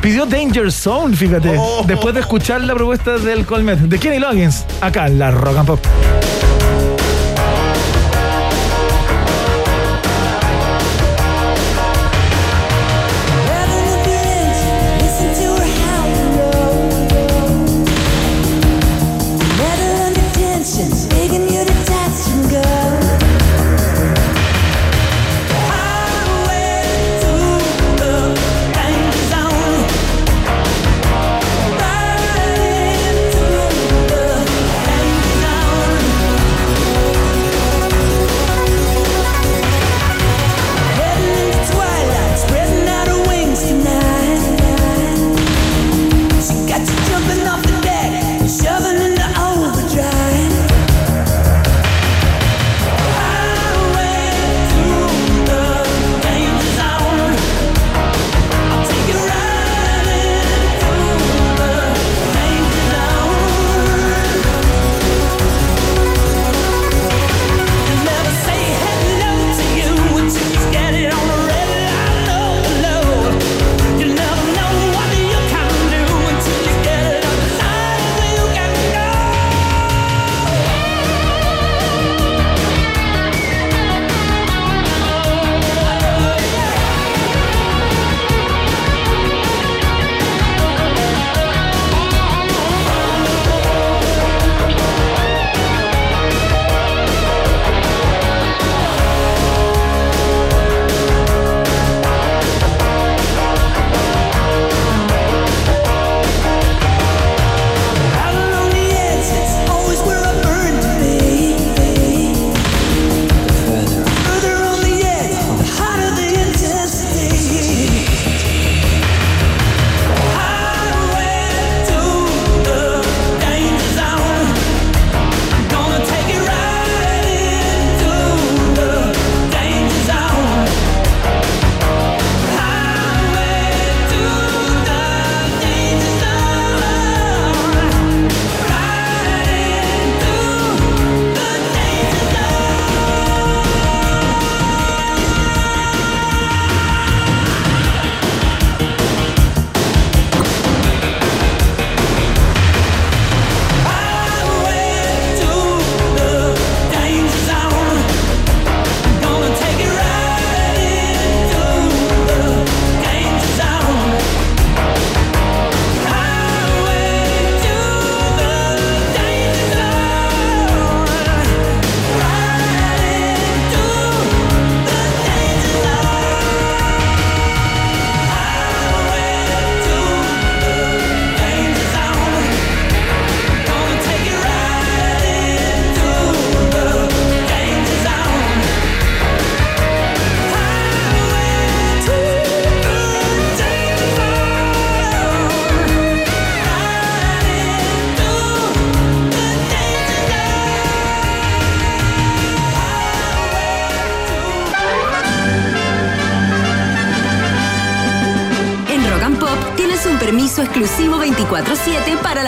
Pidió 0.02 0.26
Danger 0.26 0.72
Zone, 0.72 1.16
fíjate. 1.16 1.56
Oh. 1.58 1.84
Después 1.88 2.14
de 2.14 2.22
escuchar 2.22 2.62
la 2.62 2.74
propuesta 2.74 3.18
del 3.18 3.46
Colmet 3.46 3.80
de 3.80 4.00
Kenny 4.00 4.20
Loggins. 4.20 4.66
Acá 4.82 5.08
en 5.08 5.20
la 5.20 5.32
Rock 5.32 5.58
and 5.58 5.68
Pop. 5.68 5.80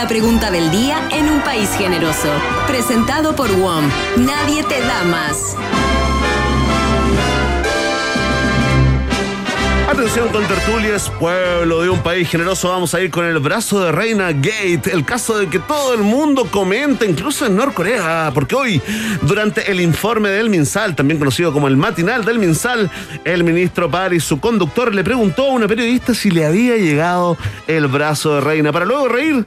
Pregunta 0.07 0.51
del 0.51 0.69
día 0.71 1.07
en 1.11 1.29
un 1.29 1.41
país 1.41 1.69
generoso. 1.77 2.29
Presentado 2.67 3.35
por 3.35 3.51
WOM. 3.51 3.89
Nadie 4.17 4.63
te 4.63 4.79
da 4.81 5.03
más. 5.03 5.55
Atención 9.89 10.27
con 10.29 10.43
tertulias, 10.45 11.09
pueblo 11.19 11.81
de 11.81 11.89
un 11.89 11.99
país 11.99 12.27
generoso, 12.27 12.69
vamos 12.69 12.93
a 12.93 13.01
ir 13.01 13.09
con 13.09 13.23
el 13.23 13.39
brazo 13.39 13.83
de 13.83 13.91
Reina 13.91 14.31
Gate, 14.31 14.91
el 14.91 15.05
caso 15.05 15.37
de 15.37 15.47
que 15.47 15.59
todo 15.59 15.93
el 15.93 16.01
mundo 16.01 16.47
comenta, 16.51 17.05
incluso 17.05 17.45
en 17.45 17.55
Norcorea, 17.55 18.31
porque 18.33 18.55
hoy, 18.55 18.81
durante 19.21 19.71
el 19.71 19.79
informe 19.79 20.29
del 20.29 20.49
Minsal, 20.49 20.95
también 20.95 21.19
conocido 21.19 21.53
como 21.53 21.67
el 21.67 21.77
matinal 21.77 22.25
del 22.25 22.39
Minsal, 22.39 22.91
el 23.23 23.43
ministro 23.43 23.89
París, 23.89 24.23
su 24.23 24.39
conductor, 24.39 24.93
le 24.93 25.03
preguntó 25.03 25.45
a 25.45 25.53
una 25.53 25.67
periodista 25.67 26.13
si 26.13 26.29
le 26.29 26.45
había 26.45 26.75
llegado 26.75 27.37
el 27.67 27.87
brazo 27.87 28.35
de 28.35 28.41
Reina, 28.41 28.73
para 28.73 28.85
luego 28.85 29.07
reír 29.07 29.45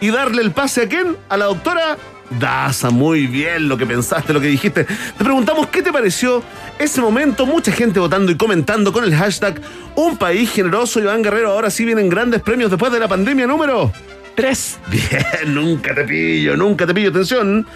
y 0.00 0.10
darle 0.10 0.42
el 0.42 0.52
pase 0.52 0.82
a 0.82 0.88
quién? 0.88 1.16
A 1.28 1.36
la 1.36 1.46
doctora 1.46 1.96
Daza, 2.38 2.90
muy 2.90 3.26
bien 3.26 3.68
lo 3.68 3.76
que 3.76 3.86
pensaste, 3.86 4.32
lo 4.32 4.40
que 4.40 4.48
dijiste. 4.48 4.84
Te 4.84 5.24
preguntamos 5.24 5.68
qué 5.68 5.82
te 5.82 5.92
pareció 5.92 6.42
ese 6.78 7.00
momento. 7.00 7.46
Mucha 7.46 7.70
gente 7.70 8.00
votando 8.00 8.32
y 8.32 8.36
comentando 8.36 8.92
con 8.92 9.04
el 9.04 9.14
hashtag 9.14 9.60
Un 9.94 10.16
país 10.16 10.50
generoso. 10.50 11.00
Iván 11.00 11.22
Guerrero, 11.22 11.52
ahora 11.52 11.70
sí 11.70 11.84
vienen 11.84 12.08
grandes 12.08 12.42
premios 12.42 12.70
después 12.70 12.92
de 12.92 12.98
la 12.98 13.08
pandemia 13.08 13.46
número 13.46 13.92
3. 14.34 14.78
Bien, 14.88 15.24
nunca 15.54 15.94
te 15.94 16.04
pillo, 16.04 16.56
nunca 16.56 16.86
te 16.86 16.94
pillo. 16.94 17.10
Atención. 17.10 17.66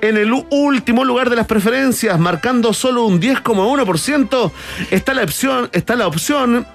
En 0.00 0.16
el 0.16 0.32
último 0.32 1.04
lugar 1.04 1.30
de 1.30 1.36
las 1.36 1.46
preferencias, 1.46 2.18
marcando 2.18 2.74
solo 2.74 3.04
un 3.04 3.20
10,1%, 3.20 4.52
está 4.90 5.14
la 5.14 5.22
opción, 5.22 5.70
está 5.72 5.96
la 5.96 6.06
opción. 6.06 6.66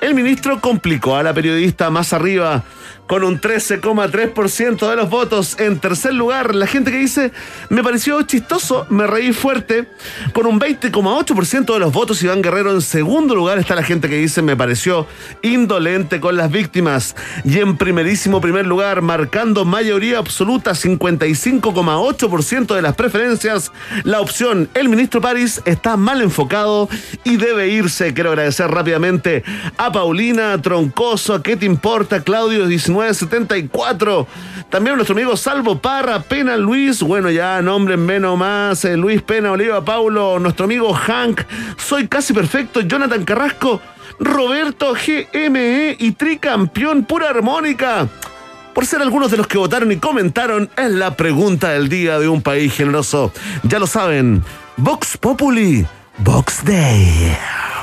El 0.00 0.14
ministro 0.14 0.60
complicó 0.60 1.16
a 1.16 1.22
la 1.22 1.34
periodista 1.34 1.90
más 1.90 2.12
arriba 2.12 2.64
con 3.10 3.24
un 3.24 3.40
13,3% 3.40 4.88
de 4.88 4.94
los 4.94 5.10
votos. 5.10 5.58
En 5.58 5.80
tercer 5.80 6.14
lugar, 6.14 6.54
la 6.54 6.68
gente 6.68 6.92
que 6.92 6.98
dice, 6.98 7.32
me 7.68 7.82
pareció 7.82 8.22
chistoso, 8.22 8.86
me 8.88 9.04
reí 9.04 9.32
fuerte, 9.32 9.88
con 10.32 10.46
un 10.46 10.60
20,8% 10.60 11.72
de 11.72 11.80
los 11.80 11.92
votos. 11.92 12.22
Iván 12.22 12.40
Guerrero 12.40 12.70
en 12.70 12.80
segundo 12.80 13.34
lugar 13.34 13.58
está 13.58 13.74
la 13.74 13.82
gente 13.82 14.08
que 14.08 14.14
dice, 14.14 14.42
me 14.42 14.56
pareció 14.56 15.08
indolente 15.42 16.20
con 16.20 16.36
las 16.36 16.52
víctimas. 16.52 17.16
Y 17.44 17.58
en 17.58 17.76
primerísimo 17.76 18.40
primer 18.40 18.64
lugar, 18.64 19.02
marcando 19.02 19.64
mayoría 19.64 20.18
absoluta, 20.18 20.70
55,8% 20.70 22.76
de 22.76 22.82
las 22.82 22.94
preferencias, 22.94 23.72
la 24.04 24.20
opción, 24.20 24.68
el 24.74 24.88
ministro 24.88 25.20
París 25.20 25.62
está 25.64 25.96
mal 25.96 26.22
enfocado 26.22 26.88
y 27.24 27.38
debe 27.38 27.70
irse. 27.70 28.14
Quiero 28.14 28.30
agradecer 28.30 28.70
rápidamente 28.70 29.42
a 29.76 29.89
Paulina 29.92 30.60
Troncoso, 30.60 31.42
¿Qué 31.42 31.56
te 31.56 31.66
importa? 31.66 32.22
Claudio 32.22 32.66
1974. 32.66 34.26
También 34.68 34.96
nuestro 34.96 35.14
amigo 35.14 35.36
Salvo 35.36 35.78
Parra, 35.78 36.20
Pena 36.20 36.56
Luis, 36.56 37.02
bueno 37.02 37.30
ya, 37.30 37.60
nombre 37.60 37.96
menos 37.96 38.38
más, 38.38 38.84
eh, 38.84 38.96
Luis 38.96 39.22
Pena, 39.22 39.52
Oliva 39.52 39.84
Paulo, 39.84 40.38
nuestro 40.38 40.66
amigo 40.66 40.92
Hank, 40.92 41.42
Soy 41.76 42.06
Casi 42.06 42.32
Perfecto, 42.32 42.80
Jonathan 42.80 43.24
Carrasco, 43.24 43.80
Roberto 44.18 44.94
GME 44.94 45.96
y 45.98 46.12
Tricampeón 46.12 47.04
Pura 47.04 47.30
Armónica. 47.30 48.08
Por 48.74 48.86
ser 48.86 49.02
algunos 49.02 49.30
de 49.30 49.38
los 49.38 49.46
que 49.46 49.58
votaron 49.58 49.90
y 49.90 49.96
comentaron, 49.96 50.70
es 50.76 50.90
la 50.90 51.16
pregunta 51.16 51.70
del 51.70 51.88
día 51.88 52.18
de 52.18 52.28
un 52.28 52.42
país 52.42 52.72
generoso. 52.72 53.32
Ya 53.64 53.78
lo 53.78 53.86
saben, 53.86 54.44
Vox 54.76 55.16
Populi, 55.16 55.84
Vox 56.18 56.64
Day. 56.64 57.36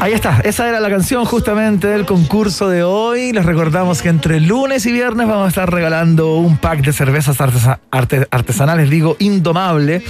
Ahí 0.00 0.12
está, 0.12 0.40
esa 0.44 0.68
era 0.68 0.80
la 0.80 0.88
canción 0.90 1.24
justamente 1.24 1.86
del 1.88 2.04
concurso 2.06 2.68
de 2.68 2.82
hoy. 2.82 3.32
Les 3.32 3.44
recordamos 3.44 4.02
que 4.02 4.08
entre 4.08 4.40
lunes 4.40 4.86
y 4.86 4.92
viernes 4.92 5.26
vamos 5.28 5.46
a 5.46 5.48
estar 5.48 5.70
regalando 5.72 6.36
un 6.36 6.56
pack 6.56 6.82
de 6.84 6.92
cervezas 6.92 7.40
artesa- 7.40 7.80
arte- 7.90 8.26
artesanales, 8.30 8.90
digo, 8.90 9.16
indomable. 9.18 10.02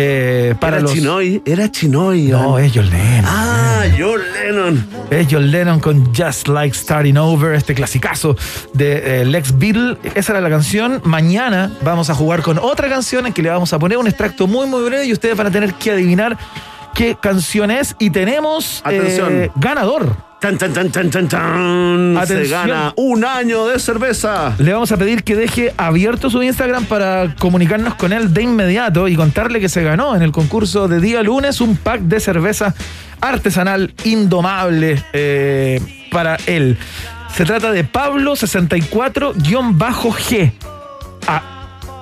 eh, 0.00 0.54
para 0.60 0.76
Era 0.76 0.82
los... 0.82 0.92
Chinoy, 0.92 1.42
era 1.44 1.70
Chinoy. 1.70 2.28
No, 2.28 2.58
es 2.58 2.72
John 2.74 2.88
Lennon. 2.88 3.24
Ah, 3.26 3.82
John 3.98 4.20
Lennon. 4.32 4.86
Es 5.10 5.26
John 5.30 5.50
Lennon 5.50 5.80
con 5.80 6.14
Just 6.14 6.48
Like 6.48 6.74
Starting 6.76 7.16
Over, 7.16 7.54
este 7.54 7.74
clasicazo 7.74 8.36
de 8.74 9.22
eh, 9.22 9.24
Lex 9.24 9.58
Beatle. 9.58 9.96
Esa 10.14 10.32
era 10.32 10.40
la 10.40 10.50
canción. 10.50 11.00
Mañana 11.04 11.72
vamos 11.82 12.10
a 12.10 12.14
jugar 12.14 12.42
con 12.42 12.58
otra 12.58 12.88
canción 12.88 13.26
en 13.26 13.32
que 13.32 13.42
le 13.42 13.50
vamos 13.50 13.72
a 13.72 13.78
poner 13.78 13.98
un 13.98 14.06
extracto 14.06 14.46
muy, 14.46 14.66
muy 14.66 14.84
breve 14.84 15.06
y 15.06 15.12
ustedes 15.12 15.36
van 15.36 15.48
a 15.48 15.50
tener 15.50 15.74
que 15.74 15.90
adivinar 15.90 16.36
qué 16.94 17.16
canción 17.20 17.70
es. 17.70 17.94
Y 17.98 18.08
tenemos 18.10 18.80
eh, 19.32 19.50
ganador. 19.56 20.16
Se 22.26 22.34
gana 22.48 22.92
un 22.96 23.24
año 23.24 23.66
de 23.66 23.78
cerveza. 23.80 24.54
Le 24.58 24.72
vamos 24.72 24.92
a 24.92 24.96
pedir 24.96 25.24
que 25.24 25.34
deje 25.34 25.74
abierto 25.76 26.30
su 26.30 26.40
Instagram 26.42 26.84
para 26.84 27.34
comunicarnos 27.40 27.94
con 27.96 28.12
él 28.12 28.32
de 28.32 28.42
inmediato 28.42 29.08
y 29.08 29.16
contarle 29.16 29.58
que 29.58 29.68
se 29.68 29.82
ganó 29.82 30.14
en 30.14 30.22
el 30.22 30.30
concurso 30.30 30.86
de 30.86 31.00
día 31.00 31.24
lunes 31.24 31.60
un 31.60 31.76
pack 31.76 32.02
de 32.02 32.20
cerveza 32.20 32.72
artesanal 33.20 33.92
indomable 34.04 35.02
eh, 35.12 35.80
para 36.12 36.36
él. 36.46 36.78
Se 37.34 37.44
trata 37.44 37.72
de 37.72 37.84
Pablo64-G. 37.84 40.52
A- 41.26 41.57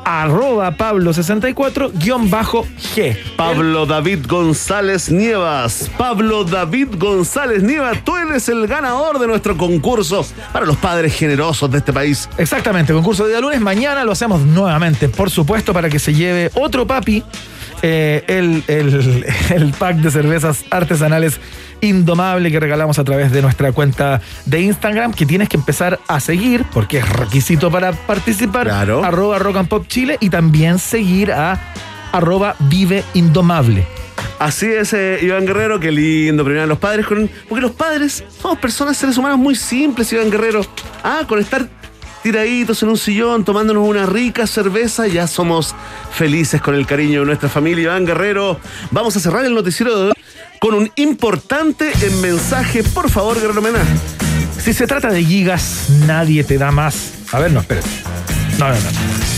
arroba 0.09 0.71
Pablo64-G. 0.77 3.17
Pablo 3.37 3.87
David 3.87 4.25
González 4.29 5.11
Nievas. 5.11 5.91
Pablo 5.99 6.45
David 6.45 6.91
González 6.97 7.63
Nievas, 7.65 8.05
tú 8.05 8.17
eres 8.17 8.49
el 8.49 8.67
ganador 8.69 9.19
de 9.19 9.27
nuestro 9.27 9.57
concurso 9.57 10.25
para 10.53 10.65
los 10.65 10.77
padres 10.77 11.13
generosos 11.15 11.69
de 11.71 11.79
este 11.79 11.93
país. 11.93 12.29
Exactamente, 12.39 12.93
concurso 12.93 13.25
de 13.25 13.31
día 13.31 13.41
lunes. 13.41 13.61
Mañana 13.61 14.05
lo 14.05 14.13
hacemos 14.13 14.43
nuevamente, 14.43 15.09
por 15.09 15.29
supuesto, 15.31 15.73
para 15.73 15.89
que 15.91 15.99
se 15.99 16.15
lleve 16.15 16.51
otro 16.55 16.87
papi. 16.87 17.25
eh, 17.83 18.23
el, 18.29 18.63
el- 18.69 19.27
el 19.51 19.73
pack 19.73 19.97
de 19.97 20.11
cervezas 20.11 20.65
artesanales 20.71 21.41
indomable 21.81 22.51
que 22.51 22.61
regalamos 22.61 22.99
a 22.99 23.05
través 23.05 23.33
de 23.33 23.43
nuestra 23.43 23.73
cuenta 23.73 24.21
de 24.45 24.61
Instagram, 24.61 25.13
que 25.13 25.27
tienes 25.27 25.49
que 25.49 25.57
empezar 25.57 25.99
a 26.09 26.21
seguir, 26.21 26.65
porque 26.73 26.99
es 26.99 27.09
requisito 27.09 27.71
para 27.71 27.93
participar. 27.93 28.69
Arroba 28.69 29.39
Rock 29.39 29.57
and 29.57 29.69
Pop 29.69 29.87
Chile 29.87 30.19
y 30.21 30.31
también 30.31 30.79
seguir 30.79 31.33
a 31.33 31.61
arroba 32.13 32.57
Vive 32.61 33.05
Indomable. 33.15 33.87
Así 34.39 34.67
es, 34.67 34.93
eh, 34.93 35.19
Iván 35.23 35.47
Guerrero, 35.47 35.81
qué 35.81 35.91
lindo 35.91 36.45
premiar 36.45 36.65
a 36.65 36.67
los 36.67 36.79
padres 36.79 37.07
con. 37.07 37.31
Porque 37.49 37.63
los 37.63 37.73
padres 37.73 38.23
somos 38.41 38.59
personas, 38.59 38.97
seres 38.97 39.17
humanos 39.17 39.39
muy 39.39 39.55
simples, 39.55 40.13
Iván 40.13 40.31
Guerrero. 40.31 40.61
Ah, 41.03 41.23
con 41.27 41.39
estar 41.39 41.67
tiraditos 42.23 42.83
en 42.83 42.91
un 42.91 42.99
sillón, 42.99 43.45
tomándonos 43.45 43.89
una 43.89 44.05
rica 44.05 44.47
cerveza, 44.47 45.07
ya 45.07 45.27
somos 45.27 45.75
felices 46.13 46.61
con 46.61 46.75
el 46.75 46.87
cariño 46.87 47.21
de 47.21 47.27
nuestra 47.27 47.49
familia. 47.49 47.85
Iván 47.85 48.05
Guerrero, 48.05 48.59
vamos 48.91 49.17
a 49.17 49.21
cerrar 49.21 49.45
el 49.47 49.55
noticiero 49.55 49.97
de 49.97 50.05
hoy 50.09 50.13
con 50.61 50.75
un 50.75 50.91
importante 50.97 51.93
mensaje. 52.21 52.83
Por 52.83 53.11
favor, 53.11 53.41
Guerrero 53.41 53.63
Mena. 53.63 53.81
Si 54.63 54.73
se 54.73 54.87
trata 54.87 55.11
de 55.11 55.25
gigas, 55.25 55.85
nadie 56.07 56.45
te 56.45 56.59
da 56.59 56.71
más. 56.71 57.13
A 57.33 57.39
ver, 57.39 57.53
no, 57.53 57.61
espérate. 57.61 57.89
No, 58.59 58.69
no, 58.69 58.75
no. 58.75 58.91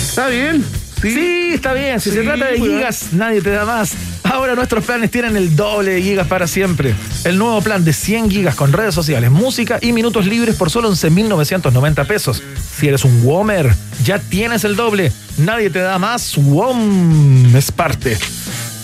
¿Está 0.09 0.29
bien? 0.29 0.65
Sí, 1.01 1.51
está 1.55 1.73
bien. 1.75 2.01
Si 2.01 2.11
Sí, 2.11 2.17
se 2.17 2.23
trata 2.23 2.47
de 2.47 2.59
gigas, 2.59 3.13
nadie 3.13 3.41
te 3.41 3.51
da 3.51 3.65
más. 3.65 3.93
Ahora 4.25 4.55
nuestros 4.55 4.85
planes 4.85 5.11
tienen 5.11 5.37
el 5.37 5.55
doble 5.55 5.93
de 5.93 6.03
gigas 6.03 6.27
para 6.27 6.47
siempre. 6.47 6.95
El 7.25 7.39
nuevo 7.39 7.61
plan 7.63 7.85
de 7.85 7.93
100 7.93 8.31
gigas 8.31 8.55
con 8.57 8.73
redes 8.73 8.95
sociales, 8.95 9.31
música 9.31 9.79
y 9.81 9.93
minutos 9.93 10.27
libres 10.27 10.57
por 10.57 10.71
solo 10.71 10.91
11.990 10.93 12.07
pesos. 12.07 12.43
Si 12.79 12.89
eres 12.89 13.05
un 13.05 13.23
Womer, 13.23 13.73
ya 14.05 14.19
tienes 14.19 14.65
el 14.65 14.77
doble. 14.77 15.13
Nadie 15.39 15.71
te 15.71 15.79
da 15.79 15.99
más. 15.99 16.37
WOM 16.37 17.55
es 17.57 17.71
parte. 17.73 18.19